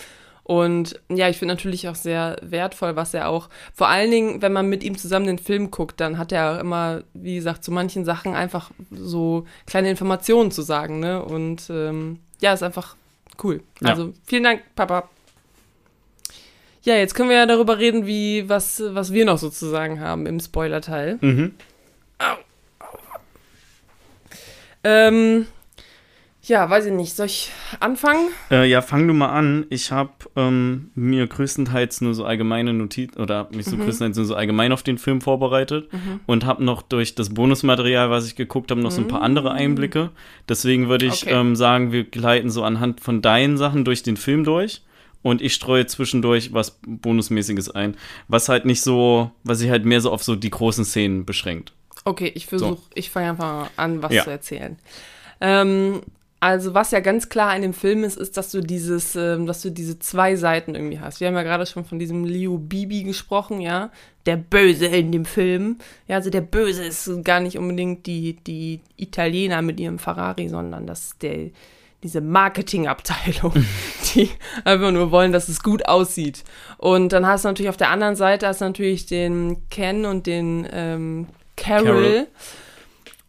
Und 0.51 0.99
ja, 1.09 1.29
ich 1.29 1.37
finde 1.37 1.55
natürlich 1.55 1.89
auch 1.89 1.95
sehr 1.95 2.37
wertvoll, 2.43 2.97
was 2.97 3.15
er 3.15 3.29
auch, 3.29 3.49
vor 3.73 3.87
allen 3.87 4.11
Dingen, 4.11 4.43
wenn 4.43 4.53
man 4.53 4.69
mit 4.69 4.83
ihm 4.83 4.99
zusammen 4.99 5.27
den 5.27 5.39
Film 5.39 5.71
guckt, 5.71 6.01
dann 6.01 6.19
hat 6.19 6.33
er 6.33 6.57
auch 6.57 6.59
immer, 6.59 7.05
wie 7.15 7.37
gesagt, 7.37 7.63
zu 7.63 7.71
manchen 7.71 8.05
Sachen 8.05 8.35
einfach 8.35 8.73
so 8.91 9.47
kleine 9.65 9.91
Informationen 9.91 10.51
zu 10.51 10.63
sagen, 10.63 10.99
ne? 10.99 11.25
Und 11.25 11.71
ähm, 11.71 12.19
ja, 12.41 12.53
ist 12.53 12.65
einfach 12.65 12.97
cool. 13.45 13.63
Ja. 13.81 13.91
Also 13.91 14.13
vielen 14.27 14.43
Dank, 14.43 14.63
Papa. 14.75 15.09
Ja, 16.83 16.97
jetzt 16.97 17.15
können 17.15 17.29
wir 17.29 17.37
ja 17.37 17.47
darüber 17.47 17.79
reden, 17.79 18.09
wie, 18.09 18.49
was, 18.49 18.83
was 18.85 19.13
wir 19.13 19.27
noch 19.27 19.39
sozusagen 19.39 20.01
haben 20.01 20.27
im 20.27 20.41
Spoiler-Teil. 20.41 21.19
Mhm. 21.21 21.55
Au. 22.19 22.35
Ähm, 24.83 25.47
ja, 26.43 26.69
weiß 26.69 26.87
ich 26.87 26.93
nicht. 26.93 27.15
Soll 27.15 27.27
ich 27.27 27.51
anfangen? 27.81 28.29
Äh, 28.51 28.69
ja, 28.69 28.81
fang 28.81 29.07
du 29.07 29.13
mal 29.13 29.29
an. 29.29 29.67
Ich 29.69 29.93
habe 29.93 30.13
ähm, 30.37 30.91
mir 30.95 31.27
größtenteils 31.27 32.01
nur 32.01 32.15
so 32.15 32.25
allgemeine 32.25 32.73
Notizen 32.73 33.21
oder 33.21 33.49
mich 33.53 33.67
so 33.67 33.77
mhm. 33.77 33.85
größtenteils 33.85 34.17
nur 34.17 34.27
so 34.27 34.35
allgemein 34.35 34.73
auf 34.73 34.83
den 34.83 34.99
Film 34.99 35.21
vorbereitet 35.21 35.93
mhm. 35.93 36.21
und 36.27 36.47
habe 36.47 36.65
noch 36.65 36.83
durch 36.83 37.15
das 37.15 37.35
Bonusmaterial, 37.35 38.11
was 38.11 38.27
ich 38.27 38.37
geguckt 38.37 38.71
habe, 38.71 38.81
noch 38.81 38.91
so 38.91 39.03
ein 39.03 39.09
paar 39.09 39.23
andere 39.23 39.51
mhm. 39.51 39.57
Einblicke. 39.57 40.11
Deswegen 40.49 40.89
würde 40.89 41.07
ich 41.07 41.25
okay. 41.25 41.35
ähm, 41.35 41.57
sagen, 41.57 41.93
wir 41.93 42.05
gleiten 42.05 42.51
so 42.51 42.65
anhand 42.65 43.01
von 43.01 43.21
deinen 43.21 43.59
Sachen 43.59 43.85
durch 43.85 44.03
den 44.03 44.17
Film 44.17 44.45
durch 44.45 44.83
und 45.23 45.43
ich 45.43 45.53
streue 45.55 45.87
zwischendurch 45.87 46.55
was 46.55 46.81
Bonusmäßiges 46.87 47.71
ein, 47.71 47.97
was 48.29 48.49
halt 48.49 48.65
nicht 48.65 48.81
so, 48.81 49.31
was 49.45 49.59
sich 49.59 49.71
halt 49.71 49.85
mehr 49.85 50.01
so 50.01 50.11
auf 50.11 50.23
so 50.23 50.37
die 50.37 50.51
großen 50.51 50.85
Szenen 50.85 51.27
beschränkt. 51.27 51.75
Okay, 52.05 52.33
ich 52.35 52.47
versuche, 52.47 52.77
so. 52.77 52.83
ich 52.95 53.11
fange 53.11 53.31
einfach 53.31 53.69
an, 53.77 54.03
was 54.03 54.13
ja. 54.13 54.25
zu 54.25 54.31
erzählen. 54.31 54.79
Ähm, 55.43 56.01
also 56.41 56.73
was 56.73 56.91
ja 56.91 57.01
ganz 57.01 57.29
klar 57.29 57.55
in 57.55 57.61
dem 57.61 57.75
Film 57.75 58.03
ist, 58.03 58.17
ist, 58.17 58.39
dass 58.39 58.51
du 58.51 58.63
dieses, 58.63 59.15
ähm, 59.15 59.47
dass 59.47 59.61
du 59.61 59.71
diese 59.71 59.99
zwei 59.99 60.37
Seiten 60.37 60.75
irgendwie 60.75 60.99
hast. 60.99 61.21
Wir 61.21 61.29
haben 61.29 61.35
ja 61.35 61.43
gerade 61.43 61.67
schon 61.67 61.85
von 61.85 61.99
diesem 61.99 62.25
Leo 62.25 62.57
Bibi 62.57 63.03
gesprochen, 63.03 63.61
ja, 63.61 63.91
der 64.25 64.37
Böse 64.37 64.87
in 64.87 65.13
dem 65.13 65.27
Film. 65.27 65.77
Ja, 66.09 66.17
also 66.17 66.31
der 66.31 66.41
Böse 66.41 66.83
ist 66.85 67.11
gar 67.25 67.41
nicht 67.41 67.59
unbedingt 67.59 68.07
die 68.07 68.39
die 68.47 68.81
Italiener 68.97 69.61
mit 69.61 69.79
ihrem 69.79 69.99
Ferrari, 69.99 70.49
sondern 70.49 70.87
das 70.87 71.19
der 71.19 71.51
diese 72.03 72.23
Marketingabteilung, 72.23 73.53
die 74.15 74.31
einfach 74.65 74.91
nur 74.91 75.11
wollen, 75.11 75.33
dass 75.33 75.51
es 75.51 75.63
gut 75.63 75.87
aussieht. 75.87 76.45
Und 76.79 77.13
dann 77.13 77.27
hast 77.27 77.45
du 77.45 77.49
natürlich 77.49 77.69
auf 77.69 77.77
der 77.77 77.91
anderen 77.91 78.17
Seite 78.17 78.47
hast 78.47 78.63
du 78.63 78.65
natürlich 78.65 79.05
den 79.05 79.69
Ken 79.69 80.07
und 80.07 80.27
den 80.27 80.67
ähm, 80.73 81.27
Carol. 81.57 81.85
Carol 81.85 82.27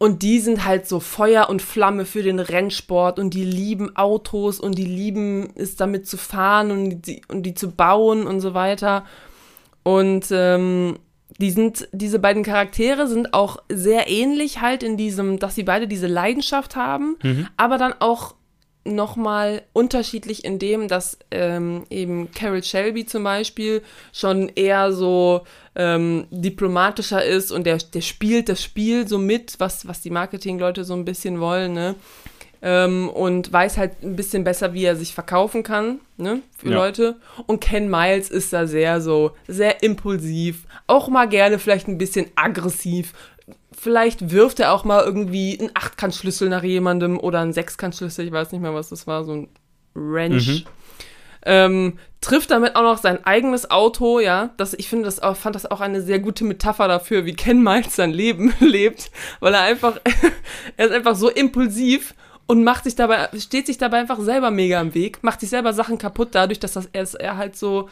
und 0.01 0.23
die 0.23 0.39
sind 0.39 0.65
halt 0.65 0.87
so 0.87 0.99
Feuer 0.99 1.47
und 1.47 1.61
Flamme 1.61 2.05
für 2.05 2.23
den 2.23 2.39
Rennsport 2.39 3.19
und 3.19 3.35
die 3.35 3.43
lieben 3.43 3.95
Autos 3.95 4.59
und 4.59 4.75
die 4.75 4.85
lieben 4.85 5.53
es 5.53 5.75
damit 5.75 6.07
zu 6.07 6.17
fahren 6.17 6.71
und 6.71 7.01
die, 7.03 7.21
und 7.27 7.43
die 7.43 7.53
zu 7.53 7.69
bauen 7.69 8.25
und 8.25 8.41
so 8.41 8.55
weiter. 8.55 9.05
Und 9.83 10.25
ähm, 10.31 10.97
die 11.37 11.51
sind, 11.51 11.87
diese 11.91 12.17
beiden 12.17 12.41
Charaktere 12.41 13.05
sind 13.05 13.35
auch 13.35 13.57
sehr 13.69 14.09
ähnlich 14.09 14.59
halt 14.59 14.81
in 14.81 14.97
diesem, 14.97 15.37
dass 15.37 15.53
sie 15.53 15.61
beide 15.61 15.87
diese 15.87 16.07
Leidenschaft 16.07 16.75
haben, 16.75 17.17
mhm. 17.21 17.47
aber 17.55 17.77
dann 17.77 17.93
auch 17.99 18.33
nochmal 18.83 19.61
unterschiedlich 19.71 20.43
in 20.43 20.57
dem, 20.57 20.87
dass 20.87 21.19
ähm, 21.29 21.85
eben 21.91 22.31
Carol 22.31 22.63
Shelby 22.63 23.05
zum 23.05 23.23
Beispiel 23.23 23.83
schon 24.11 24.49
eher 24.49 24.93
so 24.93 25.41
ähm, 25.75 26.25
diplomatischer 26.31 27.23
ist 27.23 27.51
und 27.51 27.65
der, 27.65 27.77
der 27.77 28.01
spielt 28.01 28.49
das 28.49 28.61
Spiel 28.61 29.07
so 29.07 29.17
mit, 29.17 29.55
was, 29.59 29.87
was 29.87 30.01
die 30.01 30.09
Marketingleute 30.09 30.83
so 30.83 30.93
ein 30.93 31.05
bisschen 31.05 31.39
wollen, 31.39 31.73
ne? 31.73 31.95
Ähm, 32.63 33.09
und 33.09 33.51
weiß 33.51 33.77
halt 33.77 34.03
ein 34.03 34.15
bisschen 34.15 34.43
besser, 34.43 34.73
wie 34.75 34.83
er 34.83 34.95
sich 34.95 35.15
verkaufen 35.15 35.63
kann, 35.63 35.99
ne, 36.17 36.41
für 36.55 36.69
ja. 36.69 36.75
Leute. 36.75 37.15
Und 37.47 37.59
Ken 37.59 37.89
Miles 37.89 38.29
ist 38.29 38.53
da 38.53 38.67
sehr 38.67 39.01
so, 39.01 39.31
sehr 39.47 39.81
impulsiv, 39.81 40.65
auch 40.85 41.07
mal 41.07 41.27
gerne 41.27 41.57
vielleicht 41.57 41.87
ein 41.87 41.97
bisschen 41.97 42.27
aggressiv, 42.35 43.13
vielleicht 43.71 44.29
wirft 44.29 44.59
er 44.59 44.73
auch 44.73 44.83
mal 44.83 45.03
irgendwie 45.03 45.57
einen 45.59 45.71
Achtkantschlüssel 45.73 46.49
nach 46.49 46.63
jemandem 46.63 47.19
oder 47.19 47.39
einen 47.39 47.53
Sechskantschlüssel, 47.53 48.27
ich 48.27 48.31
weiß 48.31 48.51
nicht 48.51 48.61
mehr, 48.61 48.75
was 48.75 48.89
das 48.89 49.07
war, 49.07 49.23
so 49.23 49.33
ein 49.33 49.49
Wrench. 49.95 50.47
Mhm. 50.47 50.80
Ähm, 51.45 51.97
trifft 52.21 52.51
damit 52.51 52.75
auch 52.75 52.83
noch 52.83 52.97
sein 52.97 53.25
eigenes 53.25 53.69
Auto, 53.71 54.19
ja. 54.19 54.51
Das, 54.57 54.73
ich 54.73 54.87
finde 54.87 55.05
das 55.05 55.19
auch, 55.21 55.35
fand 55.35 55.55
das 55.55 55.69
auch 55.69 55.81
eine 55.81 56.01
sehr 56.01 56.19
gute 56.19 56.43
Metapher 56.43 56.87
dafür, 56.87 57.25
wie 57.25 57.33
Ken 57.33 57.61
Miles 57.61 57.95
sein 57.95 58.11
Leben 58.11 58.53
lebt, 58.59 59.11
weil 59.39 59.53
er 59.53 59.61
einfach, 59.61 59.99
er 60.77 60.85
ist 60.85 60.93
einfach 60.93 61.15
so 61.15 61.29
impulsiv 61.29 62.13
und 62.45 62.63
macht 62.63 62.83
sich 62.83 62.95
dabei, 62.95 63.29
steht 63.37 63.65
sich 63.65 63.77
dabei 63.77 63.99
einfach 63.99 64.19
selber 64.19 64.51
mega 64.51 64.79
im 64.79 64.93
Weg, 64.93 65.23
macht 65.23 65.39
sich 65.39 65.49
selber 65.49 65.73
Sachen 65.73 65.97
kaputt 65.97 66.29
dadurch, 66.33 66.59
dass 66.59 66.73
das, 66.73 66.89
er, 66.93 67.07
er 67.19 67.37
halt 67.37 67.55
so, 67.55 67.89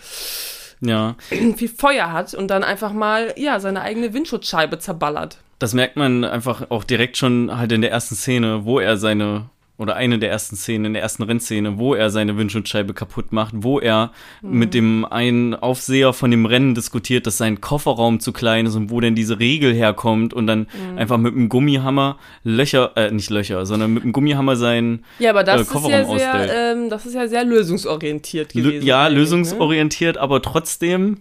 ja. 0.81 1.15
viel 1.55 1.69
Feuer 1.69 2.11
hat 2.11 2.33
und 2.35 2.49
dann 2.49 2.63
einfach 2.63 2.93
mal, 2.93 3.33
ja, 3.35 3.59
seine 3.59 3.81
eigene 3.81 4.13
Windschutzscheibe 4.13 4.77
zerballert. 4.77 5.39
Das 5.57 5.73
merkt 5.73 5.97
man 5.97 6.23
einfach 6.23 6.69
auch 6.69 6.83
direkt 6.83 7.17
schon 7.17 7.57
halt 7.57 7.71
in 7.71 7.81
der 7.81 7.91
ersten 7.91 8.15
Szene, 8.15 8.63
wo 8.63 8.79
er 8.79 8.95
seine 8.95 9.49
oder 9.79 9.95
eine 9.95 10.19
der 10.19 10.29
ersten 10.29 10.57
Szenen, 10.57 10.85
in 10.85 10.93
der 10.93 11.01
ersten 11.01 11.23
Rennszene, 11.23 11.77
wo 11.77 11.95
er 11.95 12.09
seine 12.09 12.37
Windschutzscheibe 12.37 12.93
kaputt 12.93 13.31
macht, 13.31 13.53
wo 13.55 13.79
er 13.79 14.11
mhm. 14.41 14.59
mit 14.59 14.73
dem 14.73 15.05
einen 15.05 15.55
Aufseher 15.55 16.11
von 16.11 16.29
dem 16.29 16.45
Rennen 16.45 16.75
diskutiert, 16.75 17.25
dass 17.25 17.37
sein 17.37 17.61
Kofferraum 17.61 18.19
zu 18.19 18.33
klein 18.33 18.65
ist 18.65 18.75
und 18.75 18.91
wo 18.91 18.99
denn 18.99 19.15
diese 19.15 19.39
Regel 19.39 19.73
herkommt 19.73 20.33
und 20.33 20.47
dann 20.47 20.67
mhm. 20.91 20.97
einfach 20.97 21.17
mit 21.17 21.33
einem 21.33 21.47
Gummihammer 21.47 22.17
Löcher, 22.43 22.91
äh, 22.95 23.09
nicht 23.09 23.29
Löcher, 23.29 23.65
sondern 23.65 23.93
mit 23.93 24.03
einem 24.03 24.11
Gummihammer 24.11 24.57
seinen 24.57 25.05
ja, 25.17 25.29
aber 25.29 25.45
das 25.45 25.61
äh, 25.61 25.65
Kofferraum 25.65 26.17
ist 26.17 26.21
ja 26.21 26.45
sehr, 26.45 26.71
ähm, 26.73 26.89
das 26.89 27.05
ist 27.05 27.13
ja 27.13 27.27
sehr 27.29 27.45
lösungsorientiert 27.45 28.51
gewesen. 28.51 28.81
L 28.81 28.83
ja, 28.83 29.07
ne? 29.07 29.15
lösungsorientiert, 29.15 30.17
ne? 30.17 30.21
aber 30.21 30.41
trotzdem 30.41 31.19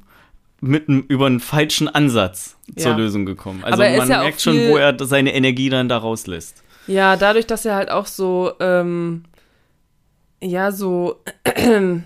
mit 0.61 0.89
einem, 0.89 1.05
über 1.07 1.27
einen 1.27 1.39
falschen 1.39 1.87
Ansatz 1.87 2.57
zur 2.77 2.91
ja. 2.91 2.97
Lösung 2.97 3.25
gekommen. 3.25 3.63
Also 3.63 3.79
man 3.79 4.09
ja 4.09 4.23
merkt 4.23 4.41
schon, 4.41 4.69
wo 4.69 4.77
er 4.77 4.97
seine 4.99 5.33
Energie 5.33 5.71
dann 5.71 5.89
da 5.89 5.99
rauslässt. 5.99 6.65
Ja, 6.89 7.17
dadurch, 7.17 7.47
dass 7.47 7.65
er 7.65 7.77
halt 7.77 7.91
auch 7.91 8.07
so, 8.07 8.53
ähm, 8.61 9.25
ja, 10.41 10.73
so, 10.73 11.23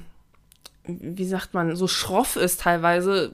wie 0.85 1.25
sagt 1.25 1.55
man, 1.55 1.77
so 1.77 1.87
schroff 1.87 2.35
ist 2.35 2.61
teilweise, 2.61 3.31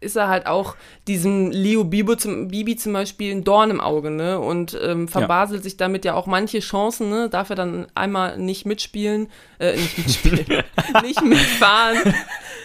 ist 0.00 0.16
er 0.16 0.28
halt 0.28 0.46
auch 0.46 0.76
diesem 1.08 1.50
Leo 1.50 1.82
Bibo 1.82 2.14
zum, 2.14 2.48
Bibi 2.48 2.76
zum 2.76 2.92
Beispiel 2.92 3.32
ein 3.34 3.42
Dorn 3.42 3.70
im 3.70 3.80
Auge, 3.80 4.10
ne? 4.10 4.38
Und 4.38 4.78
ähm, 4.80 5.08
verbaselt 5.08 5.60
ja. 5.60 5.64
sich 5.64 5.76
damit 5.76 6.04
ja 6.04 6.14
auch 6.14 6.26
manche 6.26 6.60
Chancen, 6.60 7.10
ne? 7.10 7.28
Darf 7.28 7.50
er 7.50 7.56
dann 7.56 7.88
einmal 7.96 8.38
nicht 8.38 8.66
mitspielen, 8.66 9.28
äh, 9.58 9.72
nicht 9.72 9.98
mitspielen, 9.98 10.46
nicht 11.02 11.22
mitfahren. 11.24 11.98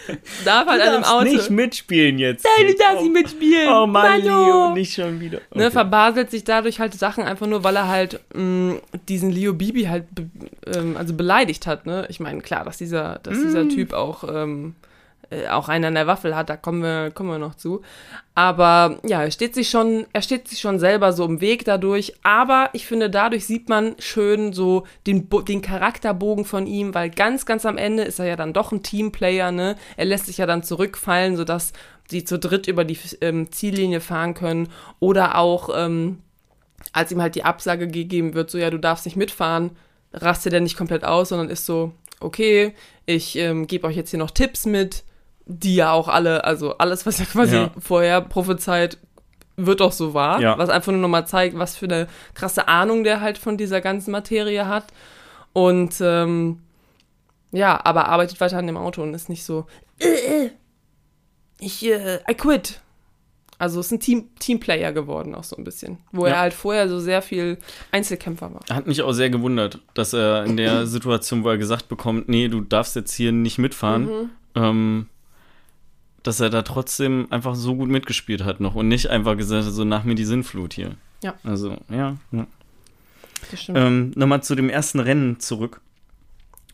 darf 0.46 0.68
halt 0.68 0.82
an 0.82 0.94
darfst 0.94 1.12
Auto. 1.12 1.24
nicht 1.26 1.50
mitspielen 1.50 2.20
jetzt. 2.20 2.46
Nein, 2.58 2.68
du 2.68 2.74
darfst 2.78 3.02
nicht 3.04 3.14
mitspielen. 3.14 3.70
Oh 3.70 3.86
Mann. 3.88 4.22
Leo, 4.22 4.74
nicht 4.74 4.94
schon 4.94 5.20
wieder. 5.20 5.40
Ne, 5.54 5.66
Okay. 5.66 5.72
verbaselt 5.72 6.32
sich 6.32 6.44
dadurch 6.44 6.80
halt 6.80 6.94
Sachen 6.94 7.24
einfach 7.24 7.48
nur, 7.48 7.64
weil 7.64 7.76
er 7.76 7.88
halt 7.88 8.20
mh, 8.34 8.76
diesen 9.10 9.32
Leo 9.32 9.54
Bibi 9.54 9.84
halt 9.86 10.06
be 10.14 10.30
ähm, 10.76 10.96
also 10.98 11.14
beleidigt 11.14 11.68
hat. 11.68 11.86
Ne? 11.86 12.06
Ich 12.10 12.20
meine, 12.20 12.42
klar, 12.42 12.64
dass 12.66 12.78
dieser, 12.78 13.20
dass 13.24 13.38
dieser 13.42 13.64
Mm. 13.66 13.70
Typ 13.70 13.94
auch, 13.94 14.24
ähm, 14.24 14.76
äh, 15.30 15.48
auch 15.48 15.70
einen 15.70 15.86
an 15.86 15.96
der 15.96 16.08
Waffel 16.08 16.36
hat, 16.36 16.50
da 16.50 16.56
kommen 16.56 16.82
wir, 16.82 17.12
kommen 17.12 17.30
wir 17.30 17.38
noch 17.38 17.56
zu. 17.56 17.82
Aber 18.36 19.00
ja, 19.04 19.24
er 19.24 19.32
steht 19.32 19.56
sich 19.56 19.70
schon, 19.70 20.06
er 20.14 20.22
steht 20.22 20.48
sich 20.48 20.60
schon 20.60 20.80
selber 20.80 21.12
so 21.12 21.26
im 21.26 21.42
Weg 21.42 21.66
dadurch. 21.66 22.14
Aber 22.24 22.70
ich 22.74 22.86
finde, 22.86 23.10
dadurch 23.10 23.46
sieht 23.46 23.68
man 23.68 23.96
schön 24.00 24.54
so 24.54 24.86
den, 25.06 25.28
den 25.48 25.62
Charakterbogen 25.62 26.46
von 26.46 26.68
ihm, 26.68 26.94
weil 26.94 27.10
ganz, 27.10 27.46
ganz 27.46 27.66
am 27.66 27.78
Ende 27.78 28.04
ist 28.04 28.20
er 28.20 28.26
ja 28.26 28.36
dann 28.36 28.54
doch 28.54 28.72
ein 28.72 28.84
Teamplayer, 28.84 29.52
ne? 29.52 29.76
Er 29.98 30.06
lässt 30.06 30.28
sich 30.28 30.38
ja 30.38 30.46
dann 30.46 30.64
zurückfallen, 30.64 31.36
sodass 31.36 31.74
sie 32.10 32.24
zu 32.24 32.40
dritt 32.40 32.68
über 32.68 32.86
die 32.86 32.98
ähm, 33.22 33.52
Ziellinie 33.52 34.00
fahren 34.00 34.34
können. 34.34 34.70
Oder 35.00 35.38
auch, 35.38 35.70
ähm, 35.76 36.20
als 36.94 37.12
ihm 37.12 37.22
halt 37.22 37.36
die 37.36 37.44
Absage 37.44 37.88
gegeben 37.88 38.34
wird, 38.34 38.50
so 38.50 38.58
ja, 38.58 38.70
du 38.70 38.78
darfst 38.78 39.06
nicht 39.06 39.18
mitfahren, 39.18 39.72
rastet 40.14 40.54
er 40.54 40.62
nicht 40.62 40.78
komplett 40.78 41.04
aus, 41.04 41.30
sondern 41.30 41.50
ist 41.50 41.66
so, 41.66 41.92
okay, 42.20 42.74
ich 43.06 43.36
ähm, 43.36 43.68
gebe 43.68 43.88
euch 43.88 43.96
jetzt 43.96 44.12
hier 44.12 44.20
noch 44.20 44.32
Tipps 44.32 44.66
mit, 44.66 45.04
die 45.48 45.76
ja 45.76 45.92
auch 45.94 46.08
alle, 46.08 46.44
also 46.44 46.78
alles, 46.78 47.06
was 47.06 47.20
er 47.20 47.26
quasi 47.26 47.56
Ja. 47.56 47.72
vorher 47.80 48.22
prophezeit, 48.22 48.98
wird 49.56 49.82
auch 49.82 49.92
so 49.92 50.14
wahr, 50.14 50.40
Ja. 50.42 50.58
was 50.58 50.70
einfach 50.70 50.92
nur 50.92 51.02
nochmal 51.02 51.26
zeigt, 51.26 51.58
was 51.58 51.76
für 51.76 51.86
eine 51.86 52.08
krasse 52.36 52.68
Ahnung 52.68 53.04
der 53.04 53.22
halt 53.22 53.38
von 53.38 53.58
dieser 53.58 53.82
ganzen 53.82 54.12
Materie 54.12 54.68
hat. 54.68 54.86
Und 55.54 55.96
ähm, 56.02 56.60
ja, 57.52 57.80
aber 57.84 58.08
arbeitet 58.10 58.40
weiter 58.42 58.58
an 58.58 58.68
dem 58.68 58.78
Auto 58.78 59.02
und 59.02 59.14
ist 59.14 59.30
nicht 59.30 59.44
so, 59.44 59.66
äh, 60.00 60.06
äh, 60.46 60.52
ich, 61.60 61.84
äh, 61.86 62.20
I 62.30 62.36
quit. 62.36 62.82
Also 63.60 63.80
ist 63.80 63.92
ein 63.92 64.00
Team, 64.00 64.30
Teamplayer 64.38 64.92
geworden 64.92 65.34
auch 65.34 65.44
so 65.44 65.56
ein 65.56 65.64
bisschen, 65.64 65.98
wo 66.12 66.28
Ja. 66.28 66.34
er 66.34 66.40
halt 66.42 66.54
vorher 66.54 66.88
so 66.88 67.00
sehr 67.00 67.24
viel 67.24 67.58
Einzelkämpfer 67.92 68.54
war. 68.54 68.62
Hat 68.72 68.86
mich 68.86 69.02
auch 69.02 69.14
sehr 69.14 69.32
gewundert, 69.32 69.80
dass 69.96 70.14
er 70.14 70.44
in 70.46 70.58
der 70.58 70.86
Situation, 70.86 71.44
wo 71.44 71.50
er 71.50 71.58
gesagt 71.58 71.88
bekommt, 71.88 72.30
nee, 72.30 72.50
du 72.50 72.62
darfst 72.62 72.96
jetzt 72.96 73.14
hier 73.16 73.32
nicht 73.32 73.58
mitfahren, 73.58 74.04
Mhm. 74.06 74.30
ähm, 74.54 75.08
dass 76.28 76.40
er 76.40 76.50
da 76.50 76.62
trotzdem 76.62 77.28
einfach 77.32 77.56
so 77.56 77.76
gut 77.76 77.90
mitgespielt 77.90 78.44
hat 78.44 78.60
noch 78.60 78.76
und 78.76 78.88
nicht 78.88 79.10
einfach 79.10 79.38
gesagt 79.38 79.66
hat, 79.66 79.74
so 79.74 79.84
nach 79.86 80.04
mir 80.04 80.16
die 80.16 80.26
Sinnflut 80.26 80.74
hier. 80.74 80.92
Ja. 81.24 81.34
Also, 81.44 81.78
ja. 81.90 82.18
ja. 82.32 82.48
Ähm, 83.70 84.12
Nochmal 84.16 84.44
zu 84.44 84.56
dem 84.56 84.70
ersten 84.70 85.00
Rennen 85.00 85.40
zurück. 85.40 85.82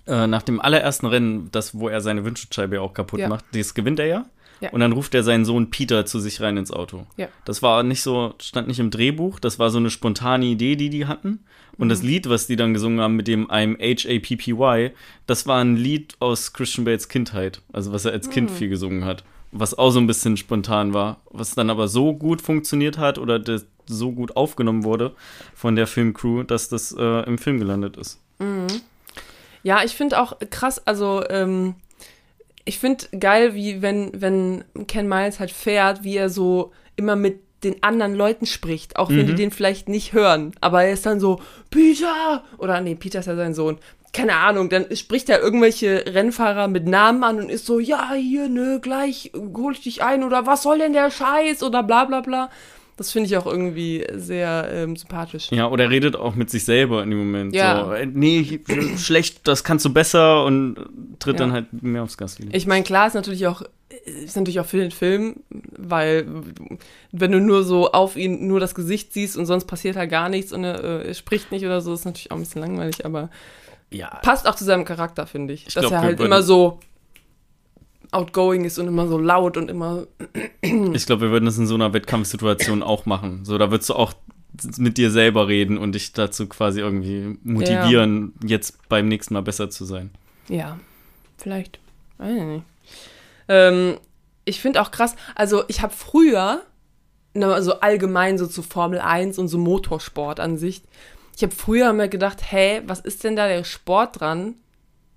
Äh, 0.07 0.27
nach 0.27 0.41
dem 0.41 0.59
allerersten 0.59 1.05
Rennen, 1.05 1.49
das, 1.51 1.75
wo 1.77 1.88
er 1.88 2.01
seine 2.01 2.25
Windschutzscheibe 2.25 2.81
auch 2.81 2.93
kaputt 2.93 3.19
Ja. 3.19 3.30
macht, 3.30 3.45
das 3.53 3.73
gewinnt 3.73 3.99
er 3.99 4.07
ja. 4.07 4.25
Ja. 4.59 4.69
Und 4.71 4.80
dann 4.80 4.93
ruft 4.93 5.13
er 5.13 5.23
seinen 5.23 5.43
Sohn 5.45 5.69
Peter 5.71 6.05
zu 6.05 6.19
sich 6.19 6.39
rein 6.41 6.55
ins 6.57 6.71
Auto. 6.71 7.05
Ja. 7.17 7.27
Das 7.45 7.61
war 7.61 7.84
nicht 7.84 8.01
so, 8.01 8.34
stand 8.41 8.67
nicht 8.67 8.80
im 8.80 8.91
Drehbuch, 8.91 9.39
das 9.39 9.59
war 9.59 9.69
so 9.69 9.77
eine 9.77 9.89
spontane 9.89 10.45
Idee, 10.45 10.75
die 10.77 10.89
die 10.89 11.05
hatten. 11.05 11.39
Und 11.77 11.88
Mhm. 11.88 11.89
das 11.89 12.03
Lied, 12.03 12.30
was 12.30 12.47
die 12.47 12.55
dann 12.55 12.73
gesungen 12.73 13.01
haben 13.01 13.15
mit 13.15 13.27
dem 13.27 13.47
I'm 13.49 13.77
H-A-P-P-Y, 13.80 14.91
das 15.27 15.47
war 15.47 15.59
ein 15.61 15.75
Lied 15.75 16.15
aus 16.19 16.53
Christian 16.53 16.85
Bates 16.85 17.09
Kindheit. 17.09 17.61
Also 17.73 17.91
was 17.91 18.05
er 18.05 18.13
als 18.13 18.30
Kind 18.30 18.51
Mhm. 18.51 18.55
viel 18.55 18.69
gesungen 18.69 19.05
hat. 19.05 19.23
Was 19.53 19.77
auch 19.77 19.91
so 19.91 19.99
ein 19.99 20.07
bisschen 20.07 20.35
spontan 20.35 20.93
war. 20.93 21.21
Was 21.30 21.55
dann 21.55 21.69
aber 21.69 21.88
so 21.88 22.13
gut 22.13 22.41
funktioniert 22.41 22.97
hat 22.97 23.17
oder 23.17 23.39
das 23.39 23.65
so 23.85 24.11
gut 24.11 24.35
aufgenommen 24.35 24.84
wurde 24.84 25.13
von 25.53 25.75
der 25.75 25.88
Filmcrew, 25.88 26.43
dass 26.43 26.69
das 26.69 26.95
äh, 26.97 27.25
im 27.25 27.38
Film 27.38 27.59
gelandet 27.59 27.97
ist. 27.97 28.19
Ja, 29.63 29.84
ich 29.84 29.93
finde 29.95 30.21
auch 30.21 30.38
krass, 30.49 30.85
also 30.85 31.23
ähm, 31.30 31.75
ich 32.65 32.80
finde 32.80 33.05
geil, 33.17 33.55
wie 33.55 33.81
wenn, 33.81 34.11
wenn 34.13 34.63
Ken 34.88 35.07
Miles 35.07 35.39
halt 35.39 35.51
fährt, 35.51 36.03
wie 36.03 36.17
er 36.17 36.30
so 36.30 36.71
immer 36.95 37.15
mit 37.15 37.41
den 37.63 37.81
anderen 37.81 38.13
Leuten 38.13 38.45
spricht, 38.45 38.97
auch 38.97 39.09
wenn 39.09 39.25
die 39.25 39.35
den 39.35 39.51
vielleicht 39.51 39.88
nicht 39.88 40.11
hören. 40.11 40.51
Aber 40.59 40.84
er 40.84 40.91
ist 40.91 41.05
dann 41.05 41.21
so, 41.21 41.41
Peter! 41.69 42.43
Oder 42.57 42.81
nee, 42.81 42.95
Peter 42.95 43.19
ist 43.19 43.25
ja 43.25 43.38
sein 43.38 43.53
Sohn. 43.53 43.77
Keine 44.14 44.35
Ahnung, 44.35 44.69
dann 44.69 44.85
spricht 44.95 45.27
er 45.30 45.41
irgendwelche 45.41 46.06
Rennfahrer 46.07 46.68
mit 46.68 46.88
Namen 46.88 47.23
an 47.23 47.40
und 47.40 47.49
ist 47.49 47.65
so, 47.65 47.80
ja, 47.80 48.14
hier, 48.14 48.48
ne, 48.48 48.80
gleich 48.81 49.31
hol 49.35 49.73
ich 49.73 49.81
dich 49.81 50.03
ein 50.03 50.23
oder 50.23 50.45
was 50.45 50.64
soll 50.64 50.77
denn 50.77 50.94
der 50.94 51.10
Scheiß 51.11 51.64
oder 51.64 51.84
bla 51.84 52.06
bla 52.06 52.22
bla. 52.22 52.49
Das 52.95 53.11
finde 53.11 53.26
ich 53.27 53.38
auch 53.38 53.48
irgendwie 53.48 54.06
sehr 54.14 54.69
ähm, 54.72 54.95
sympathisch. 54.95 55.48
Ja, 55.52 55.68
oder 55.68 55.85
er 55.85 55.90
redet 55.90 56.15
auch 56.15 56.35
mit 56.35 56.52
sich 56.52 56.64
selber 56.64 57.02
in 57.02 57.10
dem 57.10 57.18
Moment. 57.19 57.56
Ja. 57.56 57.85
So, 57.85 57.91
äh, 57.94 58.06
nee, 58.06 58.61
schlecht, 58.98 59.48
das 59.48 59.64
kannst 59.64 59.84
du 59.84 59.91
besser 59.91 60.45
und 60.45 60.76
tritt 61.18 61.40
Ja. 61.40 61.45
dann 61.45 61.52
halt 61.52 61.81
mehr 61.81 62.03
aufs 62.03 62.18
Gas. 62.18 62.38
Ich 62.52 62.68
meine, 62.68 62.84
klar 62.84 63.07
ist 63.07 63.15
natürlich 63.15 63.48
auch 63.48 63.64
ist 64.06 64.35
natürlich 64.35 64.60
auch 64.60 64.65
für 64.65 64.77
den 64.77 64.91
Film, 64.91 65.38
weil 65.77 66.26
wenn 67.11 67.31
du 67.31 67.40
nur 67.40 67.64
so 67.64 67.91
auf 67.91 68.15
ihn 68.15 68.48
nur 68.48 68.60
das 68.60 68.73
Gesicht 68.76 69.14
siehst 69.14 69.38
und 69.38 69.45
sonst 69.45 69.65
passiert 69.65 69.95
halt 69.95 70.10
gar 70.10 70.30
nichts 70.30 70.52
und 70.52 70.64
er, 70.64 70.84
äh, 70.84 71.07
er 71.07 71.14
spricht 71.14 71.52
nicht 71.52 71.65
oder 71.65 71.80
so, 71.81 71.94
ist 71.94 72.06
natürlich 72.06 72.31
auch 72.31 72.35
ein 72.35 72.41
bisschen 72.41 72.61
langweilig, 72.61 73.06
aber 73.06 73.30
ja, 73.93 74.19
passt 74.21 74.47
auch 74.47 74.55
zu 74.55 74.65
seinem 74.65 74.85
Charakter, 74.85 75.25
finde 75.27 75.53
ich. 75.53 75.67
Ich 75.67 75.73
dass 75.73 75.83
glaub, 75.83 75.93
er 75.93 76.01
halt 76.01 76.19
immer 76.19 76.43
so 76.43 76.79
outgoing 78.11 78.65
ist 78.65 78.77
und 78.77 78.87
immer 78.87 79.07
so 79.07 79.17
laut 79.17 79.57
und 79.57 79.69
immer 79.69 80.05
ich 80.61 81.05
glaube, 81.05 81.23
wir 81.23 81.31
würden 81.31 81.45
das 81.45 81.57
in 81.57 81.67
so 81.67 81.75
einer 81.75 81.93
Wettkampfsituation 81.93 82.83
auch 82.83 83.05
machen. 83.05 83.43
So, 83.43 83.57
da 83.57 83.71
würdest 83.71 83.89
du 83.89 83.95
auch 83.95 84.13
mit 84.77 84.97
dir 84.97 85.09
selber 85.09 85.47
reden 85.47 85.77
und 85.77 85.93
dich 85.93 86.13
dazu 86.13 86.47
quasi 86.47 86.79
irgendwie 86.79 87.37
motivieren, 87.43 88.33
jetzt 88.43 88.87
beim 88.87 89.07
nächsten 89.07 89.33
Mal 89.33 89.41
besser 89.41 89.69
zu 89.69 89.85
sein. 89.85 90.11
Ja, 90.47 90.79
vielleicht. 91.37 91.79
Weiß 92.17 92.35
ich 92.35 92.43
nicht. 92.43 92.63
Ähm, 93.47 93.97
ich 94.45 94.61
finde 94.61 94.81
auch 94.81 94.91
krass, 94.91 95.15
also 95.35 95.63
ich 95.67 95.81
habe 95.81 95.93
früher, 95.93 96.61
also 97.35 97.79
allgemein 97.79 98.37
so 98.37 98.45
zu 98.45 98.61
Formel 98.61 98.99
1 98.99 99.39
und 99.39 99.47
so 99.47 99.57
Motorsport 99.57 100.39
an 100.39 100.57
sich, 100.57 100.83
ich 101.35 101.43
habe 101.43 101.53
früher 101.53 101.93
mir 101.93 102.10
gedacht, 102.10 102.51
hä, 102.51 102.81
was 102.85 102.99
ist 102.99 103.23
denn 103.23 103.35
da 103.35 103.47
der 103.47 103.64
Sport 103.64 104.19
dran, 104.19 104.55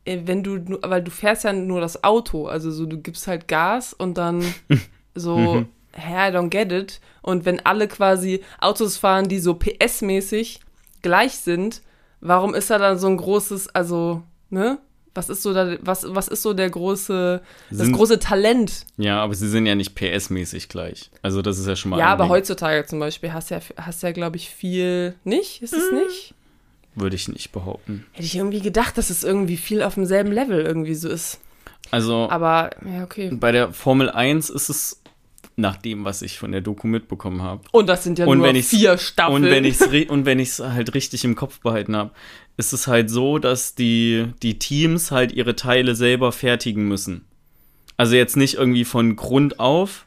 äh, 0.05 0.22
wenn 0.24 0.43
du, 0.43 0.78
weil 0.82 1.02
du 1.02 1.10
fährst 1.10 1.44
ja 1.44 1.52
nur 1.52 1.80
das 1.80 2.05
Auto, 2.05 2.47
also 2.47 2.70
so 2.70 2.86
du 2.86 2.98
gibst 2.98 3.26
halt 3.26 3.48
Gas 3.48 3.93
und 3.93 4.16
dann 4.16 4.43
so, 5.14 5.66
hä, 5.93 6.28
I 6.28 6.32
don't 6.32 6.48
get 6.48 6.72
it. 6.72 7.01
Und 7.22 7.44
wenn 7.44 7.64
alle 7.64 7.88
quasi 7.88 8.43
Autos 8.60 8.97
fahren, 8.97 9.28
die 9.28 9.40
so 9.40 9.52
PS-mäßig 9.55 10.60
gleich 11.02 11.36
sind, 11.36 11.82
warum 12.20 12.55
ist 12.55 12.70
da 12.70 12.78
dann 12.78 12.98
so 12.98 13.09
ein 13.09 13.16
großes, 13.16 13.74
also, 13.74 14.22
ne? 14.51 14.78
Was 15.16 15.28
ist 15.28 15.43
so 15.43 15.52
da, 15.55 15.76
was, 15.80 16.05
was 16.14 16.28
ist 16.28 16.43
so 16.43 16.52
der 16.55 16.68
große, 16.70 17.40
das 17.70 17.78
Sind- 17.78 17.93
große 17.93 18.18
Talent? 18.18 18.84
Ja, 18.98 19.22
aber 19.22 19.34
sie 19.34 19.48
sind 19.48 19.66
ja 19.66 19.74
nicht 19.74 19.97
PS-mäßig 19.98 20.68
gleich. 20.68 21.10
Also 21.22 21.43
das 21.43 21.59
ist 21.59 21.66
ja 21.66 21.74
schon 21.76 21.90
mal 21.90 21.98
Ja, 21.98 22.06
ein 22.06 22.12
aber 22.12 22.24
Ding. 22.24 22.32
heutzutage 22.32 22.84
zum 22.86 22.98
Beispiel 23.01 23.32
hast 23.32 23.51
du 23.51 23.55
ja, 23.56 23.60
hast 23.78 24.02
du 24.02 24.06
ja, 24.06 24.12
glaube 24.12 24.36
ich, 24.36 24.51
viel, 24.51 25.14
nicht? 25.24 25.62
Ist 25.62 25.72
es 25.72 25.90
nicht? 25.93 26.34
Würde 26.94 27.16
ich 27.16 27.28
nicht 27.28 27.52
behaupten. 27.52 28.06
Hätte 28.12 28.26
ich 28.26 28.36
irgendwie 28.36 28.60
gedacht, 28.60 28.97
dass 28.97 29.10
es 29.10 29.24
irgendwie 29.24 29.56
viel 29.56 29.82
auf 29.82 29.94
demselben 29.94 30.32
Level 30.32 30.60
irgendwie 30.62 30.94
so 30.94 31.09
ist. 31.09 31.40
Also 31.90 32.28
Aber, 32.30 32.70
ja, 32.84 33.05
okay. 33.05 33.30
bei 33.32 33.52
der 33.52 33.72
Formel 33.72 34.10
1 34.10 34.51
ist 34.51 34.68
es 34.70 35.02
nach 35.59 35.76
dem, 35.76 36.05
was 36.05 36.20
ich 36.22 36.38
von 36.38 36.52
der 36.52 36.60
Doku 36.60 36.86
mitbekommen 36.86 37.43
habe. 37.43 37.62
Und 37.72 37.88
das 37.88 38.05
sind 38.05 38.18
ja 38.18 38.26
Und 38.26 38.38
nur 38.38 38.55
vier 38.56 38.98
Staffeln. 38.98 39.44
Und 39.44 39.51
wenn 39.51 39.64
ich 39.64 39.80
es 39.80 40.10
und 40.10 40.26
wenn 40.26 40.38
ich's 40.38 40.59
halt 40.59 40.94
richtig 40.94 41.24
im 41.24 41.34
Kopf 41.34 41.60
behalten 41.60 41.97
habe, 41.97 42.10
ist 42.56 42.72
es 42.72 42.86
halt 42.86 43.10
so, 43.10 43.38
dass 43.38 43.74
die, 43.74 44.26
die 44.42 44.58
Teams 44.58 45.10
halt 45.10 45.32
ihre 45.32 45.56
Teile 45.56 45.94
selber 45.94 46.32
fertigen 46.32 46.88
müssen. 46.88 47.24
Also 47.96 48.16
jetzt 48.16 48.36
nicht 48.36 48.54
irgendwie 48.54 48.84
von 48.84 49.16
Grund 49.16 49.60
auf 49.60 50.06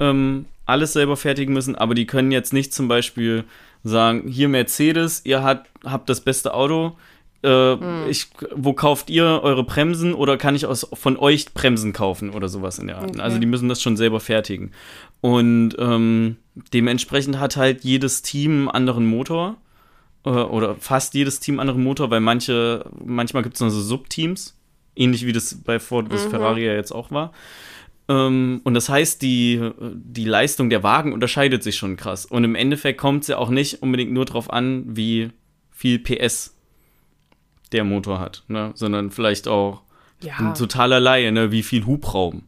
ähm, 0.00 0.46
alles 0.66 0.94
selber 0.94 1.16
fertigen 1.16 1.54
müssen, 1.54 1.74
aber 1.74 1.94
die 1.94 2.06
können 2.06 2.32
jetzt 2.32 2.52
nicht 2.52 2.72
zum 2.72 2.88
Beispiel 2.88 3.44
sagen, 3.82 4.28
hier 4.28 4.48
Mercedes, 4.48 5.22
ihr 5.24 5.42
habt, 5.42 5.68
habt 5.84 6.08
das 6.08 6.22
beste 6.22 6.54
Auto, 6.54 6.96
äh, 7.44 8.08
ich, 8.08 8.28
wo 8.54 8.72
kauft 8.72 9.10
ihr 9.10 9.40
eure 9.42 9.64
Bremsen 9.64 10.14
oder 10.14 10.38
kann 10.38 10.56
ich 10.56 10.66
aus, 10.66 10.88
von 10.92 11.16
euch 11.18 11.52
Bremsen 11.52 11.92
kaufen 11.92 12.30
oder 12.30 12.48
sowas 12.48 12.78
in 12.78 12.86
der 12.86 12.98
Art. 12.98 13.10
Okay. 13.10 13.20
Also 13.20 13.38
die 13.38 13.46
müssen 13.46 13.68
das 13.68 13.82
schon 13.82 13.96
selber 13.96 14.20
fertigen. 14.20 14.72
Und 15.20 15.76
ähm, 15.78 16.36
dementsprechend 16.72 17.38
hat 17.38 17.56
halt 17.56 17.84
jedes 17.84 18.22
Team 18.22 18.68
einen 18.68 18.68
anderen 18.68 19.06
Motor 19.06 19.56
oder 20.30 20.76
fast 20.76 21.14
jedes 21.14 21.40
Team 21.40 21.60
anderen 21.60 21.82
Motor, 21.82 22.10
weil 22.10 22.20
manche, 22.20 22.90
manchmal 23.04 23.42
gibt 23.42 23.56
es 23.56 23.60
noch 23.60 23.68
so 23.68 23.80
Subteams, 23.80 24.56
ähnlich 24.96 25.26
wie 25.26 25.32
das 25.32 25.54
bei 25.62 25.78
Ford 25.78 26.12
vs. 26.12 26.26
Ferrari 26.26 26.64
ja 26.64 26.72
jetzt 26.74 26.92
auch 26.92 27.10
war. 27.10 27.32
Ähm, 28.08 28.60
und 28.64 28.74
das 28.74 28.88
heißt, 28.88 29.22
die, 29.22 29.70
die 29.80 30.24
Leistung 30.24 30.70
der 30.70 30.82
Wagen 30.82 31.12
unterscheidet 31.12 31.62
sich 31.62 31.76
schon 31.76 31.96
krass. 31.96 32.26
Und 32.26 32.44
im 32.44 32.54
Endeffekt 32.54 32.98
kommt 32.98 33.22
es 33.22 33.28
ja 33.28 33.38
auch 33.38 33.50
nicht 33.50 33.82
unbedingt 33.82 34.12
nur 34.12 34.24
darauf 34.24 34.52
an, 34.52 34.84
wie 34.96 35.30
viel 35.70 35.98
PS 35.98 36.56
der 37.72 37.84
Motor 37.84 38.20
hat, 38.20 38.44
ne? 38.48 38.72
sondern 38.74 39.10
vielleicht 39.10 39.48
auch 39.48 39.82
ja. 40.22 40.36
ein 40.38 40.54
totaler 40.54 41.00
Laie, 41.00 41.32
ne? 41.32 41.50
wie 41.50 41.62
viel 41.62 41.86
Hubraum. 41.86 42.44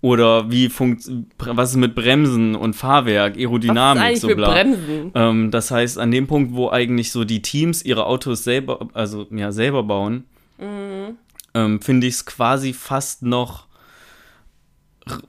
Oder 0.00 0.50
wie 0.50 0.68
funkt, 0.68 1.10
was 1.38 1.70
ist 1.70 1.76
mit 1.76 1.96
Bremsen 1.96 2.54
und 2.54 2.74
Fahrwerk, 2.74 3.36
Aerodynamik, 3.36 4.02
was 4.02 4.12
ist 4.12 4.20
so 4.20 4.28
bla. 4.28 4.50
Bremsen? 4.52 5.10
Ähm, 5.14 5.50
das 5.50 5.72
heißt, 5.72 5.98
an 5.98 6.12
dem 6.12 6.28
Punkt, 6.28 6.54
wo 6.54 6.70
eigentlich 6.70 7.10
so 7.10 7.24
die 7.24 7.42
Teams 7.42 7.84
ihre 7.84 8.06
Autos 8.06 8.44
selber, 8.44 8.88
also 8.94 9.26
ja, 9.30 9.50
selber 9.50 9.82
bauen, 9.82 10.24
Mhm. 10.58 11.16
ähm, 11.54 11.80
finde 11.80 12.06
ich 12.08 12.14
es 12.14 12.26
quasi 12.26 12.72
fast 12.72 13.22
noch 13.22 13.66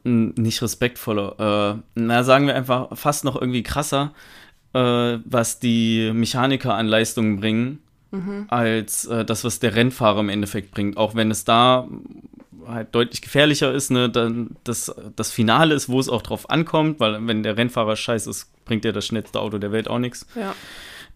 nicht 0.03 0.61
respektvoller, 0.61 1.77
äh, 1.77 1.81
na 1.95 2.23
sagen 2.23 2.47
wir 2.47 2.55
einfach 2.55 2.97
fast 2.97 3.23
noch 3.23 3.39
irgendwie 3.39 3.63
krasser, 3.63 4.13
äh, 4.73 5.17
was 5.23 5.59
die 5.59 6.11
Mechaniker 6.13 6.73
an 6.73 6.87
Leistungen 6.87 7.39
bringen, 7.39 7.79
mhm. 8.11 8.45
als 8.49 9.05
äh, 9.05 9.23
das, 9.23 9.43
was 9.43 9.59
der 9.59 9.75
Rennfahrer 9.75 10.19
im 10.19 10.29
Endeffekt 10.29 10.71
bringt. 10.71 10.97
Auch 10.97 11.15
wenn 11.15 11.31
es 11.31 11.45
da 11.45 11.87
halt 12.73 12.93
deutlich 12.93 13.21
gefährlicher 13.21 13.71
ist, 13.71 13.91
ne, 13.91 14.09
dann 14.09 14.55
das, 14.63 14.93
das 15.15 15.31
Finale 15.31 15.75
ist, 15.75 15.89
wo 15.89 15.99
es 15.99 16.09
auch 16.09 16.21
drauf 16.21 16.49
ankommt, 16.49 16.99
weil 16.99 17.25
wenn 17.27 17.43
der 17.43 17.57
Rennfahrer 17.57 17.95
scheiße 17.95 18.29
ist, 18.29 18.51
bringt 18.65 18.83
der 18.83 18.93
das 18.93 19.05
schnellste 19.05 19.39
Auto 19.39 19.57
der 19.57 19.71
Welt 19.71 19.87
auch 19.87 19.99
nichts. 19.99 20.25
Ja. 20.35 20.55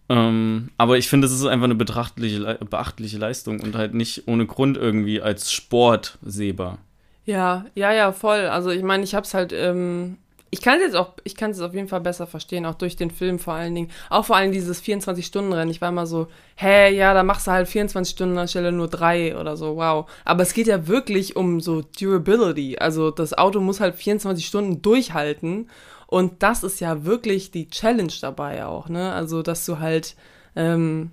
Ähm, 0.09 0.69
aber 0.77 0.97
ich 0.97 1.07
finde, 1.07 1.27
es 1.27 1.33
ist 1.33 1.45
einfach 1.45 1.65
eine 1.65 1.75
betrachtliche, 1.75 2.57
beachtliche 2.69 3.17
Leistung 3.17 3.61
und 3.61 3.75
halt 3.75 3.93
nicht 3.93 4.27
ohne 4.27 4.45
Grund 4.45 4.77
irgendwie 4.77 5.21
als 5.21 5.51
Sport 5.51 6.17
sehbar. 6.21 6.79
Ja, 7.25 7.65
ja, 7.73 7.93
ja, 7.93 8.11
voll. 8.11 8.47
Also 8.47 8.69
ich 8.69 8.83
meine, 8.83 9.03
ich 9.03 9.15
hab's 9.15 9.33
halt, 9.33 9.53
ähm, 9.53 10.17
ich 10.53 10.61
kann 10.61 10.75
es 10.75 10.83
jetzt 10.83 10.95
auch, 10.95 11.13
ich 11.23 11.35
kann 11.35 11.49
es 11.49 11.59
auf 11.61 11.73
jeden 11.73 11.87
Fall 11.87 12.01
besser 12.01 12.27
verstehen, 12.27 12.67
auch 12.67 12.75
durch 12.75 12.95
den 12.95 13.09
Film 13.09 13.39
vor 13.39 13.55
allen 13.55 13.73
Dingen. 13.73 13.89
Auch 14.11 14.25
vor 14.25 14.35
allem 14.35 14.51
dieses 14.51 14.83
24-Stunden-Rennen. 14.83 15.71
Ich 15.71 15.81
war 15.81 15.89
immer 15.89 16.05
so, 16.05 16.27
hä, 16.57 16.95
ja, 16.95 17.15
da 17.15 17.23
machst 17.23 17.47
du 17.47 17.51
halt 17.51 17.67
24 17.67 18.13
Stunden 18.13 18.37
anstelle 18.37 18.71
nur 18.71 18.87
drei 18.87 19.35
oder 19.35 19.57
so, 19.57 19.77
wow. 19.77 20.07
Aber 20.25 20.43
es 20.43 20.53
geht 20.53 20.67
ja 20.67 20.85
wirklich 20.85 21.35
um 21.35 21.59
so 21.59 21.81
Durability. 21.81 22.77
Also 22.77 23.09
das 23.09 23.35
Auto 23.35 23.61
muss 23.61 23.79
halt 23.79 23.95
24 23.95 24.45
Stunden 24.45 24.83
durchhalten. 24.83 25.71
Und 26.05 26.43
das 26.43 26.63
ist 26.63 26.79
ja 26.79 27.03
wirklich 27.03 27.49
die 27.49 27.67
Challenge 27.67 28.13
dabei 28.21 28.67
auch, 28.67 28.89
ne? 28.89 29.11
Also, 29.11 29.41
dass 29.41 29.65
du 29.65 29.79
halt, 29.79 30.15
ähm, 30.55 31.09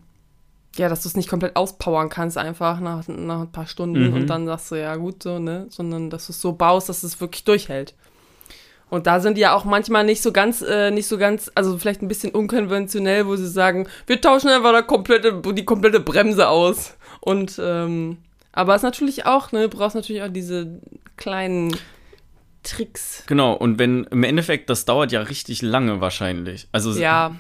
ja, 0.77 0.91
dass 0.91 1.05
du 1.05 1.09
es 1.09 1.17
nicht 1.17 1.31
komplett 1.31 1.57
auspowern 1.57 2.11
kannst, 2.11 2.37
einfach 2.37 2.79
nach, 2.81 3.09
nach 3.09 3.41
ein 3.41 3.53
paar 3.53 3.67
Stunden 3.67 4.09
mhm. 4.09 4.13
und 4.13 4.27
dann 4.27 4.45
sagst 4.45 4.71
du, 4.71 4.75
ja, 4.75 4.97
gut, 4.97 5.23
so, 5.23 5.39
ne? 5.39 5.65
Sondern 5.71 6.11
dass 6.11 6.27
du 6.27 6.33
es 6.33 6.43
so 6.43 6.53
baust, 6.53 6.91
dass 6.91 7.03
es 7.03 7.23
wirklich 7.23 7.45
durchhält. 7.45 7.95
Und 8.91 9.07
da 9.07 9.21
sind 9.21 9.37
die 9.37 9.43
ja 9.43 9.55
auch 9.55 9.65
manchmal 9.65 10.05
nicht 10.05 10.21
so 10.21 10.33
ganz, 10.33 10.63
äh, 10.63 10.91
nicht 10.91 11.07
so 11.07 11.17
ganz, 11.17 11.51
also 11.55 11.79
vielleicht 11.79 12.03
ein 12.03 12.09
bisschen 12.09 12.33
unkonventionell, 12.33 13.27
wo 13.27 13.37
sie 13.37 13.49
sagen, 13.49 13.89
wir 14.07 14.21
tauschen 14.21 14.51
einfach 14.51 14.73
da 14.73 14.83
komplette, 14.83 15.41
die 15.55 15.65
komplette 15.65 16.01
Bremse 16.01 16.49
aus. 16.49 16.97
Und, 17.21 17.61
ähm, 17.63 18.19
aber 18.53 18.75
es 18.75 18.81
ist 18.81 18.85
natürlich 18.85 19.27
auch, 19.27 19.53
ne, 19.53 19.69
du 19.69 19.77
brauchst 19.77 19.95
natürlich 19.95 20.23
auch 20.23 20.33
diese 20.33 20.81
kleinen 21.17 21.77
Tricks. 22.63 23.25
Genau, 23.27 23.55
und 23.55 23.79
wenn 23.79 24.05
im 24.05 24.25
Endeffekt, 24.25 24.69
das 24.69 24.85
dauert 24.85 25.13
ja 25.13 25.21
richtig 25.21 25.63
lange 25.63 26.01
wahrscheinlich. 26.01 26.69
Also 26.73 26.93
ja 26.93 27.37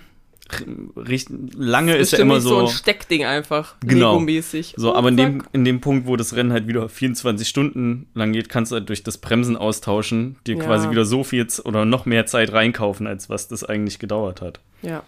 lange 1.56 1.96
ist, 1.96 2.12
ist 2.12 2.18
ja 2.18 2.24
immer 2.24 2.40
so. 2.40 2.48
so 2.48 2.58
ein 2.60 2.68
Steckding 2.68 3.24
einfach. 3.24 3.76
Genau. 3.80 4.14
Lego-mäßig. 4.14 4.74
So, 4.76 4.92
oh, 4.92 4.96
aber 4.96 5.08
in 5.08 5.16
dem, 5.16 5.42
in 5.52 5.64
dem 5.64 5.80
Punkt, 5.80 6.06
wo 6.06 6.16
das 6.16 6.34
Rennen 6.34 6.52
halt 6.52 6.66
wieder 6.66 6.88
24 6.88 7.46
Stunden 7.46 8.08
lang 8.14 8.32
geht, 8.32 8.48
kannst 8.48 8.72
du 8.72 8.76
halt 8.76 8.88
durch 8.88 9.02
das 9.02 9.18
Bremsen 9.18 9.56
austauschen, 9.56 10.36
dir 10.46 10.56
ja. 10.56 10.64
quasi 10.64 10.90
wieder 10.90 11.04
so 11.04 11.24
viel 11.24 11.46
oder 11.64 11.84
noch 11.84 12.06
mehr 12.06 12.26
Zeit 12.26 12.52
reinkaufen, 12.52 13.06
als 13.06 13.28
was 13.28 13.48
das 13.48 13.64
eigentlich 13.64 13.98
gedauert 13.98 14.40
hat. 14.40 14.60
Ja. 14.82 15.02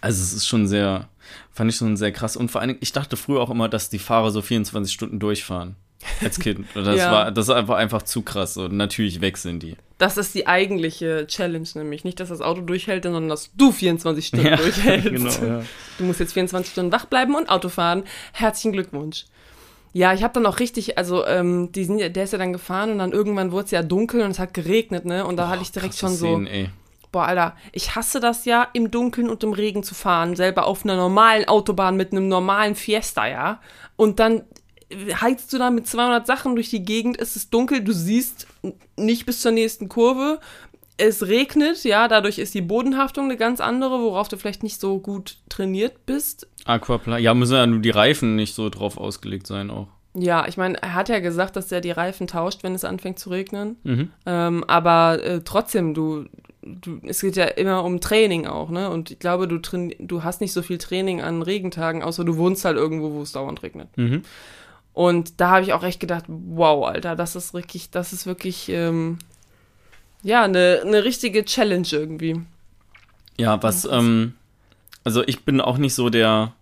Also 0.00 0.22
es 0.22 0.32
ist 0.32 0.46
schon 0.46 0.66
sehr, 0.66 1.08
fand 1.52 1.70
ich 1.70 1.76
schon 1.76 1.96
sehr 1.96 2.12
krass. 2.12 2.36
Und 2.36 2.50
vor 2.50 2.60
allen 2.60 2.68
Dingen, 2.68 2.80
ich 2.82 2.92
dachte 2.92 3.16
früher 3.16 3.40
auch 3.40 3.50
immer, 3.50 3.68
dass 3.68 3.90
die 3.90 3.98
Fahrer 3.98 4.30
so 4.30 4.42
24 4.42 4.92
Stunden 4.92 5.18
durchfahren 5.18 5.76
als 6.22 6.38
Kind. 6.38 6.66
Das 6.74 6.96
ja. 6.96 7.10
war 7.10 7.32
das 7.32 7.48
war 7.48 7.76
einfach 7.76 8.02
zu 8.02 8.22
krass 8.22 8.56
und 8.56 8.76
natürlich 8.76 9.20
wechseln 9.20 9.60
die. 9.60 9.76
Das 9.98 10.16
ist 10.16 10.34
die 10.34 10.46
eigentliche 10.46 11.26
Challenge 11.26 11.68
nämlich. 11.74 12.04
Nicht, 12.04 12.20
dass 12.20 12.28
das 12.28 12.40
Auto 12.40 12.60
durchhält, 12.60 13.04
sondern 13.04 13.28
dass 13.28 13.50
du 13.56 13.72
24 13.72 14.26
Stunden 14.26 14.46
ja, 14.46 14.56
durchhältst. 14.56 15.10
Genau, 15.10 15.58
ja. 15.58 15.62
Du 15.98 16.04
musst 16.04 16.20
jetzt 16.20 16.34
24 16.34 16.72
Stunden 16.72 16.92
wach 16.92 17.06
bleiben 17.06 17.34
und 17.34 17.48
Auto 17.48 17.68
fahren. 17.68 18.04
Herzlichen 18.32 18.72
Glückwunsch. 18.72 19.24
Ja, 19.96 20.12
ich 20.12 20.22
habe 20.22 20.34
dann 20.34 20.44
auch 20.44 20.58
richtig, 20.58 20.98
also 20.98 21.26
ähm, 21.26 21.72
die 21.72 21.84
sind, 21.84 21.98
der 21.98 22.24
ist 22.24 22.32
ja 22.34 22.38
dann 22.38 22.52
gefahren 22.52 22.90
und 22.92 22.98
dann 22.98 23.12
irgendwann 23.12 23.50
wurde 23.50 23.64
es 23.64 23.70
ja 23.70 23.82
dunkel 23.82 24.20
und 24.20 24.30
es 24.30 24.38
hat 24.38 24.52
geregnet, 24.52 25.06
ne? 25.06 25.24
Und 25.24 25.38
da 25.38 25.46
oh, 25.46 25.48
hatte 25.48 25.62
ich 25.62 25.72
direkt 25.72 25.94
schon 25.94 26.10
so, 26.10 26.34
Szenen, 26.34 26.46
ey. 26.46 26.68
boah, 27.12 27.24
Alter, 27.24 27.56
ich 27.72 27.96
hasse 27.96 28.20
das 28.20 28.44
ja, 28.44 28.68
im 28.74 28.90
Dunkeln 28.90 29.30
und 29.30 29.42
im 29.42 29.54
Regen 29.54 29.82
zu 29.82 29.94
fahren, 29.94 30.36
selber 30.36 30.66
auf 30.66 30.84
einer 30.84 30.96
normalen 30.96 31.48
Autobahn 31.48 31.96
mit 31.96 32.12
einem 32.12 32.28
normalen 32.28 32.74
Fiesta, 32.74 33.26
ja? 33.26 33.62
Und 33.96 34.20
dann 34.20 34.42
heizt 34.92 35.52
du 35.52 35.58
da 35.58 35.70
mit 35.70 35.86
200 35.86 36.26
Sachen 36.26 36.54
durch 36.54 36.70
die 36.70 36.84
Gegend, 36.84 37.18
es 37.20 37.36
ist 37.36 37.52
dunkel, 37.52 37.82
du 37.82 37.92
siehst 37.92 38.46
nicht 38.96 39.26
bis 39.26 39.40
zur 39.40 39.52
nächsten 39.52 39.88
Kurve, 39.88 40.40
es 40.98 41.26
regnet, 41.26 41.84
ja, 41.84 42.08
dadurch 42.08 42.38
ist 42.38 42.54
die 42.54 42.62
Bodenhaftung 42.62 43.24
eine 43.26 43.36
ganz 43.36 43.60
andere, 43.60 44.00
worauf 44.00 44.28
du 44.28 44.36
vielleicht 44.36 44.62
nicht 44.62 44.80
so 44.80 44.98
gut 44.98 45.38
trainiert 45.48 46.06
bist. 46.06 46.48
Aquaplan, 46.64 47.22
ja, 47.22 47.34
müssen 47.34 47.54
ja 47.54 47.66
nur 47.66 47.80
die 47.80 47.90
Reifen 47.90 48.36
nicht 48.36 48.54
so 48.54 48.70
drauf 48.70 48.96
ausgelegt 48.96 49.46
sein 49.46 49.70
auch. 49.70 49.88
Ja, 50.18 50.48
ich 50.48 50.56
meine, 50.56 50.80
er 50.82 50.94
hat 50.94 51.10
ja 51.10 51.20
gesagt, 51.20 51.56
dass 51.56 51.70
er 51.70 51.82
die 51.82 51.90
Reifen 51.90 52.26
tauscht, 52.26 52.62
wenn 52.62 52.74
es 52.74 52.84
anfängt 52.84 53.18
zu 53.18 53.28
regnen. 53.28 53.76
Mhm. 53.82 54.10
Ähm, 54.24 54.64
aber 54.66 55.22
äh, 55.22 55.40
trotzdem, 55.44 55.92
du, 55.92 56.24
du, 56.62 57.00
es 57.06 57.20
geht 57.20 57.36
ja 57.36 57.44
immer 57.44 57.84
um 57.84 58.00
Training 58.00 58.46
auch, 58.46 58.70
ne? 58.70 58.88
Und 58.88 59.10
ich 59.10 59.18
glaube, 59.18 59.46
du, 59.46 59.58
du 59.58 60.24
hast 60.24 60.40
nicht 60.40 60.54
so 60.54 60.62
viel 60.62 60.78
Training 60.78 61.20
an 61.20 61.42
Regentagen, 61.42 62.02
außer 62.02 62.24
du 62.24 62.38
wohnst 62.38 62.64
halt 62.64 62.78
irgendwo, 62.78 63.12
wo 63.12 63.20
es 63.20 63.32
dauernd 63.32 63.62
regnet. 63.62 63.88
Mhm. 63.96 64.22
Und 64.96 65.42
da 65.42 65.50
habe 65.50 65.62
ich 65.62 65.74
auch 65.74 65.82
echt 65.82 66.00
gedacht, 66.00 66.24
wow, 66.26 66.86
Alter, 66.86 67.16
das 67.16 67.36
ist 67.36 67.52
wirklich, 67.52 67.90
das 67.90 68.14
ist 68.14 68.24
wirklich, 68.24 68.70
ähm, 68.70 69.18
ja, 70.22 70.42
eine, 70.42 70.80
eine 70.82 71.04
richtige 71.04 71.44
Challenge 71.44 71.86
irgendwie. 71.92 72.40
Ja, 73.36 73.62
was, 73.62 73.84
ähm, 73.84 74.36
also 75.04 75.22
ich 75.26 75.44
bin 75.44 75.60
auch 75.60 75.76
nicht 75.76 75.94
so 75.94 76.08
der 76.08 76.54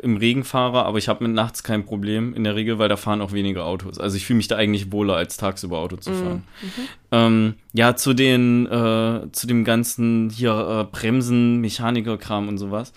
im 0.00 0.16
Regenfahrer, 0.16 0.86
aber 0.86 0.98
ich 0.98 1.08
habe 1.08 1.24
mit 1.24 1.34
nachts 1.34 1.64
kein 1.64 1.84
Problem 1.84 2.34
in 2.34 2.44
der 2.44 2.54
Regel, 2.54 2.78
weil 2.78 2.88
da 2.88 2.96
fahren 2.96 3.20
auch 3.20 3.32
weniger 3.32 3.66
Autos. 3.66 3.98
Also 3.98 4.16
ich 4.16 4.26
fühle 4.26 4.36
mich 4.36 4.46
da 4.46 4.54
eigentlich 4.54 4.92
wohler, 4.92 5.16
als 5.16 5.36
tagsüber 5.36 5.78
Auto 5.78 5.96
zu 5.96 6.12
fahren. 6.12 6.44
Mhm. 6.62 6.88
Ähm, 7.10 7.54
ja, 7.72 7.96
zu 7.96 8.14
den, 8.14 8.66
äh, 8.66 9.26
zu 9.32 9.48
dem 9.48 9.64
ganzen 9.64 10.30
hier 10.30 10.52
äh, 10.52 10.84
Bremsen, 10.84 11.60
Mechanikerkram 11.60 12.46
und 12.46 12.58
sowas 12.58 12.92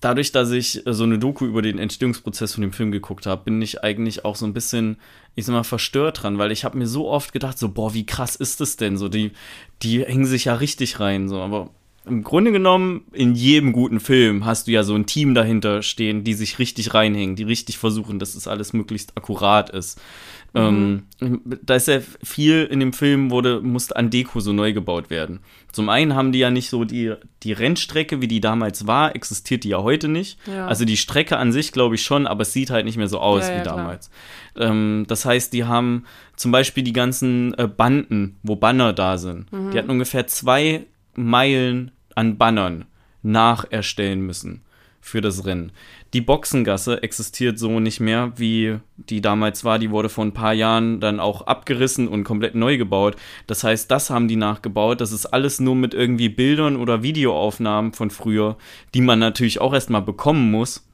dadurch, 0.00 0.32
dass 0.32 0.50
ich 0.50 0.86
äh, 0.86 0.92
so 0.92 1.04
eine 1.04 1.18
Doku 1.18 1.46
über 1.46 1.62
den 1.62 1.78
Entstehungsprozess 1.78 2.54
von 2.54 2.62
dem 2.62 2.72
Film 2.72 2.90
geguckt 2.90 3.26
habe, 3.26 3.44
bin 3.44 3.60
ich 3.62 3.82
eigentlich 3.82 4.24
auch 4.24 4.36
so 4.36 4.46
ein 4.46 4.52
bisschen, 4.52 4.96
ich 5.34 5.46
sag 5.46 5.52
mal, 5.52 5.64
verstört 5.64 6.22
dran, 6.22 6.38
weil 6.38 6.52
ich 6.52 6.64
habe 6.64 6.78
mir 6.78 6.86
so 6.86 7.08
oft 7.08 7.32
gedacht, 7.32 7.58
so, 7.58 7.68
boah, 7.68 7.94
wie 7.94 8.06
krass 8.06 8.36
ist 8.36 8.60
das 8.60 8.76
denn? 8.76 8.96
So, 8.96 9.08
die, 9.08 9.32
die 9.82 10.04
hängen 10.04 10.26
sich 10.26 10.46
ja 10.46 10.54
richtig 10.54 11.00
rein, 11.00 11.28
so, 11.28 11.40
aber 11.40 11.70
im 12.08 12.22
Grunde 12.24 12.52
genommen, 12.52 13.02
in 13.12 13.34
jedem 13.34 13.72
guten 13.72 14.00
Film 14.00 14.44
hast 14.44 14.66
du 14.66 14.72
ja 14.72 14.82
so 14.82 14.94
ein 14.94 15.06
Team 15.06 15.34
dahinter 15.34 15.82
stehen, 15.82 16.24
die 16.24 16.34
sich 16.34 16.58
richtig 16.58 16.94
reinhängen, 16.94 17.36
die 17.36 17.44
richtig 17.44 17.78
versuchen, 17.78 18.18
dass 18.18 18.34
das 18.34 18.48
alles 18.48 18.72
möglichst 18.72 19.16
akkurat 19.16 19.70
ist. 19.70 20.00
Mhm. 20.54 21.02
Ähm, 21.20 21.42
da 21.44 21.74
ist 21.74 21.88
ja 21.88 22.00
viel 22.22 22.64
in 22.64 22.80
dem 22.80 22.92
Film, 22.92 23.30
wurde, 23.30 23.60
musste 23.60 23.96
an 23.96 24.10
Deko 24.10 24.40
so 24.40 24.52
neu 24.52 24.72
gebaut 24.72 25.10
werden. 25.10 25.40
Zum 25.72 25.90
einen 25.90 26.14
haben 26.14 26.32
die 26.32 26.38
ja 26.38 26.50
nicht 26.50 26.70
so 26.70 26.84
die, 26.84 27.14
die 27.42 27.52
Rennstrecke, 27.52 28.22
wie 28.22 28.28
die 28.28 28.40
damals 28.40 28.86
war, 28.86 29.14
existiert 29.14 29.64
die 29.64 29.70
ja 29.70 29.82
heute 29.82 30.08
nicht. 30.08 30.38
Ja. 30.46 30.66
Also 30.66 30.84
die 30.84 30.96
Strecke 30.96 31.36
an 31.36 31.52
sich 31.52 31.72
glaube 31.72 31.96
ich 31.96 32.02
schon, 32.02 32.26
aber 32.26 32.42
es 32.42 32.52
sieht 32.52 32.70
halt 32.70 32.86
nicht 32.86 32.96
mehr 32.96 33.08
so 33.08 33.20
aus 33.20 33.48
ja, 33.48 33.54
wie 33.54 33.58
ja, 33.58 33.64
damals. 33.64 34.10
Ähm, 34.56 35.04
das 35.06 35.24
heißt, 35.24 35.52
die 35.52 35.64
haben 35.64 36.04
zum 36.36 36.50
Beispiel 36.50 36.82
die 36.82 36.94
ganzen 36.94 37.52
äh, 37.54 37.68
Banden, 37.68 38.36
wo 38.42 38.56
Banner 38.56 38.92
da 38.92 39.18
sind. 39.18 39.52
Mhm. 39.52 39.70
Die 39.70 39.78
hatten 39.78 39.90
ungefähr 39.90 40.26
zwei 40.26 40.86
Meilen 41.14 41.90
an 42.18 42.36
Bannern 42.36 42.84
nacherstellen 43.22 44.20
müssen 44.20 44.62
für 45.00 45.20
das 45.20 45.46
Rennen. 45.46 45.70
Die 46.12 46.20
Boxengasse 46.20 47.00
existiert 47.04 47.60
so 47.60 47.78
nicht 47.78 48.00
mehr, 48.00 48.32
wie 48.36 48.78
die 48.96 49.20
damals 49.20 49.64
war. 49.64 49.78
Die 49.78 49.92
wurde 49.92 50.08
vor 50.08 50.24
ein 50.24 50.34
paar 50.34 50.52
Jahren 50.52 50.98
dann 50.98 51.20
auch 51.20 51.42
abgerissen 51.42 52.08
und 52.08 52.24
komplett 52.24 52.56
neu 52.56 52.76
gebaut. 52.76 53.14
Das 53.46 53.62
heißt, 53.62 53.88
das 53.88 54.10
haben 54.10 54.26
die 54.26 54.36
nachgebaut. 54.36 55.00
Das 55.00 55.12
ist 55.12 55.26
alles 55.26 55.60
nur 55.60 55.76
mit 55.76 55.94
irgendwie 55.94 56.28
Bildern 56.28 56.74
oder 56.74 57.04
Videoaufnahmen 57.04 57.92
von 57.92 58.10
früher, 58.10 58.56
die 58.94 59.00
man 59.00 59.20
natürlich 59.20 59.60
auch 59.60 59.72
erstmal 59.72 60.02
bekommen 60.02 60.50
muss 60.50 60.84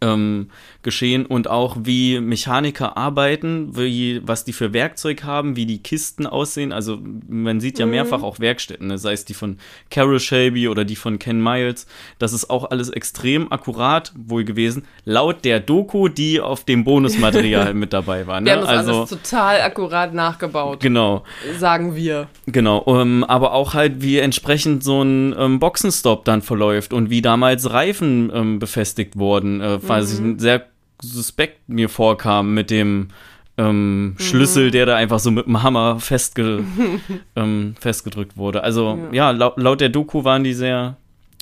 ähm, 0.00 0.50
geschehen 0.82 1.26
und 1.26 1.48
auch 1.48 1.76
wie 1.82 2.20
Mechaniker 2.20 2.96
arbeiten, 2.96 3.76
wie, 3.76 4.20
was 4.24 4.44
die 4.44 4.52
für 4.52 4.72
Werkzeug 4.72 5.24
haben, 5.24 5.56
wie 5.56 5.66
die 5.66 5.82
Kisten 5.82 6.26
aussehen. 6.26 6.72
Also 6.72 6.98
man 7.28 7.60
sieht 7.60 7.78
ja 7.78 7.86
mhm. 7.86 7.92
mehrfach 7.92 8.22
auch 8.22 8.40
Werkstätten, 8.40 8.86
ne? 8.88 8.98
sei 8.98 9.12
es 9.12 9.24
die 9.24 9.34
von 9.34 9.58
Carol 9.90 10.18
Shelby 10.18 10.68
oder 10.68 10.84
die 10.84 10.96
von 10.96 11.18
Ken 11.18 11.42
Miles. 11.42 11.86
Das 12.18 12.32
ist 12.32 12.48
auch 12.48 12.70
alles 12.70 12.88
extrem 12.88 13.52
akkurat 13.52 14.12
wohl 14.16 14.44
gewesen, 14.44 14.84
laut 15.04 15.44
der 15.44 15.60
Doku, 15.60 16.08
die 16.08 16.40
auf 16.40 16.64
dem 16.64 16.84
Bonusmaterial 16.84 17.74
mit 17.74 17.92
dabei 17.92 18.26
war. 18.26 18.40
Ne? 18.40 18.46
Wir 18.46 18.52
haben 18.52 18.60
das 18.62 18.70
also, 18.70 18.98
alles 18.98 19.10
total 19.10 19.60
akkurat 19.60 20.14
nachgebaut. 20.14 20.80
Genau. 20.80 21.24
Sagen 21.58 21.94
wir. 21.94 22.28
Genau, 22.46 22.84
ähm, 22.86 23.24
aber 23.24 23.52
auch 23.52 23.74
halt, 23.74 24.00
wie 24.02 24.18
entsprechend 24.18 24.82
so 24.82 25.02
ein 25.02 25.34
ähm, 25.38 25.58
Boxenstopp 25.58 26.24
dann 26.24 26.40
verläuft 26.40 26.94
und 26.94 27.10
wie 27.10 27.20
damals 27.20 27.70
Reifen 27.70 28.32
ähm, 28.34 28.58
befestigt 28.58 29.18
wurden. 29.18 29.60
Äh, 29.60 29.78
was 29.90 30.20
mhm. 30.20 30.34
ich 30.34 30.40
sehr 30.40 30.66
suspekt 31.02 31.68
mir 31.68 31.88
vorkam 31.88 32.54
mit 32.54 32.70
dem 32.70 33.08
ähm, 33.56 34.04
mhm. 34.04 34.18
Schlüssel, 34.18 34.70
der 34.70 34.86
da 34.86 34.96
einfach 34.96 35.18
so 35.18 35.30
mit 35.30 35.46
dem 35.46 35.62
Hammer 35.62 36.00
festge 36.00 36.64
ähm, 37.36 37.74
festgedrückt 37.78 38.36
wurde. 38.36 38.62
Also 38.62 38.98
ja, 39.12 39.30
ja 39.30 39.30
laut, 39.30 39.58
laut, 39.58 39.80
der 39.80 39.88
Doku 39.90 40.24
waren 40.24 40.44
die 40.44 40.54
sehr, 40.54 40.96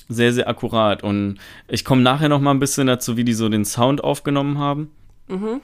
sehr, 0.09 0.33
sehr 0.33 0.47
akkurat. 0.47 1.03
Und 1.03 1.37
ich 1.67 1.85
komme 1.85 2.01
nachher 2.01 2.29
noch 2.29 2.41
mal 2.41 2.51
ein 2.51 2.59
bisschen 2.59 2.87
dazu, 2.87 3.15
wie 3.17 3.23
die 3.23 3.33
so 3.33 3.47
den 3.47 3.65
Sound 3.65 4.03
aufgenommen 4.03 4.57
haben. 4.57 4.91
Mhm. 5.27 5.61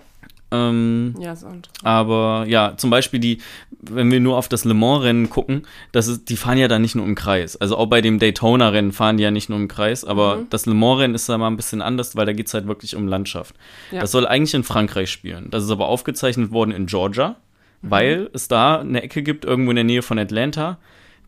Ähm, 0.52 1.16
Ja, 1.20 1.32
interessant. 1.32 1.70
aber 1.84 2.46
ja, 2.48 2.76
zum 2.78 2.90
Beispiel 2.90 3.20
die, 3.20 3.40
wenn 3.82 4.12
wir 4.12 4.20
nur 4.20 4.38
auf 4.38 4.48
das 4.48 4.64
Le 4.64 4.74
Mans-Rennen 4.74 5.30
gucken, 5.30 5.64
das 5.92 6.08
ist, 6.08 6.30
die 6.30 6.38
fahren 6.38 6.58
ja 6.58 6.68
da 6.68 6.78
nicht 6.80 6.96
nur 6.96 7.06
im 7.06 7.16
Kreis. 7.16 7.58
Also 7.58 7.78
auch 7.78 7.88
bei 7.88 8.02
dem 8.02 8.20
Daytona-Rennen 8.20 8.92
fahren 8.92 9.18
die 9.18 9.24
ja 9.24 9.32
nicht 9.32 9.50
nur 9.50 9.58
im 9.60 9.68
Kreis, 9.68 10.06
aber 10.06 10.38
Mhm. 10.38 10.48
das 10.52 10.66
Le 10.68 10.74
Mans-Rennen 10.76 11.16
ist 11.16 11.28
da 11.28 11.38
mal 11.38 11.48
ein 11.48 11.58
bisschen 11.58 11.82
anders, 11.82 12.16
weil 12.16 12.26
da 12.26 12.34
geht 12.34 12.48
es 12.48 12.54
halt 12.54 12.68
wirklich 12.68 12.96
um 12.96 13.08
Landschaft. 13.08 13.56
Ja. 13.92 14.02
Das 14.02 14.12
soll 14.12 14.28
eigentlich 14.28 14.54
in 14.54 14.64
Frankreich 14.64 15.10
spielen. 15.12 15.50
Das 15.50 15.64
ist 15.64 15.72
aber 15.72 15.88
aufgezeichnet 15.88 16.52
worden 16.52 16.72
in 16.72 16.86
Georgia, 16.86 17.38
Mhm. 17.82 17.90
weil 17.92 18.30
es 18.34 18.48
da 18.48 18.80
eine 18.80 19.02
Ecke 19.02 19.24
gibt, 19.24 19.46
irgendwo 19.46 19.72
in 19.72 19.76
der 19.76 19.84
Nähe 19.84 20.04
von 20.04 20.20
Atlanta, 20.20 20.78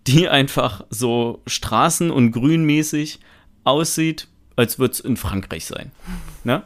die 0.06 0.28
einfach 0.30 0.86
so 0.90 1.42
straßen- 1.48 2.12
und 2.12 2.32
grünmäßig 2.32 3.20
aussieht, 3.64 4.28
als 4.56 4.80
würde 4.80 4.94
es 4.94 5.00
in 5.00 5.18
Frankreich 5.18 5.66
sein. 5.66 5.92
Ne? 6.44 6.64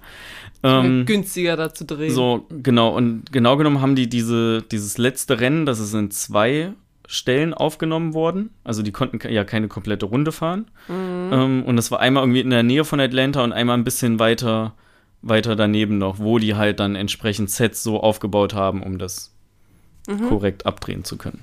Ähm, 0.63 1.05
günstiger 1.05 1.55
da 1.55 1.73
zu 1.73 1.85
drehen. 1.85 2.11
so, 2.11 2.45
genau. 2.49 2.95
Und 2.95 3.31
genau 3.31 3.57
genommen 3.57 3.81
haben 3.81 3.95
die 3.95 4.07
diese, 4.07 4.61
dieses 4.61 4.97
letzte 4.97 5.39
Rennen, 5.39 5.65
das 5.65 5.79
ist 5.79 5.93
in 5.93 6.11
zwei 6.11 6.73
Stellen 7.07 7.53
aufgenommen 7.53 8.13
worden. 8.13 8.51
Also 8.63 8.83
die 8.83 8.91
konnten 8.91 9.19
ja 9.29 9.43
keine 9.43 9.67
komplette 9.67 10.05
Runde 10.05 10.31
fahren. 10.31 10.71
Ähm, 10.89 11.63
und 11.65 11.75
das 11.75 11.91
war 11.91 11.99
einmal 11.99 12.23
irgendwie 12.23 12.41
in 12.41 12.51
der 12.51 12.63
Nähe 12.63 12.85
von 12.85 12.99
Atlanta 12.99 13.43
und 13.43 13.53
einmal 13.53 13.77
ein 13.77 13.83
bisschen 13.83 14.19
weiter, 14.19 14.73
weiter 15.21 15.55
daneben 15.55 15.97
noch, 15.97 16.19
wo 16.19 16.39
die 16.39 16.55
halt 16.55 16.79
dann 16.79 16.95
entsprechend 16.95 17.49
Sets 17.49 17.83
so 17.83 17.99
aufgebaut 17.99 18.53
haben, 18.53 18.81
um 18.83 18.97
das 18.97 19.33
korrekt 20.29 20.65
abdrehen 20.65 21.03
zu 21.03 21.17
können. 21.17 21.41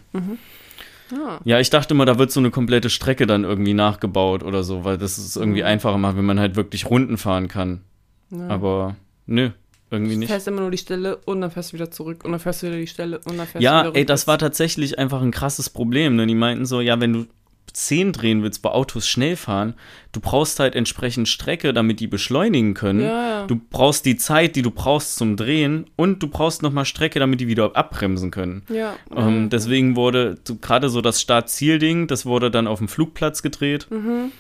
Ah. 1.12 1.40
Ja, 1.44 1.60
ich 1.60 1.70
dachte 1.70 1.94
immer, 1.94 2.04
da 2.04 2.18
wird 2.18 2.30
so 2.30 2.40
eine 2.40 2.50
komplette 2.50 2.90
Strecke 2.90 3.26
dann 3.26 3.44
irgendwie 3.44 3.74
nachgebaut 3.74 4.42
oder 4.42 4.62
so, 4.62 4.84
weil 4.84 4.98
das 4.98 5.18
ist 5.18 5.36
irgendwie 5.36 5.64
einfacher 5.64 5.98
macht, 5.98 6.16
wenn 6.16 6.24
man 6.24 6.40
halt 6.40 6.56
wirklich 6.56 6.86
Runden 6.90 7.16
fahren 7.18 7.48
kann. 7.48 7.82
Ja. 8.30 8.48
Aber 8.48 8.96
nö, 9.28 9.50
irgendwie 9.90 10.14
Du 10.14 10.18
nicht. 10.18 10.28
fährst 10.28 10.48
immer 10.48 10.60
nur 10.62 10.70
die 10.72 10.78
Stelle 10.78 11.16
und 11.24 11.40
dann 11.40 11.50
fährst 11.52 11.70
du 11.72 11.74
wieder 11.74 11.90
zurück 11.90 12.24
und 12.24 12.32
dann 12.32 12.40
fährst 12.40 12.62
du 12.62 12.66
wieder 12.66 12.78
die 12.78 12.86
Stelle 12.88 13.18
und 13.18 13.38
dann 13.38 13.46
fährst 13.46 13.54
du 13.56 13.60
Ja, 13.62 13.84
wieder 13.86 13.96
ey, 13.96 14.04
das 14.04 14.26
war 14.26 14.38
tatsächlich 14.38 14.98
einfach 14.98 15.22
ein 15.22 15.30
krasses 15.30 15.70
Problem. 15.70 16.16
Ne? 16.16 16.26
Die 16.26 16.34
meinten 16.34 16.66
so, 16.66 16.80
ja, 16.80 17.00
wenn 17.00 17.12
du 17.12 17.26
10 17.72 18.12
drehen 18.12 18.42
willst, 18.42 18.62
bei 18.62 18.70
Autos 18.70 19.06
schnell 19.06 19.36
fahren, 19.36 19.74
du 20.12 20.20
brauchst 20.20 20.58
halt 20.58 20.74
entsprechend 20.74 21.28
Strecke, 21.28 21.72
damit 21.72 22.00
die 22.00 22.06
beschleunigen 22.06 22.74
können. 22.74 23.02
Ja, 23.02 23.28
ja. 23.40 23.46
Du 23.46 23.60
brauchst 23.70 24.04
die 24.06 24.16
Zeit, 24.16 24.56
die 24.56 24.62
du 24.62 24.70
brauchst 24.70 25.16
zum 25.16 25.36
Drehen 25.36 25.84
und 25.94 26.22
du 26.22 26.28
brauchst 26.28 26.62
nochmal 26.62 26.86
Strecke, 26.86 27.20
damit 27.20 27.40
die 27.40 27.46
wieder 27.46 27.76
abbremsen 27.76 28.30
können. 28.30 28.62
Ja. 28.68 28.96
Ähm, 29.14 29.48
deswegen 29.50 29.96
wurde 29.96 30.38
gerade 30.60 30.88
so 30.88 31.00
das 31.02 31.20
Start-Ziel-Ding, 31.20 32.06
das 32.08 32.24
wurde 32.26 32.50
dann 32.50 32.66
auf 32.66 32.78
dem 32.78 32.88
Flugplatz 32.88 33.42
gedreht. 33.42 33.86
Mm, 33.90 34.32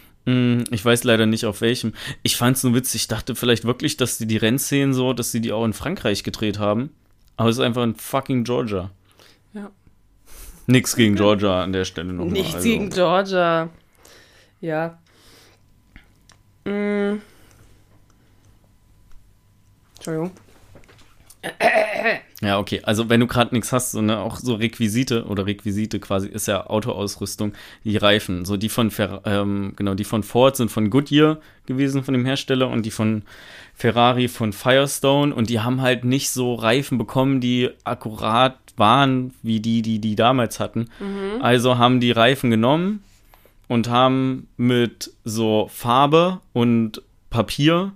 Ich 0.70 0.84
weiß 0.84 1.04
leider 1.04 1.24
nicht 1.24 1.46
auf 1.46 1.62
welchem. 1.62 1.94
Ich 2.22 2.36
fand 2.36 2.56
es 2.56 2.64
nur 2.64 2.74
witzig. 2.74 3.02
Ich 3.02 3.08
dachte 3.08 3.34
vielleicht 3.34 3.64
wirklich, 3.64 3.96
dass 3.96 4.18
die 4.18 4.26
die 4.26 4.36
Rennszenen 4.36 4.92
so, 4.92 5.14
dass 5.14 5.32
sie 5.32 5.40
die 5.40 5.52
auch 5.52 5.64
in 5.64 5.72
Frankreich 5.72 6.22
gedreht 6.22 6.58
haben. 6.58 6.90
Aber 7.36 7.48
es 7.48 7.56
ist 7.56 7.62
einfach 7.62 7.84
in 7.84 7.94
fucking 7.94 8.44
Georgia. 8.44 8.90
Ja. 9.54 9.70
Nix 10.66 10.96
gegen 10.96 11.14
Georgia 11.14 11.62
an 11.62 11.72
der 11.72 11.86
Stelle 11.86 12.12
nochmal. 12.12 12.32
Nichts 12.32 12.56
also. 12.56 12.68
gegen 12.68 12.90
Georgia. 12.90 13.70
Ja. 14.60 14.98
Mm. 16.64 17.22
Entschuldigung. 19.96 20.32
Ja, 22.40 22.58
okay. 22.58 22.80
Also 22.84 23.08
wenn 23.08 23.18
du 23.20 23.26
gerade 23.26 23.54
nichts 23.54 23.72
hast, 23.72 23.92
so 23.92 24.00
ne, 24.00 24.18
auch 24.18 24.36
so 24.36 24.54
Requisite 24.54 25.24
oder 25.24 25.46
Requisite 25.46 25.98
quasi 25.98 26.28
ist 26.28 26.46
ja 26.46 26.66
Autoausrüstung, 26.66 27.52
die 27.84 27.96
Reifen. 27.96 28.44
So 28.44 28.56
die 28.56 28.68
von 28.68 28.90
Fer 28.90 29.22
ähm, 29.24 29.72
genau, 29.74 29.94
die 29.94 30.04
von 30.04 30.22
Ford 30.22 30.56
sind 30.56 30.70
von 30.70 30.88
Goodyear 30.90 31.38
gewesen, 31.66 32.04
von 32.04 32.14
dem 32.14 32.24
Hersteller, 32.24 32.68
und 32.68 32.86
die 32.86 32.92
von 32.92 33.22
Ferrari 33.74 34.28
von 34.28 34.52
Firestone. 34.52 35.34
Und 35.34 35.50
die 35.50 35.60
haben 35.60 35.80
halt 35.80 36.04
nicht 36.04 36.30
so 36.30 36.54
Reifen 36.54 36.96
bekommen, 36.96 37.40
die 37.40 37.70
akkurat 37.82 38.56
waren, 38.76 39.34
wie 39.42 39.58
die, 39.58 39.82
die 39.82 39.98
die 39.98 40.14
damals 40.14 40.60
hatten. 40.60 40.88
Also 41.42 41.78
haben 41.78 41.98
die 41.98 42.12
Reifen 42.12 42.50
genommen 42.50 43.02
und 43.66 43.88
haben 43.88 44.48
mit 44.56 45.12
so 45.24 45.68
Farbe 45.72 46.40
und 46.52 47.02
Papier 47.30 47.92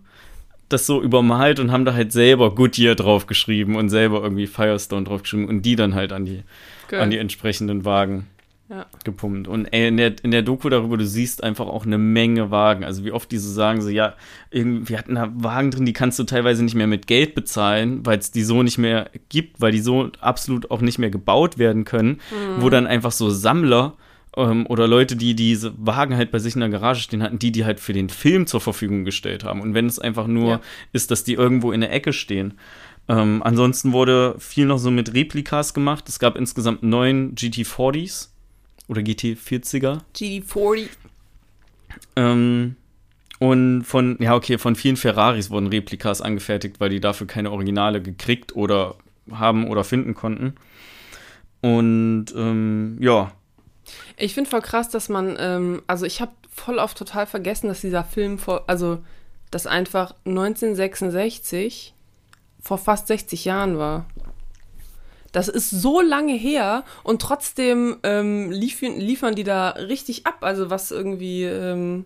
das 0.72 0.86
so 0.86 1.02
übermalt 1.02 1.60
und 1.60 1.70
haben 1.72 1.84
da 1.84 1.94
halt 1.94 2.12
selber 2.12 2.54
Goodyear 2.54 2.94
draufgeschrieben 2.94 3.76
und 3.76 3.88
selber 3.90 4.22
irgendwie 4.22 4.46
Firestone 4.46 5.04
draufgeschrieben 5.04 5.48
und 5.48 5.62
die 5.62 5.76
dann 5.76 5.94
halt 5.94 6.12
an 6.12 6.24
die, 6.24 6.42
an 6.90 7.10
die 7.10 7.18
entsprechenden 7.18 7.84
Wagen 7.84 8.26
Ja. 8.68 8.86
gepumpt. 9.04 9.48
Und 9.48 9.66
ey, 9.66 9.88
in, 9.88 9.96
der, 9.98 10.14
in 10.22 10.30
der 10.30 10.42
Doku 10.42 10.68
darüber, 10.70 10.96
du 10.96 11.04
siehst 11.06 11.42
einfach 11.44 11.66
auch 11.66 11.84
eine 11.84 11.98
Menge 11.98 12.50
Wagen. 12.50 12.84
Also 12.84 13.04
wie 13.04 13.12
oft 13.12 13.30
diese 13.30 13.52
sagen 13.52 13.82
so, 13.82 13.90
ja, 13.90 14.14
irgendwie, 14.50 14.88
wir 14.90 14.98
hatten 14.98 15.14
da 15.16 15.30
Wagen 15.34 15.70
drin, 15.70 15.84
die 15.84 15.92
kannst 15.92 16.18
du 16.18 16.24
teilweise 16.24 16.64
nicht 16.64 16.74
mehr 16.74 16.86
mit 16.86 17.06
Geld 17.06 17.34
bezahlen, 17.34 18.04
weil 18.06 18.18
es 18.18 18.30
die 18.30 18.42
so 18.44 18.62
nicht 18.62 18.78
mehr 18.78 19.10
gibt, 19.28 19.60
weil 19.60 19.72
die 19.72 19.80
so 19.80 20.10
absolut 20.20 20.70
auch 20.70 20.80
nicht 20.80 20.98
mehr 20.98 21.10
gebaut 21.10 21.58
werden 21.58 21.84
können, 21.84 22.20
wo 22.58 22.70
dann 22.70 22.86
einfach 22.86 23.12
so 23.12 23.28
Sammler 23.30 23.94
ähm, 24.36 24.66
oder 24.66 24.86
Leute, 24.88 25.16
die 25.16 25.34
diese 25.34 25.72
Wagen 25.76 26.16
halt 26.16 26.30
bei 26.30 26.38
sich 26.38 26.54
in 26.54 26.60
der 26.60 26.68
Garage 26.70 27.00
stehen 27.02 27.22
hatten, 27.22 27.38
die 27.38 27.52
die 27.52 27.64
halt 27.64 27.80
für 27.80 27.92
den 27.92 28.09
Film 28.09 28.46
zur 28.46 28.60
Verfügung 28.60 29.04
gestellt 29.04 29.44
haben. 29.44 29.60
Und 29.60 29.74
wenn 29.74 29.86
es 29.86 29.98
einfach 29.98 30.26
nur 30.26 30.48
Ja. 30.50 30.60
ist, 30.92 31.10
dass 31.10 31.24
die 31.24 31.34
irgendwo 31.34 31.72
in 31.72 31.80
der 31.80 31.92
Ecke 31.92 32.12
stehen. 32.12 32.54
Ähm, 33.09 33.42
ansonsten 33.42 33.92
wurde 33.92 34.36
viel 34.38 34.64
noch 34.66 34.78
so 34.78 34.90
mit 34.90 35.12
Replikas 35.12 35.74
gemacht. 35.74 36.09
Es 36.09 36.18
gab 36.18 36.36
insgesamt 36.36 36.82
neun 36.82 37.34
GT40s 37.34 38.28
oder 38.88 39.00
GT40er. 39.02 39.98
GD40. 40.14 40.88
Ähm, 42.16 42.76
und 43.38 43.82
von, 43.82 44.16
ja, 44.20 44.36
okay, 44.36 44.56
von 44.56 44.76
vielen 44.76 44.96
Ferraris 44.96 45.50
wurden 45.50 45.66
Replikas 45.66 46.20
angefertigt, 46.20 46.78
weil 46.78 46.90
die 46.90 47.00
dafür 47.00 47.26
keine 47.26 47.50
Originale 47.50 48.00
gekriegt 48.00 48.54
oder 48.54 48.94
haben 49.32 49.66
oder 49.66 49.82
finden 49.82 50.14
konnten. 50.14 50.54
Und 51.60 52.26
ähm, 52.36 52.96
ja, 53.00 53.32
Ich 54.16 54.35
finde 54.35 54.51
voll 54.51 54.62
krass, 54.62 54.89
dass 54.89 55.09
man, 55.09 55.36
ähm, 55.39 55.82
also 55.86 56.06
ich 56.06 56.20
habe 56.20 56.32
voll 56.55 56.78
oft 56.78 56.97
total 56.97 57.27
vergessen, 57.27 57.69
dass 57.69 57.81
dieser 57.81 58.05
Film 58.05 58.39
vor, 58.39 58.64
also 58.66 58.98
das 59.51 59.66
einfach 59.66 60.14
1966 60.24 61.94
vor 62.60 62.78
fast 62.78 63.06
60 63.09 63.44
Jahren 63.44 63.78
war. 63.78 64.06
Das 65.32 65.48
ist 65.48 65.70
so 65.70 66.01
lange 66.01 66.35
her 66.35 66.85
und 67.05 67.23
trotzdem 67.23 67.98
ähm, 68.02 68.51
liefern, 68.51 68.98
liefern 68.98 69.35
die 69.35 69.44
da 69.44 69.70
richtig 69.70 70.27
ab, 70.27 70.39
also 70.40 70.69
was 70.69 70.90
irgendwie, 70.90 71.44
ähm, 71.44 72.05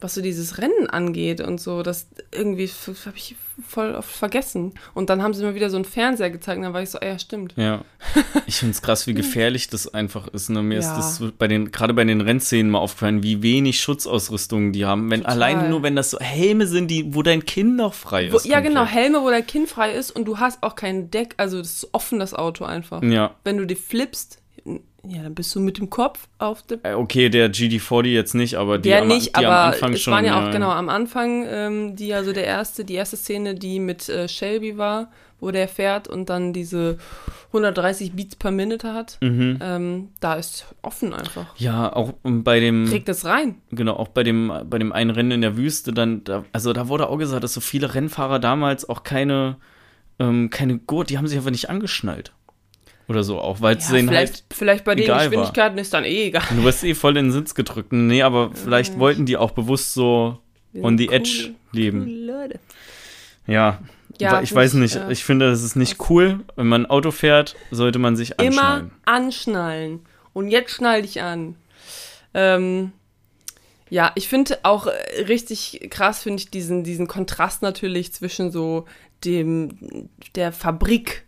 was 0.00 0.14
so 0.14 0.20
dieses 0.22 0.58
Rennen 0.58 0.88
angeht 0.88 1.40
und 1.40 1.60
so, 1.60 1.82
das 1.82 2.06
irgendwie 2.32 2.68
habe 3.06 3.16
ich 3.16 3.36
voll 3.66 3.94
oft 3.94 4.10
vergessen. 4.10 4.74
Und 4.92 5.08
dann 5.08 5.22
haben 5.22 5.32
sie 5.32 5.42
mir 5.42 5.54
wieder 5.54 5.70
so 5.70 5.76
einen 5.76 5.86
Fernseher 5.86 6.28
gezeigt 6.30 6.58
und 6.58 6.64
dann 6.64 6.74
war 6.74 6.82
ich 6.82 6.90
so, 6.90 6.98
ah 7.00 7.06
ja, 7.06 7.18
stimmt. 7.18 7.54
ja. 7.56 7.82
Ich 8.46 8.56
finde 8.56 8.72
es 8.72 8.82
krass, 8.82 9.06
wie 9.06 9.14
gefährlich 9.14 9.68
das 9.68 9.92
einfach 9.92 10.28
ist. 10.28 10.50
Ne? 10.50 10.62
Mir 10.62 10.80
Ja. 10.80 10.80
ist 10.80 10.96
das 11.20 11.32
bei 11.38 11.48
den, 11.48 11.72
gerade 11.72 11.94
bei 11.94 12.04
den 12.04 12.20
Rennszenen 12.20 12.70
mal 12.70 12.78
aufgefallen, 12.78 13.22
wie 13.22 13.42
wenig 13.42 13.80
Schutzausrüstung 13.80 14.72
die 14.72 14.84
haben. 14.84 15.10
Wenn 15.10 15.20
Total. 15.20 15.34
alleine 15.34 15.68
nur, 15.70 15.82
wenn 15.82 15.96
das 15.96 16.10
so 16.10 16.18
Helme 16.20 16.66
sind, 16.66 16.88
die, 16.90 17.14
wo 17.14 17.22
dein 17.22 17.44
Kinn 17.46 17.76
noch 17.76 17.94
frei 17.94 18.30
Wo, 18.32 18.36
ist. 18.36 18.46
ja, 18.46 18.60
genau. 18.60 18.84
Helme, 18.84 19.22
wo 19.22 19.30
dein 19.30 19.46
Kinn 19.46 19.66
frei 19.66 19.92
ist 19.92 20.10
und 20.10 20.26
du 20.26 20.38
hast 20.38 20.62
auch 20.62 20.74
kein 20.74 21.10
Deck, 21.10 21.34
also 21.38 21.58
das 21.58 21.72
ist 21.72 21.88
offen, 21.92 22.18
das 22.18 22.34
Auto 22.34 22.64
einfach. 22.64 23.02
Ja. 23.02 23.34
Wenn 23.44 23.56
du 23.56 23.66
die 23.66 23.74
flippst, 23.74 24.38
ja, 25.08 25.22
dann 25.22 25.34
bist 25.34 25.54
du 25.54 25.60
mit 25.60 25.78
dem 25.78 25.90
Kopf 25.90 26.28
auf 26.38 26.62
dem. 26.62 26.80
Äh, 26.82 26.94
Okay, 26.94 27.28
der 27.28 27.52
GD40 27.52 28.06
jetzt 28.06 28.34
nicht, 28.34 28.54
aber 28.56 28.78
die, 28.78 28.88
Der 28.88 29.02
am, 29.02 29.08
nicht, 29.08 29.28
die 29.28 29.34
am 29.34 29.44
aber 29.46 29.58
Anfang 29.74 29.92
es 29.92 30.02
schon. 30.02 30.12
waren 30.12 30.24
ja 30.24 30.38
auch 30.40 30.46
ja. 30.46 30.50
genau 30.52 30.70
am 30.70 30.88
Anfang, 30.88 31.46
ähm, 31.48 31.96
die 31.96 32.12
also 32.14 32.32
der 32.32 32.44
erste, 32.44 32.84
die 32.84 32.94
erste 32.94 33.16
Szene, 33.16 33.54
die 33.54 33.78
mit 33.80 34.08
äh, 34.08 34.28
Shelby 34.28 34.78
war, 34.78 35.10
wo 35.40 35.50
der 35.50 35.68
fährt 35.68 36.08
und 36.08 36.30
dann 36.30 36.52
diese 36.52 36.98
130 37.48 38.12
Beats 38.12 38.36
per 38.36 38.50
Minute 38.50 38.92
hat. 38.94 39.18
Mhm. 39.20 39.58
Ähm, 39.60 40.08
da 40.20 40.34
ist 40.34 40.66
offen 40.82 41.12
einfach. 41.12 41.46
Ja, 41.56 41.92
auch 41.92 42.14
ähm, 42.24 42.42
bei 42.42 42.60
dem. 42.60 42.86
Kriegt 42.86 43.08
es 43.08 43.24
rein. 43.24 43.56
Genau, 43.70 43.94
auch 43.94 44.08
bei 44.08 44.22
dem, 44.22 44.52
bei 44.68 44.78
dem 44.78 44.92
einen 44.92 45.10
Rennen 45.10 45.30
in 45.32 45.40
der 45.42 45.56
Wüste, 45.56 45.92
dann, 45.92 46.24
da, 46.24 46.44
also 46.52 46.72
da 46.72 46.88
wurde 46.88 47.08
auch 47.08 47.18
gesagt, 47.18 47.44
dass 47.44 47.52
so 47.54 47.60
viele 47.60 47.94
Rennfahrer 47.94 48.38
damals 48.38 48.88
auch 48.88 49.02
keine, 49.02 49.56
ähm, 50.18 50.50
keine 50.50 50.78
Gurt, 50.78 51.10
die 51.10 51.18
haben 51.18 51.26
sich 51.26 51.36
einfach 51.36 51.50
nicht 51.50 51.68
angeschnallt. 51.70 52.32
Oder 53.08 53.22
so 53.22 53.38
auch, 53.38 53.60
weil 53.60 53.76
es 53.76 53.88
Ja, 53.88 53.94
denen 53.96 54.08
vielleicht, 54.08 54.34
halt, 54.34 54.44
vielleicht 54.52 54.84
bei 54.84 54.94
den 54.96 55.04
egal 55.04 55.16
war. 55.18 55.24
Geschwindigkeiten 55.28 55.78
ist 55.78 55.94
dann 55.94 56.04
eh 56.04 56.24
egal. 56.26 56.42
du 56.50 56.64
wirst 56.64 56.82
eh 56.82 56.94
voll 56.94 57.16
in 57.16 57.26
den 57.26 57.32
Sitz 57.32 57.54
gedrückt. 57.54 57.92
Nee, 57.92 58.22
aber 58.22 58.50
vielleicht 58.52 58.98
wollten 58.98 59.26
die 59.26 59.36
auch 59.36 59.52
bewusst 59.52 59.94
so 59.94 60.38
on 60.74 60.98
the 60.98 61.06
coole- 61.06 61.16
edge 61.16 61.54
leben. 61.72 62.26
Leute. 62.26 62.58
Ja. 63.46 63.78
Ja, 64.18 64.40
ich 64.40 64.54
weiß 64.54 64.72
ich, 64.74 64.80
nicht, 64.80 64.94
ja. 64.94 65.10
ich 65.10 65.24
finde, 65.24 65.50
das 65.50 65.62
ist 65.62 65.76
nicht 65.76 66.08
cool. 66.10 66.40
Wenn 66.56 66.66
man 66.68 66.86
Auto 66.86 67.10
fährt, 67.10 67.54
sollte 67.70 67.98
man 67.98 68.16
sich 68.16 68.30
Immer 68.40 68.46
anschnallen. 68.46 68.90
anschnallen. 69.04 70.00
Und 70.32 70.48
jetzt 70.48 70.70
schnall 70.72 71.02
dich 71.02 71.20
an. 71.20 71.54
Ähm, 72.32 72.92
ja, 73.90 74.12
ich 74.14 74.28
finde 74.28 74.58
auch 74.62 74.86
äh, 74.86 75.22
richtig 75.28 75.86
krass, 75.90 76.22
finde 76.22 76.40
ich 76.42 76.50
diesen, 76.50 76.82
diesen 76.82 77.06
Kontrast 77.06 77.60
natürlich 77.62 78.12
zwischen 78.14 78.50
so 78.50 78.86
dem, 79.24 80.08
der 80.34 80.50
Fabrik 80.50 81.25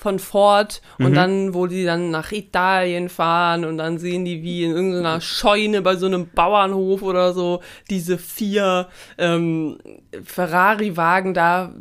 von 0.00 0.20
Ford 0.20 0.80
und 1.00 1.14
dann, 1.16 1.54
wo 1.54 1.66
die 1.66 1.84
dann 1.84 2.10
nach 2.12 2.30
Italien 2.30 3.08
fahren 3.08 3.64
und 3.64 3.78
dann 3.78 3.98
sehen 3.98 4.24
die 4.24 4.44
wie 4.44 4.62
in 4.64 4.70
irgendeiner 4.70 5.20
Scheune 5.20 5.82
bei 5.82 5.96
so 5.96 6.06
einem 6.06 6.28
Bauernhof 6.32 7.02
oder 7.02 7.34
so 7.34 7.60
diese 7.90 8.16
vier 8.16 8.86
ähm, 9.18 9.78
Ferrari-Wagen 10.22 11.34
da 11.34 11.74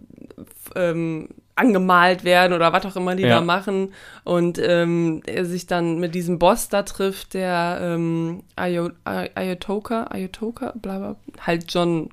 ähm, 0.76 1.30
angemalt 1.56 2.24
werden 2.24 2.54
oder 2.54 2.74
was 2.74 2.86
auch 2.86 2.96
immer 2.96 3.16
die 3.16 3.24
Ja. 3.24 3.36
da 3.36 3.42
machen. 3.42 3.94
Und 4.24 4.60
ähm, 4.60 5.22
er 5.26 5.46
sich 5.46 5.66
dann 5.68 6.00
mit 6.00 6.14
diesem 6.16 6.38
Boss 6.40 6.70
da 6.70 6.84
trifft, 6.84 7.34
der 7.36 7.80
ähm, 7.82 8.44
Ayo, 8.56 8.90
Ay- 9.04 9.32
Ayotoka, 9.36 10.04
Ayotoka, 10.10 10.74
bla 10.76 10.98
bla, 11.00 11.16
halt 11.46 11.66
John. 11.72 12.10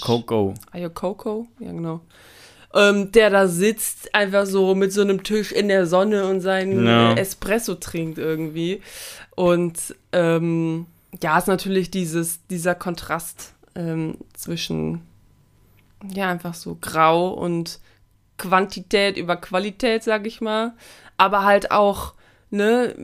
Coco. 0.00 0.54
Ayokoko, 0.72 1.46
ja 1.60 1.70
genau. 1.72 2.00
Ähm, 2.74 3.12
der 3.12 3.30
da 3.30 3.46
sitzt, 3.46 4.14
einfach 4.14 4.46
so 4.46 4.74
mit 4.74 4.92
so 4.92 5.02
einem 5.02 5.22
Tisch 5.22 5.52
in 5.52 5.68
der 5.68 5.86
Sonne 5.86 6.26
und 6.26 6.40
seinen 6.40 6.86
äh, 6.86 7.14
Espresso 7.14 7.76
trinkt 7.76 8.18
irgendwie. 8.18 8.82
Und 9.36 9.94
ähm, 10.12 10.86
ja, 11.22 11.38
ist 11.38 11.46
natürlich 11.46 11.90
dieses, 11.90 12.44
dieser 12.48 12.74
Kontrast 12.74 13.54
ähm, 13.76 14.18
zwischen, 14.32 15.02
ja, 16.12 16.28
einfach 16.28 16.54
so 16.54 16.76
grau 16.80 17.28
und 17.28 17.78
Quantität 18.38 19.16
über 19.16 19.36
Qualität, 19.36 20.02
sag 20.02 20.26
ich 20.26 20.40
mal. 20.40 20.72
Aber 21.16 21.44
halt 21.44 21.70
auch, 21.70 22.14
ne, 22.50 22.94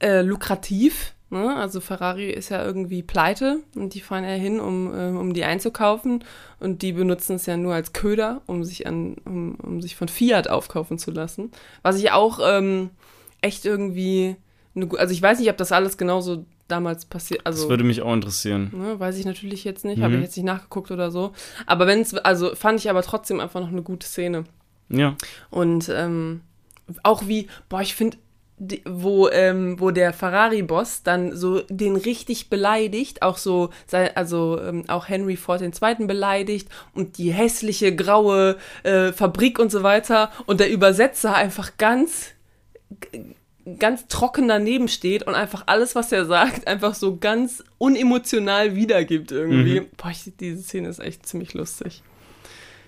äh, 0.00 0.22
lukrativ. 0.22 1.12
Ne? 1.28 1.56
Also 1.56 1.80
Ferrari 1.80 2.30
ist 2.30 2.50
ja 2.50 2.64
irgendwie 2.64 3.02
pleite 3.02 3.58
und 3.74 3.94
die 3.94 4.00
fahren 4.00 4.22
ja 4.22 4.30
hin, 4.30 4.60
um, 4.60 4.94
äh, 4.94 5.08
um 5.08 5.34
die 5.34 5.42
einzukaufen 5.44 6.22
und 6.60 6.82
die 6.82 6.92
benutzen 6.92 7.34
es 7.36 7.46
ja 7.46 7.56
nur 7.56 7.74
als 7.74 7.92
Köder, 7.92 8.42
um 8.46 8.62
sich 8.62 8.86
an, 8.86 9.16
um, 9.24 9.56
um 9.56 9.82
sich 9.82 9.96
von 9.96 10.06
Fiat 10.08 10.48
aufkaufen 10.48 10.98
zu 10.98 11.10
lassen. 11.10 11.50
Was 11.82 11.98
ich 11.98 12.12
auch 12.12 12.38
ähm, 12.42 12.90
echt 13.40 13.64
irgendwie, 13.64 14.36
gu- 14.76 14.96
also 14.96 15.12
ich 15.12 15.20
weiß 15.20 15.40
nicht, 15.40 15.50
ob 15.50 15.56
das 15.56 15.72
alles 15.72 15.98
genauso 15.98 16.44
damals 16.68 17.06
passiert, 17.06 17.40
Das 17.44 17.56
also 17.56 17.68
würde 17.70 17.82
mich 17.84 18.02
auch 18.02 18.12
interessieren. 18.14 18.70
ne, 18.72 18.98
weiß 19.00 19.16
ich 19.18 19.24
natürlich 19.24 19.64
jetzt 19.64 19.84
nicht, 19.84 19.98
Mhm. 19.98 20.02
habe 20.04 20.14
ich 20.14 20.20
jetzt 20.22 20.36
nicht 20.36 20.46
nachgeguckt 20.46 20.90
oder 20.92 21.10
so. 21.10 21.32
Aber 21.66 21.88
wenn 21.88 22.00
es, 22.02 22.14
also 22.14 22.54
fand 22.54 22.78
ich 22.78 22.88
aber 22.88 23.02
trotzdem 23.02 23.40
einfach 23.40 23.60
noch 23.60 23.68
eine 23.68 23.82
gute 23.82 24.06
Szene. 24.06 24.44
Ja. 24.88 25.16
Und 25.50 25.88
ähm, 25.92 26.42
auch 27.02 27.26
wie, 27.26 27.48
boah, 27.68 27.82
ich 27.82 27.94
finde, 27.96 28.16
wo, 28.84 29.28
ähm, 29.28 29.78
wo 29.78 29.90
der 29.90 30.12
Ferrari-Boss 30.12 31.02
dann 31.02 31.36
so 31.36 31.60
den 31.68 31.96
richtig 31.96 32.48
beleidigt, 32.48 33.22
auch 33.22 33.36
so, 33.36 33.70
also 34.14 34.58
ähm, 34.60 34.84
auch 34.88 35.08
Henry 35.08 35.36
Ford 35.36 35.60
II. 35.60 36.06
beleidigt 36.06 36.68
und 36.94 37.18
die 37.18 37.32
hässliche 37.32 37.94
graue 37.94 38.56
äh, 38.82 39.12
Fabrik 39.12 39.58
und 39.58 39.70
so 39.70 39.82
weiter 39.82 40.30
und 40.46 40.60
der 40.60 40.70
Übersetzer 40.70 41.34
einfach 41.34 41.76
ganz 41.76 42.30
ganz 43.78 44.06
trocken 44.06 44.46
daneben 44.48 44.88
steht 44.88 45.24
und 45.24 45.34
einfach 45.34 45.64
alles, 45.66 45.94
was 45.94 46.12
er 46.12 46.24
sagt, 46.24 46.68
einfach 46.68 46.94
so 46.94 47.16
ganz 47.16 47.64
unemotional 47.78 48.76
wiedergibt 48.76 49.32
irgendwie. 49.32 49.80
Mhm. 49.80 49.86
Boah, 49.96 50.10
ich, 50.10 50.32
diese 50.38 50.62
Szene 50.62 50.88
ist 50.88 51.00
echt 51.00 51.26
ziemlich 51.26 51.52
lustig. 51.52 52.02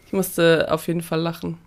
Ich 0.06 0.12
musste 0.12 0.68
auf 0.70 0.86
jeden 0.86 1.02
Fall 1.02 1.20
lachen. 1.20 1.58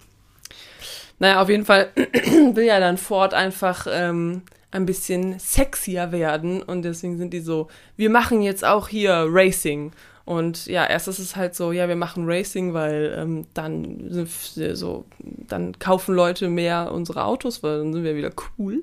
Naja, 1.21 1.39
auf 1.39 1.49
jeden 1.49 1.65
Fall 1.65 1.89
will 1.95 2.63
ja 2.63 2.79
dann 2.79 2.97
Ford 2.97 3.35
einfach 3.35 3.85
ähm, 3.87 4.41
ein 4.71 4.87
bisschen 4.87 5.37
sexier 5.37 6.11
werden 6.11 6.63
und 6.63 6.81
deswegen 6.81 7.19
sind 7.19 7.31
die 7.31 7.41
so, 7.41 7.67
wir 7.95 8.09
machen 8.09 8.41
jetzt 8.41 8.65
auch 8.65 8.87
hier 8.87 9.27
Racing. 9.29 9.91
Und 10.25 10.65
ja, 10.65 10.83
erst 10.83 11.07
ist 11.07 11.19
es 11.19 11.35
halt 11.35 11.53
so, 11.53 11.71
ja, 11.73 11.87
wir 11.87 11.95
machen 11.95 12.23
Racing, 12.25 12.73
weil 12.73 13.15
ähm, 13.15 13.45
dann 13.53 14.07
sind 14.09 14.29
so, 14.75 15.05
dann 15.19 15.77
kaufen 15.77 16.15
Leute 16.15 16.47
mehr 16.47 16.91
unsere 16.91 17.23
Autos, 17.23 17.61
weil 17.61 17.77
dann 17.77 17.93
sind 17.93 18.03
wir 18.03 18.15
wieder 18.15 18.31
cool. 18.57 18.81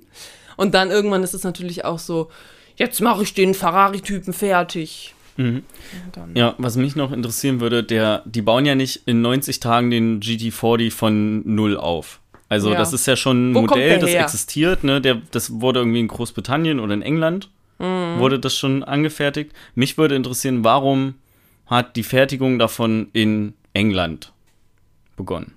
Und 0.56 0.74
dann 0.74 0.92
irgendwann 0.92 1.24
ist 1.24 1.34
es 1.34 1.42
natürlich 1.42 1.84
auch 1.84 1.98
so, 1.98 2.30
jetzt 2.76 3.00
mache 3.00 3.24
ich 3.24 3.34
den 3.34 3.52
Ferrari-Typen 3.52 4.32
fertig. 4.32 5.12
Mhm. 5.36 5.64
Ja, 6.34 6.54
was 6.58 6.76
mich 6.76 6.94
noch 6.94 7.10
interessieren 7.10 7.60
würde, 7.60 7.82
der, 7.82 8.22
die 8.26 8.42
bauen 8.42 8.64
ja 8.64 8.76
nicht 8.76 9.02
in 9.06 9.22
90 9.22 9.58
Tagen 9.58 9.90
den 9.90 10.20
GT40 10.20 10.92
von 10.92 11.42
null 11.44 11.76
auf. 11.76 12.20
Also 12.48 12.70
Ja. 12.72 12.78
das 12.78 12.92
ist 12.92 13.06
ja 13.06 13.14
schon 13.16 13.50
ein 13.50 13.54
Wo 13.54 13.60
Modell, 13.62 13.98
das 13.98 14.10
existiert, 14.14 14.82
ne? 14.84 15.00
Der, 15.00 15.16
das 15.30 15.60
wurde 15.60 15.80
irgendwie 15.80 16.00
in 16.00 16.08
Großbritannien 16.08 16.80
oder 16.80 16.94
in 16.94 17.02
England 17.02 17.50
Mhm. 17.78 18.18
wurde 18.18 18.38
das 18.40 18.56
schon 18.56 18.82
angefertigt. 18.82 19.52
Mich 19.76 19.98
würde 19.98 20.16
interessieren, 20.16 20.64
warum 20.64 21.14
hat 21.66 21.94
die 21.96 22.02
Fertigung 22.02 22.58
davon 22.58 23.08
in 23.12 23.54
England 23.72 24.32
begonnen? 25.16 25.54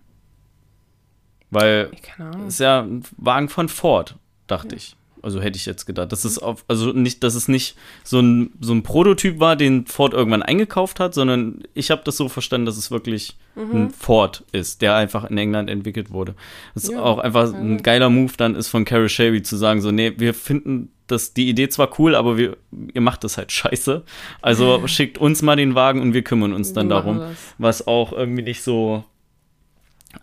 Weil 1.49 1.91
Ahnung. 2.17 2.47
ist 2.47 2.59
ja 2.59 2.81
ein 2.81 3.03
Wagen 3.17 3.49
von 3.49 3.69
Ford, 3.69 4.15
dachte 4.47 4.75
ich. 4.75 4.95
Also 5.23 5.41
hätte 5.41 5.57
ich 5.57 5.65
jetzt 5.65 5.85
gedacht. 5.85 6.11
Das 6.11 6.25
ist 6.25 6.39
auf, 6.39 6.63
also 6.67 6.91
nicht, 6.93 7.23
dass 7.23 7.35
es 7.35 7.47
nicht 7.47 7.75
so 8.03 8.19
ein, 8.19 8.51
so 8.59 8.73
ein 8.73 8.83
Prototyp 8.83 9.39
war, 9.39 9.55
den 9.55 9.85
Ford 9.85 10.13
irgendwann 10.13 10.43
eingekauft 10.43 10.99
hat, 10.99 11.13
sondern 11.13 11.63
ich 11.73 11.91
habe 11.91 12.01
das 12.03 12.17
so 12.17 12.27
verstanden, 12.29 12.65
dass 12.65 12.77
es 12.77 12.91
wirklich 12.91 13.37
Mhm. 13.53 13.71
ein 13.75 13.89
Ford 13.91 14.45
ist, 14.53 14.81
der 14.81 14.95
einfach 14.95 15.25
in 15.29 15.37
England 15.37 15.69
entwickelt 15.69 16.11
wurde. 16.11 16.35
Das 16.73 16.85
ist 16.85 16.91
Ja, 16.93 17.01
auch 17.01 17.19
einfach 17.19 17.53
ein 17.53 17.83
geiler 17.83 18.09
Move 18.09 18.31
dann 18.37 18.55
ist 18.55 18.69
von 18.69 18.85
Carol 18.85 19.09
Shelby 19.09 19.43
zu 19.43 19.57
sagen, 19.57 19.81
so, 19.81 19.91
nee, 19.91 20.13
wir 20.17 20.33
finden 20.33 20.89
das, 21.07 21.33
die 21.33 21.49
Idee 21.49 21.67
zwar 21.67 21.99
cool, 21.99 22.15
aber 22.15 22.37
wir, 22.37 22.55
ihr 22.93 23.01
macht 23.01 23.25
das 23.25 23.37
halt 23.37 23.51
scheiße. 23.51 24.03
Also 24.41 24.81
schickt 24.87 25.17
uns 25.17 25.41
mal 25.41 25.57
den 25.57 25.75
Wagen 25.75 25.99
und 26.01 26.13
wir 26.13 26.21
kümmern 26.23 26.53
uns 26.53 26.71
dann 26.71 26.87
darum. 26.87 27.17
das. 27.19 27.35
Was 27.57 27.87
auch 27.87 28.13
irgendwie 28.13 28.43
nicht 28.43 28.61
so 28.63 29.03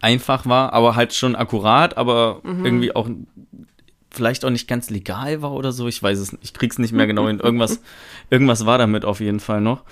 einfach 0.01 0.47
war, 0.47 0.73
aber 0.73 0.97
halt 0.97 1.15
schon 1.15 1.35
akkurat, 1.37 1.97
aber 1.97 2.41
Mhm. 2.45 2.65
irgendwie 2.65 2.95
auch 2.97 3.09
vielleicht 4.19 4.45
auch 4.45 4.51
nicht 4.51 4.69
ganz 4.69 4.91
legal 4.91 5.41
war 5.41 5.53
oder 5.53 5.73
so. 5.73 5.89
Ich 5.89 6.03
weiß 6.03 6.19
es 6.19 6.33
nicht. 6.33 6.45
Ich 6.45 6.53
krieg's 6.53 6.79
nicht 6.79 6.93
mehr 6.93 7.07
genau 7.07 7.27
hin. 7.27 7.41
Irgendwas, 7.43 7.81
irgendwas 8.29 8.67
war 8.67 8.77
damit 8.77 9.05
auf 9.07 9.21
jeden 9.21 9.41
Fall 9.41 9.63
noch. 9.63 9.85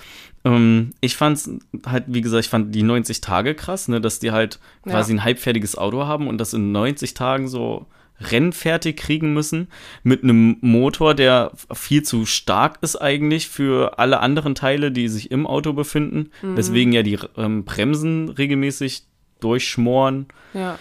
Ähm, 0.45 0.91
ich 1.01 1.15
fand's 1.17 1.49
halt, 1.87 2.03
wie 2.07 2.21
gesagt, 2.21 2.45
ich 2.45 2.49
fand 2.51 2.75
die 2.75 2.83
90 2.83 3.21
Tage 3.21 3.55
krass, 3.55 3.87
ne, 3.87 3.99
dass 3.99 4.19
die 4.19 4.31
halt 4.31 4.59
Ja. 4.85 4.91
quasi 4.91 5.13
ein 5.13 5.23
halbfertiges 5.23 5.75
Auto 5.77 6.05
haben 6.05 6.27
und 6.27 6.37
das 6.37 6.53
in 6.53 6.71
90 6.71 7.15
Tagen 7.15 7.47
so 7.47 7.87
rennfertig 8.19 8.97
kriegen 8.97 9.33
müssen 9.33 9.67
mit 10.03 10.23
einem 10.23 10.57
Motor, 10.61 11.13
der 11.13 11.51
viel 11.73 12.01
zu 12.03 12.25
stark 12.25 12.79
ist 12.81 12.95
eigentlich 12.95 13.47
für 13.47 13.99
alle 13.99 14.19
anderen 14.21 14.55
Teile, 14.55 14.91
die 14.91 15.07
sich 15.07 15.29
im 15.31 15.45
Auto 15.45 15.73
befinden. 15.73 16.31
Deswegen 16.55 16.91
ja 16.93 17.03
die 17.03 17.19
ähm, 17.37 17.63
Bremsen 17.63 18.29
regelmäßig 18.29 19.03
durchschmoren 19.39 20.25
Ja. 20.53 20.79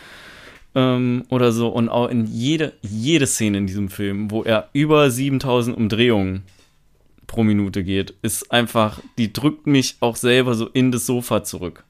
Ähm, 0.77 1.25
oder 1.31 1.51
so. 1.51 1.69
Und 1.69 1.89
auch 1.89 2.09
in 2.09 2.27
jede, 2.27 2.75
jede 2.83 3.27
Szene 3.27 3.59
in 3.59 3.67
diesem 3.67 3.89
Film, 3.89 4.31
wo 4.31 4.45
er 4.45 4.69
über 4.73 5.11
7000 5.11 5.77
Umdrehungen 5.77 6.45
pro 7.27 7.43
Minute 7.43 7.83
geht, 7.83 8.15
ist 8.23 8.53
einfach, 8.53 9.01
die 9.19 9.33
drückt 9.33 9.67
mich 9.67 9.97
auch 9.99 10.15
selber 10.15 10.55
so 10.55 10.69
in 10.69 10.93
das 10.93 11.07
Sofa 11.07 11.43
zurück. 11.43 11.85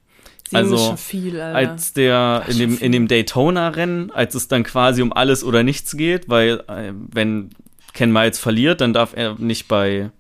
Sieben 0.49 0.57
Also, 0.57 0.97
viel. 0.97 1.41
Als 1.41 1.93
der 1.93 2.45
in 2.49 2.59
dem, 2.59 2.79
in 2.79 2.93
dem 2.93 3.09
Daytona-Rennen, 3.09 4.13
als 4.13 4.37
es 4.37 4.47
dann 4.47 4.63
quasi 4.63 5.03
um 5.03 5.13
alles 5.13 5.43
oder 5.43 5.65
nichts 5.65 5.97
geht, 5.97 6.29
weil 6.29 6.63
äh, 6.69 6.93
wenn 7.13 7.51
Ken 7.93 8.13
Miles 8.13 8.39
verliert, 8.39 8.81
dann 8.81 8.93
darf 8.93 9.15
er 9.17 9.35
nicht 9.39 9.67
bei 9.67 10.11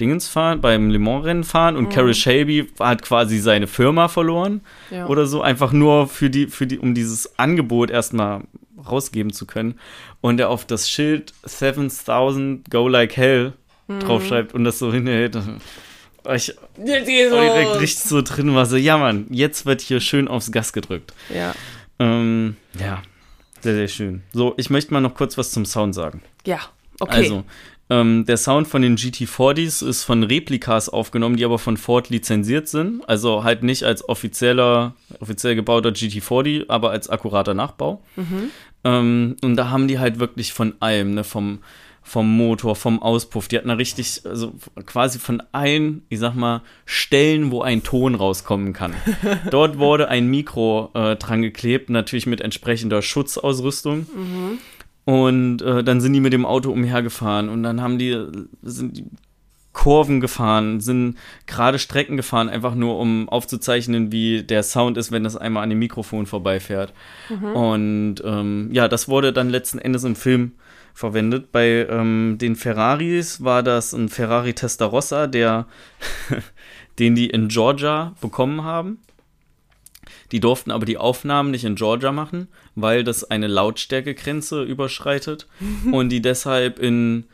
Dingens 0.00 0.28
fahren, 0.28 0.60
beim 0.60 0.90
Le 0.90 0.98
Mans-Rennen 0.98 1.44
fahren 1.44 1.76
und 1.76 1.90
Carol 1.90 2.14
Shelby 2.14 2.70
hat 2.78 3.02
quasi 3.02 3.38
seine 3.38 3.66
Firma 3.66 4.08
verloren 4.08 4.62
ja. 4.90 5.06
oder 5.06 5.26
so, 5.26 5.42
einfach 5.42 5.72
nur 5.72 6.08
für 6.08 6.30
die, 6.30 6.46
für 6.46 6.66
die, 6.66 6.78
um 6.78 6.94
dieses 6.94 7.38
Angebot 7.38 7.90
erstmal 7.90 8.42
rausgeben 8.88 9.32
zu 9.32 9.46
können. 9.46 9.78
Und 10.20 10.40
er 10.40 10.48
auf 10.48 10.64
das 10.64 10.88
Schild 10.88 11.34
7000 11.44 12.70
Go 12.70 12.88
Like 12.88 13.16
Hell 13.16 13.52
Mhm. 13.90 14.00
draufschreibt 14.00 14.54
und 14.54 14.64
das 14.64 14.78
so 14.78 14.92
hinhält. 14.92 15.36
Ich 16.34 16.54
direkt 16.76 17.80
richtig 17.80 18.04
so 18.04 18.22
drin, 18.22 18.54
war 18.54 18.66
so, 18.66 18.76
ja 18.76 18.98
Mann, 18.98 19.26
jetzt 19.30 19.66
wird 19.66 19.80
hier 19.80 20.00
schön 20.00 20.28
aufs 20.28 20.52
Gas 20.52 20.72
gedrückt. 20.72 21.12
Ja. 21.34 21.54
Ähm, 21.98 22.56
ja, 22.78 23.02
sehr, 23.60 23.74
sehr 23.74 23.88
schön. 23.88 24.22
So, 24.32 24.54
ich 24.56 24.70
möchte 24.70 24.92
mal 24.92 25.00
noch 25.00 25.14
kurz 25.14 25.36
was 25.38 25.50
zum 25.50 25.64
Sound 25.64 25.94
sagen. 25.94 26.22
Ja. 26.44 26.60
Okay. 27.00 27.16
Also, 27.16 27.44
ähm, 27.90 28.24
der 28.24 28.36
Sound 28.36 28.68
von 28.68 28.82
den 28.82 28.96
GT40s 28.96 29.84
ist 29.84 30.04
von 30.04 30.22
Replikas 30.22 30.88
aufgenommen, 30.88 31.36
die 31.36 31.44
aber 31.44 31.58
von 31.58 31.76
Ford 31.76 32.08
lizenziert 32.08 32.68
sind. 32.68 33.06
Also 33.08 33.42
halt 33.42 33.64
nicht 33.64 33.82
als 33.82 34.08
offizieller, 34.08 34.94
offiziell 35.18 35.56
gebauter 35.56 35.90
GT40, 35.90 36.66
aber 36.68 36.90
als 36.90 37.10
akkurater 37.10 37.52
Nachbau. 37.52 38.02
Ähm, 38.84 39.36
und 39.42 39.56
da 39.56 39.70
haben 39.70 39.88
die 39.88 39.98
halt 39.98 40.20
wirklich 40.20 40.52
von 40.52 40.74
allem, 40.78 41.14
ne, 41.14 41.24
vom, 41.24 41.58
vom 42.02 42.36
Motor, 42.36 42.76
vom 42.76 43.02
Auspuff. 43.02 43.48
Die 43.48 43.58
hatten 43.58 43.68
da 43.68 43.74
richtig, 43.74 44.22
also 44.24 44.52
quasi 44.86 45.18
von 45.18 45.42
allen, 45.50 46.02
ich 46.08 46.20
sag 46.20 46.34
mal, 46.34 46.62
Stellen, 46.86 47.50
wo 47.50 47.62
ein 47.62 47.82
Ton 47.82 48.14
rauskommen 48.14 48.72
kann. 48.72 48.94
Dort 49.50 49.78
wurde 49.78 50.08
ein 50.08 50.28
Mikro 50.28 50.90
äh, 50.94 51.16
dran 51.16 51.42
geklebt, 51.42 51.90
natürlich 51.90 52.26
mit 52.26 52.40
entsprechender 52.40 53.02
Schutzausrüstung. 53.02 54.06
Und 55.10 55.60
äh, 55.60 55.82
dann 55.82 56.00
sind 56.00 56.12
die 56.12 56.20
mit 56.20 56.32
dem 56.32 56.46
Auto 56.46 56.70
umhergefahren 56.70 57.48
und 57.48 57.64
dann 57.64 57.80
haben 57.80 57.98
die, 57.98 58.16
sind 58.62 58.96
die 58.96 59.06
Kurven 59.72 60.20
gefahren, 60.20 60.78
sind 60.80 61.16
gerade 61.48 61.80
Strecken 61.80 62.16
gefahren, 62.16 62.48
einfach 62.48 62.76
nur 62.76 62.96
um 62.96 63.28
aufzuzeichnen, 63.28 64.12
wie 64.12 64.44
der 64.44 64.62
Sound 64.62 64.96
ist, 64.96 65.10
wenn 65.10 65.24
das 65.24 65.36
einmal 65.36 65.64
an 65.64 65.70
dem 65.70 65.80
Mikrofon 65.80 66.26
vorbeifährt. 66.26 66.92
Und 67.54 68.22
ähm, 68.24 68.68
ja, 68.72 68.86
das 68.86 69.08
wurde 69.08 69.32
dann 69.32 69.50
letzten 69.50 69.80
Endes 69.80 70.04
im 70.04 70.14
Film 70.14 70.52
verwendet. 70.94 71.50
Bei 71.50 71.88
ähm, 71.90 72.38
den 72.40 72.54
Ferraris 72.54 73.42
war 73.42 73.64
das 73.64 73.92
ein 73.92 74.08
Ferrari 74.08 74.54
Testarossa, 74.54 75.26
der, 75.26 75.66
den 77.00 77.16
die 77.16 77.30
in 77.30 77.48
Georgia 77.48 78.14
bekommen 78.20 78.62
haben. 78.62 78.98
Die 80.32 80.40
durften 80.40 80.70
aber 80.70 80.86
die 80.86 80.96
Aufnahmen 80.98 81.50
nicht 81.50 81.64
in 81.64 81.74
Georgia 81.74 82.12
machen, 82.12 82.48
weil 82.74 83.04
das 83.04 83.30
eine 83.30 83.46
Lautstärkegrenze 83.48 84.62
überschreitet 84.62 85.46
und 85.92 86.08
die 86.10 86.22
deshalb 86.22 86.78
in 86.78 87.24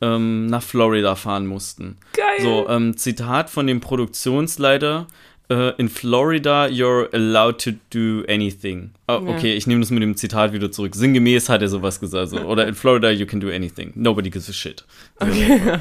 ähm, 0.00 0.46
nach 0.46 0.62
Florida 0.62 1.14
fahren 1.14 1.46
mussten. 1.46 1.96
Geil. 2.14 2.40
So, 2.40 2.68
ähm, 2.68 2.96
Zitat 2.96 3.50
von 3.50 3.66
dem 3.68 3.80
Produktionsleiter. 3.80 5.06
äh, 5.48 5.72
In 5.76 5.88
Florida, 5.88 6.66
you're 6.66 7.08
allowed 7.14 7.58
to 7.62 7.70
do 7.90 8.24
anything. 8.28 8.90
Oh, 9.06 9.20
okay, 9.26 9.54
ich 9.54 9.66
nehme 9.68 9.80
das 9.80 9.90
mit 9.90 10.02
dem 10.02 10.16
Zitat 10.16 10.52
wieder 10.52 10.72
zurück. 10.72 10.94
Sinngemäß 10.96 11.48
hat 11.48 11.62
er 11.62 11.68
sowas 11.68 12.00
gesagt. 12.00 12.30
So. 12.30 12.38
Oder 12.40 12.66
in 12.66 12.74
Florida, 12.74 13.10
you 13.12 13.26
can 13.26 13.38
do 13.40 13.48
anything. 13.48 13.92
Nobody 13.94 14.28
gives 14.30 14.48
a 14.48 14.52
shit. 14.52 14.84
Okay. 15.20 15.60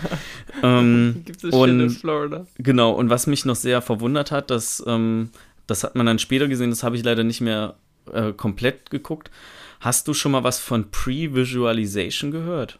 Ähm, 0.63 1.23
Gibt 1.25 1.43
es 1.43 1.55
Shit 1.55 1.69
in 1.69 1.89
Florida? 1.89 2.45
Genau, 2.59 2.91
und 2.91 3.09
was 3.09 3.25
mich 3.25 3.45
noch 3.45 3.55
sehr 3.55 3.81
verwundert 3.81 4.29
hat, 4.31 4.51
dass, 4.51 4.83
ähm, 4.85 5.29
das 5.71 5.83
hat 5.83 5.95
man 5.95 6.05
dann 6.05 6.19
später 6.19 6.47
gesehen, 6.47 6.69
das 6.69 6.83
habe 6.83 6.95
ich 6.95 7.03
leider 7.03 7.23
nicht 7.23 7.41
mehr 7.41 7.75
äh, 8.13 8.31
komplett 8.33 8.91
geguckt. 8.91 9.31
Hast 9.79 10.07
du 10.07 10.13
schon 10.13 10.31
mal 10.31 10.43
was 10.43 10.59
von 10.59 10.91
Pre-Visualization 10.91 12.29
gehört? 12.31 12.77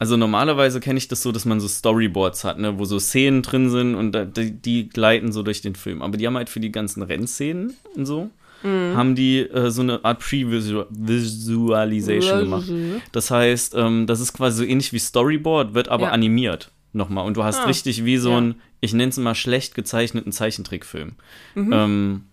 Also 0.00 0.16
normalerweise 0.16 0.80
kenne 0.80 0.98
ich 0.98 1.08
das 1.08 1.22
so, 1.22 1.32
dass 1.32 1.44
man 1.44 1.60
so 1.60 1.68
Storyboards 1.68 2.44
hat, 2.44 2.58
ne, 2.58 2.78
wo 2.78 2.84
so 2.84 2.98
Szenen 2.98 3.42
drin 3.42 3.68
sind 3.70 3.94
und 3.94 4.12
die, 4.36 4.52
die 4.52 4.88
gleiten 4.88 5.32
so 5.32 5.42
durch 5.42 5.60
den 5.60 5.74
Film. 5.74 6.02
Aber 6.02 6.16
die 6.16 6.26
haben 6.26 6.36
halt 6.36 6.48
für 6.48 6.60
die 6.60 6.72
ganzen 6.72 7.02
Rennszenen 7.02 7.74
und 7.96 8.06
so, 8.06 8.30
haben 8.64 9.14
die 9.14 9.40
äh, 9.40 9.70
so 9.70 9.82
eine 9.82 10.04
Art 10.04 10.20
Pre-Visualization 10.20 12.40
gemacht. 12.40 12.70
Das 13.12 13.30
heißt, 13.30 13.74
ähm, 13.76 14.06
das 14.06 14.20
ist 14.20 14.32
quasi 14.32 14.58
so 14.58 14.64
ähnlich 14.64 14.92
wie 14.92 14.98
Storyboard, 14.98 15.74
wird 15.74 15.88
aber 15.88 16.04
Ja. 16.04 16.10
animiert 16.10 16.70
nochmal. 16.92 17.26
Und 17.26 17.36
du 17.36 17.44
hast 17.44 17.60
Ah, 17.60 17.64
richtig 17.66 18.04
wie 18.04 18.16
so 18.16 18.30
ja. 18.30 18.38
ein, 18.40 18.54
ich 18.80 18.92
nenne 18.92 19.10
es 19.10 19.16
mal 19.16 19.34
schlecht 19.34 19.74
gezeichneten 19.74 20.32
Zeichentrickfilm. 20.32 21.12
Mhm. 21.54 21.72
Ähm, 21.72 22.24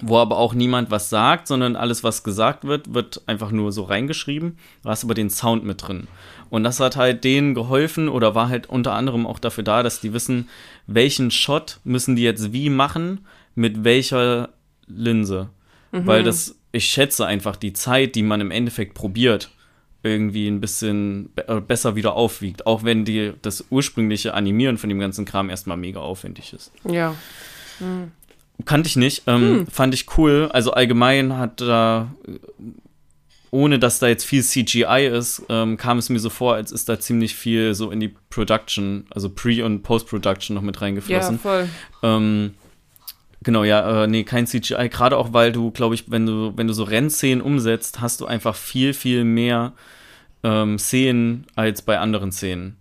wo 0.00 0.18
aber 0.18 0.38
auch 0.38 0.54
niemand 0.54 0.90
was 0.90 1.10
sagt, 1.10 1.48
sondern 1.48 1.76
alles, 1.76 2.04
was 2.04 2.22
gesagt 2.22 2.64
wird, 2.64 2.94
wird 2.94 3.22
einfach 3.26 3.50
nur 3.50 3.72
so 3.72 3.82
reingeschrieben. 3.82 4.58
Du 4.82 4.88
hast 4.88 5.04
aber 5.04 5.14
den 5.14 5.30
Sound 5.30 5.64
mit 5.64 5.86
drin. 5.86 6.06
Und 6.50 6.64
das 6.64 6.80
hat 6.80 6.96
halt 6.96 7.24
denen 7.24 7.54
geholfen 7.54 8.08
oder 8.08 8.34
war 8.34 8.48
halt 8.48 8.68
unter 8.68 8.92
anderem 8.92 9.26
auch 9.26 9.38
dafür 9.38 9.64
da, 9.64 9.82
dass 9.82 10.00
die 10.00 10.12
wissen, 10.12 10.48
welchen 10.86 11.30
Shot 11.30 11.80
müssen 11.84 12.16
die 12.16 12.22
jetzt 12.22 12.52
wie 12.52 12.70
machen, 12.70 13.26
mit 13.54 13.84
welcher 13.84 14.50
Linse. 14.86 15.50
Mhm. 15.92 16.06
Weil 16.06 16.22
das, 16.22 16.58
ich 16.72 16.84
schätze 16.84 17.26
einfach 17.26 17.56
die 17.56 17.72
Zeit, 17.72 18.14
die 18.14 18.22
man 18.22 18.40
im 18.40 18.50
Endeffekt 18.50 18.94
probiert, 18.94 19.50
irgendwie 20.02 20.46
ein 20.48 20.60
bisschen 20.60 21.30
be 21.34 21.48
äh, 21.48 21.60
besser 21.60 21.96
wieder 21.96 22.14
aufwiegt. 22.14 22.66
Auch 22.66 22.84
wenn 22.84 23.04
die, 23.04 23.32
das 23.42 23.64
ursprüngliche 23.70 24.34
Animieren 24.34 24.78
von 24.78 24.88
dem 24.88 24.98
ganzen 25.00 25.24
Kram 25.24 25.50
erstmal 25.50 25.76
mega 25.76 26.00
aufwendig 26.00 26.52
ist. 26.52 26.72
Ja. 26.88 27.14
Kannte 28.64 28.88
ich 28.88 28.96
nicht, 28.96 29.22
ähm, 29.26 29.66
fand 29.70 29.94
ich 29.94 30.06
cool. 30.18 30.48
Also 30.52 30.72
allgemein 30.72 31.36
hat 31.36 31.60
da, 31.60 32.12
äh, 32.26 32.38
ohne 33.50 33.78
dass 33.78 33.98
da 33.98 34.08
jetzt 34.08 34.24
viel 34.24 34.42
CGI 34.42 35.06
ist, 35.12 35.42
ähm, 35.48 35.76
kam 35.76 35.98
es 35.98 36.08
mir 36.10 36.18
so 36.18 36.28
vor, 36.28 36.54
als 36.54 36.70
ist 36.72 36.88
da 36.88 36.98
ziemlich 37.00 37.34
viel 37.34 37.74
so 37.74 37.90
in 37.90 38.00
die 38.00 38.14
Production, 38.30 39.06
also 39.10 39.30
Pre- 39.30 39.64
und 39.64 39.82
Post-Production 39.82 40.54
noch 40.54 40.62
mit 40.62 40.76
Ja, 40.76 40.82
reingeflossen. 40.82 41.38
voll. 41.38 41.68
Ähm, 42.02 42.54
genau, 43.48 43.64
ja, 43.64 44.04
äh, 44.04 44.06
nee, 44.06 44.24
kein 44.24 44.46
CGI. 44.46 44.90
Gerade 44.90 45.16
auch, 45.16 45.32
weil 45.32 45.52
du, 45.52 45.70
glaube 45.70 45.94
ich, 45.94 46.10
wenn 46.10 46.26
du, 46.26 46.52
wenn 46.56 46.66
du 46.66 46.74
so 46.74 46.82
Rennszenen 46.84 47.40
umsetzt, 47.40 48.02
hast 48.02 48.20
du 48.20 48.26
einfach 48.26 48.54
viel, 48.54 48.92
viel 48.92 49.24
mehr 49.24 49.72
ähm, 50.44 50.78
Szenen 50.78 51.46
als 51.56 51.80
bei 51.80 51.98
anderen 51.98 52.30
Szenen. 52.30 52.76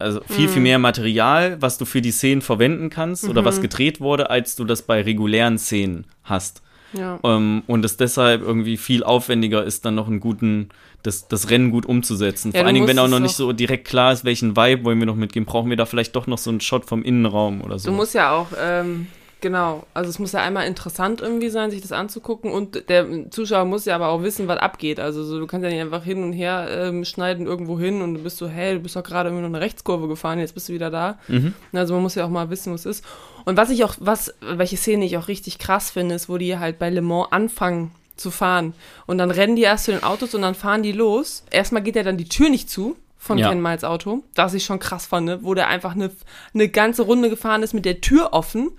Also 0.00 0.22
viel, 0.26 0.48
Mhm. 0.48 0.52
viel 0.52 0.62
mehr 0.62 0.78
Material, 0.80 1.56
was 1.62 1.78
du 1.78 1.84
für 1.84 2.02
die 2.02 2.10
Szenen 2.10 2.42
verwenden 2.42 2.90
kannst 2.90 3.28
oder 3.28 3.42
Mhm. 3.42 3.46
was 3.46 3.60
gedreht 3.60 4.00
wurde, 4.00 4.28
als 4.28 4.56
du 4.56 4.64
das 4.64 4.82
bei 4.82 5.02
regulären 5.02 5.56
Szenen 5.56 6.04
hast. 6.24 6.62
Ja. 6.92 7.20
Ähm, 7.22 7.62
und 7.68 7.84
es 7.84 7.96
deshalb 7.96 8.42
irgendwie 8.42 8.76
viel 8.76 9.04
aufwendiger 9.04 9.62
ist, 9.62 9.84
dann 9.84 9.94
noch 9.94 10.08
einen 10.08 10.18
guten, 10.18 10.70
das, 11.04 11.28
das 11.28 11.48
Rennen 11.48 11.70
gut 11.70 11.86
umzusetzen. 11.86 12.50
Ja, 12.52 12.58
Vor 12.60 12.66
allen 12.66 12.74
Dingen, 12.74 12.88
wenn 12.88 12.98
auch 12.98 13.06
noch- 13.08 13.20
nicht 13.20 13.36
so 13.36 13.52
direkt 13.52 13.86
klar 13.86 14.12
ist, 14.12 14.24
welchen 14.24 14.56
Vibe 14.56 14.82
wollen 14.84 14.98
wir 14.98 15.06
noch 15.06 15.14
mitgeben. 15.16 15.46
Brauchen 15.46 15.70
wir 15.70 15.76
da 15.76 15.86
vielleicht 15.86 16.16
doch 16.16 16.26
noch 16.26 16.38
so 16.38 16.50
einen 16.50 16.60
Shot 16.60 16.86
vom 16.86 17.04
Innenraum 17.04 17.60
oder 17.60 17.78
so. 17.78 17.90
Du 17.90 17.96
musst 17.96 18.14
ja 18.14 18.32
auch, 18.32 18.48
ähm, 18.60 19.06
genau, 19.40 19.84
also 19.94 20.10
es 20.10 20.18
muss 20.18 20.32
ja 20.32 20.40
einmal 20.40 20.66
interessant 20.66 21.20
irgendwie 21.20 21.50
sein, 21.50 21.70
sich 21.70 21.80
das 21.80 21.92
anzugucken 21.92 22.50
und 22.52 22.88
der 22.88 23.30
Zuschauer 23.30 23.64
muss 23.64 23.84
ja 23.84 23.94
aber 23.94 24.08
auch 24.08 24.22
wissen, 24.22 24.48
was 24.48 24.58
abgeht. 24.58 25.00
Also 25.00 25.24
so, 25.24 25.38
du 25.38 25.46
kannst 25.46 25.64
ja 25.64 25.70
nicht 25.70 25.80
einfach 25.80 26.04
hin 26.04 26.22
und 26.22 26.32
her 26.32 26.68
ähm, 26.70 27.04
schneiden 27.04 27.46
irgendwo 27.46 27.78
hin 27.78 28.02
und 28.02 28.14
du 28.14 28.22
bist 28.22 28.38
so, 28.38 28.48
hey, 28.48 28.74
du 28.74 28.80
bist 28.80 28.96
doch 28.96 29.02
gerade 29.02 29.28
irgendwie 29.28 29.42
noch 29.42 29.54
eine 29.54 29.60
Rechtskurve 29.60 30.08
gefahren, 30.08 30.38
jetzt 30.38 30.54
bist 30.54 30.68
du 30.68 30.72
wieder 30.72 30.90
da. 30.90 31.18
Mhm. 31.28 31.54
Also 31.72 31.94
man 31.94 32.02
muss 32.02 32.14
ja 32.14 32.24
auch 32.24 32.30
mal 32.30 32.50
wissen, 32.50 32.72
was 32.72 32.86
ist. 32.86 33.04
Und 33.44 33.56
was 33.56 33.70
ich 33.70 33.84
auch, 33.84 33.94
was, 34.00 34.34
welche 34.40 34.76
Szene 34.76 35.04
ich 35.04 35.16
auch 35.16 35.28
richtig 35.28 35.58
krass 35.58 35.90
finde, 35.90 36.14
ist, 36.14 36.28
wo 36.28 36.38
die 36.38 36.58
halt 36.58 36.78
bei 36.78 36.90
Le 36.90 37.02
Mans 37.02 37.28
anfangen 37.30 37.92
zu 38.16 38.30
fahren. 38.30 38.74
Und 39.06 39.18
dann 39.18 39.30
rennen 39.30 39.56
die 39.56 39.62
erst 39.62 39.86
zu 39.86 39.92
den 39.92 40.02
Autos 40.02 40.34
und 40.34 40.42
dann 40.42 40.54
fahren 40.54 40.82
die 40.82 40.92
los. 40.92 41.44
Erstmal 41.50 41.82
geht 41.82 41.96
ja 41.96 42.02
dann 42.02 42.18
die 42.18 42.28
Tür 42.28 42.50
nicht 42.50 42.68
zu 42.70 42.96
von 43.18 43.36
Ja. 43.38 43.50
Ken 43.50 43.60
Miles 43.60 43.84
Auto, 43.84 44.22
was 44.34 44.54
ich 44.54 44.64
schon 44.64 44.78
krass 44.78 45.06
fand, 45.06 45.26
ne? 45.26 45.38
wo 45.42 45.54
der 45.54 45.68
einfach 45.68 45.94
eine, 45.94 46.10
eine 46.54 46.68
ganze 46.68 47.02
Runde 47.02 47.28
gefahren 47.28 47.62
ist 47.62 47.74
mit 47.74 47.84
der 47.84 48.00
Tür 48.00 48.32
offen. 48.32 48.70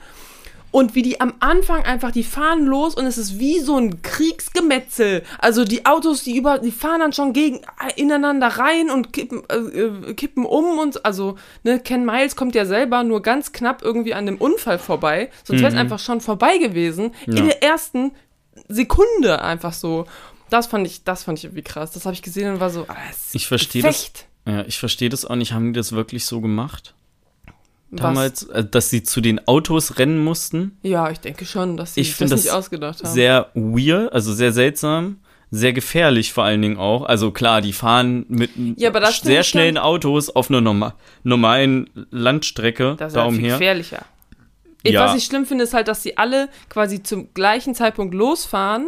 Und 0.71 0.95
wie 0.95 1.01
die 1.01 1.19
am 1.19 1.33
Anfang 1.41 1.83
einfach, 1.83 2.11
die 2.11 2.23
fahren 2.23 2.65
los 2.65 2.95
und 2.95 3.05
es 3.05 3.17
ist 3.17 3.39
wie 3.39 3.59
so 3.59 3.77
ein 3.77 4.01
Kriegsgemetzel. 4.01 5.23
Also 5.37 5.65
die 5.65 5.85
Autos, 5.85 6.23
die 6.23 6.37
über, 6.37 6.59
die 6.59 6.71
fahren 6.71 7.01
dann 7.01 7.13
schon 7.13 7.33
gegen 7.33 7.61
ineinander 7.97 8.47
rein 8.47 8.89
und 8.89 9.11
kippen, 9.11 9.43
äh, 9.49 9.55
äh, 9.55 10.13
kippen 10.13 10.45
um 10.45 10.79
und 10.79 11.05
also, 11.05 11.35
ne, 11.63 11.79
Ken 11.79 12.05
Miles 12.05 12.35
kommt 12.37 12.55
ja 12.55 12.65
selber 12.65 13.03
nur 13.03 13.21
ganz 13.21 13.51
knapp 13.51 13.81
irgendwie 13.81 14.13
an 14.13 14.25
dem 14.25 14.37
Unfall 14.37 14.79
vorbei. 14.79 15.29
Sonst 15.43 15.61
wäre 15.61 15.73
es 15.73 15.77
einfach 15.77 15.99
schon 15.99 16.21
vorbei 16.21 16.57
gewesen. 16.57 17.13
Ja. 17.27 17.35
In 17.37 17.45
der 17.47 17.61
ersten 17.61 18.11
Sekunde 18.67 19.41
einfach 19.41 19.73
so. 19.73 20.05
Das 20.49 20.67
fand 20.67 20.87
ich, 20.87 21.03
das 21.03 21.23
fand 21.23 21.37
ich 21.37 21.45
irgendwie 21.45 21.63
krass. 21.63 21.91
Das 21.91 22.05
habe 22.05 22.13
ich 22.13 22.21
gesehen 22.21 22.53
und 22.53 22.59
war 22.59 22.69
so, 22.69 22.85
ah, 22.87 22.95
Ich 23.33 23.47
verstehe 23.47 23.81
das. 23.81 24.11
Ja, 24.45 24.65
ich 24.65 24.79
verstehe 24.79 25.09
das 25.09 25.25
auch 25.25 25.35
nicht. 25.35 25.53
Haben 25.53 25.73
die 25.73 25.77
das 25.79 25.91
wirklich 25.91 26.25
so 26.25 26.41
gemacht? 26.41 26.93
Was? 27.91 28.01
Damals, 28.01 28.43
äh, 28.43 28.63
dass 28.63 28.89
sie 28.89 29.03
zu 29.03 29.19
den 29.21 29.45
Autos 29.47 29.99
rennen 29.99 30.23
mussten? 30.23 30.77
Ja, 30.81 31.09
ich 31.11 31.19
denke 31.19 31.45
schon, 31.45 31.75
dass 31.77 31.93
sie 31.95 32.01
Ich 32.01 32.17
das 32.17 32.29
das 32.29 32.43
nicht 32.45 32.53
ausgedacht 32.53 33.03
haben. 33.03 33.13
Sehr 33.13 33.49
weird, 33.53 34.11
also 34.13 34.33
sehr 34.33 34.51
seltsam. 34.53 35.17
Sehr 35.53 35.73
gefährlich 35.73 36.31
vor 36.31 36.45
allen 36.45 36.61
Dingen 36.61 36.77
auch. 36.77 37.03
Also 37.03 37.31
klar, 37.31 37.59
die 37.59 37.73
fahren 37.73 38.25
mit 38.29 38.51
Ja, 38.77 38.91
sehr 39.11 39.43
schnellen 39.43 39.77
Autos 39.77 40.29
auf 40.29 40.49
einer 40.49 40.61
norma 40.61 40.93
normalen 41.23 41.89
Landstrecke 42.09 42.95
Das 42.97 43.09
ist 43.09 43.15
da 43.17 43.23
halt 43.23 43.31
viel 43.33 43.39
umher. 43.39 43.57
gefährlicher. 43.57 44.05
Ich- 44.83 44.93
Ja. 44.93 45.05
Was 45.05 45.15
ich 45.17 45.25
schlimm 45.25 45.45
finde, 45.45 45.65
ist 45.65 45.73
halt, 45.73 45.89
dass 45.89 46.01
sie 46.03 46.17
alle 46.17 46.47
quasi 46.69 47.03
zum 47.03 47.33
gleichen 47.33 47.75
Zeitpunkt 47.75 48.13
losfahren, 48.13 48.87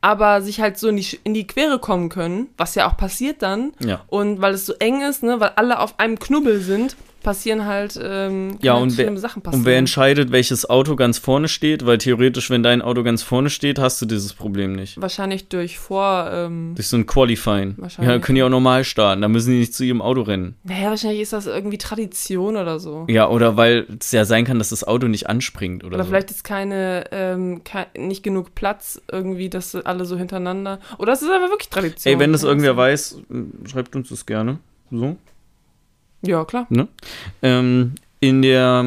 aber 0.00 0.42
sich 0.42 0.60
halt 0.60 0.76
so 0.76 0.88
in 0.88 0.96
die, 0.96 1.06
in 1.22 1.34
die 1.34 1.46
Quere 1.46 1.78
kommen 1.78 2.08
können, 2.08 2.48
was 2.58 2.74
ja 2.74 2.90
auch 2.90 2.96
passiert 2.96 3.40
dann. 3.40 3.72
Ja. 3.78 4.02
Und 4.08 4.40
weil 4.42 4.54
es 4.54 4.66
so 4.66 4.72
eng 4.80 5.02
ist, 5.02 5.22
ne, 5.22 5.38
weil 5.38 5.52
alle 5.54 5.78
auf 5.78 6.00
einem 6.00 6.18
Knubbel 6.18 6.60
sind, 6.60 6.96
passieren 7.22 7.64
halt, 7.66 7.98
ähm, 8.02 8.58
Ja, 8.62 8.74
und 8.74 8.96
wer, 8.96 9.16
Sachen 9.18 9.42
passieren. 9.42 9.60
und 9.62 9.66
wer 9.66 9.78
entscheidet, 9.78 10.32
welches 10.32 10.68
Auto 10.68 10.96
ganz 10.96 11.18
vorne 11.18 11.48
steht? 11.48 11.86
Weil 11.86 11.98
theoretisch, 11.98 12.50
wenn 12.50 12.62
dein 12.62 12.82
Auto 12.82 13.02
ganz 13.02 13.22
vorne 13.22 13.50
steht, 13.50 13.78
hast 13.78 14.00
du 14.02 14.06
dieses 14.06 14.32
Problem 14.34 14.72
nicht. 14.72 15.00
Wahrscheinlich 15.00 15.48
durch 15.48 15.78
vor, 15.78 16.30
ähm, 16.32 16.72
Durch 16.74 16.88
so 16.88 16.96
ein 16.96 17.06
Qualifying. 17.06 17.74
Wahrscheinlich. 17.78 18.12
Ja, 18.14 18.18
können 18.20 18.36
die 18.36 18.42
auch 18.42 18.48
normal 18.48 18.84
starten. 18.84 19.22
Da 19.22 19.28
müssen 19.28 19.52
die 19.52 19.58
nicht 19.60 19.74
zu 19.74 19.84
ihrem 19.84 20.02
Auto 20.02 20.22
rennen. 20.22 20.56
naja, 20.64 20.90
wahrscheinlich 20.90 21.20
ist 21.20 21.32
das 21.32 21.46
irgendwie 21.46 21.78
Tradition 21.78 22.56
oder 22.56 22.78
so. 22.78 23.06
Ja, 23.08 23.28
oder 23.28 23.56
weil 23.56 23.86
es 24.00 24.12
ja 24.12 24.24
sein 24.24 24.44
kann, 24.44 24.58
dass 24.58 24.70
das 24.70 24.84
Auto 24.84 25.08
nicht 25.08 25.28
anspringt 25.28 25.84
oder, 25.84 25.94
Oder 25.96 26.04
so. 26.04 26.10
vielleicht 26.10 26.30
ist 26.30 26.44
keine, 26.44 27.04
ähm, 27.12 27.62
kei- 27.64 27.86
nicht 27.96 28.22
genug 28.22 28.54
Platz 28.54 29.00
irgendwie, 29.10 29.48
dass 29.48 29.74
alle 29.74 30.04
so 30.04 30.16
hintereinander. 30.16 30.80
Oder 30.98 31.12
es 31.12 31.22
ist 31.22 31.30
einfach 31.30 31.50
wirklich 31.50 31.68
Tradition. 31.68 32.12
Ey, 32.14 32.18
wenn 32.20 32.32
das 32.32 32.42
irgendwer 32.42 32.76
weiß, 32.76 33.18
schreibt 33.70 33.94
uns 33.96 34.08
das 34.08 34.26
gerne. 34.26 34.58
So. 34.90 35.16
Ja, 36.22 36.44
klar. 36.44 36.66
Ne? 36.70 36.88
Ähm, 37.42 37.92
in 38.20 38.42
der, 38.42 38.84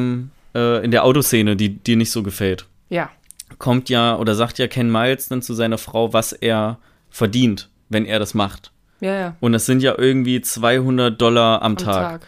äh, 0.54 0.84
in 0.84 0.90
der 0.90 1.04
Autoszene, 1.04 1.56
die 1.56 1.70
dir 1.70 1.96
nicht 1.96 2.10
so 2.10 2.22
gefällt, 2.22 2.66
Ja. 2.88 3.10
kommt 3.58 3.88
ja 3.90 4.16
oder 4.16 4.34
sagt 4.34 4.58
ja 4.58 4.66
Ken 4.68 4.90
Miles 4.90 5.28
dann 5.28 5.42
zu 5.42 5.54
seiner 5.54 5.78
Frau, 5.78 6.12
was 6.12 6.32
er 6.32 6.78
verdient, 7.10 7.68
wenn 7.88 8.04
er 8.06 8.18
das 8.18 8.34
macht. 8.34 8.72
Ja, 9.00 9.14
ja. 9.14 9.36
Und 9.40 9.52
das 9.52 9.66
sind 9.66 9.82
ja 9.82 9.94
irgendwie 9.98 10.40
200 10.40 11.20
Dollar 11.20 11.60
am, 11.62 11.72
Am 11.72 11.76
Tag. 11.76 12.20
Tag. 12.20 12.26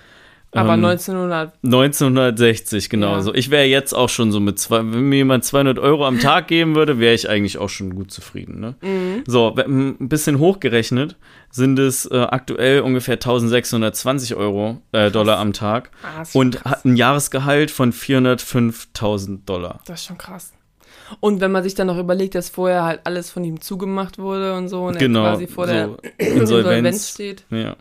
Aber 0.52 0.74
Ähm, 0.74 0.84
1900. 0.84 1.52
1960, 1.62 2.88
genau. 2.88 3.12
Ja. 3.16 3.20
So, 3.22 3.34
ich 3.34 3.50
wäre 3.50 3.64
jetzt 3.64 3.92
auch 3.92 4.08
schon 4.08 4.32
so 4.32 4.40
mit 4.40 4.58
zwei, 4.58 4.78
wenn 4.78 5.08
mir 5.08 5.16
jemand 5.16 5.44
200 5.44 5.78
Euro 5.78 6.06
am 6.06 6.18
Tag 6.20 6.48
geben 6.48 6.74
würde, 6.74 6.98
wäre 6.98 7.14
ich 7.14 7.28
eigentlich 7.28 7.58
auch 7.58 7.68
schon 7.68 7.94
gut 7.94 8.10
zufrieden. 8.10 8.60
Ne? 8.60 8.74
Mhm. 8.82 9.24
So, 9.26 9.54
ein 9.56 10.08
bisschen 10.08 10.38
hochgerechnet 10.38 11.16
sind 11.50 11.78
es 11.78 12.04
äh, 12.06 12.16
aktuell 12.18 12.80
ungefähr 12.82 13.14
1620 13.14 14.34
Euro 14.34 14.78
äh, 14.92 15.10
Dollar 15.10 15.38
am 15.38 15.52
Tag 15.52 15.90
Ah, 16.02 16.24
und 16.34 16.56
krass. 16.56 16.72
hat 16.72 16.84
ein 16.84 16.96
Jahresgehalt 16.96 17.70
von 17.70 17.92
405.000 17.92 19.44
Dollar. 19.44 19.80
Das 19.86 20.00
ist 20.00 20.06
schon 20.06 20.18
krass. 20.18 20.52
Und 21.20 21.40
wenn 21.40 21.50
man 21.52 21.62
sich 21.62 21.74
dann 21.74 21.86
noch 21.86 21.96
überlegt, 21.98 22.34
dass 22.34 22.50
vorher 22.50 22.84
halt 22.84 23.00
alles 23.04 23.30
von 23.30 23.42
ihm 23.42 23.60
zugemacht 23.62 24.18
wurde 24.18 24.54
und 24.56 24.68
so 24.68 24.84
und 24.84 24.98
Genau, 24.98 25.24
er 25.24 25.30
quasi 25.32 25.46
vor 25.46 25.66
der 25.66 25.86
so 25.88 25.96
Insolvenz 26.18 26.38
Insolvenz. 26.42 27.08
steht. 27.10 27.44
Ja. 27.50 27.76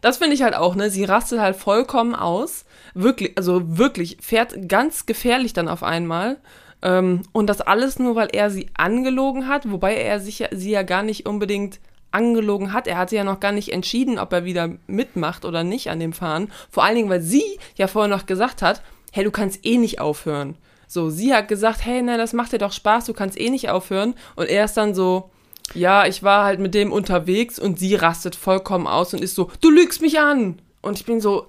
Das 0.00 0.18
finde 0.18 0.34
ich 0.34 0.42
halt 0.42 0.54
auch, 0.54 0.74
ne? 0.76 0.90
Sie 0.90 1.04
rastet 1.04 1.40
halt 1.40 1.56
vollkommen 1.56 2.14
aus. 2.14 2.64
Wirklich, 2.94 3.36
also 3.36 3.78
wirklich, 3.78 4.18
fährt 4.20 4.68
ganz 4.68 5.06
gefährlich 5.06 5.54
dann 5.54 5.66
auf 5.66 5.82
einmal. 5.82 6.36
Ähm, 6.82 7.22
und 7.32 7.48
das 7.48 7.60
alles 7.62 7.98
nur, 7.98 8.14
weil 8.14 8.28
er 8.32 8.50
sie 8.50 8.68
angelogen 8.76 9.48
hat, 9.48 9.68
wobei 9.70 9.96
er 9.96 10.20
sich 10.20 10.38
ja, 10.40 10.48
sie 10.52 10.70
ja 10.70 10.82
gar 10.82 11.02
nicht 11.02 11.26
unbedingt 11.26 11.80
angelogen 12.14 12.72
hat. 12.72 12.86
Er 12.86 12.96
hatte 12.96 13.16
ja 13.16 13.24
noch 13.24 13.40
gar 13.40 13.52
nicht 13.52 13.72
entschieden, 13.72 14.18
ob 14.18 14.32
er 14.32 14.44
wieder 14.44 14.70
mitmacht 14.86 15.44
oder 15.44 15.64
nicht 15.64 15.90
an 15.90 16.00
dem 16.00 16.12
Fahren. 16.12 16.50
Vor 16.70 16.84
allen 16.84 16.96
Dingen, 16.96 17.10
weil 17.10 17.20
sie 17.20 17.58
ja 17.76 17.86
vorher 17.86 18.14
noch 18.14 18.26
gesagt 18.26 18.62
hat, 18.62 18.82
hey, 19.12 19.24
du 19.24 19.30
kannst 19.30 19.64
eh 19.66 19.76
nicht 19.76 20.00
aufhören. 20.00 20.56
So, 20.86 21.10
sie 21.10 21.34
hat 21.34 21.48
gesagt, 21.48 21.84
hey, 21.84 22.02
nein, 22.02 22.18
das 22.18 22.32
macht 22.32 22.52
dir 22.52 22.58
doch 22.58 22.72
Spaß, 22.72 23.06
du 23.06 23.14
kannst 23.14 23.38
eh 23.38 23.50
nicht 23.50 23.68
aufhören. 23.68 24.14
Und 24.36 24.48
er 24.48 24.64
ist 24.64 24.76
dann 24.76 24.94
so, 24.94 25.30
ja, 25.72 26.06
ich 26.06 26.22
war 26.22 26.44
halt 26.44 26.60
mit 26.60 26.74
dem 26.74 26.92
unterwegs 26.92 27.58
und 27.58 27.78
sie 27.78 27.94
rastet 27.94 28.36
vollkommen 28.36 28.86
aus 28.86 29.14
und 29.14 29.22
ist 29.22 29.34
so, 29.34 29.50
du 29.60 29.70
lügst 29.70 30.02
mich 30.02 30.20
an. 30.20 30.60
Und 30.82 30.98
ich 31.00 31.06
bin 31.06 31.20
so, 31.20 31.48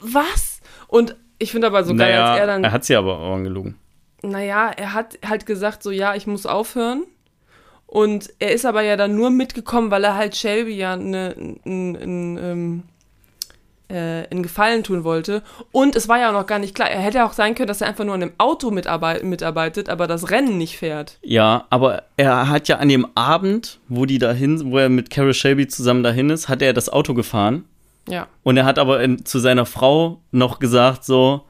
was? 0.00 0.60
Und 0.88 1.16
ich 1.38 1.52
finde 1.52 1.68
aber 1.68 1.84
so 1.84 1.94
geil, 1.94 2.12
naja, 2.12 2.32
als 2.32 2.40
er 2.40 2.46
dann. 2.46 2.64
Er 2.64 2.72
hat 2.72 2.84
sie 2.84 2.96
aber 2.96 3.18
auch 3.18 3.34
angelogen. 3.34 3.76
Naja, 4.22 4.70
er 4.70 4.92
hat 4.92 5.18
halt 5.24 5.46
gesagt, 5.46 5.82
so, 5.82 5.90
ja, 5.90 6.14
ich 6.14 6.26
muss 6.26 6.46
aufhören. 6.46 7.04
Und 7.86 8.32
er 8.38 8.52
ist 8.52 8.66
aber 8.66 8.82
ja 8.82 8.96
dann 8.96 9.14
nur 9.14 9.30
mitgekommen, 9.30 9.90
weil 9.90 10.04
er 10.04 10.16
halt 10.16 10.36
Shelby 10.36 10.74
ja 10.76 10.94
eine, 10.94 11.34
ein, 11.38 11.96
ein, 11.96 12.38
ähm, 12.38 12.82
äh, 13.88 14.28
einen 14.30 14.42
Gefallen 14.42 14.82
tun 14.82 15.04
wollte. 15.04 15.42
Und 15.70 15.94
es 15.94 16.08
war 16.08 16.18
ja 16.18 16.28
auch 16.28 16.32
noch 16.32 16.46
gar 16.46 16.58
nicht 16.58 16.74
klar. 16.74 16.90
Er 16.90 17.00
hätte 17.00 17.24
auch 17.24 17.32
sein 17.32 17.54
können, 17.54 17.68
dass 17.68 17.80
er 17.80 17.86
einfach 17.86 18.04
nur 18.04 18.14
an 18.14 18.22
einem 18.22 18.32
Auto 18.38 18.70
mitarbeit 18.70 19.22
mitarbeitet, 19.22 19.88
aber 19.88 20.06
das 20.06 20.30
Rennen 20.30 20.58
nicht 20.58 20.78
fährt. 20.78 21.18
Ja, 21.22 21.66
aber 21.70 22.02
er 22.16 22.48
hat 22.48 22.68
ja 22.68 22.78
an 22.78 22.88
dem 22.88 23.06
Abend, 23.14 23.78
wo 23.88 24.04
die 24.04 24.18
dahin, 24.18 24.70
wo 24.70 24.78
er 24.78 24.88
mit 24.88 25.10
Carol 25.10 25.34
Shelby 25.34 25.68
zusammen 25.68 26.02
dahin 26.02 26.30
ist, 26.30 26.48
hat 26.48 26.62
er 26.62 26.72
das 26.72 26.88
Auto 26.88 27.14
gefahren. 27.14 27.64
Ja. 28.08 28.28
Und 28.42 28.56
er 28.56 28.64
hat 28.64 28.78
aber 28.78 29.02
in, 29.02 29.24
zu 29.24 29.38
seiner 29.38 29.66
Frau 29.66 30.20
noch 30.30 30.58
gesagt 30.58 31.04
so, 31.04 31.42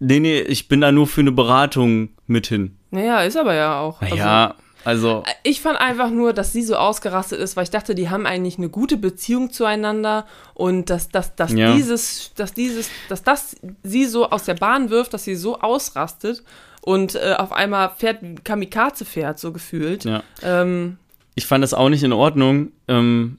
nee, 0.00 0.20
nee, 0.20 0.40
ich 0.40 0.68
bin 0.68 0.80
da 0.80 0.92
nur 0.92 1.06
für 1.06 1.20
eine 1.20 1.32
Beratung 1.32 2.10
mit 2.26 2.46
hin. 2.46 2.76
Naja, 2.90 3.22
ist 3.22 3.36
aber 3.36 3.54
ja 3.54 3.80
auch. 3.80 4.00
Also, 4.00 4.16
ja, 4.16 4.54
also 4.88 5.22
ich 5.42 5.60
fand 5.60 5.78
einfach 5.78 6.10
nur, 6.10 6.32
dass 6.32 6.52
sie 6.52 6.62
so 6.62 6.74
ausgerastet 6.76 7.38
ist, 7.40 7.56
weil 7.56 7.64
ich 7.64 7.70
dachte, 7.70 7.94
die 7.94 8.08
haben 8.08 8.24
eigentlich 8.24 8.56
eine 8.56 8.70
gute 8.70 8.96
Beziehung 8.96 9.52
zueinander 9.52 10.24
und 10.54 10.88
dass, 10.88 11.10
dass, 11.10 11.36
dass 11.36 11.52
Ja. 11.52 11.74
dieses, 11.74 12.32
dass 12.36 12.54
dieses, 12.54 12.88
dass 13.10 13.22
das 13.22 13.56
sie 13.82 14.06
so 14.06 14.30
aus 14.30 14.44
der 14.44 14.54
Bahn 14.54 14.88
wirft, 14.88 15.12
dass 15.12 15.24
sie 15.24 15.34
so 15.34 15.60
ausrastet 15.60 16.42
und 16.80 17.16
äh, 17.16 17.34
auf 17.36 17.52
einmal 17.52 17.90
fährt, 17.98 18.20
Kamikaze 18.44 19.04
fährt, 19.04 19.38
so 19.38 19.52
gefühlt. 19.52 20.04
ja. 20.04 20.22
Ähm, 20.42 20.96
ich 21.34 21.46
fand 21.46 21.62
das 21.62 21.74
auch 21.74 21.88
nicht 21.90 22.02
in 22.02 22.12
Ordnung. 22.12 22.72
Ähm, 22.88 23.38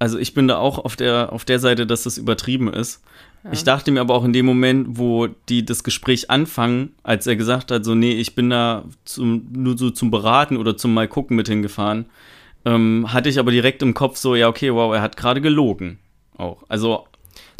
also 0.00 0.18
ich 0.18 0.34
bin 0.34 0.48
da 0.48 0.58
auch 0.58 0.78
auf 0.84 0.96
der, 0.96 1.32
auf 1.32 1.44
der 1.44 1.58
Seite, 1.60 1.86
dass 1.86 2.02
das 2.02 2.18
übertrieben 2.18 2.72
ist. 2.72 3.00
Ich 3.52 3.64
dachte 3.64 3.90
mir 3.90 4.00
aber 4.00 4.14
auch 4.14 4.24
in 4.24 4.34
dem 4.34 4.44
Moment, 4.44 4.98
wo 4.98 5.26
die 5.26 5.64
das 5.64 5.82
Gespräch 5.82 6.30
anfangen, 6.30 6.92
als 7.02 7.26
er 7.26 7.36
gesagt 7.36 7.70
hat, 7.70 7.84
so, 7.84 7.94
nee, 7.94 8.12
ich 8.12 8.34
bin 8.34 8.50
da 8.50 8.84
zum, 9.04 9.46
nur 9.52 9.78
so 9.78 9.90
zum 9.90 10.10
Beraten 10.10 10.58
oder 10.58 10.76
zum 10.76 10.92
Mal 10.92 11.08
gucken 11.08 11.36
mit 11.36 11.48
hingefahren, 11.48 12.06
ähm, 12.66 13.12
hatte 13.12 13.30
ich 13.30 13.38
aber 13.38 13.50
direkt 13.50 13.82
im 13.82 13.94
Kopf 13.94 14.18
so, 14.18 14.34
ja, 14.34 14.48
okay, 14.48 14.74
wow, 14.74 14.94
er 14.94 15.00
hat 15.00 15.16
gerade 15.16 15.40
gelogen. 15.40 15.98
Auch. 16.36 16.64
Also 16.68 17.06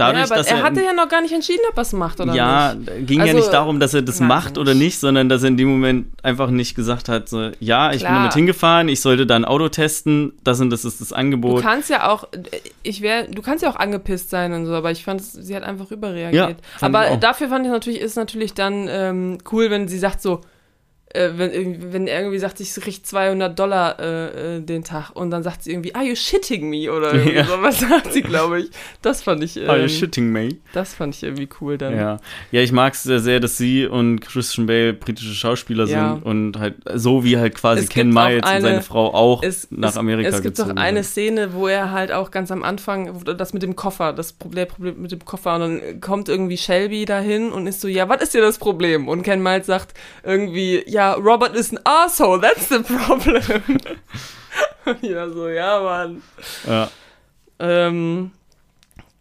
dadurch, 0.00 0.18
ja, 0.18 0.24
aber 0.26 0.36
dass 0.36 0.46
er 0.48 0.56
er. 0.58 0.62
hatte 0.64 0.82
ja 0.82 0.92
noch 0.92 1.08
gar 1.08 1.20
nicht 1.22 1.32
entschieden, 1.34 1.60
ob 1.70 1.76
er 1.76 1.82
es 1.82 1.92
macht 1.92 2.20
oder 2.20 2.34
ja, 2.34 2.74
nicht. 2.74 3.06
ging 3.06 3.18
ja 3.18 3.24
Also, 3.26 3.36
nicht 3.36 3.52
darum, 3.52 3.78
dass 3.80 3.94
er 3.94 4.02
das 4.02 4.20
macht 4.20 4.58
oder 4.58 4.74
nicht. 4.74 4.98
sondern 4.98 5.28
dass 5.28 5.42
er 5.42 5.48
in 5.48 5.56
dem 5.56 5.68
Moment 5.68 6.06
einfach 6.22 6.50
nicht 6.50 6.74
gesagt 6.74 7.08
hat, 7.08 7.28
so, 7.28 7.50
ja, 7.60 7.88
ich 7.92 7.98
bin 7.98 8.06
Klar. 8.08 8.18
damit 8.18 8.34
hingefahren, 8.34 8.88
ich 8.88 9.00
sollte 9.00 9.26
da 9.26 9.36
ein 9.36 9.44
Auto 9.44 9.68
testen, 9.68 10.32
das 10.44 10.60
und 10.60 10.70
das 10.70 10.84
ist 10.84 11.00
das 11.00 11.08
Du 11.10 11.14
Angebot. 11.14 11.62
kannst 11.62 11.90
ja 11.90 12.10
auch, 12.10 12.28
ich 12.82 13.00
wär, 13.02 13.26
du 13.28 13.42
kannst 13.42 13.62
ja 13.62 13.70
auch 13.70 13.76
angepisst 13.76 14.30
sein 14.30 14.52
und 14.52 14.66
so, 14.66 14.72
aber 14.74 14.90
ich 14.90 15.04
fand, 15.04 15.22
sie 15.22 15.54
hat 15.54 15.62
einfach 15.62 15.90
überreagiert. 15.90 16.32
Ja, 16.32 16.54
aber 16.80 17.16
dafür 17.16 17.48
fand 17.48 17.66
ich 17.66 17.72
natürlich, 17.72 18.00
ist 18.00 18.16
natürlich 18.16 18.54
dann 18.54 18.86
ähm, 18.88 19.38
cool, 19.52 19.70
wenn 19.70 19.88
sie 19.88 19.98
sagt 19.98 20.22
so, 20.22 20.40
äh, 21.12 21.30
wenn, 21.36 21.50
irgendwie- 21.52 21.92
wenn 21.92 22.06
er 22.06 22.20
irgendwie 22.20 22.38
sagt, 22.38 22.60
ich 22.60 22.72
krieg 22.74 23.04
200 23.04 23.58
Dollar 23.58 23.98
äh, 23.98 24.56
äh, 24.56 24.60
den 24.60 24.84
Tag 24.84 25.10
und 25.14 25.30
dann 25.30 25.42
sagt 25.42 25.64
sie 25.64 25.72
irgendwie, 25.72 25.94
are 25.94 26.04
you 26.04 26.14
shitting 26.14 26.68
me? 26.70 26.90
Oder 26.92 27.14
Ja. 27.16 27.44
so, 27.44 27.60
was 27.62 27.80
sagt 27.88 28.12
sie, 28.12 28.22
glaube 28.22 28.60
ich. 28.60 28.70
Das 29.02 29.22
fand 29.22 29.42
ich, 29.42 29.56
Are 29.68 29.76
you 29.78 29.82
ähm, 29.84 29.88
shitting 29.88 30.30
me? 30.30 30.50
das 30.72 30.94
fand 30.94 31.14
ich 31.16 31.22
irgendwie 31.24 31.48
cool 31.60 31.78
dann. 31.78 31.96
Ja. 31.96 32.18
ja, 32.52 32.60
ich 32.60 32.70
mag 32.72 32.94
es 32.94 33.02
sehr, 33.02 33.18
sehr, 33.20 33.40
dass 33.40 33.56
sie 33.56 33.86
und 33.86 34.20
Christian 34.20 34.66
Bale 34.66 34.92
britische 34.92 35.34
Schauspieler 35.34 35.86
Ja. 35.86 36.14
sind 36.14 36.24
und 36.24 36.58
halt 36.58 36.76
so 36.94 37.24
wie 37.24 37.36
halt 37.38 37.54
quasi 37.56 37.86
Ken 37.86 38.10
Miles 38.10 38.36
und 38.42 38.44
eine- 38.44 38.60
seine 38.62 38.82
Frau 38.82 39.12
auch 39.12 39.42
Es, 39.42 39.66
nach 39.70 39.90
es, 39.90 39.96
Amerika 39.96 40.28
Es 40.28 40.42
gibt 40.42 40.58
doch 40.58 40.68
eine. 40.76 41.02
Szene, 41.02 41.54
wo 41.54 41.66
er 41.66 41.90
halt 41.90 42.12
auch 42.12 42.30
ganz 42.30 42.50
am 42.52 42.62
Anfang, 42.62 43.24
das 43.36 43.52
mit 43.52 43.62
dem 43.62 43.74
Koffer, 43.74 44.12
das 44.12 44.32
Problem, 44.32 44.68
Problem 44.68 45.02
mit 45.02 45.10
dem 45.10 45.24
Koffer, 45.24 45.54
und 45.56 45.60
dann 45.60 46.00
kommt 46.00 46.28
irgendwie 46.28 46.56
Shelby 46.56 47.04
dahin 47.04 47.50
und 47.50 47.66
ist 47.66 47.80
so, 47.80 47.88
ja, 47.88 48.08
was 48.08 48.22
ist 48.22 48.34
dir 48.34 48.42
das 48.42 48.58
Problem? 48.58 49.08
Und 49.08 49.22
Ken 49.22 49.42
Miles 49.42 49.66
sagt 49.66 49.94
irgendwie, 50.22 50.82
ja, 50.86 50.99
Robert 51.08 51.54
ist 51.54 51.72
ein 51.72 51.80
Asshole, 51.84 52.40
that's 52.40 52.68
the 52.68 52.78
problem. 52.80 53.78
ja, 55.02 55.28
so, 55.28 55.48
ja, 55.48 55.80
Mann. 55.80 56.22
Ja. 56.66 56.90
Ähm, 57.58 58.30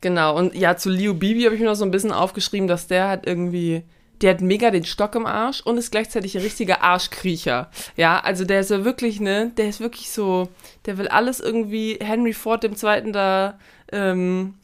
genau, 0.01 0.38
und 0.38 0.56
ja, 0.56 0.77
zu 0.77 0.89
Leo 0.89 1.14
Bibi 1.14 1.43
habe 1.43 1.56
ich 1.56 1.61
mir 1.61 1.68
noch 1.68 1.76
so 1.76 1.85
ein 1.85 1.91
bisschen 1.91 2.11
aufgeschrieben, 2.11 2.68
dass 2.68 2.88
der 2.88 3.07
hat 3.07 3.27
irgendwie, 3.27 3.84
der 4.22 4.31
hat 4.31 4.41
mega 4.41 4.72
den 4.72 4.85
Stock 4.85 5.15
im 5.15 5.26
Arsch 5.26 5.61
und 5.61 5.77
ist 5.77 5.91
gleichzeitig 5.91 6.35
ein 6.35 6.43
richtiger 6.43 6.81
Arschkriecher. 6.81 7.69
Ja, 7.95 8.19
also 8.19 8.45
der 8.45 8.61
ist 8.61 8.72
ja 8.72 8.85
wirklich, 8.85 9.19
ne, 9.19 9.51
der 9.57 9.69
ist 9.69 9.80
wirklich 9.80 10.11
so, 10.11 10.49
der 10.85 10.97
will 10.97 11.07
alles 11.07 11.39
irgendwie 11.39 11.97
Henry 12.01 12.34
Ford 12.34 12.64
dem 12.64 12.76
Zweiten 12.76 13.14
da, 13.14 13.60
ähm, 13.91 14.53
Ja, 14.53 14.59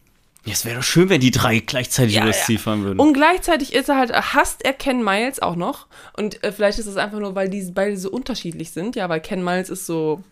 es 0.53 0.65
wäre 0.65 0.75
doch 0.77 0.83
schön, 0.83 1.09
wenn 1.09 1.21
die 1.21 1.31
drei 1.31 1.59
gleichzeitig 1.59 2.15
Ja, 2.15 2.21
über 2.21 2.27
das 2.29 2.39
ja. 2.41 2.45
Ziel 2.45 2.59
fahren 2.59 2.83
würden. 2.83 2.99
und 2.99 3.13
gleichzeitig 3.13 3.73
ist 3.73 3.89
er 3.89 3.97
halt, 3.97 4.11
hasst 4.13 4.63
er 4.63 4.73
Ken 4.73 5.03
Miles 5.03 5.41
auch 5.41 5.55
noch. 5.55 5.87
Und 6.17 6.43
äh, 6.43 6.51
vielleicht 6.51 6.79
ist 6.79 6.85
es 6.87 6.97
einfach 6.97 7.19
nur, 7.19 7.35
weil 7.35 7.49
die 7.49 7.61
beide 7.73 7.97
so 7.97 8.09
unterschiedlich 8.11 8.71
sind, 8.71 8.95
ja, 8.95 9.09
weil 9.09 9.21
Ken 9.21 9.43
Miles 9.43 9.69
ist 9.69 9.85
so 9.85 10.23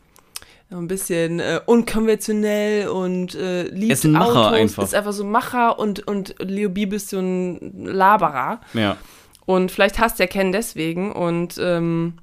ein 0.71 0.87
bisschen 0.87 1.39
äh, 1.39 1.59
unkonventionell 1.65 2.87
und 2.89 3.35
äh, 3.35 3.63
liebt 3.63 3.91
Er 3.91 3.93
ist 3.93 4.03
ein 4.05 4.11
Macher 4.13 4.47
Autos, 4.47 4.53
einfach. 4.59 4.83
ist 4.83 4.95
einfach 4.95 5.13
so 5.13 5.23
ein 5.23 5.31
Macher 5.31 5.77
und, 5.79 6.07
und 6.07 6.35
Leo 6.39 6.69
Bieb 6.69 6.93
ist 6.93 7.09
so 7.09 7.19
ein 7.19 7.85
Laberer. 7.85 8.61
ja. 8.73 8.97
Und 9.45 9.71
vielleicht 9.73 9.99
hasst 9.99 10.21
er 10.21 10.27
Ken 10.27 10.53
deswegen 10.53 11.11
und 11.11 11.57
ähm, 11.61 12.13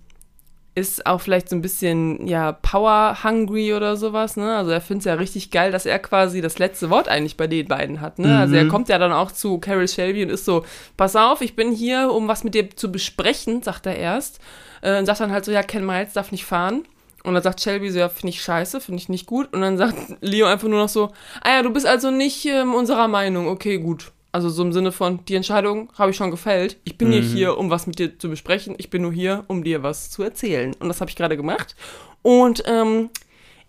ist 0.74 1.04
auch 1.06 1.20
vielleicht 1.20 1.48
so 1.48 1.56
ein 1.56 1.62
bisschen, 1.62 2.26
ja, 2.26 2.52
power-hungry 2.52 3.74
oder 3.74 3.96
sowas, 3.96 4.36
ne? 4.36 4.56
Also 4.56 4.70
er 4.70 4.80
findet 4.80 5.00
es 5.00 5.04
ja 5.06 5.14
richtig 5.14 5.50
geil, 5.50 5.72
dass 5.72 5.86
er 5.86 5.98
quasi 5.98 6.40
das 6.40 6.58
letzte 6.58 6.90
Wort 6.90 7.08
eigentlich 7.08 7.36
bei 7.36 7.46
den 7.46 7.66
beiden 7.66 8.00
hat, 8.00 8.18
ne? 8.18 8.38
Also 8.38 8.54
er 8.54 8.64
Mhm. 8.64 8.68
kommt 8.68 8.88
ja 8.88 8.98
dann 8.98 9.12
auch 9.12 9.32
zu 9.32 9.58
Carol 9.58 9.88
Shelby 9.88 10.22
und 10.22 10.30
ist 10.30 10.44
so, 10.44 10.64
pass 10.96 11.16
auf, 11.16 11.40
ich 11.40 11.56
bin 11.56 11.72
hier, 11.72 12.12
um 12.12 12.28
was 12.28 12.44
mit 12.44 12.54
dir 12.54 12.70
zu 12.70 12.90
besprechen, 12.92 13.62
sagt 13.62 13.86
er 13.86 13.96
erst. 13.96 14.38
Äh, 14.82 14.98
und 14.98 15.06
sagt 15.06 15.20
dann 15.20 15.32
halt 15.32 15.44
so, 15.44 15.52
ja, 15.52 15.62
Ken 15.62 15.84
Miles 15.84 16.12
darf 16.12 16.30
nicht 16.32 16.44
fahren. 16.44 16.84
Und 17.22 17.34
dann 17.34 17.42
sagt 17.42 17.60
Shelby 17.60 17.90
so, 17.90 17.98
ja, 17.98 18.08
finde 18.08 18.28
ich 18.30 18.42
scheiße, 18.42 18.80
finde 18.80 18.98
ich 19.02 19.08
nicht 19.10 19.26
gut. 19.26 19.52
Und 19.52 19.60
dann 19.60 19.76
sagt 19.76 19.94
Leo 20.22 20.46
einfach 20.46 20.68
nur 20.68 20.78
noch 20.80 20.88
so, 20.88 21.10
ah 21.42 21.50
ja, 21.56 21.62
du 21.62 21.70
bist 21.70 21.86
also 21.86 22.10
nicht 22.10 22.46
ähm, 22.46 22.74
unserer 22.74 23.08
Meinung, 23.08 23.48
okay, 23.48 23.76
gut. 23.78 24.12
Also 24.32 24.48
so 24.48 24.62
im 24.62 24.72
Sinne 24.72 24.92
von, 24.92 25.24
die 25.24 25.34
Entscheidung 25.34 25.90
habe 25.98 26.10
ich 26.12 26.16
schon 26.16 26.30
gefällt. 26.30 26.76
Ich 26.84 26.96
bin 26.96 27.10
nicht 27.10 27.30
Mhm. 27.30 27.36
hier, 27.36 27.58
um 27.58 27.70
was 27.70 27.86
mit 27.86 27.98
dir 27.98 28.18
zu 28.18 28.28
besprechen. 28.28 28.74
Ich 28.78 28.88
bin 28.90 29.02
nur 29.02 29.12
hier, 29.12 29.44
um 29.48 29.64
dir 29.64 29.82
was 29.82 30.10
zu 30.10 30.22
erzählen. 30.22 30.72
Und 30.78 30.88
das 30.88 31.00
habe 31.00 31.10
ich 31.10 31.16
gerade 31.16 31.36
gemacht. 31.36 31.74
Und 32.22 32.62
ähm, 32.66 33.10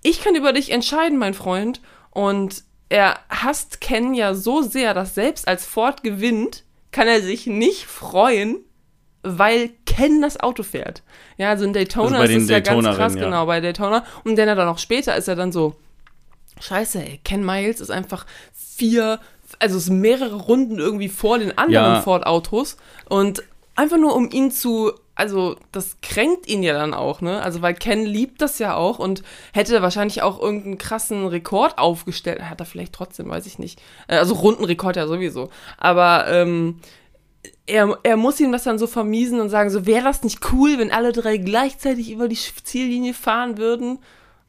ich 0.04 0.22
kann 0.24 0.36
über 0.36 0.54
dich 0.54 0.72
entscheiden, 0.72 1.18
mein 1.18 1.34
Freund. 1.34 1.82
Und 2.12 2.64
er 2.90 3.20
hasst 3.30 3.82
Ken 3.82 4.14
ja 4.14 4.34
so 4.36 4.62
sehr, 4.62 4.94
dass 4.94 5.16
selbst 5.16 5.48
als 5.48 5.66
Ford 5.66 6.04
gewinnt, 6.04 6.64
kann 6.92 7.08
er 7.08 7.22
sich 7.22 7.48
nicht 7.48 7.86
freuen, 7.86 8.58
weil 9.24 9.70
Ken 9.86 10.22
das 10.22 10.40
Auto 10.40 10.62
fährt. 10.64 11.02
Ja, 11.38 11.50
also 11.50 11.64
in 11.64 11.74
Daytona 11.74 12.20
Also 12.20 12.34
ist 12.34 12.44
es 12.44 12.50
ja 12.50 12.60
ganz 12.60 12.86
krass, 12.86 13.16
ja. 13.16 13.24
genau, 13.24 13.46
bei 13.46 13.62
Daytona. 13.62 14.04
Und 14.26 14.36
dann 14.36 14.48
dann 14.56 14.68
auch 14.68 14.78
später 14.78 15.16
ist 15.16 15.28
er 15.28 15.36
dann 15.36 15.52
so, 15.52 15.76
scheiße, 16.60 17.00
ey, 17.04 17.20
Ken 17.24 17.46
Miles 17.46 17.80
ist 17.80 17.92
einfach 17.92 18.26
vier, 18.54 19.20
also 19.62 19.78
es 19.78 19.86
sind 19.86 20.00
mehrere 20.00 20.36
Runden 20.36 20.80
irgendwie 20.80 21.10
vor 21.10 21.40
den 21.40 21.58
anderen 21.58 21.96
Ja. 21.96 22.02
Ford-Autos. 22.02 22.78
Und 23.08 23.44
einfach 23.76 23.98
nur 23.98 24.16
um 24.16 24.30
ihn 24.32 24.52
zu, 24.52 24.92
also 25.16 25.56
das 25.72 25.98
kränkt 26.02 26.48
ihn 26.48 26.64
ja 26.64 26.74
dann 26.74 26.94
auch, 26.94 27.22
ne? 27.22 27.42
Also 27.42 27.62
weil 27.62 27.74
Ken 27.74 28.06
liebt 28.06 28.42
das 28.42 28.60
ja 28.60 28.76
auch 28.76 29.00
und 29.00 29.24
hätte 29.54 29.82
wahrscheinlich 29.82 30.22
auch 30.24 30.42
irgendeinen 30.42 30.78
krassen 30.78 31.26
Rekord 31.28 31.78
aufgestellt. 31.78 32.42
Hat 32.50 32.60
er 32.60 32.66
vielleicht 32.66 32.94
trotzdem, 32.94 33.30
weiß 33.30 33.46
ich 33.46 33.60
nicht. 33.60 33.82
Äh, 34.08 34.18
Also 34.18 34.34
Rundenrekord 34.36 34.96
ja 34.98 35.08
sowieso. 35.08 35.50
Aber 35.78 36.28
ähm, 36.28 36.80
er, 37.66 37.98
er 38.04 38.18
muss 38.18 38.40
ihm 38.40 38.52
das 38.52 38.64
dann 38.64 38.80
so 38.80 38.88
vermiesen 38.88 39.40
und 39.40 39.50
sagen, 39.50 39.70
so 39.70 39.86
wäre 39.86 40.04
das 40.04 40.24
nicht 40.24 40.52
cool, 40.52 40.78
wenn 40.78 40.92
alle 40.92 41.12
drei 41.12 41.38
gleichzeitig 41.38 42.12
über 42.12 42.28
die 42.28 42.36
Ziellinie 42.64 43.14
fahren 43.14 43.58
würden. 43.58 44.00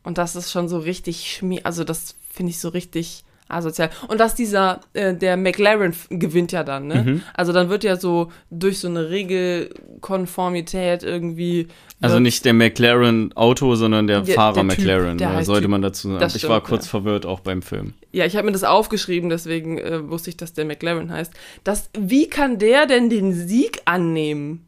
Und 0.04 0.18
das 0.18 0.34
ist 0.36 0.50
schon 0.50 0.68
so 0.68 0.78
richtig 0.78 1.30
schmie, 1.30 1.64
also 1.64 1.84
das 1.84 2.16
finde 2.30 2.50
ich 2.50 2.58
so 2.60 2.70
richtig 2.70 3.24
asozial. 3.52 3.90
Und 4.08 4.18
dass 4.20 4.34
dieser, 4.34 4.80
äh, 4.94 5.14
der 5.14 5.36
McLaren 5.36 5.94
gewinnt 6.10 6.52
ja 6.52 6.64
dann, 6.64 6.86
ne? 6.86 7.02
Mhm. 7.04 7.22
Also 7.34 7.52
dann 7.52 7.68
wird 7.68 7.84
ja 7.84 7.96
so 7.96 8.30
durch 8.50 8.78
so 8.78 8.88
eine 8.88 9.10
Regelkonformität 9.10 11.02
irgendwie. 11.02 11.68
Also 12.00 12.18
nicht 12.18 12.44
der 12.44 12.52
McLaren 12.52 13.32
Auto, 13.36 13.74
sondern 13.76 14.06
der, 14.06 14.22
Der- 14.22 14.34
Fahrer 14.34 14.54
der 14.64 14.68
Typ, 14.68 14.78
McLaren. 14.78 15.18
der 15.18 15.28
ja, 15.28 15.34
heißt 15.36 15.46
sollte 15.46 15.62
Typ. 15.62 15.70
man 15.70 15.82
dazu 15.82 16.08
sagen. 16.08 16.20
Das 16.20 16.34
ich 16.34 16.48
war 16.48 16.56
stimmt, 16.56 16.68
kurz 16.68 16.84
ja. 16.86 16.90
verwirrt 16.90 17.26
auch 17.26 17.40
beim 17.40 17.62
Film. 17.62 17.94
Ja, 18.10 18.26
ich 18.26 18.36
habe 18.36 18.46
mir 18.46 18.52
das 18.52 18.64
aufgeschrieben, 18.64 19.30
deswegen 19.30 19.78
äh, 19.78 20.08
wusste 20.08 20.30
ich, 20.30 20.36
dass 20.36 20.52
der 20.52 20.64
McLaren 20.64 21.10
heißt. 21.10 21.32
Das, 21.64 21.90
wie 21.98 22.28
kann 22.28 22.58
der 22.58 22.86
denn 22.86 23.08
den 23.08 23.32
Sieg 23.32 23.80
annehmen? 23.84 24.66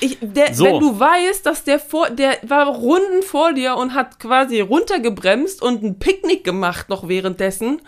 Ich, 0.00 0.18
der, 0.20 0.54
So. 0.54 0.64
Wenn 0.64 0.80
du 0.80 0.98
weißt, 0.98 1.44
dass 1.46 1.64
der 1.64 1.78
vor, 1.78 2.10
der 2.10 2.38
war 2.46 2.66
Runden 2.66 3.22
vor 3.22 3.52
dir 3.52 3.76
und 3.76 3.94
hat 3.94 4.18
quasi 4.18 4.60
runtergebremst 4.60 5.62
und 5.62 5.82
ein 5.82 5.98
Picknick 5.98 6.44
gemacht 6.44 6.88
noch 6.88 7.08
währenddessen. 7.08 7.80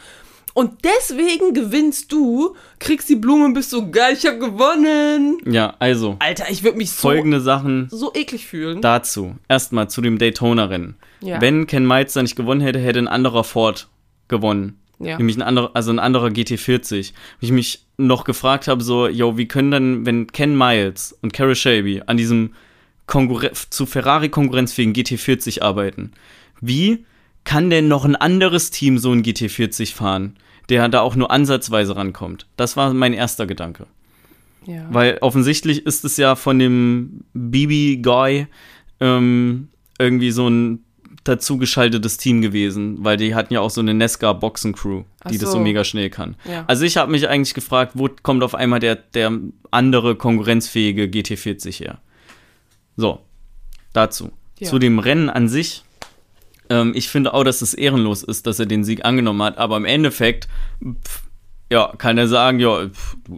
Und 0.54 0.84
deswegen 0.84 1.54
gewinnst 1.54 2.10
du, 2.10 2.56
kriegst 2.80 3.08
die 3.08 3.14
Blume 3.14 3.44
und 3.44 3.54
bist 3.54 3.70
so 3.70 3.90
geil, 3.90 4.16
ich 4.18 4.26
hab 4.26 4.40
gewonnen. 4.40 5.38
Ja, 5.46 5.74
also, 5.78 6.16
Alter, 6.18 6.46
ich 6.50 6.64
würde 6.64 6.78
mich 6.78 6.90
so, 6.90 7.02
folgende 7.02 7.40
Sachen 7.40 7.86
so 7.92 8.12
eklig 8.12 8.46
fühlen. 8.46 8.80
dazu. 8.80 9.36
Erstmal 9.48 9.88
zu 9.88 10.00
dem 10.00 10.18
Daytona-Rennen. 10.18 10.96
Ja. 11.20 11.40
Wenn 11.40 11.68
Ken 11.68 11.86
Miles 11.86 12.14
da 12.14 12.22
nicht 12.22 12.34
gewonnen 12.34 12.60
hätte, 12.60 12.80
hätte 12.80 12.98
ein 12.98 13.06
anderer 13.06 13.44
Ford 13.44 13.88
gewonnen. 14.26 14.80
Ja. 14.98 15.16
Nämlich 15.16 15.36
ein 15.36 15.42
anderer, 15.42 15.70
also 15.74 15.92
ein 15.92 16.00
anderer 16.00 16.28
GT40. 16.28 17.12
Wo 17.12 17.44
ich 17.44 17.52
mich 17.52 17.86
noch 17.98 18.24
gefragt 18.24 18.68
habe, 18.68 18.82
so, 18.82 19.08
yo, 19.08 19.36
wie 19.36 19.48
können 19.48 19.70
dann, 19.70 20.06
wenn 20.06 20.28
Ken 20.28 20.56
Miles 20.56 21.18
und 21.20 21.32
Carol 21.32 21.56
Shelby 21.56 22.02
an 22.06 22.16
diesem 22.16 22.54
Konkurren 23.06 23.50
zu 23.70 23.86
Ferrari 23.86 24.28
konkurrenzfähigen 24.28 24.94
GT40 24.94 25.62
arbeiten, 25.62 26.12
wie 26.60 27.04
kann 27.44 27.70
denn 27.70 27.88
noch 27.88 28.04
ein 28.04 28.16
anderes 28.16 28.70
Team 28.70 28.98
so 28.98 29.12
ein 29.12 29.22
GT40 29.22 29.94
fahren, 29.94 30.36
der 30.68 30.88
da 30.88 31.00
auch 31.00 31.16
nur 31.16 31.30
ansatzweise 31.30 31.96
rankommt? 31.96 32.46
Das 32.56 32.76
war 32.76 32.94
mein 32.94 33.14
erster 33.14 33.46
Gedanke. 33.46 33.86
ja. 34.66 34.86
Weil 34.90 35.18
offensichtlich 35.20 35.84
ist 35.84 36.04
es 36.04 36.16
ja 36.16 36.36
von 36.36 36.58
dem 36.58 37.24
BB-Guy 37.32 38.46
ähm, 39.00 39.68
irgendwie 39.98 40.30
so 40.30 40.48
ein 40.48 40.84
dazugeschaltetes 41.28 42.16
Team 42.16 42.40
gewesen, 42.40 43.04
weil 43.04 43.16
die 43.16 43.34
hatten 43.34 43.52
ja 43.54 43.60
auch 43.60 43.70
so 43.70 43.80
eine 43.80 43.94
Nesca-Boxen-Crew, 43.94 45.00
die 45.00 45.04
Ach 45.20 45.30
das 45.30 45.40
so 45.40 45.52
so. 45.52 45.60
mega 45.60 45.84
schnell 45.84 46.10
kann. 46.10 46.36
Ja. 46.50 46.64
Also 46.66 46.84
ich 46.84 46.96
habe 46.96 47.12
mich 47.12 47.28
eigentlich 47.28 47.54
gefragt, 47.54 47.92
wo 47.94 48.08
kommt 48.22 48.42
auf 48.42 48.54
einmal 48.54 48.80
der, 48.80 48.96
der 48.96 49.32
andere 49.70 50.16
konkurrenzfähige 50.16 51.04
GT40 51.04 51.78
her? 51.78 51.98
So, 52.96 53.20
dazu. 53.92 54.30
Ja. 54.58 54.68
Zu 54.68 54.78
dem 54.78 54.98
Rennen 54.98 55.30
an 55.30 55.48
sich. 55.48 55.84
Ähm, 56.70 56.92
ich 56.94 57.08
finde 57.08 57.34
auch, 57.34 57.44
dass 57.44 57.62
es 57.62 57.74
ehrenlos 57.74 58.22
ist, 58.22 58.46
dass 58.46 58.58
er 58.58 58.66
den 58.66 58.82
Sieg 58.82 59.04
angenommen 59.04 59.42
hat, 59.42 59.58
aber 59.58 59.76
im 59.76 59.84
Endeffekt, 59.84 60.48
pff, 60.82 61.22
ja, 61.70 61.92
kann 61.98 62.16
er 62.16 62.28
sagen, 62.28 62.60
ja, 62.60 62.88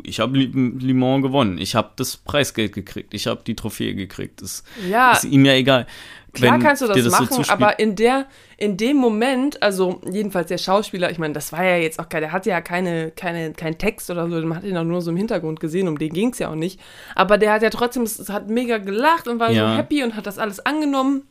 ich 0.04 0.20
habe 0.20 0.38
Le 0.38 0.94
Mans 0.94 1.22
gewonnen, 1.22 1.58
ich 1.58 1.74
habe 1.74 1.90
das 1.96 2.16
Preisgeld 2.16 2.72
gekriegt, 2.72 3.12
ich 3.14 3.26
habe 3.26 3.40
die 3.46 3.56
Trophäe 3.56 3.94
gekriegt. 3.94 4.40
Das 4.42 4.62
ja, 4.88 5.12
ist 5.12 5.24
ihm 5.24 5.44
ja 5.44 5.54
egal. 5.54 5.86
Klar 6.32 6.54
Wenn 6.54 6.60
kannst 6.62 6.80
du 6.80 6.86
das, 6.86 6.96
so 7.02 7.10
machen, 7.10 7.26
zuspielt- 7.28 7.50
aber 7.50 7.80
in 7.80 7.96
der, 7.96 8.26
in 8.56 8.76
dem 8.76 8.96
Moment, 8.98 9.60
also 9.64 10.00
jedenfalls 10.08 10.46
der 10.46 10.58
Schauspieler, 10.58 11.10
ich 11.10 11.18
meine, 11.18 11.34
das 11.34 11.50
war 11.52 11.64
ja 11.64 11.76
jetzt 11.78 11.98
auch 11.98 12.08
kein, 12.08 12.20
der 12.20 12.30
hatte 12.30 12.50
ja 12.50 12.60
keine, 12.60 13.10
keine, 13.10 13.52
keinen 13.52 13.78
Text 13.78 14.10
oder 14.10 14.30
so, 14.30 14.36
man 14.46 14.58
hat 14.58 14.62
ihn 14.64 14.76
auch 14.76 14.84
nur 14.84 15.02
so 15.02 15.10
im 15.10 15.16
Hintergrund 15.16 15.58
gesehen, 15.58 15.88
um 15.88 15.98
den 15.98 16.12
ging 16.12 16.30
es 16.30 16.38
ja 16.38 16.48
auch 16.50 16.54
nicht. 16.54 16.78
Aber 17.16 17.36
der 17.36 17.52
hat 17.52 17.62
ja 17.62 17.70
trotzdem, 17.70 18.04
es 18.04 18.28
hat 18.28 18.48
mega 18.48 18.78
gelacht 18.78 19.26
und 19.26 19.40
war 19.40 19.50
Ja. 19.50 19.72
so 19.72 19.76
happy 19.76 20.04
und 20.04 20.14
hat 20.14 20.26
das 20.28 20.38
alles 20.38 20.64
angenommen. 20.64 21.24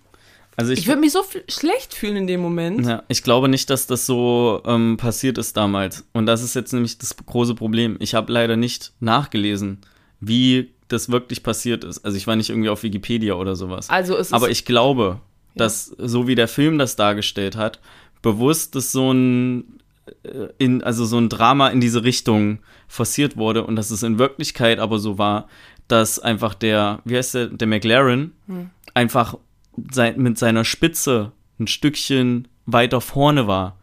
Also 0.59 0.73
Ich 0.73 0.87
würde 0.87 0.99
mich 0.99 1.13
so 1.13 1.23
schlecht 1.47 1.93
fühlen 1.93 2.17
in 2.17 2.27
dem 2.27 2.41
Moment. 2.41 2.85
Ja, 2.85 3.03
ich 3.07 3.23
glaube 3.23 3.47
nicht, 3.47 3.69
dass 3.69 3.87
das 3.87 4.05
so 4.05 4.61
ähm, 4.65 4.97
passiert 4.97 5.37
ist 5.37 5.55
damals. 5.55 6.05
Und 6.11 6.25
das 6.25 6.43
ist 6.43 6.53
jetzt 6.53 6.73
nämlich 6.73 6.97
das 6.97 7.15
große 7.15 7.55
Problem. 7.55 7.95
Ich 7.99 8.13
habe 8.13 8.31
leider 8.33 8.57
nicht 8.57 8.91
nachgelesen, 8.99 9.79
wie 10.19 10.71
das 10.89 11.09
wirklich 11.09 11.43
passiert 11.43 11.85
ist. 11.85 12.03
Also 12.03 12.17
ich 12.17 12.27
war 12.27 12.35
nicht 12.35 12.49
irgendwie 12.49 12.67
auf 12.67 12.83
Wikipedia 12.83 13.35
oder 13.35 13.55
sowas. 13.55 13.89
Also 13.89 14.15
es 14.17 14.27
ist, 14.27 14.33
Aber 14.33 14.49
ich 14.49 14.65
glaube, 14.65 15.21
dass 15.55 15.85
so 15.97 16.27
wie 16.27 16.35
der 16.35 16.49
Film 16.49 16.77
das 16.77 16.97
dargestellt 16.97 17.55
hat, 17.55 17.79
bewusst 18.21 18.75
das 18.75 18.91
so 18.91 19.13
ein 19.13 19.79
äh, 20.23 20.47
in, 20.57 20.83
also 20.83 21.05
so 21.05 21.17
ein 21.17 21.29
Drama 21.29 21.69
in 21.69 21.79
diese 21.79 22.03
Richtung 22.03 22.59
forciert 22.89 23.37
wurde 23.37 23.63
und 23.63 23.77
dass 23.77 23.91
es 23.91 24.03
in 24.03 24.19
Wirklichkeit 24.19 24.79
aber 24.79 24.99
so 24.99 25.17
war, 25.17 25.47
dass 25.87 26.19
einfach 26.19 26.53
der, 26.53 26.99
wie 27.05 27.15
heißt 27.15 27.33
der, 27.35 27.47
der 27.47 27.67
McLaren 27.67 28.33
Hm. 28.47 28.71
einfach 28.93 29.37
mit 30.15 30.37
seiner 30.37 30.65
Spitze 30.65 31.31
ein 31.59 31.67
Stückchen 31.67 32.47
weiter 32.65 33.01
vorne 33.01 33.47
war, 33.47 33.77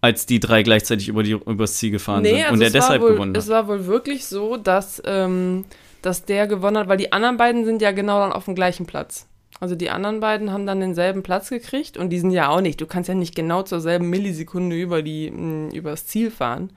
als 0.00 0.26
die 0.26 0.40
drei 0.40 0.62
gleichzeitig 0.62 1.08
über 1.08 1.22
die, 1.22 1.32
übers 1.32 1.76
Ziel 1.76 1.90
gefahren 1.90 2.22
nee, 2.22 2.30
sind 2.30 2.42
also 2.42 2.54
und 2.54 2.60
war 2.60 2.70
deshalb 2.70 3.02
wohl, 3.02 3.12
gewonnen 3.12 3.34
hat. 3.34 3.42
Es 3.42 3.48
war 3.48 3.68
wohl 3.68 3.86
wirklich 3.86 4.26
so, 4.26 4.56
dass, 4.56 5.02
ähm, 5.04 5.64
dass 6.02 6.24
der 6.24 6.46
gewonnen 6.46 6.78
hat, 6.78 6.88
weil 6.88 6.96
die 6.96 7.12
anderen 7.12 7.36
beiden 7.36 7.64
sind 7.64 7.82
ja 7.82 7.92
genau 7.92 8.20
dann 8.20 8.32
auf 8.32 8.44
dem 8.44 8.54
gleichen 8.54 8.86
Platz. 8.86 9.26
Also 9.60 9.74
die 9.74 9.90
anderen 9.90 10.20
beiden 10.20 10.52
haben 10.52 10.66
dann 10.66 10.80
denselben 10.80 11.22
Platz 11.24 11.50
gekriegt 11.50 11.96
und 11.96 12.10
die 12.10 12.20
sind 12.20 12.30
ja 12.30 12.48
auch 12.48 12.60
nicht. 12.60 12.80
Du 12.80 12.86
kannst 12.86 13.08
ja 13.08 13.14
nicht 13.14 13.34
genau 13.34 13.62
zur 13.62 13.80
selben 13.80 14.08
Millisekunde 14.08 14.76
über 14.76 15.02
die 15.02 15.30
mh, 15.30 15.74
übers 15.74 16.06
Ziel 16.06 16.30
fahren. 16.30 16.70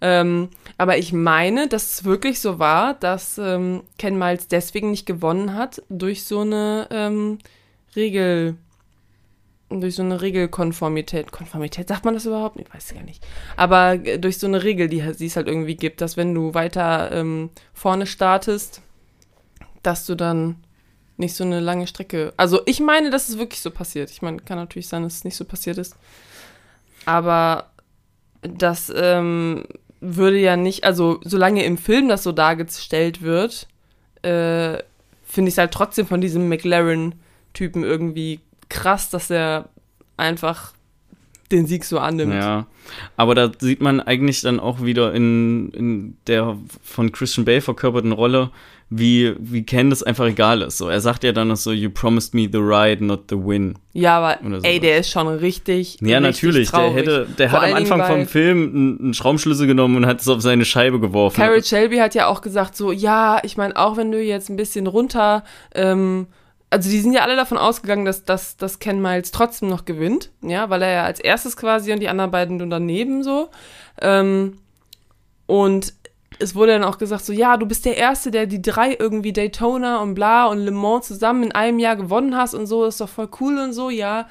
Ähm, 0.00 0.48
aber 0.78 0.98
ich 0.98 1.12
meine, 1.12 1.68
dass 1.68 1.92
es 1.92 2.04
wirklich 2.04 2.40
so 2.40 2.58
war, 2.58 2.94
dass 2.94 3.36
ähm, 3.38 3.82
Ken 3.98 4.18
Miles 4.18 4.48
deswegen 4.48 4.90
nicht 4.90 5.06
gewonnen 5.06 5.54
hat 5.54 5.82
durch 5.90 6.24
so 6.24 6.40
eine 6.40 6.88
ähm, 6.90 7.38
Regel, 7.94 8.56
durch 9.68 9.96
so 9.96 10.02
eine 10.02 10.22
Regelkonformität. 10.22 11.32
Konformität, 11.32 11.88
sagt 11.88 12.04
man 12.04 12.14
das 12.14 12.24
überhaupt? 12.24 12.58
Ich 12.58 12.72
weiß 12.72 12.94
gar 12.94 13.02
nicht. 13.02 13.24
Aber 13.56 13.94
äh, 13.94 14.18
durch 14.18 14.38
so 14.38 14.46
eine 14.46 14.62
Regel, 14.62 14.88
die 14.88 15.00
es 15.00 15.36
halt 15.36 15.48
irgendwie 15.48 15.76
gibt, 15.76 16.00
dass 16.00 16.16
wenn 16.16 16.34
du 16.34 16.54
weiter 16.54 17.12
ähm, 17.12 17.50
vorne 17.74 18.06
startest, 18.06 18.80
dass 19.82 20.06
du 20.06 20.14
dann 20.14 20.56
nicht 21.18 21.34
so 21.34 21.44
eine 21.44 21.60
lange 21.60 21.86
Strecke. 21.86 22.32
Also 22.38 22.62
ich 22.64 22.80
meine, 22.80 23.10
dass 23.10 23.28
es 23.28 23.38
wirklich 23.38 23.60
so 23.60 23.70
passiert. 23.70 24.10
Ich 24.10 24.22
meine, 24.22 24.38
kann 24.38 24.56
natürlich 24.56 24.88
sein, 24.88 25.02
dass 25.02 25.16
es 25.16 25.24
nicht 25.24 25.36
so 25.36 25.44
passiert 25.44 25.76
ist. 25.76 25.94
Aber 27.04 27.70
das 28.42 28.92
ähm, 28.94 29.64
würde 30.00 30.38
ja 30.38 30.56
nicht, 30.56 30.84
also 30.84 31.20
solange 31.24 31.64
im 31.64 31.78
Film 31.78 32.08
das 32.08 32.22
so 32.22 32.32
dargestellt 32.32 33.22
wird, 33.22 33.68
äh, 34.22 34.78
finde 35.24 35.48
ich 35.48 35.54
es 35.54 35.58
halt 35.58 35.72
trotzdem 35.72 36.06
von 36.06 36.20
diesem 36.20 36.48
McLaren-Typen 36.48 37.84
irgendwie 37.84 38.40
krass, 38.68 39.10
dass 39.10 39.30
er 39.30 39.68
einfach 40.16 40.72
den 41.52 41.66
Sieg 41.66 41.84
so 41.84 41.98
annimmt. 41.98 42.34
Ja, 42.34 42.66
aber 43.16 43.34
da 43.34 43.50
sieht 43.58 43.80
man 43.80 44.00
eigentlich 44.00 44.42
dann 44.42 44.60
auch 44.60 44.82
wieder 44.82 45.14
in, 45.14 45.70
in 45.70 46.16
der 46.26 46.56
von 46.82 47.12
Christian 47.12 47.44
Bale 47.44 47.60
verkörperten 47.60 48.12
Rolle, 48.12 48.50
wie, 48.92 49.34
wie 49.38 49.62
Ken 49.62 49.88
das 49.88 50.02
einfach 50.02 50.26
egal 50.26 50.62
ist. 50.62 50.78
So, 50.78 50.88
er 50.88 51.00
sagt 51.00 51.22
ja 51.22 51.30
dann 51.30 51.48
noch 51.48 51.56
so, 51.56 51.70
you 51.70 51.90
promised 51.90 52.34
me 52.34 52.48
the 52.50 52.58
ride, 52.58 53.04
not 53.04 53.24
the 53.30 53.36
win. 53.36 53.78
Ja, 53.92 54.18
aber 54.18 54.64
ey, 54.64 54.80
der 54.80 54.98
ist 54.98 55.10
schon 55.10 55.28
richtig. 55.28 55.98
Ja, 56.00 56.18
richtig 56.18 56.42
natürlich. 56.42 56.70
Der 56.70 56.80
traurig. 56.80 56.96
hätte, 56.96 57.26
der 57.38 57.50
Vor 57.50 57.60
hat 57.60 57.70
am 57.70 57.76
Anfang 57.76 58.04
vom 58.04 58.26
Film 58.26 58.62
einen, 58.62 59.00
einen 59.00 59.14
Schraubenschlüssel 59.14 59.68
genommen 59.68 59.96
und 59.96 60.06
hat 60.06 60.20
es 60.20 60.28
auf 60.28 60.40
seine 60.42 60.64
Scheibe 60.64 60.98
geworfen. 60.98 61.36
Carol 61.36 61.62
Shelby 61.62 61.98
hat 61.98 62.16
ja 62.16 62.26
auch 62.26 62.40
gesagt, 62.40 62.76
so, 62.76 62.90
ja, 62.90 63.38
ich 63.44 63.56
meine, 63.56 63.76
auch 63.76 63.96
wenn 63.96 64.10
du 64.10 64.20
jetzt 64.20 64.50
ein 64.50 64.56
bisschen 64.56 64.88
runter, 64.88 65.44
ähm, 65.72 66.26
also 66.70 66.88
die 66.88 67.00
sind 67.00 67.12
ja 67.12 67.22
alle 67.22 67.36
davon 67.36 67.58
ausgegangen, 67.58 68.04
dass, 68.04 68.24
dass, 68.24 68.56
dass 68.56 68.78
Ken 68.78 69.02
Miles 69.02 69.32
trotzdem 69.32 69.68
noch 69.68 69.84
gewinnt, 69.84 70.30
ja, 70.40 70.70
weil 70.70 70.82
er 70.82 70.92
ja 70.92 71.04
als 71.04 71.18
erstes 71.18 71.56
quasi 71.56 71.92
und 71.92 72.00
die 72.00 72.08
anderen 72.08 72.30
beiden 72.30 72.56
nur 72.58 72.68
daneben 72.68 73.24
so. 73.24 73.50
Ähm, 74.00 74.58
und 75.46 75.92
es 76.38 76.54
wurde 76.54 76.72
dann 76.72 76.84
auch 76.84 76.98
gesagt, 76.98 77.24
so, 77.24 77.32
ja, 77.32 77.56
du 77.56 77.66
bist 77.66 77.84
der 77.84 77.96
Erste, 77.96 78.30
der 78.30 78.46
die 78.46 78.62
drei 78.62 78.96
irgendwie 78.98 79.32
Daytona 79.32 80.00
und 80.00 80.14
bla 80.14 80.46
und 80.46 80.58
Le 80.58 80.70
Mans 80.70 81.08
zusammen 81.08 81.42
in 81.42 81.52
einem 81.52 81.80
Jahr 81.80 81.96
gewonnen 81.96 82.36
hast 82.36 82.54
und 82.54 82.66
so, 82.66 82.84
ist 82.84 83.00
doch 83.00 83.08
voll 83.08 83.28
cool 83.40 83.58
und 83.58 83.72
so, 83.72 83.90
ja. 83.90 84.28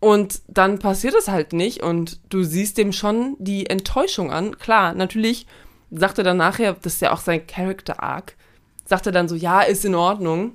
Und 0.00 0.42
dann 0.48 0.78
passiert 0.78 1.14
es 1.14 1.28
halt 1.28 1.52
nicht 1.52 1.82
und 1.82 2.20
du 2.28 2.42
siehst 2.42 2.76
dem 2.76 2.92
schon 2.92 3.36
die 3.38 3.68
Enttäuschung 3.68 4.32
an. 4.32 4.58
Klar, 4.58 4.94
natürlich 4.94 5.46
sagt 5.90 6.18
er 6.18 6.24
dann 6.24 6.36
nachher, 6.36 6.74
das 6.74 6.94
ist 6.94 7.02
ja 7.02 7.12
auch 7.12 7.20
sein 7.20 7.46
Character 7.46 8.02
Arc, 8.02 8.36
sagt 8.84 9.06
er 9.06 9.12
dann 9.12 9.28
so, 9.28 9.34
ja, 9.34 9.60
ist 9.62 9.84
in 9.84 9.94
Ordnung. 9.94 10.52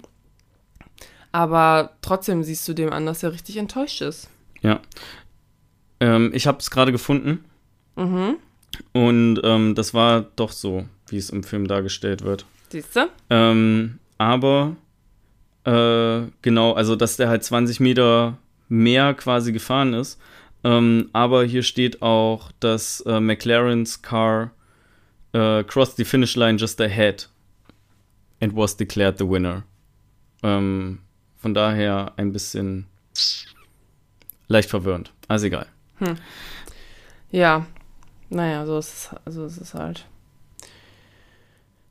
Aber 1.34 1.92
trotzdem 2.02 2.44
siehst 2.44 2.66
du 2.68 2.74
dem 2.74 2.94
an, 2.94 3.06
dass 3.06 3.24
er 3.24 3.34
richtig 3.34 3.58
enttäuscht 3.58 4.02
ist. 4.02 4.30
Ja. 4.62 4.80
Ähm, 6.00 6.32
ich 6.34 6.48
habe 6.48 6.60
es 6.60 6.72
gerade 6.72 6.92
gefunden 6.94 7.44
Mhm. 7.96 8.38
und 8.94 9.42
ähm, 9.44 9.76
das 9.76 9.94
war 9.94 10.22
doch 10.36 10.52
so, 10.52 10.86
wie 11.08 11.18
es 11.18 11.30
im 11.30 11.44
Film 11.44 11.68
dargestellt 11.68 12.24
wird. 12.24 12.46
Siehst 12.70 12.96
du? 12.96 13.08
Ähm, 13.30 14.00
aber 14.18 14.76
äh, 15.66 16.22
genau, 16.42 16.74
also 16.74 16.96
dass 16.96 17.18
der 17.18 17.30
halt 17.30 17.44
20 17.44 17.80
Meter 17.80 18.38
mehr 18.70 19.14
quasi 19.14 19.52
gefahren 19.52 19.94
ist. 19.94 20.20
Ähm, 20.64 21.10
aber 21.14 21.44
hier 21.44 21.62
steht 21.64 22.02
auch, 22.02 22.52
dass 22.60 23.02
äh, 23.02 23.20
McLaren's 23.20 24.02
car 24.02 24.52
äh, 25.34 25.64
crossed 25.64 25.98
the 25.98 26.06
finish 26.06 26.36
line 26.36 26.58
just 26.58 26.80
ahead 26.82 27.28
and 28.42 28.56
was 28.56 28.76
declared 28.78 29.18
the 29.20 29.28
winner. 29.30 29.64
Ähm, 30.42 31.00
von 31.44 31.54
daher 31.54 32.14
ein 32.16 32.32
bisschen 32.32 32.88
leicht 34.48 34.70
verwirrend. 34.70 35.12
Also 35.28 35.48
egal. 35.48 35.68
Ja. 37.32 37.66
Naja, 38.30 38.66
so 38.66 38.78
ist 38.78 39.12
es, 39.26 39.34
so 39.34 39.46
ist 39.46 39.58
es 39.58 39.74
halt. 39.74 40.06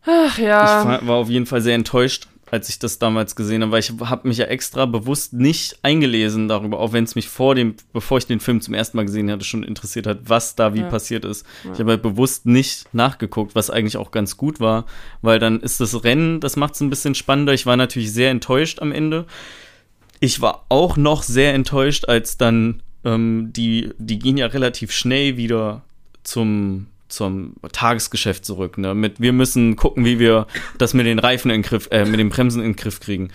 Ach 0.07 0.39
ja. 0.39 0.97
Ich 1.01 1.07
war 1.07 1.17
auf 1.17 1.29
jeden 1.29 1.45
Fall 1.45 1.61
sehr 1.61 1.75
enttäuscht. 1.75 2.29
Als 2.53 2.69
ich 2.69 2.79
das 2.79 2.99
damals 2.99 3.35
gesehen 3.35 3.63
habe, 3.63 3.73
weil 3.73 3.81
ich 3.81 3.91
habe 3.99 4.29
mich 4.29 4.37
ja 4.37 4.45
extra 4.45 4.85
bewusst 4.85 5.33
nicht 5.33 5.79
eingelesen 5.83 6.49
darüber, 6.49 6.81
auch 6.81 6.93
wenn 6.93 7.05
es 7.05 7.15
mich 7.15 7.29
vor 7.29 7.55
dem, 7.55 7.75
bevor 7.95 8.19
ich 8.19 8.27
den 8.27 8.41
Film 8.41 8.61
zum 8.61 8.75
ersten 8.75 8.99
Mal 8.99 9.07
gesehen 9.07 9.31
hatte, 9.31 9.45
schon 9.45 9.63
interessiert 9.63 10.07
hat, 10.07 10.19
was 10.25 10.55
da 10.55 10.75
wie 10.75 10.81
Ja. 10.81 10.89
passiert 10.89 11.25
ist. 11.25 11.47
Ja. 11.65 11.73
Ich 11.73 11.81
habe 11.81 11.93
halt 11.93 12.03
bewusst 12.03 12.45
nicht 12.45 12.93
nachgeguckt, 12.95 13.55
was 13.55 13.71
eigentlich 13.71 13.97
auch 13.97 14.11
ganz 14.11 14.37
gut 14.37 14.61
war, 14.61 14.85
weil 15.23 15.39
dann 15.39 15.61
ist 15.61 15.81
das 15.81 16.05
Rennen, 16.05 16.41
das 16.41 16.57
macht 16.57 16.75
es 16.75 16.83
ein 16.83 16.91
bisschen 16.91 17.15
spannender. 17.15 17.55
Ich 17.55 17.65
war 17.65 17.77
natürlich 17.79 18.13
sehr 18.13 18.31
enttäuscht 18.31 18.81
am 18.81 18.93
Ende. 18.93 19.25
Ich 20.21 20.43
war 20.43 20.67
auch 20.69 20.99
noch 20.99 21.23
sehr 21.23 21.55
enttäuscht, 21.55 22.05
als 22.05 22.37
dann 22.37 22.83
ähm, 23.05 23.49
die, 23.57 23.91
die 23.99 24.19
gehen 24.19 24.37
ja 24.37 24.47
relativ 24.47 24.93
schnell 24.93 25.39
wieder 25.39 25.83
zum, 26.23 26.87
zum 27.13 27.55
Tagesgeschäft 27.73 28.45
zurück. 28.45 28.79
Ne? 28.79 28.95
Mit, 28.95 29.21
wir 29.21 29.33
müssen 29.33 29.77
gucken, 29.77 30.05
wie 30.05 30.19
wir 30.19 30.47
das 30.79 30.95
mit 30.95 31.07
den 31.07 31.19
Reifen 31.19 31.51
in 31.51 31.63
den 31.63 31.69
Griff, 31.69 31.89
äh, 31.91 32.05
mit 32.05 32.19
den 32.19 32.31
Bremsen 32.31 32.61
in 32.61 32.71
den 32.71 32.77
Griff 32.77 33.01
kriegen. 33.01 33.31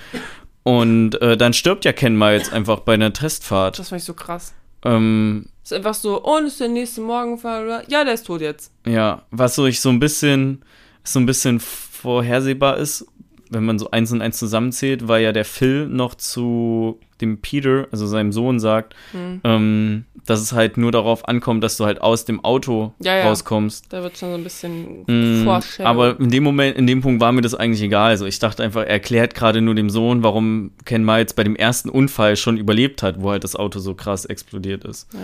Und 0.64 1.22
äh, 1.22 1.38
dann 1.38 1.54
stirbt 1.54 1.86
ja 1.86 1.94
Ken 1.94 2.18
Miles 2.18 2.52
einfach 2.52 2.82
bei 2.82 2.96
einer 2.96 3.14
Testfahrt. 3.14 3.80
Das 3.80 3.90
fand 3.90 4.02
ich 4.02 4.06
so 4.06 4.14
krass. 4.14 4.54
Ähm, 4.84 5.46
Ist 5.64 5.74
einfach 5.74 5.94
so, 5.94 6.24
oh, 6.24 6.38
und 6.38 6.48
ist 6.48 6.60
der 6.60 6.68
nächste 6.68 7.02
oder? 7.02 7.84
Ja, 7.88 8.04
der 8.04 8.14
ist 8.14 8.26
tot 8.26 8.42
jetzt. 8.42 8.72
ja, 8.86 9.24
was 9.32 9.56
so 9.56 9.66
ich 9.66 9.80
so 9.80 9.90
ein 9.90 10.00
bisschen, 10.00 10.64
so 11.04 11.20
ein 11.20 11.26
bisschen 11.26 11.60
vorhersehbar 11.60 12.78
ist, 12.78 13.06
wenn 13.50 13.64
man 13.64 13.80
so 13.80 13.92
eins 13.92 14.12
und 14.12 14.22
eins 14.22 14.38
zusammenzählt, 14.38 15.08
weil 15.08 15.24
ja 15.24 15.32
der 15.32 15.46
Phil 15.46 15.88
noch 15.88 16.16
zu 16.16 17.00
dem 17.22 17.40
Peter, 17.40 17.88
also 17.92 18.06
seinem 18.08 18.32
Sohn, 18.32 18.60
sagt, 18.60 18.96
Hm. 19.12 19.42
ähm, 19.44 20.06
dass 20.26 20.42
es 20.42 20.52
halt 20.52 20.78
nur 20.78 20.92
darauf 20.92 21.28
ankommt, 21.28 21.64
dass 21.64 21.78
du 21.78 21.86
halt 21.86 22.02
aus 22.02 22.26
dem 22.26 22.44
Auto 22.44 22.94
Ja, 23.00 23.16
ja. 23.16 23.24
rauskommst. 23.28 23.86
Da 23.94 24.04
wird 24.04 24.18
schon 24.18 24.30
so 24.32 24.36
ein 24.36 24.44
bisschen 24.44 25.04
Mm, 25.08 25.44
Vorstellung. 25.46 25.90
aber 25.90 26.20
in 26.20 26.30
dem 26.30 26.44
Moment, 26.44 26.76
in 26.78 26.86
dem 26.86 27.02
Punkt 27.02 27.22
war 27.22 27.32
mir 27.32 27.42
das 27.42 27.56
eigentlich 27.56 27.82
egal. 27.82 28.10
Also 28.10 28.26
ich 28.26 28.40
dachte 28.40 28.62
einfach, 28.64 28.82
er 28.82 28.88
erklärt 28.90 29.36
gerade 29.36 29.62
nur 29.62 29.74
dem 29.76 29.90
Sohn, 29.90 30.24
warum 30.24 30.72
Ken 30.86 31.06
Miles 31.06 31.34
bei 31.34 31.44
dem 31.46 31.56
ersten 31.56 31.90
Unfall 31.90 32.36
schon 32.36 32.58
überlebt 32.58 33.04
hat, 33.04 33.22
wo 33.22 33.32
halt 33.32 33.44
das 33.46 33.56
Auto 33.56 33.80
so 33.80 33.94
krass 33.96 34.26
explodiert 34.26 34.84
ist. 34.84 35.08
Ja. 35.14 35.20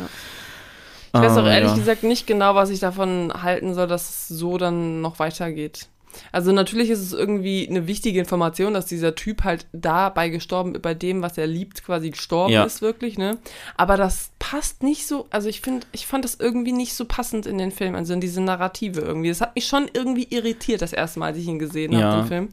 Ich 1.15 1.19
weiß 1.21 1.37
auch 1.37 1.43
Ah, 1.45 1.53
ehrlich 1.53 1.69
ja. 1.71 1.75
gesagt 1.77 2.03
nicht 2.03 2.25
genau, 2.25 2.55
was 2.55 2.69
ich 2.71 2.79
davon 2.79 3.31
halten 3.43 3.73
soll, 3.75 3.85
dass 3.87 4.09
es 4.09 4.27
so 4.29 4.57
dann 4.57 5.01
noch 5.01 5.19
weitergeht. 5.19 5.87
Also 6.31 6.51
natürlich 6.51 6.89
ist 6.89 6.99
es 6.99 7.13
irgendwie 7.13 7.67
eine 7.69 7.87
wichtige 7.87 8.19
Information, 8.19 8.73
dass 8.73 8.85
dieser 8.85 9.15
Typ 9.15 9.43
halt 9.43 9.65
dabei 9.71 10.29
gestorben, 10.29 10.73
bei 10.81 10.93
dem, 10.93 11.21
was 11.21 11.37
er 11.37 11.47
liebt, 11.47 11.83
quasi 11.83 12.09
gestorben 12.11 12.53
Ja. 12.53 12.63
ist, 12.63 12.81
wirklich, 12.81 13.17
ne? 13.17 13.37
Aber 13.75 13.97
das 13.97 14.31
passt 14.39 14.83
nicht 14.83 15.07
so, 15.07 15.27
also 15.29 15.49
ich 15.49 15.61
finde, 15.61 15.85
ich 15.91 16.07
fand 16.07 16.25
das 16.25 16.35
irgendwie 16.35 16.71
nicht 16.71 16.93
so 16.93 17.05
passend 17.05 17.45
in 17.45 17.57
den 17.57 17.71
Film, 17.71 17.95
also 17.95 18.13
in 18.13 18.21
diese 18.21 18.41
Narrative 18.41 19.01
irgendwie. 19.01 19.29
Das 19.29 19.41
hat 19.41 19.55
mich 19.55 19.67
schon 19.67 19.89
irgendwie 19.93 20.27
irritiert, 20.29 20.81
das 20.81 20.93
erste 20.93 21.19
Mal, 21.19 21.27
als 21.27 21.37
ich 21.37 21.47
ihn 21.47 21.59
gesehen 21.59 21.91
Ja. 21.93 22.01
habe, 22.01 22.21
den 22.21 22.27
Film. 22.27 22.49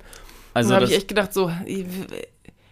Also 0.54 0.70
dann 0.70 0.82
habe 0.82 0.90
ich 0.90 0.96
echt 0.96 1.08
gedacht, 1.08 1.32
so, 1.32 1.50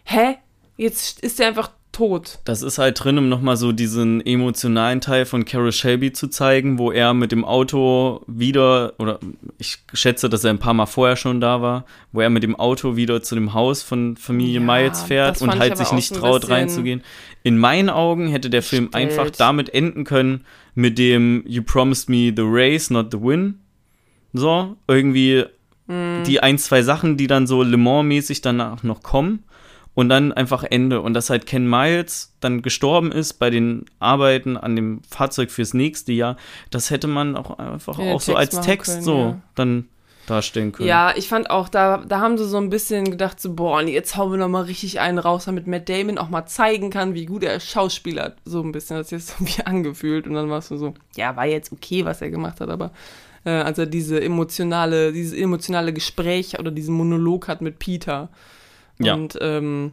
hä? 0.04 0.36
Jetzt 0.76 1.20
ist 1.20 1.40
er 1.40 1.48
einfach 1.48 1.70
tot. 1.98 2.38
das 2.44 2.62
ist 2.62 2.78
halt 2.78 3.02
drin, 3.02 3.18
um 3.18 3.28
nochmal 3.28 3.56
so 3.56 3.72
diesen 3.72 4.24
emotionalen 4.24 5.00
Teil 5.00 5.26
von 5.26 5.44
Carol 5.44 5.72
Shelby 5.72 6.12
zu 6.12 6.28
zeigen, 6.28 6.78
wo 6.78 6.90
er 6.90 7.12
mit 7.14 7.32
dem 7.32 7.44
Auto 7.44 8.22
wieder, 8.26 8.94
oder 8.98 9.18
ich 9.58 9.78
schätze, 9.92 10.28
dass 10.28 10.44
er 10.44 10.50
ein 10.50 10.58
paar 10.58 10.74
Mal 10.74 10.86
vorher 10.86 11.16
schon 11.16 11.40
da 11.40 11.60
war, 11.60 11.84
wo 12.12 12.20
er 12.20 12.30
mit 12.30 12.42
dem 12.42 12.56
Auto 12.56 12.96
wieder 12.96 13.22
zu 13.22 13.34
dem 13.34 13.52
Haus 13.52 13.82
von 13.82 14.16
Familie 14.16 14.60
Ja, 14.60 14.66
Miles 14.66 15.02
fährt 15.02 15.42
und 15.42 15.58
halt 15.58 15.76
sich 15.76 15.92
nicht 15.92 16.14
traut 16.14 16.48
reinzugehen. 16.48 17.02
In 17.42 17.58
meinen 17.58 17.90
Augen 17.90 18.28
hätte 18.28 18.50
der 18.50 18.62
Film 18.62 18.90
gestellt. 18.90 19.10
einfach 19.18 19.30
damit 19.30 19.72
enden 19.74 20.04
können, 20.04 20.44
mit 20.74 20.98
dem 20.98 21.42
You 21.46 21.62
promised 21.62 22.08
me 22.08 22.32
the 22.34 22.42
race, 22.44 22.90
not 22.90 23.08
the 23.12 23.20
win. 23.20 23.58
So, 24.32 24.76
irgendwie 24.86 25.44
Mhm. 25.90 26.24
die 26.26 26.40
ein, 26.40 26.58
zwei 26.58 26.82
Sachen, 26.82 27.16
die 27.16 27.26
dann 27.26 27.46
so 27.46 27.62
Le 27.62 27.78
Mans-mäßig 27.78 28.42
danach 28.42 28.82
noch 28.82 29.02
kommen 29.02 29.44
und 29.98 30.08
dann 30.10 30.32
einfach 30.32 30.62
Ende. 30.62 31.00
Und 31.00 31.14
dass 31.14 31.28
halt 31.28 31.44
Ken 31.46 31.68
Miles 31.68 32.32
dann 32.38 32.62
gestorben 32.62 33.10
ist 33.10 33.40
bei 33.40 33.50
den 33.50 33.84
Arbeiten 33.98 34.56
an 34.56 34.76
dem 34.76 35.02
Fahrzeug 35.02 35.50
fürs 35.50 35.74
nächste 35.74 36.12
Jahr, 36.12 36.36
das 36.70 36.90
hätte 36.90 37.08
man 37.08 37.34
auch 37.36 37.58
einfach 37.58 37.98
auch 37.98 38.20
so 38.20 38.36
als 38.36 38.60
Text 38.60 38.92
können, 38.92 39.02
so 39.02 39.18
ja. 39.18 39.40
dann 39.56 39.88
darstellen 40.26 40.70
können. 40.70 40.88
Ja, 40.88 41.14
ich 41.16 41.26
fand 41.26 41.50
auch, 41.50 41.68
da, 41.68 42.04
da 42.06 42.20
haben 42.20 42.38
sie 42.38 42.46
so 42.46 42.58
ein 42.58 42.70
bisschen 42.70 43.10
gedacht, 43.10 43.40
so, 43.40 43.54
boah, 43.54 43.82
nee, 43.82 43.92
jetzt 43.92 44.16
hauen 44.16 44.30
wir 44.30 44.38
noch 44.38 44.46
mal 44.46 44.62
richtig 44.62 45.00
einen 45.00 45.18
raus, 45.18 45.46
damit 45.46 45.66
Matt 45.66 45.88
Damon 45.88 46.18
auch 46.18 46.28
mal 46.28 46.46
zeigen 46.46 46.90
kann, 46.90 47.14
wie 47.14 47.26
gut 47.26 47.42
er 47.42 47.58
Schauspieler 47.58 48.22
hat. 48.22 48.36
So 48.44 48.62
ein 48.62 48.70
bisschen, 48.70 48.98
das 48.98 49.10
irgendwie 49.10 49.64
angefühlt. 49.64 50.28
Und 50.28 50.34
dann 50.34 50.48
war 50.48 50.58
es 50.58 50.68
so, 50.68 50.94
ja, 51.16 51.34
war 51.34 51.46
jetzt 51.46 51.72
okay, 51.72 52.04
was 52.04 52.22
er 52.22 52.30
gemacht 52.30 52.60
hat, 52.60 52.68
aber 52.68 52.92
äh, 53.44 53.50
als 53.50 53.78
er 53.78 53.86
diese 53.86 54.20
emotionale, 54.22 55.12
dieses 55.12 55.36
emotionale 55.36 55.92
Gespräch 55.92 56.56
oder 56.56 56.70
diesen 56.70 56.94
Monolog 56.94 57.48
hat 57.48 57.62
mit 57.62 57.80
Peter. 57.80 58.28
Ja. 58.98 59.14
Und, 59.14 59.38
ähm, 59.40 59.92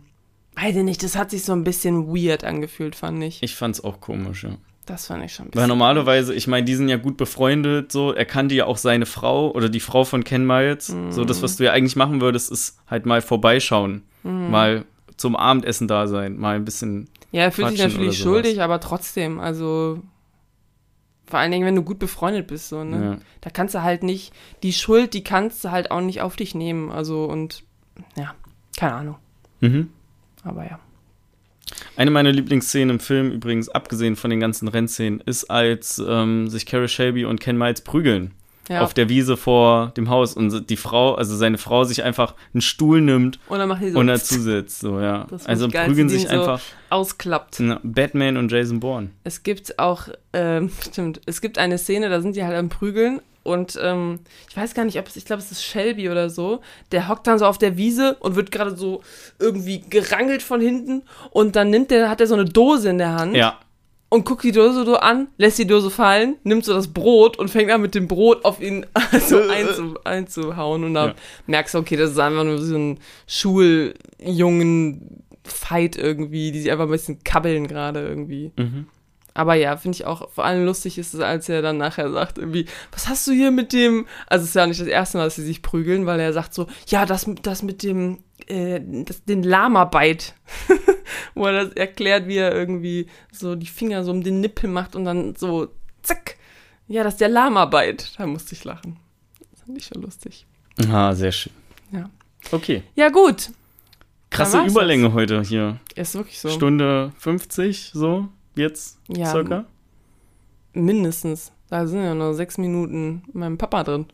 weiß 0.55 0.75
ich 0.75 0.83
nicht, 0.83 1.03
das 1.03 1.15
hat 1.15 1.31
sich 1.31 1.43
so 1.43 1.51
ein 1.53 1.63
bisschen 1.63 2.07
weird 2.07 2.43
angefühlt, 2.43 2.95
fand 2.95 3.23
ich. 3.23 3.43
Ich 3.43 3.55
fand's 3.55 3.83
auch 3.83 3.99
komisch, 3.99 4.43
ja. 4.43 4.57
Das 4.85 5.07
fand 5.07 5.23
ich 5.25 5.33
schon 5.33 5.47
ein 5.47 5.49
Weil 5.49 5.63
bisschen. 5.63 5.69
normalerweise, 5.69 6.33
ich 6.35 6.47
meine, 6.47 6.63
die 6.63 6.75
sind 6.75 6.89
ja 6.89 6.97
gut 6.97 7.17
befreundet, 7.17 7.91
so, 7.91 8.13
er 8.13 8.25
kannte 8.25 8.53
ja 8.53 8.65
auch 8.65 8.77
seine 8.77 9.07
Frau 9.07 9.51
oder 9.51 9.67
die 9.67 9.79
Frau 9.79 10.03
von 10.03 10.23
Ken 10.23 10.45
Miles. 10.45 10.93
So, 11.09 11.25
das, 11.25 11.41
was 11.41 11.57
du 11.57 11.63
ja 11.63 11.71
eigentlich 11.71 11.95
machen 11.95 12.21
würdest, 12.21 12.51
ist 12.51 12.77
halt 12.87 13.07
mal 13.07 13.21
vorbeischauen. 13.21 14.03
Mal 14.23 14.85
zum 15.17 15.35
Abendessen 15.35 15.87
da 15.87 16.07
sein, 16.07 16.37
mal 16.37 16.55
ein 16.55 16.65
bisschen. 16.65 17.09
Ja, 17.31 17.43
er 17.43 17.51
fühlt 17.51 17.69
sich 17.69 17.79
natürlich 17.79 18.17
schuldig, 18.17 18.61
aber 18.61 18.79
trotzdem, 18.79 19.39
also 19.39 20.01
vor 21.25 21.39
allen 21.39 21.51
Dingen, 21.51 21.65
wenn 21.65 21.75
du 21.75 21.81
gut 21.81 21.99
befreundet 21.99 22.47
bist, 22.47 22.69
so, 22.69 22.83
ne? 22.83 23.03
Ja. 23.03 23.17
Da 23.41 23.49
kannst 23.49 23.73
du 23.75 23.81
halt 23.81 24.03
nicht, 24.03 24.33
die 24.61 24.73
Schuld, 24.73 25.13
die 25.13 25.23
kannst 25.23 25.63
du 25.63 25.71
halt 25.71 25.89
auch 25.89 26.01
nicht 26.01 26.21
auf 26.21 26.35
dich 26.35 26.53
nehmen, 26.53 26.91
also 26.91 27.25
und 27.25 27.63
ja, 28.15 28.35
keine 28.77 28.93
Ahnung, 28.93 29.15
Mhm. 29.61 29.89
aber 30.43 30.63
ja. 30.65 30.79
Eine 31.97 32.11
meiner 32.11 32.31
Lieblingsszenen 32.31 32.91
im 32.91 32.99
Film, 32.99 33.31
übrigens 33.31 33.69
abgesehen 33.69 34.15
von 34.15 34.29
den 34.29 34.39
ganzen 34.39 34.67
Rennszenen, 34.67 35.21
ist, 35.21 35.45
als 35.49 36.01
ähm, 36.05 36.47
sich 36.49 36.65
Carrie 36.65 36.87
Shelby 36.87 37.25
und 37.25 37.39
Ken 37.39 37.57
Miles 37.57 37.81
prügeln. 37.81 38.31
ja. 38.69 38.81
Auf 38.81 38.93
der 38.95 39.09
Wiese 39.09 39.37
vor 39.37 39.91
dem 39.95 40.09
Haus 40.09 40.33
und 40.33 40.69
die 40.69 40.75
Frau, 40.77 41.13
also 41.15 41.35
seine 41.35 41.57
Frau, 41.59 41.83
sich 41.83 42.03
einfach 42.03 42.33
einen 42.53 42.61
Stuhl 42.61 42.99
nimmt 43.01 43.39
und 43.47 43.59
dann 43.59 43.69
macht 43.69 43.81
die 43.83 43.91
so 43.91 43.99
und 43.99 44.07
dazu 44.15 44.39
sitzt. 44.41 44.79
So, 44.79 44.99
ja. 44.99 45.25
Das 45.29 45.45
Also 45.45 45.67
geil, 45.69 45.87
prügeln 45.87 46.09
sich 46.09 46.23
den 46.25 46.31
so- 46.31 46.39
einfach 46.41 46.61
ausklappt. 46.89 47.59
na, 47.59 47.79
Batman 47.83 48.37
und 48.37 48.51
Jason 48.51 48.79
Bourne. 48.79 49.09
Es 49.23 49.43
gibt 49.43 49.77
auch, 49.79 50.07
ähm, 50.33 50.69
stimmt, 50.81 51.21
es 51.25 51.41
gibt 51.41 51.57
eine 51.59 51.77
Szene, 51.77 52.09
da 52.09 52.21
sind 52.21 52.35
die 52.35 52.43
halt 52.43 52.55
am 52.57 52.69
Prügeln 52.69 53.21
und 53.45 53.79
ähm, 53.81 54.19
ich 54.49 54.57
weiß 54.57 54.73
gar 54.73 54.83
nicht, 54.85 54.99
ob 54.99 55.07
es, 55.07 55.15
ich 55.15 55.25
glaube, 55.25 55.41
es 55.41 55.51
ist 55.51 55.63
Shelby 55.63 56.09
oder 56.09 56.29
so, 56.29 56.59
der 56.91 57.07
hockt 57.07 57.27
dann 57.27 57.39
so 57.39 57.45
auf 57.45 57.57
der 57.57 57.77
Wiese 57.77 58.15
und 58.19 58.35
wird 58.35 58.51
gerade 58.51 58.75
so 58.75 59.01
irgendwie 59.39 59.81
gerangelt 59.89 60.41
von 60.43 60.59
hinten 60.59 61.03
und 61.31 61.55
dann 61.55 61.69
nimmt 61.69 61.91
der, 61.91 62.09
hat 62.09 62.19
er 62.21 62.27
so 62.27 62.33
eine 62.33 62.45
Dose 62.45 62.89
in 62.89 62.97
der 62.97 63.13
Hand 63.13 63.35
Ja. 63.35 63.59
und 64.09 64.25
guckt 64.25 64.43
die 64.43 64.51
Dose 64.51 64.83
so 64.85 64.95
an, 64.97 65.27
lässt 65.37 65.57
die 65.59 65.67
Dose 65.67 65.89
fallen, 65.89 66.35
nimmt 66.43 66.65
so 66.65 66.73
das 66.73 66.87
Brot 66.89 67.37
und 67.37 67.49
fängt 67.49 67.71
an 67.71 67.81
mit 67.81 67.95
dem 67.95 68.07
Brot 68.07 68.43
auf 68.45 68.61
ihn 68.61 68.85
so 69.27 69.39
einzu, 69.41 69.95
einzuhauen. 70.03 70.83
Und 70.83 70.93
dann 70.95 71.09
Ja. 71.09 71.15
merkst 71.47 71.73
du, 71.75 71.79
okay, 71.79 71.95
das 71.97 72.11
ist 72.11 72.19
einfach 72.19 72.43
nur 72.43 72.57
so 72.59 72.75
ein 72.75 72.99
Schuljungen-Fight 73.27 75.95
irgendwie, 75.97 76.51
die 76.51 76.61
sich 76.61 76.71
einfach 76.71 76.85
ein 76.85 76.91
bisschen 76.91 77.23
kabbeln 77.23 77.67
gerade 77.67 78.07
irgendwie. 78.07 78.51
Mhm. 78.57 78.87
Aber 79.35 79.53
ja, 79.55 79.75
finde 79.75 79.97
ich 79.97 80.05
auch, 80.05 80.31
vor 80.31 80.45
allem 80.45 80.65
lustig 80.65 80.97
ist 80.97 81.13
es, 81.13 81.19
als 81.19 81.49
er 81.49 81.61
dann 81.61 81.77
nachher 81.77 82.09
sagt, 82.09 82.37
irgendwie, 82.37 82.67
was 82.93 83.09
hast 83.09 83.27
du 83.27 83.33
hier 83.33 83.51
mit 83.51 83.73
dem, 83.73 84.07
also 84.27 84.43
es 84.43 84.49
ist 84.49 84.55
ja 84.55 84.65
nicht 84.65 84.79
das 84.79 84.87
erste 84.87 85.17
Mal, 85.17 85.25
dass 85.25 85.35
sie 85.35 85.43
sich 85.43 85.61
prügeln, 85.61 86.05
weil 86.05 86.21
er 86.21 86.31
sagt 86.31 86.53
so, 86.53 86.67
ja, 86.87 87.05
das, 87.05 87.29
das 87.41 87.61
mit 87.61 87.83
dem, 87.83 88.19
äh, 88.47 88.79
das, 88.81 89.25
den 89.25 89.43
Lama-Bite, 89.43 90.27
wo 91.35 91.47
er 91.47 91.65
das 91.65 91.73
erklärt, 91.73 92.29
wie 92.29 92.37
er 92.37 92.55
irgendwie 92.55 93.07
so 93.29 93.55
die 93.55 93.67
Finger 93.67 94.05
so 94.05 94.11
um 94.11 94.23
den 94.23 94.39
Nippel 94.39 94.69
macht 94.69 94.95
und 94.95 95.03
dann 95.03 95.35
so, 95.35 95.67
zack, 96.01 96.37
ja, 96.87 97.03
das 97.03 97.15
ist 97.15 97.21
der 97.21 97.29
Lama-Bite. 97.29 98.05
Da 98.17 98.27
musste 98.27 98.55
ich 98.55 98.63
lachen. 98.63 98.97
Das 99.51 99.63
fand 99.65 99.77
ich 99.77 99.85
schon 99.85 100.01
lustig. 100.01 100.45
Ah, 100.89 101.13
sehr 101.13 101.33
schön. 101.33 101.51
Ja. 101.91 102.09
Okay. 102.51 102.83
Ja, 102.95 103.09
gut. 103.09 103.49
Krasse 104.29 104.63
Überlänge 104.63 105.11
heute 105.11 105.41
hier. 105.41 105.79
Ist 105.93 106.15
wirklich 106.15 106.39
so. 106.39 106.47
Stunde 106.49 107.11
50, 107.17 107.91
so, 107.93 108.29
jetzt 108.55 108.99
Ja, 109.07 109.27
circa. 109.31 109.65
mindestens. 110.73 111.51
Da 111.69 111.87
sind 111.87 112.03
ja 112.03 112.13
noch 112.13 112.33
sechs 112.33 112.57
Minuten 112.57 113.23
meinem 113.33 113.57
Papa 113.57 113.83
drin. 113.83 114.05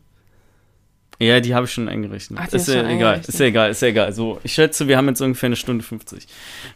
Ja, 1.18 1.38
die 1.40 1.54
habe 1.54 1.66
ich 1.66 1.72
schon 1.72 1.88
eingerechnet. 1.88 2.40
Ach, 2.42 2.48
ist 2.52 2.66
ja 2.68 2.80
schon 2.80 2.90
egal, 2.90 3.20
ist 3.20 3.38
ja 3.38 3.46
egal, 3.46 3.70
ist 3.70 3.82
ja 3.82 3.88
egal. 3.88 4.12
So, 4.12 4.40
ich 4.42 4.52
schätze, 4.54 4.88
wir 4.88 4.96
haben 4.96 5.06
jetzt 5.08 5.20
ungefähr 5.20 5.46
eine 5.48 5.56
Stunde 5.56 5.84
50. 5.84 6.26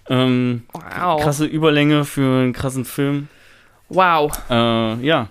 Ähm, 0.09 0.63
Wow. 0.73 1.23
krasse 1.23 1.47
Überlänge 1.47 2.05
für 2.05 2.43
einen 2.43 2.53
krassen 2.53 2.85
Film. 2.85 3.29
Wow. 3.89 4.31
Äh, 4.51 5.05
ja, 5.05 5.29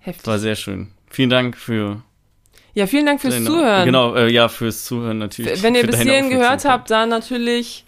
Heftig. 0.00 0.26
war 0.26 0.38
sehr 0.38 0.54
schön. 0.56 0.88
Vielen 1.10 1.30
Dank 1.30 1.56
für 1.56 2.02
Ja, 2.74 2.86
vielen 2.86 3.06
Dank 3.06 3.20
fürs 3.20 3.34
deine- 3.34 3.46
Zuhören. 3.46 3.84
Genau, 3.86 4.14
äh, 4.14 4.30
ja, 4.30 4.48
fürs 4.48 4.84
Zuhören 4.84 5.18
natürlich. 5.18 5.62
Wenn 5.62 5.74
ihr 5.74 5.86
bis 5.86 6.00
hierhin 6.00 6.30
gehört 6.30 6.64
habt, 6.64 6.90
dann 6.90 7.08
natürlich 7.08 7.84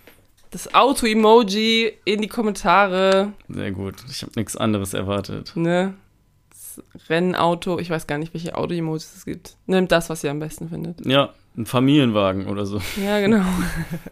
das 0.50 0.74
Auto-Emoji 0.74 1.92
in 2.04 2.20
die 2.22 2.28
Kommentare. 2.28 3.32
Sehr 3.48 3.70
gut. 3.72 3.94
Ich 4.10 4.22
habe 4.22 4.32
nichts 4.36 4.56
anderes 4.56 4.94
erwartet. 4.94 5.52
Ne? 5.54 5.94
Das 6.50 6.82
Rennauto, 7.08 7.78
ich 7.78 7.90
weiß 7.90 8.06
gar 8.06 8.18
nicht, 8.18 8.34
welche 8.34 8.56
Auto-Emojis 8.56 9.12
es 9.16 9.24
gibt. 9.24 9.56
Nimmt 9.66 9.92
das, 9.92 10.10
was 10.10 10.24
ihr 10.24 10.30
am 10.30 10.38
besten 10.40 10.68
findet. 10.68 11.04
Ja, 11.06 11.30
ein 11.56 11.66
Familienwagen 11.66 12.46
oder 12.46 12.64
so. 12.66 12.80
Ja, 13.04 13.20
genau. 13.20 13.44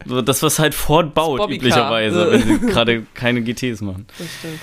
So 0.06 0.22
Das, 0.22 0.42
was 0.42 0.58
halt 0.58 0.74
Ford 0.74 1.14
baut, 1.14 1.50
üblicherweise, 1.50 2.32
wenn 2.32 2.42
sie 2.42 2.58
gerade 2.66 3.02
keine 3.14 3.42
GTs 3.42 3.80
machen. 3.80 4.06
Das 4.18 4.26
stimmt. 4.38 4.60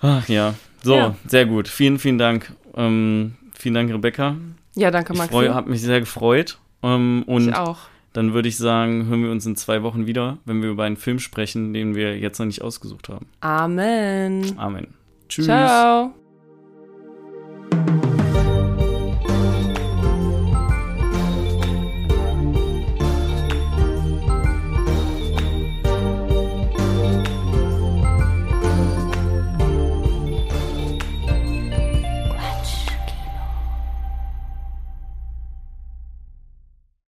Ach 0.00 0.28
ja. 0.28 0.54
So, 0.82 0.94
Ja. 0.94 1.14
sehr 1.26 1.44
gut. 1.46 1.68
Vielen, 1.68 1.98
vielen 1.98 2.18
Dank. 2.18 2.52
Ähm, 2.76 3.36
vielen 3.58 3.74
Dank, 3.74 3.90
Rebecca. 3.92 4.36
Ja, 4.74 4.90
danke, 4.90 5.12
Ich 5.12 5.18
Maxi. 5.18 5.46
habe 5.48 5.70
mich 5.70 5.82
sehr 5.82 6.00
gefreut. 6.00 6.58
Ähm, 6.82 7.24
und 7.26 7.48
ich 7.48 7.54
auch 7.56 7.78
dann 8.18 8.34
würde 8.34 8.48
ich 8.48 8.56
sagen, 8.56 9.06
hören 9.06 9.22
wir 9.22 9.30
uns 9.30 9.46
in 9.46 9.54
zwei 9.54 9.84
Wochen 9.84 10.08
wieder, 10.08 10.38
wenn 10.44 10.60
wir 10.60 10.70
über 10.70 10.82
einen 10.82 10.96
Film 10.96 11.20
sprechen, 11.20 11.72
den 11.72 11.94
wir 11.94 12.18
jetzt 12.18 12.40
noch 12.40 12.46
nicht 12.46 12.62
ausgesucht 12.62 13.08
haben. 13.08 13.26
Amen. 13.38 14.58
Amen. 14.58 14.88
Tschüss. 15.28 15.44
Ciao. 15.44 16.12